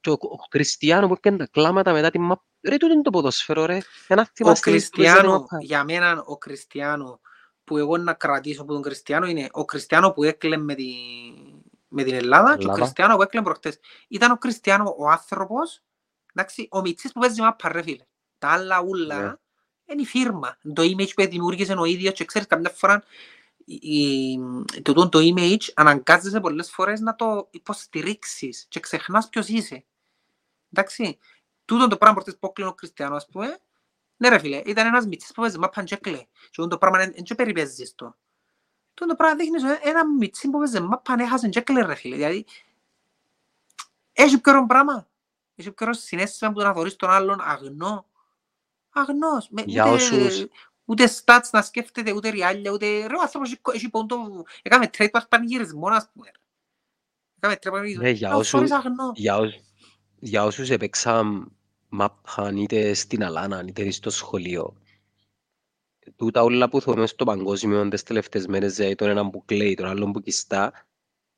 και 0.00 0.10
ο, 0.10 0.12
ο 0.20 0.46
Κριστιανό 0.48 1.06
που 1.06 1.12
έκανε 1.12 1.36
τα 1.36 1.46
κλάματα 1.46 1.92
μετά 1.92 2.10
τη 2.10 2.18
μαπ 2.18 2.40
ρε 2.68 2.76
τούτο 2.76 2.92
είναι 2.92 3.02
το 3.02 3.10
ποδόσφαιρο 3.10 3.64
ρε. 3.64 3.78
Ένα 4.06 4.22
Ο 4.22 4.30
θυμάστε 4.34 4.70
εμείς 4.70 4.88
που 4.88 4.96
παίζαμε 4.96 5.16
Κριστιανό, 5.18 5.32
μαπά. 5.40 5.58
για 5.60 5.84
μένα 5.84 6.22
ο 6.26 6.38
Κριστιανό 6.38 7.20
που 7.64 7.76
εγώ 7.78 7.96
να 7.96 8.12
κρατήσω 8.14 8.62
από 8.62 8.72
τον 8.72 8.82
Κριστιανό 8.82 9.26
είναι 9.26 9.48
ο 9.50 9.64
Κριστιανό 9.64 10.10
που 10.12 10.22
έκλε 10.24 10.56
με, 10.56 10.74
τη, 10.74 10.84
με 11.88 12.02
την 12.02 12.14
Ελλάδα 12.14 12.50
και 12.50 12.58
ο 12.58 12.60
Ελλάδα. 12.60 12.78
Κριστιανό 12.80 13.16
που 13.16 13.22
έκλε 13.22 13.42
προχτές. 13.42 13.78
Ήταν 14.08 14.30
ο 14.30 14.36
Κριστιανό 14.38 14.94
ο 14.98 15.08
άνθρωπος, 15.08 15.82
εντάξει, 16.34 16.68
ο 16.70 16.80
Μιτσής 16.80 17.12
που 17.12 17.20
παίζει 17.20 17.40
μάπα 17.40 17.68
ρε 17.72 17.82
φίλε. 17.82 18.04
Τα 18.38 18.48
άλλα 18.48 18.82
Ναι. 18.82 18.88
ούλα 18.88 19.40
είναι 19.84 20.02
η 20.02 20.06
φίρμα. 20.06 20.58
Το 20.72 20.82
image 20.82 21.14
που 21.14 21.28
δημιούργησε 21.28 21.72
ο 21.72 21.84
ίδιος 21.84 22.14
και 22.14 22.24
ξέρεις 22.24 22.48
καμιά 22.48 22.70
φορά 22.70 23.02
η, 23.64 23.74
η- 23.74 24.82
το, 24.82 25.08
το 25.08 25.18
image 25.36 25.64
αναγκάζεσαι 25.74 26.40
πολλές 26.40 26.70
φορές 26.70 27.00
να 27.00 27.14
το 27.14 27.48
υποστηρίξεις 27.50 28.66
και 28.68 28.80
ξεχνάς 28.80 29.28
ποιος 29.28 29.48
είσαι. 29.48 29.84
Εντάξει, 30.72 31.18
τούτο 31.64 31.88
το 31.88 31.96
πράγμα 31.96 32.14
προχτές 32.14 32.38
που 32.38 32.46
έκλαινε 32.46 32.70
ο 32.70 32.74
Κριστιανό 32.74 33.16
ας 33.16 33.26
πούμε 33.26 33.58
ναι 34.16 34.28
ρε 34.28 34.38
φίλε, 34.38 34.62
ήταν 34.64 34.86
ένας 34.86 35.06
μιτσής 35.06 35.32
που 35.32 35.40
παίζει 35.40 35.58
μάπαν 35.58 35.84
και 35.84 35.96
κλαίει. 35.96 36.28
Και 36.32 36.46
αυτό 36.48 36.68
το 36.68 36.78
πράγμα 36.78 36.98
δεν 36.98 37.36
περιπέζεις 37.36 37.94
το. 37.94 38.16
Αυτό 39.00 39.06
το 39.10 39.16
πράγμα 39.16 39.36
δείχνεις 39.36 39.64
ότι 39.64 39.88
ένα 39.88 40.06
μιτσί 40.06 40.50
που 40.50 40.58
παίζει 40.58 40.80
μάπαν 40.80 41.18
έχασε 41.20 41.48
και 41.48 41.60
κλαίει 41.60 41.82
ρε 41.86 41.94
φίλε. 41.94 42.16
Δηλαδή, 42.16 42.44
έχει 44.12 44.40
πιο 44.40 44.52
ωραίο 44.52 44.66
πράγμα. 44.66 45.08
Έχει 45.54 45.70
πιο 45.72 45.86
ωραίο 45.86 46.00
συνέστημα 46.00 46.52
που 46.52 46.58
το 46.58 46.64
να 46.64 46.72
θωρείς 46.74 46.96
τον 46.96 47.10
άλλον 47.10 47.40
αγνό. 47.40 48.06
Αγνός. 48.90 49.48
Με, 49.50 49.62
Για 49.66 49.82
ούτε, 49.84 49.92
όσους- 49.94 50.46
ούτε 50.84 51.08
stats 51.24 51.48
να 51.52 51.62
σκέφτεται, 51.62 52.12
ούτε 52.12 52.28
ριάλια, 52.28 52.70
ούτε... 52.70 52.86
Ρε 53.06 53.14
ο 53.16 53.20
άνθρωπος 53.20 53.50
έχει- 53.52 53.60
έχει 53.72 53.88
πόντο... 53.90 54.44
Έκαμε 54.62 54.90
trademark 54.98 55.28
πανηγυρισμό, 55.28 55.86
ας 55.88 56.10
πούμε. 56.12 56.30
Έκαμε 57.40 57.54
trademark 57.62 57.70
πανηγυρισμό. 57.72 58.02
Ναι, 58.02 58.10
για 58.10 58.28
Να 58.28 58.34
όσους- 58.34 58.50
θωρείς 58.50 58.70
αγνό. 58.72 59.12
για, 59.14 59.36
όσ- 59.38 59.60
για 60.18 60.44
όσους 60.44 60.70
έπαιξαν 60.70 61.52
μάπαν 61.88 62.56
είτε 62.56 62.94
στην 62.94 63.24
Αλάνα 63.24 63.64
είτε 63.66 63.90
στο 63.90 64.10
σχολείο 64.10 64.76
τούτα 66.16 66.42
όλα 66.42 66.68
που 66.68 66.80
θεωρούμε 66.80 67.06
στο 67.06 67.24
παγκόσμιο 67.24 67.88
τις 67.88 68.02
τελευταίες 68.02 68.46
μέρες 68.46 68.74
δηλαδή 68.74 68.94
τον 68.94 69.08
έναν 69.08 69.30
που 69.30 69.42
κλαίει, 69.44 69.74
τον 69.74 69.86
άλλον 69.86 70.12
που 70.12 70.20
κιστά 70.20 70.72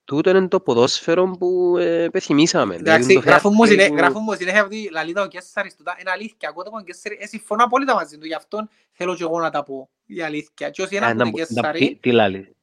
τούτο 0.04 0.30
είναι 0.30 0.48
το 0.48 0.60
ποδόσφαιρο 0.60 1.30
που 1.38 1.76
ε, 1.78 2.08
πεθυμίσαμε 2.08 2.74
Εντάξει, 2.74 2.92
Δηλαδή, 3.06 3.14
το 3.14 3.20
fair 3.20 3.24
γράφουν 3.24 3.52
μου 3.54 3.62
play 3.64 3.68
συνέ- 3.68 3.88
που- 3.88 3.96
γράφουν 3.96 4.22
μου 4.26 4.34
συνέχεια 4.34 4.64
ότι 4.64 4.88
λαλίδα 4.92 5.22
ο 5.22 5.26
Κέσσαρης 5.26 5.76
τούτα 5.76 5.96
είναι 6.00 6.10
αλήθεια. 6.10 6.48
Εγώ 6.52 6.62
το 6.62 6.70
πω 6.70 6.76
ο 6.76 6.82
Κέσσαρη, 6.82 7.18
ε, 7.20 7.26
συμφωνώ 7.26 7.64
απόλυτα 7.64 7.94
μαζί 7.94 8.18
του, 8.18 8.26
γι' 8.26 8.34
αυτόν 8.34 8.68
θέλω 8.92 9.14
και 9.14 9.22
εγώ 9.22 9.40
να 9.40 9.50
τα 9.50 9.62
πω. 9.62 9.88
Η 10.06 10.22
αλήθεια. 10.22 10.70
Και 10.70 10.82
όσοι 10.82 10.94
Α, 10.94 10.98
έναν 10.98 11.16
να 11.16 11.24
που 11.24 11.30
μπο- 11.30 11.36
τον 11.36 11.46
να- 11.54 11.60
Κέσσαρη, 11.60 11.78
τι- 11.88 11.96
Τι 12.00 12.12
λάλη 12.12 12.54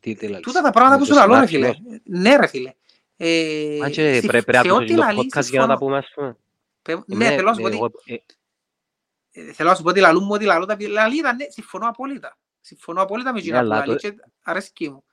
τι- 0.00 0.14
τι 0.14 0.26
λάλης. 0.28 0.46
τούτα 0.46 0.60
τα 0.60 0.70
πράγματα 0.70 0.94
Με 0.98 1.00
που 1.02 1.08
το 1.08 1.14
σου 1.14 1.20
λαλώ 1.20 1.40
ρε 1.40 1.46
συνάρτημα. 1.46 1.88
φίλε. 1.88 2.20
Ναι 2.20 2.36
ρε 2.36 2.46
φίλε. 2.46 2.72
Ε, 3.16 3.78
Α, 3.84 3.90
και 3.90 4.12
συμφ- 4.12 4.26
πρέ- 4.26 4.44
πρέπει 4.44 4.62
σε 4.66 4.68
να 4.72 4.74
ό,τι 4.74 4.84
ακούσω 4.84 4.96
το 4.96 5.02
λαλείς 5.14 5.32
podcast 5.36 5.50
για 5.50 5.60
να 5.60 5.66
τα 5.66 5.76
συμφωνώ. 5.76 5.78
πούμε 5.78 5.96
ας 5.96 6.12
πούμε 6.14 6.36
Πε- 6.82 6.96
Ε, 6.96 7.14
Ναι, 7.16 7.26
θέλω 7.34 7.48
να 7.48 7.54
σου 7.54 7.60
πω 7.60 7.66
ε, 7.66 7.70
ότι 7.70 7.76
εγώ- 7.76 7.92
ε, 8.04 8.14
ε, 8.14 8.18
θέλω 9.54 9.68
να 9.68 9.74
σου 9.74 9.82
πω 9.82 9.88
ότι 9.88 10.00
λαλούν 10.00 10.22
μου 10.24 10.32
ότι 10.32 10.44
λαλώ 10.44 10.64
τα 10.64 10.76
λαλίδα, 10.88 11.34
ναι, 11.34 11.44
συμφωνώ 11.48 11.88
απόλυτα. 11.88 12.38
Συμφωνώ 12.60 13.02
απόλυτα 13.02 13.32
με 13.32 13.38
εκείνα 13.38 13.58
που 13.58 13.64
αλλά 13.64 13.76
λαλεί 13.76 13.92
το- 13.92 13.96
και 14.10 14.14
αρέσκει 14.42 14.90
μου. 14.90 15.04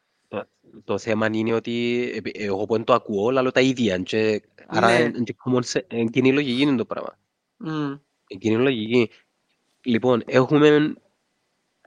Το 0.83 0.97
θέμα 0.97 1.29
είναι 1.33 1.53
ότι 1.53 2.01
ε, 2.23 2.29
ε, 2.29 2.45
εγώ 2.45 2.65
που 2.65 2.73
δεν 2.73 2.83
το 2.83 2.93
ακούω, 2.93 3.31
λαλώ 3.31 3.51
τα 3.51 3.61
ίδια 3.61 3.97
και 3.97 4.41
άρα 4.67 4.87
Ναι. 4.87 4.99
είναι 5.03 5.23
και 5.23 5.35
common 5.45 5.61
sense, 5.63 5.81
είναι 5.93 6.09
κοινή 6.09 6.33
λογική 6.33 6.61
είναι 6.61 6.75
το 6.75 6.85
πράγμα. 6.85 7.17
Μμ. 7.57 7.93
Εκείνη 8.27 8.53
είναι 8.53 8.63
λογική. 8.63 9.09
Λοιπόν, 9.81 10.23
έχουμε... 10.25 10.93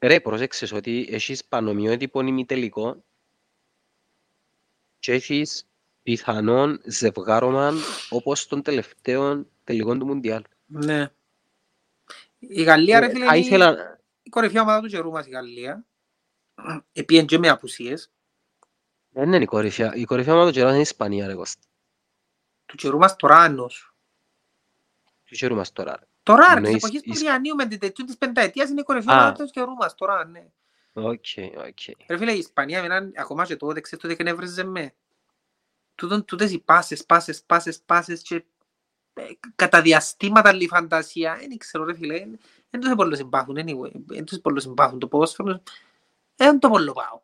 Ρε, 0.03 0.21
πρόσεξες 0.21 0.73
ότι 0.73 1.09
έχεις 1.11 1.45
πανομοιότυπο 1.45 2.21
ημιτελικό 2.21 3.05
και 4.99 5.13
έχεις 5.13 5.67
πιθανόν 6.03 6.81
ζευγάρωμα 6.85 7.73
όπως 8.11 8.47
των 8.47 8.63
τελευταίων 8.63 9.49
τελικών 9.65 9.99
του 9.99 10.07
Μουντιάλ. 10.07 10.43
Ναι. 10.67 11.11
Η 12.39 12.63
Γαλλία 12.63 13.01
ρε 13.01 13.07
Ε, 13.07 13.11
φίλε 13.11 13.25
Θα 13.25 13.37
είναι 13.37 13.47
ήθελα... 13.47 14.01
η 14.23 14.29
κορυφαία 14.29 14.63
ομάδα 14.63 14.81
του 14.81 14.89
καιρού 14.89 15.11
μας 15.11 15.27
η 15.27 15.31
Γαλλία. 15.31 15.87
Επίεν 16.93 17.27
και 17.27 17.39
με 17.39 17.49
απουσίες. 17.49 18.11
Δεν 19.09 19.27
είναι 19.33 19.37
η 19.43 19.45
κορυφαία. 19.47 19.95
Η 19.95 20.05
κορυφαία 20.05 20.35
ομάδα 20.35 20.49
του 20.51 20.55
καιρού 20.57 20.69
είναι 20.69 20.79
η 20.79 20.81
Ισπανία, 20.81 21.27
ρε 21.27 21.35
Κώστα. 21.35 21.63
Του 22.67 22.77
καιρού 22.77 22.99
μας 22.99 23.17
τώρα 23.17 23.37
άννος. 23.39 23.95
Τι 25.25 25.35
ξέρουμε 25.35 25.59
μας 25.59 25.73
τώρα. 25.73 25.97
ρε. 25.99 26.07
Τώρα, 26.23 26.41
ρε, 26.47 26.49
της 26.49 26.57
Εννοείς 26.57 26.77
εποχής 26.77 27.03
του 27.03 27.11
εις- 27.11 27.21
Διανίου 27.21 27.55
με 27.55 27.67
την 27.67 27.79
τέτοιου 27.79 28.05
της 28.05 28.17
πενταετίας 28.19 28.69
είναι 28.71 28.81
η 28.81 28.85
κορυφαία 28.85 29.15
Α. 29.15 29.21
ομάδα 29.21 29.45
του 29.45 29.51
καιρού 29.51 29.73
μας, 29.75 29.95
τώρα, 29.95 30.25
ναι. 30.25 30.47
Ok, 30.93 31.25
ok. 31.69 31.79
Ρε 32.09 32.17
φίλε, 32.19 32.33
η 32.33 32.39
Ισπανία 32.39 32.81
με 32.81 32.87
έναν, 32.87 33.13
ακόμα 33.17 33.45
και 33.45 33.57
τότε, 33.57 33.81
ξέρεις 33.81 34.03
τότε 34.05 34.15
εκνεύριζε 34.15 34.65
με. 34.65 34.95
Τούτον, 35.95 36.25
τούτες 36.25 36.53
οι 36.53 36.59
πάσες, 36.59 37.05
πάσες, 37.07 37.43
πάσες, 37.43 37.81
πάσες 37.81 38.23
και 38.23 38.35
ε, 38.35 38.45
κατά 39.57 39.83
διαστήματα 39.83 40.49
άλλη 40.49 40.67
φαντασία, 40.67 41.37
δεν 41.49 41.57
ξέρω 41.59 41.85
ρε 41.85 41.95
φίλε, 41.95 42.27
δεν 42.71 42.81
τους 42.81 42.95
πολύ 42.97 43.17
συμπάθουν, 43.17 43.57
anyway, 43.59 43.91
δεν 44.07 44.25
τους 44.25 44.39
πολύ 44.41 44.61
συμπάθουν 44.61 44.99
το 44.99 45.09
ποδόσφαιρο, 45.09 45.63
δεν 46.37 46.59
το 46.59 46.69
πολύ 46.69 46.93
πάω. 46.93 47.21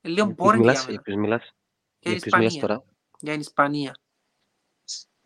Είναι 0.00 0.14
λίγο 0.14 0.26
Για 0.26 0.34
ποιος 0.34 0.48
boring 0.48 0.50
για 0.50 0.58
μιλάς, 0.60 0.78
για 0.84 0.86
μένα, 0.90 1.02
ποιος 1.02 1.16
μιλάς, 1.16 1.54
για 2.00 2.12
για 2.12 2.20
την 2.20 2.30
ποιος 2.30 2.38
μιλάς 2.40 2.54
Ισπανία, 2.54 2.60
τώρα. 2.76 2.84
για 3.20 3.32
την 3.32 3.40
Ισπανία. 3.40 3.96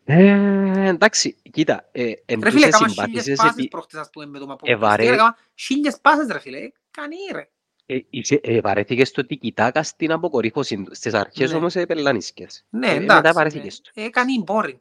Ε, 0.05 0.87
εντάξει, 0.87 1.35
κοίτα, 1.51 1.89
ε, 1.91 2.11
εν 2.25 2.39
Ρε 2.43 2.51
φίλε, 2.51 2.65
τούτες 2.65 2.81
έκανα 2.81 2.87
χίλιες 2.89 3.23
συμπάθησες 3.23 3.35
πάσες 3.37 3.57
επί- 3.57 3.69
προχτές, 3.69 3.99
ας 3.99 4.09
πούμε, 4.09 4.25
με 4.25 4.39
το 4.39 4.57
Ε, 4.61 4.75
βαρέ. 4.75 4.75
Μαποπολιστή, 4.75 5.13
έκανα 5.13 5.37
χίλιες 5.55 5.99
πάσες 6.01 6.27
ρε 6.31 6.39
φίλε, 6.39 6.71
κανεί 6.91 7.15
ρε. 7.33 7.49
ε, 7.85 7.99
είσαι- 8.09 8.39
ε, 8.43 8.61
βαρέθηκες 8.61 9.11
το 9.11 9.25
τικιτάκα 9.25 9.83
στην 9.83 10.11
αποκορύφωση 10.11 10.83
του. 10.83 10.95
Στις 10.95 11.13
αρχές 11.13 11.51
Ναι. 11.51 11.57
όμως 11.57 11.75
επελάνισκες. 11.75 12.65
Ναι, 12.69 12.87
Ε, 12.87 12.89
εντάξει, 12.89 13.15
Μετά 13.15 13.33
βαρέθηκες 13.33 13.81
το. 13.81 13.91
ε, 13.93 14.09
κανεί 14.09 14.43
boring. 14.47 14.77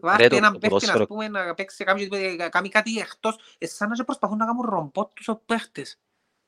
Βάρτε 0.00 0.28
το- 0.28 0.36
έναν 0.36 0.52
το 0.52 0.58
παίχτη, 0.58 0.68
ποδόσφαιρο- 0.74 1.00
ας 1.00 1.06
πούμε, 1.06 1.28
να 1.28 1.54
παίξει 1.54 1.84
κάποιος, 1.84 2.08
να 2.38 2.48
κάνει 2.48 2.68
κάτι 2.68 2.98
εκτός. 2.98 3.36
Ε, 3.58 3.66
σαν 3.66 3.88
να 3.88 3.94
και 3.94 4.04
προσπαθούν 4.04 4.36
να 4.36 4.44
κάνουν 4.46 4.64
ρομπότ 4.68 5.08
τους 5.14 5.28
ο 5.28 5.42
παίχτες. 5.46 5.98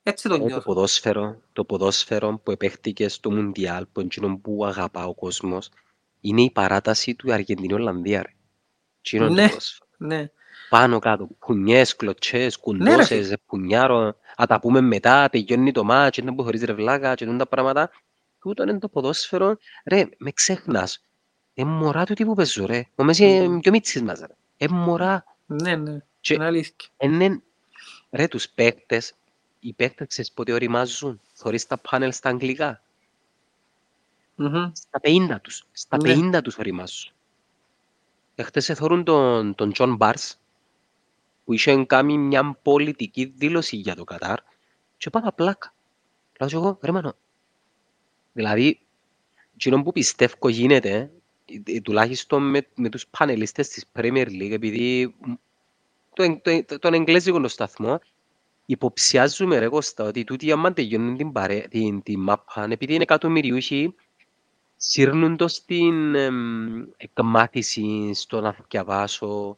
Έτσι 0.02 0.28
το 0.28 0.34
Ε, 0.34 0.38
το 0.38 0.44
νιώθω. 0.44 0.62
ποδόσφαιρο, 0.62 1.40
το 1.52 1.64
ποδόσφαιρο 1.64 2.38
που 2.38 2.50
επέχτηκες 2.50 3.14
στο 3.14 3.30
Μουντιάλ, 3.30 3.86
που 3.92 4.00
είναι 4.00 4.08
εκείνο 4.12 4.36
που 4.38 4.64
αγαπά 4.66 5.04
ο 5.06 5.14
κόσμος, 5.14 5.68
είναι 6.20 6.42
η 6.42 6.50
παράταση 6.50 7.14
του 7.14 7.32
Αργεντινή-Ολλανδία. 7.32 8.22
ρε. 8.22 8.32
Εκείνο 9.00 9.26
είναι 9.26 9.34
το 9.34 9.40
Ναι. 9.40 9.48
ποδόσφαιρο. 9.48 9.88
Ναι. 9.96 10.30
Πάνω 10.68 10.98
κάτω, 10.98 11.28
κουνιές, 11.38 11.96
κλωτσές, 11.96 12.56
Ναι, 12.56 12.62
κουντώσες, 12.62 13.34
κουνιάρο, 13.46 14.16
α 14.36 14.46
τα 14.48 14.60
πούμε 14.60 14.80
μετά, 14.80 15.28
τελειώνει 15.28 15.72
το 15.72 15.84
μάτς, 15.84 16.18
δεν 16.22 16.34
που 16.34 16.42
χωρίς 16.42 16.62
ρε 16.62 16.72
βλάκα 16.72 17.14
και 17.14 17.24
τούτα 17.24 17.36
τα 17.36 17.46
πράγματα. 17.46 17.90
Τούτο 18.38 18.62
είναι 18.62 18.78
το 18.78 18.88
ποδόσφαιρο. 18.88 19.56
Ρε, 19.84 20.08
με 20.18 20.30
ξέχνας. 20.30 21.00
Ε, 21.60 21.64
μωρά 21.64 22.04
του 22.04 22.14
τι 22.14 22.24
που 22.24 22.34
παίζω 22.34 22.66
ρε. 22.66 22.86
Ο 22.96 23.04
Μέσσι 23.04 23.26
είναι 23.26 23.60
πιο 23.60 23.70
μιτσής 23.70 24.02
μας 24.02 24.20
ρε. 24.20 24.34
Ε, 24.56 24.68
μωρά. 24.68 25.24
Ναι, 25.46 25.76
ναι. 25.76 25.98
Και- 26.20 26.34
Είναι 26.34 26.44
αλήθεια. 26.44 26.88
Είναι, 27.00 27.42
ρε, 28.10 28.28
τους 28.28 28.48
παίκτες, 28.48 29.14
οι 29.60 29.72
παίκτες 29.72 30.06
ξέρεις 30.08 30.32
πότε 30.32 30.52
ωριμάζουν. 30.52 31.20
Θωρείς 31.32 31.66
τα 31.66 31.78
πάνελ 31.78 32.12
στα 32.12 32.28
αγγλικά. 32.28 32.82
Μμμ. 34.34 34.70
Στα 34.74 35.00
50 35.02 35.40
τους. 35.42 35.64
Στα 35.72 35.96
Ναι. 35.96 36.14
50 36.14 36.42
τους 36.42 36.58
ωριμάζουν. 36.58 37.12
Εχθές 38.34 38.68
εθώρουν 38.68 39.04
τον, 39.04 39.54
τον 39.54 39.72
Τζον 39.72 39.96
Μπαρνς 39.96 40.38
που 41.44 41.52
είχε 41.52 41.84
κάνει 41.84 42.18
μια 42.18 42.52
πολιτική 42.62 43.24
δήλωση 43.24 43.76
για 43.76 43.94
το 43.94 44.04
Κατάρ 44.04 44.38
και 44.96 45.10
πάτα 45.10 45.32
πλάκα. 45.32 45.74
Λέω 46.40 46.48
και 46.48 46.54
εγώ, 46.54 46.78
ρε 46.82 46.92
μάνο, 46.92 47.12
δηλαδή, 48.32 48.80
εκείνο 49.54 49.82
που 49.82 49.92
πιστεύω 49.92 50.48
γίνεται, 50.48 50.90
ε, 50.90 50.96
ε, 50.98 51.10
τουλάχιστον 51.82 52.50
με, 52.50 52.66
με 52.74 52.88
τους 52.88 53.06
πανελίστες 53.06 53.68
της 53.68 53.84
Premier 53.98 54.26
League, 54.26 54.50
επειδή 54.52 55.14
μ, 55.26 55.32
το, 56.14 56.22
εγ- 56.22 56.40
το, 56.42 56.64
το, 56.64 56.78
τον 56.78 56.94
εγγλέζικο 56.94 57.40
το 57.40 57.48
σταθμό, 57.48 58.00
υποψιάζουμε 58.66 59.58
ρε 59.58 59.68
Κώστα 59.68 60.04
ότι 60.04 60.24
τούτοι 60.24 60.52
άμα 60.52 60.72
τελειώνουν 60.72 61.16
την, 61.16 61.32
παρέ, 61.32 61.58
την, 61.70 62.02
την 62.02 62.20
μάπα, 62.20 62.66
επειδή 62.70 62.94
είναι 62.94 63.02
εκατομμυριούχοι, 63.02 63.94
σύρνουν 64.76 65.36
το 65.36 65.48
στην 65.48 66.14
εμ, 66.14 66.82
εκμάθηση, 66.96 68.10
στο 68.14 68.40
να 68.40 68.56
διαβάσω, 68.68 69.56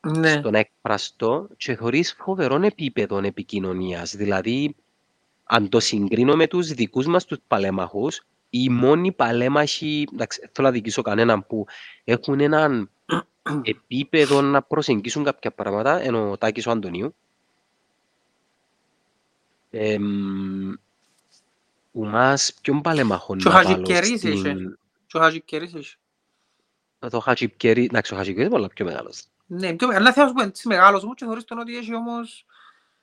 Ναι. 0.00 0.30
στο 0.30 0.50
να 0.50 0.58
εκφραστώ 0.58 1.48
και 1.56 1.74
χωρίς 1.74 2.14
φοβερών 2.18 2.62
επίπεδων 2.64 3.24
επικοινωνίας. 3.24 4.16
Δηλαδή, 4.16 4.74
αν 5.44 5.68
το 5.68 5.80
συγκρίνω 5.80 6.36
με 6.36 6.46
τους 6.46 6.68
δικούς 6.68 7.06
μας 7.06 7.24
τους 7.24 7.38
παλέμαχους, 7.46 8.22
οι 8.56 8.68
μόνοι 8.68 9.12
παλέμαχοι, 9.12 10.06
εντάξει, 10.12 10.40
δεν 10.40 10.50
θέλω 10.52 10.66
να 10.68 10.72
δικήσω 10.72 11.02
κανέναν 11.02 11.46
που 11.46 11.66
έχουν 12.04 12.40
έναν 12.40 12.90
επίπεδο 13.62 14.40
να 14.42 14.62
προσεγγίσουν 14.62 15.24
κάποια 15.24 15.50
πράγματα, 15.50 16.00
ενώ 16.00 16.30
ο 16.30 16.38
Τάκης 16.38 16.66
ο 16.66 16.70
Αντωνίου. 16.70 17.14
Εμ, 19.70 20.72
ο 21.92 22.04
μας 22.04 22.54
ποιον 22.62 22.80
παλέμαχο 22.80 23.36
Και 23.36 23.48
ο 23.48 23.50
να 23.50 23.62
βάλω 23.62 23.68
Χατζικερής 23.68 24.18
στην... 24.18 24.32
είχε. 24.32 24.54
Και 25.06 25.16
ο 25.16 25.20
Χατζικερής 25.20 25.74
έχει. 25.74 25.96
Το 27.10 27.20
Χατζικερί, 27.20 27.84
εντάξει, 27.84 28.14
ο 28.14 28.16
Χατζικερί 28.16 28.40
είναι 28.42 28.54
πολλά 28.54 28.68
πιο 28.68 28.84
μεγάλος. 28.84 29.22
Ναι, 29.46 29.72
πιο- 29.74 29.88
αλλά 29.88 30.12
θέλω 30.12 30.26
να 30.26 30.32
σου 30.32 30.34
πω, 30.34 30.42
έτσι 30.42 30.68
μεγάλος 30.68 31.02
όμως 31.02 31.16
και 31.16 31.24
χωρίς 31.24 31.44
τον 31.44 31.58
ότι 31.58 31.76
έχει 31.76 31.94
όμως... 31.94 32.46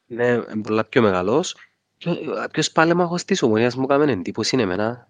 Ναι, 0.05 0.27
είναι 0.27 0.61
πολλά 0.63 0.83
πιο 0.85 1.01
μεγάλος. 1.01 1.55
Και 1.97 2.09
ο- 2.09 2.47
Ποιος 2.51 2.71
παλέμαχος 2.71 3.25
της 3.25 3.41
Ομονίας 3.41 3.75
μου 3.75 3.83
έκανε 3.89 4.11
εντύπωση 4.11 4.55
είναι 4.55 4.63
εμένα. 4.63 5.07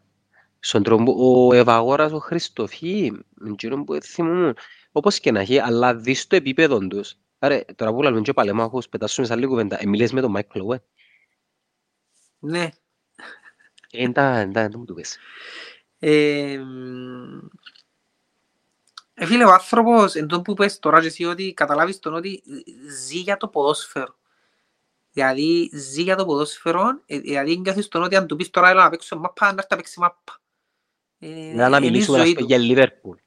Στον 0.63 0.83
τρόπο, 0.83 1.15
ο 1.47 1.53
Ευαγόρας, 1.53 2.11
ο 2.11 2.19
Χριστοφή, 2.19 3.11
εκείνο 3.47 3.83
που 3.83 4.01
θυμούμαι, 4.03 4.53
όπως 4.91 5.19
και 5.19 5.31
να 5.31 5.39
έχει, 5.39 5.59
αλλά 5.59 5.95
δεις 5.95 6.27
το 6.27 6.35
επίπεδο 6.35 6.87
τους. 6.87 7.15
Άρα, 7.39 7.65
τώρα 7.75 7.93
που 7.93 8.01
λέμε 8.01 8.21
και 8.21 8.33
παλέμαχος, 8.33 8.89
πετάσουμε 8.89 9.27
σε 9.27 9.33
άλλη 9.33 9.45
κουβέντα. 9.45 9.81
Ε, 9.81 9.85
μιλές 9.85 10.11
με 10.11 10.21
τον 10.21 10.31
Μάικλ 10.31 10.59
Λόε. 10.59 10.81
Ναι. 12.39 12.69
Ε, 13.91 14.03
εντά, 14.03 14.37
εντά, 14.37 14.61
δεν 14.61 14.73
μου 14.77 14.85
το 14.85 14.93
πες. 14.93 15.17
Ε, 15.99 16.57
μ, 16.57 17.39
ε, 19.13 19.25
φίλε, 19.25 19.45
ο 19.45 19.51
άνθρωπος, 19.51 20.15
εν 20.15 20.27
τω 20.27 20.41
που 20.41 20.51
είπες 20.51 20.79
τώρα 20.79 21.01
και 21.01 21.07
εσύ 21.07 21.25
ότι 21.25 21.53
καταλάβεις 21.53 21.99
τον 21.99 22.13
ότι 22.13 22.43
ζει 23.05 23.17
για 23.17 23.37
το 23.37 23.47
ποδόσφαιρο. 23.47 24.15
Δηλαδή, 25.11 25.69
ζει 25.73 26.01
για 26.01 26.15
το 26.15 26.25
ποδόσφαιρο, 26.25 27.01
ε, 27.05 27.19
δηλαδή 27.19 27.57
νιώθεις 27.57 27.87
τον 27.87 28.03
ότι 28.03 28.15
αν 28.15 28.27
του 28.27 28.35
πεις 28.35 28.49
τώρα 28.49 28.69
έλα 28.69 28.83
να 28.83 28.89
παίξω 28.89 29.19
μάπα, 29.19 29.45
να 29.45 29.55
έρθει 29.57 29.67
να 29.69 29.75
παίξει 29.75 29.99
μάπα. 29.99 30.41
Ε, 31.23 31.53
Να, 31.55 31.69
να 31.69 31.77
είναι 31.77 31.85
η 31.85 31.89
μιλήσουμε 31.89 32.17
ζωή 32.17 32.25
ας 32.27 32.33
πούμε, 32.33 32.41
του. 32.41 32.47
για 32.47 32.57
Λίβερπουλ. 32.57 33.17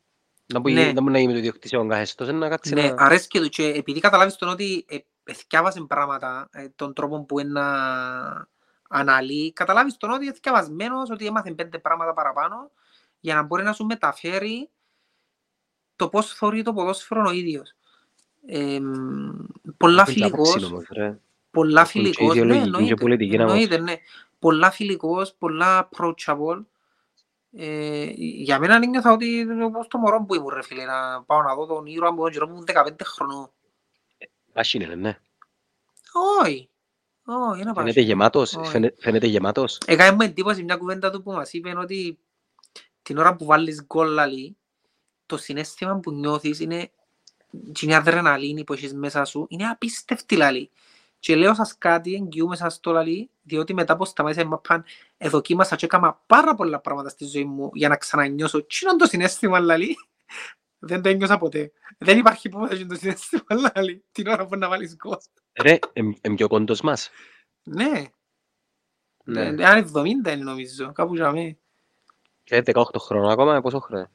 Να 0.53 0.61
που 0.61 0.69
Ναι. 0.71 0.93
να 0.93 1.03
μου 1.03 1.11
να 1.11 1.19
γίνει 1.19 1.33
το 1.33 1.39
ιδιοκτησιόν 1.39 1.89
καθεστώς, 1.89 2.29
να 2.33 2.49
κάτσει 2.49 2.75
Ναι, 2.75 2.83
να... 2.89 2.95
αρέσκει 3.05 3.41
του 3.41 3.49
και 3.49 3.67
επειδή 3.67 4.01
καταλάβεις 4.01 4.37
τον 4.37 4.49
ότι 4.49 4.85
ε, 4.89 4.97
εθιάβασε 5.25 5.81
πράγματα, 5.89 6.49
ε, 6.53 6.69
τον 6.77 6.93
τρόπο 6.95 7.25
που 7.25 7.39
είναι 7.41 7.51
να 7.51 7.67
αναλύει, 8.89 9.53
καταλάβεις 9.53 9.97
τον 9.97 10.11
ότι 10.11 10.25
είναι 10.25 10.35
εθιαβασμένος, 10.37 11.11
ότι 11.11 11.27
έμαθε 11.27 11.53
πέντε 11.53 11.79
πράγματα 11.79 12.13
παραπάνω 12.15 12.71
για 13.21 13.35
να 13.35 13.43
μπορεί 13.43 13.63
να 13.63 13.73
σου 13.73 13.85
μεταφέρει 13.85 14.71
το 15.97 16.09
πώς 16.09 16.33
θεωρεί 16.35 16.63
το 16.63 16.73
ποδόσφαιρο 16.73 17.25
ο 17.27 17.33
ίδιος. 17.33 17.75
Ε, 18.47 18.81
μ, 18.81 19.31
πολλά 19.77 20.03
Έχουν 20.03 20.15
και 20.15 20.25
άποψη 20.25 20.53
φιλικός, 20.53 20.71
όμως, 20.73 20.85
ρε. 20.91 21.19
πολλά 21.51 21.81
Έχουν 21.81 21.93
και 22.03 22.13
φιλικός, 22.13 22.35
ναι, 22.35 22.41
ιδεολογική 22.41 22.71
και 22.71 22.77
εννοείται, 22.77 22.95
πολιτική 22.95 23.37
άποψη. 23.37 23.63
εννοείται, 23.63 23.79
ναι. 23.83 23.95
Πολλά 24.39 24.71
φιλικός, 24.71 25.35
πολλά 25.39 25.89
approachable. 25.97 26.63
Ε, 27.57 28.05
για 28.17 28.59
μένα 28.59 28.79
νιώθα 28.87 29.13
ότι 29.13 29.27
είναι 29.27 29.65
όπως 29.65 29.87
το 29.89 29.99
μωρό 29.99 30.25
που 30.25 30.35
ήμουν 30.35 30.49
ρε 30.55 30.63
φίλε, 30.63 30.85
να 30.85 31.23
πάω 31.23 31.43
να 31.43 31.55
δω 31.55 31.67
τον 31.67 31.87
ήρωα 31.87 32.13
μου, 32.13 32.23
τον 32.23 32.31
καιρό 32.33 32.47
μου 32.47 32.53
ήμουν 32.53 32.65
15 32.65 33.05
χρονών. 33.05 33.51
Άσχη 34.53 34.83
είναι, 34.83 34.95
ναι. 34.95 35.19
Όχι. 36.43 36.69
Όχι, 37.27 37.61
είναι 37.61 37.73
Φαίνεται 37.75 37.93
πάση. 37.93 38.03
γεμάτος, 38.03 38.55
Όχι. 38.55 38.71
φαίνε- 38.71 38.95
φαίνεται 38.99 39.27
γεμάτος. 39.27 39.79
Έκανε 39.87 40.13
μου 40.17 40.21
εντύπωση 40.23 40.63
μια 40.63 40.77
κουβέντα 40.77 41.11
του 41.11 41.23
που 41.23 41.33
μας 41.33 41.53
είπε 41.53 41.77
ότι 41.79 42.19
την 43.03 43.19
ώρα 43.19 43.37
που 43.37 43.45
βάλεις 43.45 43.85
γκολ 43.85 44.09
λαλή, 44.09 44.57
το 45.27 45.37
συνέστημα 45.37 45.97
που 45.99 46.11
νιώθεις 46.13 46.61
είναι 46.61 46.91
και 47.73 47.87
η 47.87 47.95
αδρεναλίνη 47.95 48.65
που 48.65 48.73
έχεις 48.73 48.95
μέσα 48.95 49.25
σου 49.25 49.47
είναι 49.49 49.67
απίστευτη 49.69 50.37
λαλή. 50.37 50.71
Και 51.25 51.37
λέω 51.37 51.55
σας 51.55 51.79
κάτι, 51.79 52.15
εγγυούμε 52.15 52.57
σας 52.57 52.81
το 52.81 52.93
λαλή, 52.93 53.31
διότι 53.43 53.75
μετά 53.75 53.97
που 53.97 54.05
σταμάτησα 54.05 54.41
η 54.41 54.45
μαπάν, 54.45 54.85
εδοκίμασα 55.17 55.77
και 55.77 55.85
έκανα 55.85 56.21
πάρα 56.27 56.55
πολλά 56.55 56.81
πράγματα 56.81 57.09
στη 57.09 57.25
ζωή 57.25 57.45
μου 57.45 57.71
για 57.75 57.89
να 57.89 57.97
ξανανιώσω. 57.97 58.65
Τι 58.65 58.79
είναι 58.83 58.97
το 58.97 59.07
συνέστημα 59.07 59.61
λαλή. 59.61 59.97
Δεν 60.89 61.03
το 61.03 61.09
ένιωσα 61.09 61.39
ποτέ. 61.39 61.73
Δεν 61.99 62.19
υπάρχει 62.19 62.49
ποτέ 62.49 62.77
και 62.77 62.85
το 62.85 62.95
συνέστημα 62.95 63.43
λαλή, 63.75 64.05
την 64.13 64.27
ώρα 64.27 64.47
που 64.47 64.57
να 64.57 64.69
βάλεις 64.69 64.97
γκολ. 64.97 65.17
Ρε, 65.61 65.79
είναι 65.93 66.35
πιο 66.37 66.49
κόντος 66.49 66.81
μας. 66.81 67.11
Ναι, 67.63 68.05
Ναι. 69.25 69.41
Ε, 69.41 69.65
αν 69.65 69.91
70 69.95 70.05
είναι 70.05 70.35
νομίζω, 70.35 70.93
κάπου 70.93 71.15
για 71.15 71.33
μέ. 71.33 71.57
Και 72.45 72.63
18 72.65 72.83
χρόνια 72.99 73.33
ακόμα, 73.33 73.61
πόσο 73.61 73.79
χρόνο. 73.79 74.11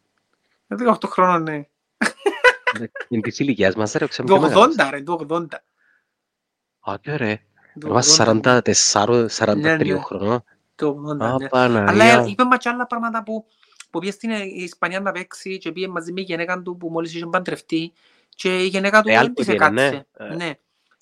18 0.67 0.93
χρόνων, 1.05 1.43
ναι. 1.43 1.63
Είναι 3.07 3.21
της 3.21 3.39
ηλικίας 3.39 3.75
μας, 3.75 3.91
ρε, 3.91 4.07
ξέρω 4.07 4.27
Το 4.27 4.33
πιο 4.33 4.41
μεγάλος. 4.41 4.75
80 4.77 4.89
ρε, 4.91 5.01
το 5.01 5.25
80. 5.29 5.45
Άντε 6.79 7.15
ρε, 7.15 7.41
Το 7.79 7.87
είμαστε 7.87 8.39
80, 8.43 8.61
44-43 8.73 9.55
Ναι, 9.57 9.75
ναι. 9.75 9.99
χρονών. 9.99 10.43
Το 10.75 10.89
80, 10.89 11.15
ναι. 11.15 11.25
Α, 11.25 11.35
Αλλά 11.51 11.83
Παναγία. 11.83 12.25
είπε 12.27 12.43
μας 12.43 12.57
και 12.57 12.69
άλλα 12.69 12.87
πράγματα 12.87 13.23
που, 13.23 13.45
που 13.89 13.99
πήγε 13.99 14.11
στην 14.11 14.29
Ισπανία 14.41 14.99
να 14.99 15.11
παίξει 15.11 15.57
και 15.57 15.71
πήγε 15.71 15.87
μαζί 15.87 16.11
με 16.13 16.21
η 16.21 16.23
γυναίκα 16.23 16.61
του 16.61 16.77
που 16.77 16.89
μόλις 16.89 17.13
είχε 17.13 17.25
παντρευτεί 17.25 17.93
και 18.29 18.63
η 18.63 18.67
γυναίκα 18.67 19.01
του 19.01 19.07
Ρεάλ 19.07 19.23
δεν 19.23 19.33
που 19.33 19.41
της 19.41 19.45
πήγαινε, 19.45 19.69
ναι. 19.69 19.85
έκατσε. 19.87 20.07
Ε, 20.17 20.23
Ναι. 20.35 20.45
Ρεάλ 20.45 20.53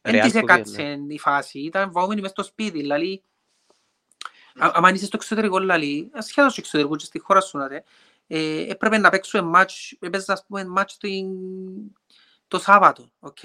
Δεν 0.01 0.21
της 0.21 0.32
που 0.32 0.39
πήγαινε, 0.45 0.53
έκατσε 0.53 0.97
η 1.07 1.19
φάση. 1.19 1.59
Ήταν 1.59 1.91
βαούμενη 1.91 2.21
μες 2.21 2.30
στο 2.30 2.43
σπίτι. 2.43 2.78
Δηλαδή, 2.80 3.21
α- 4.59 4.71
άμα 4.73 4.89
είσαι 4.89 5.05
στο 5.05 5.17
εξωτερικό, 5.21 5.59
δηλαδή, 5.59 6.09
ασχέτως 6.13 6.51
στο 6.51 6.61
εξωτερικό 6.61 6.95
και 6.95 7.05
στη 7.05 7.19
χώρα 7.19 7.41
σου, 7.41 7.57
να 7.57 7.67
δε, 7.67 7.80
ε, 8.28 8.71
έπρεπε 8.71 8.97
να 8.97 9.09
παίξουμε 9.09 9.43
ματς, 9.49 9.95
έπαιζε 9.99 10.32
ας 10.32 10.45
πούμε 10.47 10.65
ματς 10.65 10.97
την- 10.97 11.28
το 12.47 12.59
Σάββατο, 12.59 13.09
οκ. 13.19 13.38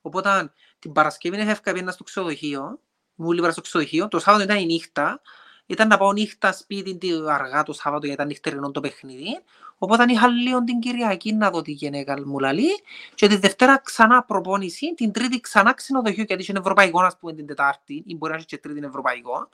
Οπότε 0.00 0.52
την 0.78 0.92
Παρασκευή 0.92 1.36
έφευκα 1.36 1.72
πήγαινα 1.72 1.90
στο 1.92 2.04
ξενοδοχείο, 2.04 2.80
μου 3.14 3.32
λίβρα 3.32 3.50
στο 3.50 3.60
ξενοδοχείο, 3.60 4.08
το 4.08 4.18
Σάββατο 4.18 4.44
ήταν 4.44 4.58
η 4.62 4.66
νύχτα, 4.66 5.20
ήταν 5.66 5.88
να 5.88 5.96
πάω 5.98 6.12
νύχτα 6.12 6.52
σπίτι 6.52 6.96
τι- 6.96 7.12
αργά 7.28 7.62
το 7.62 7.72
Σάββατο 7.72 8.06
γιατί 8.06 8.12
ήταν 8.12 8.26
νυχτερινό 8.26 8.70
το 8.70 8.80
παιχνίδι, 8.80 9.40
οπότε 9.78 10.04
είχα 10.08 10.28
λίγο 10.28 10.64
την 10.64 10.78
Κυριακή 10.78 11.32
να 11.32 11.50
δω 11.50 11.62
τη 11.62 11.72
γυναίκα 11.72 12.26
μου 12.26 12.38
λαλεί 12.38 12.68
και 13.14 13.28
τη 13.28 13.36
Δευτέρα 13.36 13.78
ξανά 13.78 14.22
προπόνηση, 14.24 14.94
την 14.94 15.12
Τρίτη 15.12 15.40
ξανά 15.40 15.74
ξενοδοχείο 15.74 16.24
γιατί 16.26 16.42
είχε 16.42 16.52
ευρωπαϊκός 16.56 17.02
ας 17.04 17.16
πούμε 17.18 17.32
την 17.32 17.46
Τετάρτη 17.46 18.02
ή 18.06 18.16
μπορεί 18.16 18.32
να 18.32 18.38
έχει 18.38 18.46
και 18.46 18.58
Τρίτη 18.58 18.80
ευρωπαϊκό. 18.86 19.48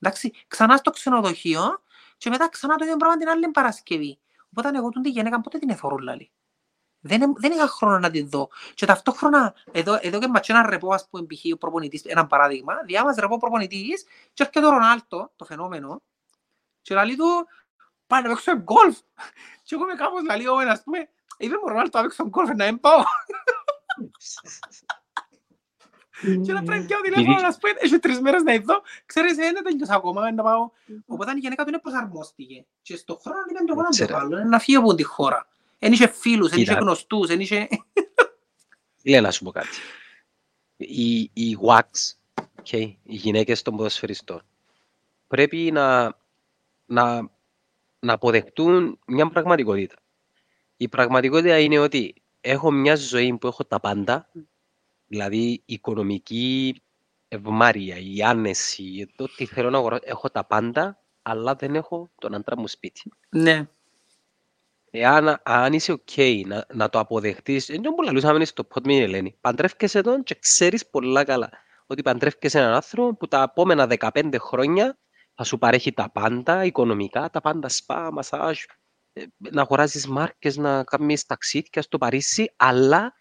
Εντάξει, 0.00 0.32
ξανά 0.48 0.76
στο 0.76 0.90
ξενοδοχείο 0.90 1.82
και 2.16 2.30
μετά 2.30 2.48
ξανά 2.48 2.76
το 2.76 2.84
ίδιο 2.84 2.96
πράγμα 2.96 3.16
την 3.16 3.28
άλλη 3.28 3.48
Παρασκευή. 3.48 4.18
Οπότε 4.50 4.78
εγώ 4.78 4.88
τον 4.88 5.02
τη 5.02 5.10
γυναίκα 5.10 5.40
πότε 5.40 5.58
την 5.58 5.70
εθωρώ 5.70 5.96
λαλή. 5.98 6.30
Δεν, 7.06 7.34
δεν 7.36 7.52
είχα 7.52 7.66
χρόνο 7.66 7.98
να 7.98 8.10
την 8.10 8.28
δω. 8.28 8.48
Και 8.74 8.86
ταυτόχρονα, 8.86 9.54
εδώ, 9.72 9.98
εδώ 10.02 10.18
και 10.18 10.28
ματσέ 10.28 10.52
ένα 10.52 10.68
ρεπό, 10.68 10.94
ας 10.94 11.08
πούμε, 11.08 11.26
π.χ. 11.26 11.54
ο 11.54 11.56
προπονητής, 11.56 12.02
ένα 12.04 12.26
παράδειγμα, 12.26 12.74
διάμας 12.84 13.16
ρεπό 13.16 13.38
προπονητής 13.38 14.04
και 14.32 14.42
έρχεται 14.42 14.66
ο 14.66 14.70
Ρονάλτο, 14.70 15.32
το 15.36 15.44
φαινόμενο, 15.44 16.02
και 16.82 16.94
λαλεί 16.94 17.16
του, 17.16 17.46
πάει 18.06 18.22
να 18.22 18.28
παίξουμε 18.28 18.60
γκολφ. 18.60 18.98
Και 19.62 19.74
εγώ 19.74 19.84
είμαι 19.84 19.94
κάπως 19.94 20.22
λαλεί, 20.26 20.48
«Ω, 20.48 20.56
ας 20.56 20.82
πούμε, 20.82 21.08
Είπε 21.36 21.54
μου 21.62 21.68
Ρονάλτο 21.68 21.98
να 21.98 22.04
παίξω 22.04 22.28
γκολφ 22.28 22.50
να 22.54 22.64
μην 22.64 22.80
πάω. 22.80 23.02
Και 26.44 26.52
να 26.52 26.62
πρέπει 26.62 26.86
και 26.86 26.94
ο 26.94 27.00
τηλέφωνος 27.00 27.42
να 27.42 27.50
σου 27.50 27.58
πει, 27.58 27.68
έχει 27.78 27.98
τρεις 27.98 28.20
μέρες 28.20 28.42
να 28.42 28.52
ειδώ, 28.52 28.82
ξέρεις, 29.06 29.36
δεν 29.36 29.64
τέλειωσα 29.64 29.94
ακόμα, 29.94 30.32
να 30.32 30.42
πάω. 30.42 30.70
Οπότε 31.06 31.32
η 31.36 31.38
γενικά 31.38 31.62
του 31.62 31.68
είναι 31.68 31.78
προσαρμόστηκε. 31.78 32.66
Και 32.82 32.96
στον 32.96 33.18
χρόνο 33.20 33.38
ήταν 33.50 33.66
το 33.66 33.74
Ξέρω. 33.90 34.12
γόνατο 34.12 34.36
άλλο, 34.36 34.48
να 34.48 34.58
φύγει 34.58 34.76
από 34.76 34.94
τη 34.94 35.02
χώρα. 35.02 35.48
Εν 35.84 35.92
είχε 35.92 36.06
φίλους, 36.08 36.50
εν 36.50 36.58
είχε 36.58 36.72
Κοίτα. 36.72 36.80
γνωστούς, 36.80 37.28
εν 37.28 37.40
είχε... 37.40 37.68
Λέει 39.04 39.20
να 39.20 39.30
σου 39.30 39.44
πω 39.44 39.50
κάτι. 39.50 39.68
Οι, 40.76 41.30
οι 41.32 41.58
WACs, 41.62 42.14
okay, 42.62 42.94
οι 43.02 43.14
γυναίκες 43.14 43.62
των 43.62 43.76
ποδοσφαιριστών, 43.76 44.42
πρέπει 45.26 45.70
να, 45.72 46.16
να, 46.86 47.30
να 47.98 48.12
αποδεχτούν 48.12 48.98
μια 49.06 49.30
πραγματικότητα. 49.30 49.94
Η 50.76 50.88
πραγματικότητα 50.88 51.58
είναι 51.58 51.78
ότι 51.78 52.14
έχω 52.40 52.70
μια 52.70 52.96
ζωή 52.96 53.36
που 53.38 53.46
έχω 53.46 53.64
τα 53.64 53.80
πάντα, 53.80 54.28
δηλαδή 55.06 55.62
οικονομική 55.64 56.82
ευμάρεια, 57.28 57.96
η 57.96 58.22
άνεση, 58.22 59.12
το 59.16 59.34
τι 59.36 59.46
θέλω 59.46 59.70
να 59.70 59.78
αγοράσω, 59.78 60.02
έχω 60.04 60.30
τα 60.30 60.44
πάντα, 60.44 61.02
αλλά 61.22 61.54
δεν 61.54 61.74
έχω 61.74 62.10
τον 62.18 62.34
άντρα 62.34 62.58
μου 62.58 62.68
σπίτι. 62.68 63.12
Ναι. 63.28 63.68
Εάν 64.96 65.40
αν 65.42 65.72
είσαι 65.72 66.02
ok 66.06 66.42
να, 66.46 66.66
να 66.72 66.88
το 66.88 66.98
αποδεχτείς, 66.98 67.66
δεν 67.66 67.80
που 67.80 68.02
λαλούσαμε 68.02 68.44
στο 68.44 68.66
pod 68.74 68.80
με 68.86 68.92
την 68.92 69.02
Ελένη, 69.02 69.36
παντρεύκεσαι 69.40 70.00
τον 70.00 70.22
και 70.22 70.34
ξέρεις 70.40 70.86
πολλά 70.86 71.24
καλά 71.24 71.50
ότι 71.86 72.02
παντρεύκεσαι 72.02 72.58
έναν 72.58 72.72
άνθρωπο 72.74 73.16
που 73.16 73.28
τα 73.28 73.42
επόμενα 73.42 73.86
15 73.98 74.34
χρόνια 74.38 74.98
θα 75.34 75.44
σου 75.44 75.58
παρέχει 75.58 75.92
τα 75.92 76.10
πάντα, 76.10 76.64
οικονομικά, 76.64 77.30
τα 77.30 77.40
πάντα 77.40 77.68
σπα, 77.68 78.12
μασάζ, 78.12 78.58
ε, 79.12 79.22
να 79.36 79.60
αγοράζεις 79.62 80.06
μάρκες, 80.06 80.56
να 80.56 80.84
κάνεις 80.84 81.26
ταξίδια 81.26 81.82
στο 81.82 81.98
Παρίσι, 81.98 82.52
αλλά 82.56 83.14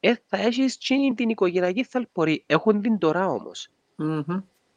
ε, 0.00 0.14
θα 0.26 0.36
έχεις 0.36 0.76
και 0.76 0.94
την 1.16 1.28
οικογενειακή 1.28 1.84
θαλπορή. 1.84 2.44
Έχουν 2.46 2.80
την 2.80 2.98
τώρα 2.98 3.26
όμως. 3.26 3.68
Μμμ. 3.96 4.22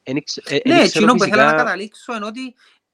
Εν 0.03 0.15
ήξε- 0.15 0.51
ε, 0.51 0.55
εν 0.55 0.61
Ναι, 0.65 0.73
ήξερα 0.73 0.85
εκείνο 1.05 1.13
που 1.13 1.23
ήθελα 1.23 1.43
να 1.43 1.49
φυσικά- 1.49 1.63
καταλήξω 1.63 2.15
είναι 2.15 2.25
ότι 2.25 2.45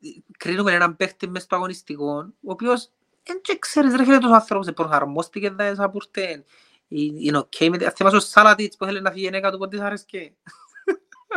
ε, 0.02 0.08
κρίνουμε 0.38 0.72
έναν 0.74 0.96
παίχτη 0.96 1.30
μες 1.30 1.44
στο 1.44 1.56
αγωνιστικό, 1.56 2.14
ο 2.20 2.52
οποίος 2.52 2.90
δεν 3.28 3.42
και 3.42 3.58
ξέρεις 3.60 3.96
ρε 3.96 4.04
φίλε 4.04 4.18
τους 4.18 4.32
ανθρώπους, 4.32 4.72
προσαρμόστηκε 4.74 5.50
δα 5.50 5.74
esa 5.76 5.92
πουρτέ. 5.92 6.44
Είναι 6.88 7.38
οκ 7.38 7.54
με... 7.60 7.86
Ας 7.86 7.94
θυμάσαι 7.94 8.16
ο 8.16 8.20
Σάλατιτς 8.20 8.76
που 8.78 8.86
θέλει 8.86 9.02
να 9.02 9.12
φύγει 9.12 9.22
η 9.22 9.26
γυναίκα 9.26 9.52
του 9.52 9.58
που 9.58 9.68
της 9.68 9.80
άρεσκε. 9.80 10.34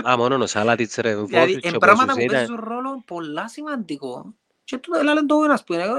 Α, 0.09 0.16
μόνο 0.16 0.43
ο 0.43 0.47
Σάλατιτς 0.47 0.97
ρε, 0.97 1.14
Δηλαδή, 1.14 1.32
Βόβιτς 1.36 1.53
είναι 1.53 1.72
και 1.72 1.78
πράγματα 1.78 2.12
πόσους 2.12 2.26
που 2.26 2.30
ήταν. 2.32 2.47
παίζουν 2.47 2.64
ρόλο 2.68 3.03
πολλά 3.07 3.49
σημαντικό. 3.49 4.34
Και 4.64 4.78
τούτο 4.78 4.99
έλα 4.99 5.26
το 5.26 5.43
ένας 5.45 5.64
που 5.64 5.72
είναι, 5.72 5.82
εγώ 5.82 5.95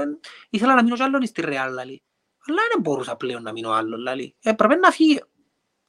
ήθελα 0.50 0.74
να 0.74 0.82
μείνω 0.82 0.94
κι 0.94 1.02
άλλον 1.02 1.26
στη 1.26 1.40
Ρεάλ, 1.40 1.72
λαλή. 1.72 2.02
Αλλά 2.46 2.60
δεν 2.72 2.80
μπορούσα 2.80 3.16
πλέον 3.16 3.42
να 3.42 3.52
μείνω 3.52 3.70
άλλο, 3.70 3.96
λαλή. 3.96 4.34
Ε, 4.42 4.52
πρέπει 4.52 4.80
να 4.80 4.90
φύγει. 4.90 5.22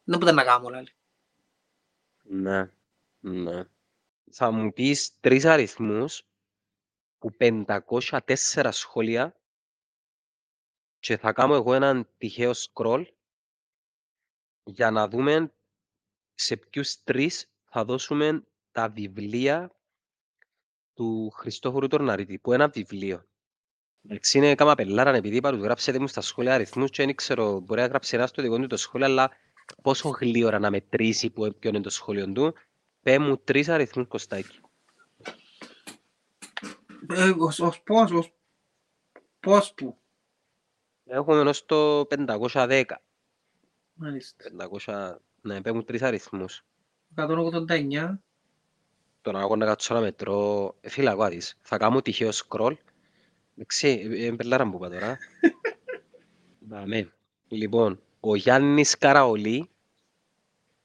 Δεν 0.04 0.20
μπορούσα 0.20 0.34
να 0.34 0.44
κάνω, 0.44 0.70
λαλή. 0.70 0.90
Ναι, 2.24 2.72
ναι. 3.20 3.64
Θα 4.32 4.52
μου 4.52 4.74
πεις 4.74 5.12
τρεις 5.20 5.46
αριθμούς 5.46 6.24
που 7.20 7.32
504 7.40 8.68
σχόλια 8.70 9.36
και 11.04 11.18
θα 11.18 11.34
κάνω 11.34 11.54
εγώ 11.56 11.74
έναν 11.74 12.08
τυχαίο 12.18 12.52
scroll 12.52 13.06
για 14.64 14.92
να 14.92 15.08
δούμε 15.08 15.54
σε 16.34 16.58
ποιους 16.58 17.04
τρεις 17.04 17.52
θα 17.64 17.86
δώσουμε 17.86 18.44
τα 18.72 18.90
βιβλία 18.90 19.76
του 20.94 21.30
Χριστόφορου 21.30 21.88
Τορναρίτη, 21.88 22.40
που 22.40 22.54
ένα 22.54 22.68
βιβλίο. 22.68 23.26
Εντάξει, 24.06 24.38
είναι 24.38 24.56
κάμα 24.56 24.76
πελάραν 24.76 25.16
επειδή 25.16 25.36
είπα 25.36 25.52
του 25.52 25.64
γράψετε 25.64 26.00
μου 26.00 26.08
στα 26.08 26.22
σχόλια 26.22 26.54
αριθμούς 26.54 26.90
και 26.90 27.06
δεν 27.06 27.16
ξέρω, 27.16 27.60
μπορεί 27.60 27.82
να 27.82 27.88
γράψει 27.88 28.16
ένας 28.16 28.30
στο 28.30 28.42
δικό 28.42 28.58
του 28.58 28.68
το 28.68 28.78
σχόλιο, 28.78 29.08
αλλά 29.08 29.32
πόσο 29.82 30.10
γλύωρα 30.10 30.60
να 30.60 30.70
μετρήσει 30.70 31.30
που 31.30 31.56
ποιο 31.60 31.70
είναι 31.70 31.82
το 31.82 31.90
σχόλιο 31.90 32.32
του. 32.32 32.54
Πέ 33.02 33.20
μου 33.20 33.38
τρεις 33.38 33.70
αριθμούς 33.70 34.08
Κωστάκη. 34.08 34.60
Ε, 37.10 37.34
ως, 37.38 37.60
ως 37.60 37.82
πώς, 37.82 38.12
ως 38.12 38.34
πώς 39.40 39.74
που. 39.74 40.03
Έχουμε 41.06 41.50
ως 41.50 41.66
το 41.66 42.06
510. 42.10 42.84
Μάλιστα. 43.94 44.46
500, 44.86 45.16
ναι, 45.42 45.62
πέ 45.62 45.72
μου 45.72 45.84
τρεις 45.84 46.02
αριθμούς. 46.02 46.66
189. 47.16 48.20
Τώρα 49.22 49.40
εγώ 49.40 49.56
να 49.56 49.66
κάτσω 49.66 49.94
να 49.94 50.00
μετρώ, 50.00 50.76
ε, 50.82 50.90
φίλε 50.90 51.10
ακούω 51.10 51.30
δεις, 51.30 51.58
θα 51.62 51.78
κάνω 51.78 52.02
τυχαίο 52.02 52.30
scroll. 52.30 52.74
Εντάξει, 53.56 53.88
ε, 53.88 54.26
ε, 54.26 54.32
πελάρα 54.32 54.66
μου 54.66 54.76
είπα 54.76 54.90
τώρα. 54.90 55.18
Δαμέ. 56.70 57.14
Λοιπόν, 57.48 58.02
ο 58.20 58.36
Γιάννης 58.36 58.98
Καραολί, 58.98 59.70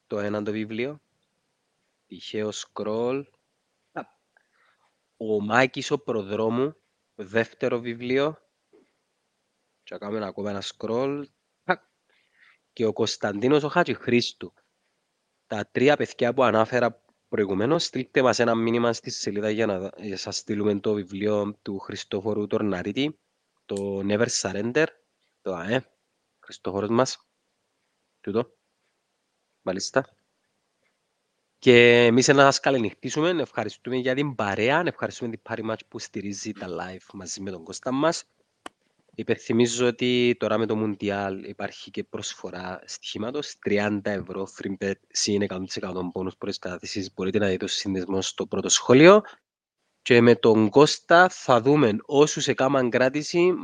το 0.07 0.19
ένα 0.19 0.43
το 0.43 0.53
βιβλίο. 0.53 1.01
Τυχαίο 2.07 2.51
scroll. 2.53 3.23
Α, 3.93 4.03
Ο 5.17 5.41
Μάκης 5.41 5.91
ο 5.91 5.99
Προδρόμου, 5.99 6.75
δεύτερο 7.15 7.79
βιβλίο. 7.79 8.39
Και 9.89 9.95
θα 9.95 10.01
κάνουμε 10.01 10.27
ακόμα 10.27 10.51
ένα 10.51 10.63
scroll. 10.63 11.23
Α, 11.65 11.75
Και 12.73 12.85
ο 12.87 12.93
Κωνσταντίνος 12.93 13.63
ο 13.63 13.69
Χατζηχρήστου. 13.69 14.53
Τα 15.47 15.69
τρία 15.73 15.97
παιδιά 15.97 16.35
που 16.35 16.43
ανάφερα 16.43 17.05
προηγουμένως, 17.29 17.85
στείλτε 17.85 18.23
μας 18.23 18.39
ένα 18.39 18.55
μήνυμα 18.55 18.93
στη 18.93 19.11
σελίδα 19.11 19.51
για 19.51 19.67
να 19.67 19.79
δα- 19.79 19.93
για 19.97 20.11
να 20.11 20.17
σας 20.17 20.37
στείλουμε 20.37 20.81
το 20.81 20.93
βιβλίο 20.95 21.59
του 21.63 21.79
Χριστόφορου 21.79 22.47
Τορναρίτη, 22.47 23.21
το 23.65 24.01
Never 24.05 24.27
Surrender, 24.41 24.87
το 25.41 25.55
ΑΕ, 25.55 25.85
Χριστόφορος 26.41 26.89
μας, 26.89 27.29
τούτο, 28.21 28.57
μάλιστα. 29.63 30.17
Και 31.59 32.05
εμείς 32.05 32.29
να 32.29 32.35
σας 32.35 32.61
καληνυχτήσουμε, 32.61 33.31
ευχαριστούμε 33.31 33.97
για 33.97 34.15
την 34.15 34.35
παρέα, 34.35 34.83
ευχαριστούμε 34.87 35.31
την 35.31 35.43
Party 35.49 35.71
Match 35.71 35.87
που 35.89 35.99
στηρίζει 35.99 36.53
τα 36.53 36.67
live 36.69 37.07
μαζί 37.13 37.41
με 37.41 37.51
τον 37.51 37.65
Κώστα 37.65 37.93
μας. 37.93 38.25
Υπενθυμίζω 39.19 39.87
ότι 39.87 40.37
τώρα 40.39 40.59
με 40.59 40.67
το 40.67 40.75
Mundial 40.85 41.41
υπάρχει 41.47 41.91
και 41.91 42.05
προσφορά 42.05 42.83
στοιχήματος 42.85 43.55
30 43.69 44.01
ευρώ 44.03 44.49
free 44.57 44.85
bet 44.85 44.93
συν 45.09 45.47
100% 45.49 45.67
πόνους 46.13 46.37
προς 46.37 46.59
καταθέσεις. 46.59 47.13
Μπορείτε 47.15 47.39
να 47.39 47.47
δείτε 47.47 47.65
το 47.65 47.67
συνδεσμός 47.67 48.29
στο 48.29 48.47
πρώτο 48.47 48.69
σχόλιο. 48.69 49.23
Και 50.03 50.21
με 50.21 50.35
τον 50.35 50.69
Κώστα 50.69 51.29
θα 51.29 51.61
δούμε 51.61 51.97
όσους 52.03 52.49
έκαναν 52.49 52.91
κράτηση 52.91 53.55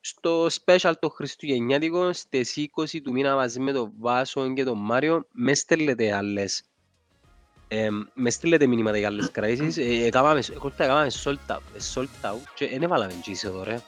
στο 0.00 0.46
special 0.46 0.92
το 1.00 1.08
Χριστουγεννιάτικο 1.08 2.12
στις 2.12 2.70
20 2.76 3.00
του 3.02 3.12
μήνα 3.12 3.34
μαζί 3.34 3.60
με 3.60 3.72
τον 3.72 3.92
Βάσο 3.98 4.52
και 4.52 4.64
τον 4.64 4.78
Μάριο. 4.78 5.26
Μες 5.30 5.58
στέλνετε 5.58 6.12
άλλες 6.14 6.62
ε, 7.68 7.88
μες 8.14 8.34
στείλετε 8.34 8.66
μηνύματα 8.66 8.98
για 8.98 9.08
άλλες 9.08 9.30
κρατήσεις. 9.30 9.76
Ε, 9.76 10.06
έκαναμε, 10.06 10.42
Κώστα, 10.58 10.84
έκαναμε 10.84 11.10
sold 11.24 11.52
out, 11.54 11.60
ε, 11.74 11.78
sold 11.94 12.26
out 12.30 12.42
και 12.54 12.68
δεν 12.68 12.82
έβαλαμε 12.82 13.14
τζις 13.22 13.44
εδώ 13.44 13.62
ρε. 13.62 13.80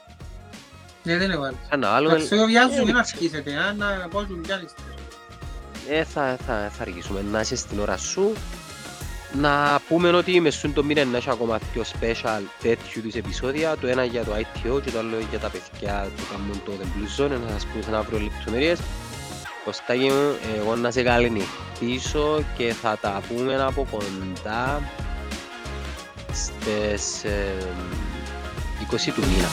Ναι, 1.03 1.17
δεν 1.17 1.31
έβαλε. 1.31 1.57
Θα 1.69 1.77
να 1.77 1.91
βάλουμε... 1.91 2.15
Εντάξει, 2.15 2.35
εγώ 2.35 2.45
βιάζω 2.45 2.85
μην 2.85 2.97
αρχίσετε, 2.97 3.57
αν 3.57 3.77
να 3.77 4.09
πω 4.11 4.21
σου 4.21 4.41
πιάνεις. 4.43 4.75
Ε, 5.89 6.05
θα, 6.05 6.37
θα, 6.47 6.71
θα 6.77 6.83
αργήσουμε 6.83 7.25
να 7.31 7.41
είσαι 7.41 7.57
στην 7.57 7.79
ώρα 7.79 7.97
σου. 7.97 8.33
Να 9.41 9.81
πούμε 9.89 10.11
ότι 10.11 10.41
με 10.41 10.51
σούν 10.51 10.73
το 10.73 10.85
μήνα 10.85 11.05
να 11.05 11.17
έχει 11.17 11.31
ακόμα 11.31 11.59
πιο 11.73 11.83
special 11.83 12.43
τέτοιου 12.63 13.03
τους 13.03 13.15
επεισόδια. 13.15 13.77
Το 13.81 13.87
ένα 13.87 14.05
για 14.05 14.25
το 14.25 14.33
ITO 14.37 14.83
και 14.83 14.91
το 14.91 14.99
άλλο 14.99 15.17
για 15.31 15.39
τα 15.39 15.49
παιδιά 15.49 16.09
που 16.17 16.23
κάνουν 16.33 16.63
το 16.65 16.73
The 16.81 16.85
Blue 16.85 17.23
Zone. 17.25 17.41
Να 17.45 17.51
σας 17.51 17.67
πούμε 17.67 17.83
σε 17.83 17.97
αύριο 17.97 18.19
λεπτομέρειες. 18.19 18.79
Κωστάκι 19.65 20.09
μου, 20.09 20.37
εγώ 20.57 20.77
να 20.77 20.91
σε 20.91 21.03
καληνυχτήσω 21.03 22.45
και 22.57 22.73
θα 22.73 22.99
τα 23.01 23.23
πούμε 23.29 23.63
από 23.63 23.87
κοντά 23.91 24.83
στις 26.33 27.25
ε, 27.25 27.55
20 28.91 29.13
του 29.15 29.21
μήνα. 29.21 29.49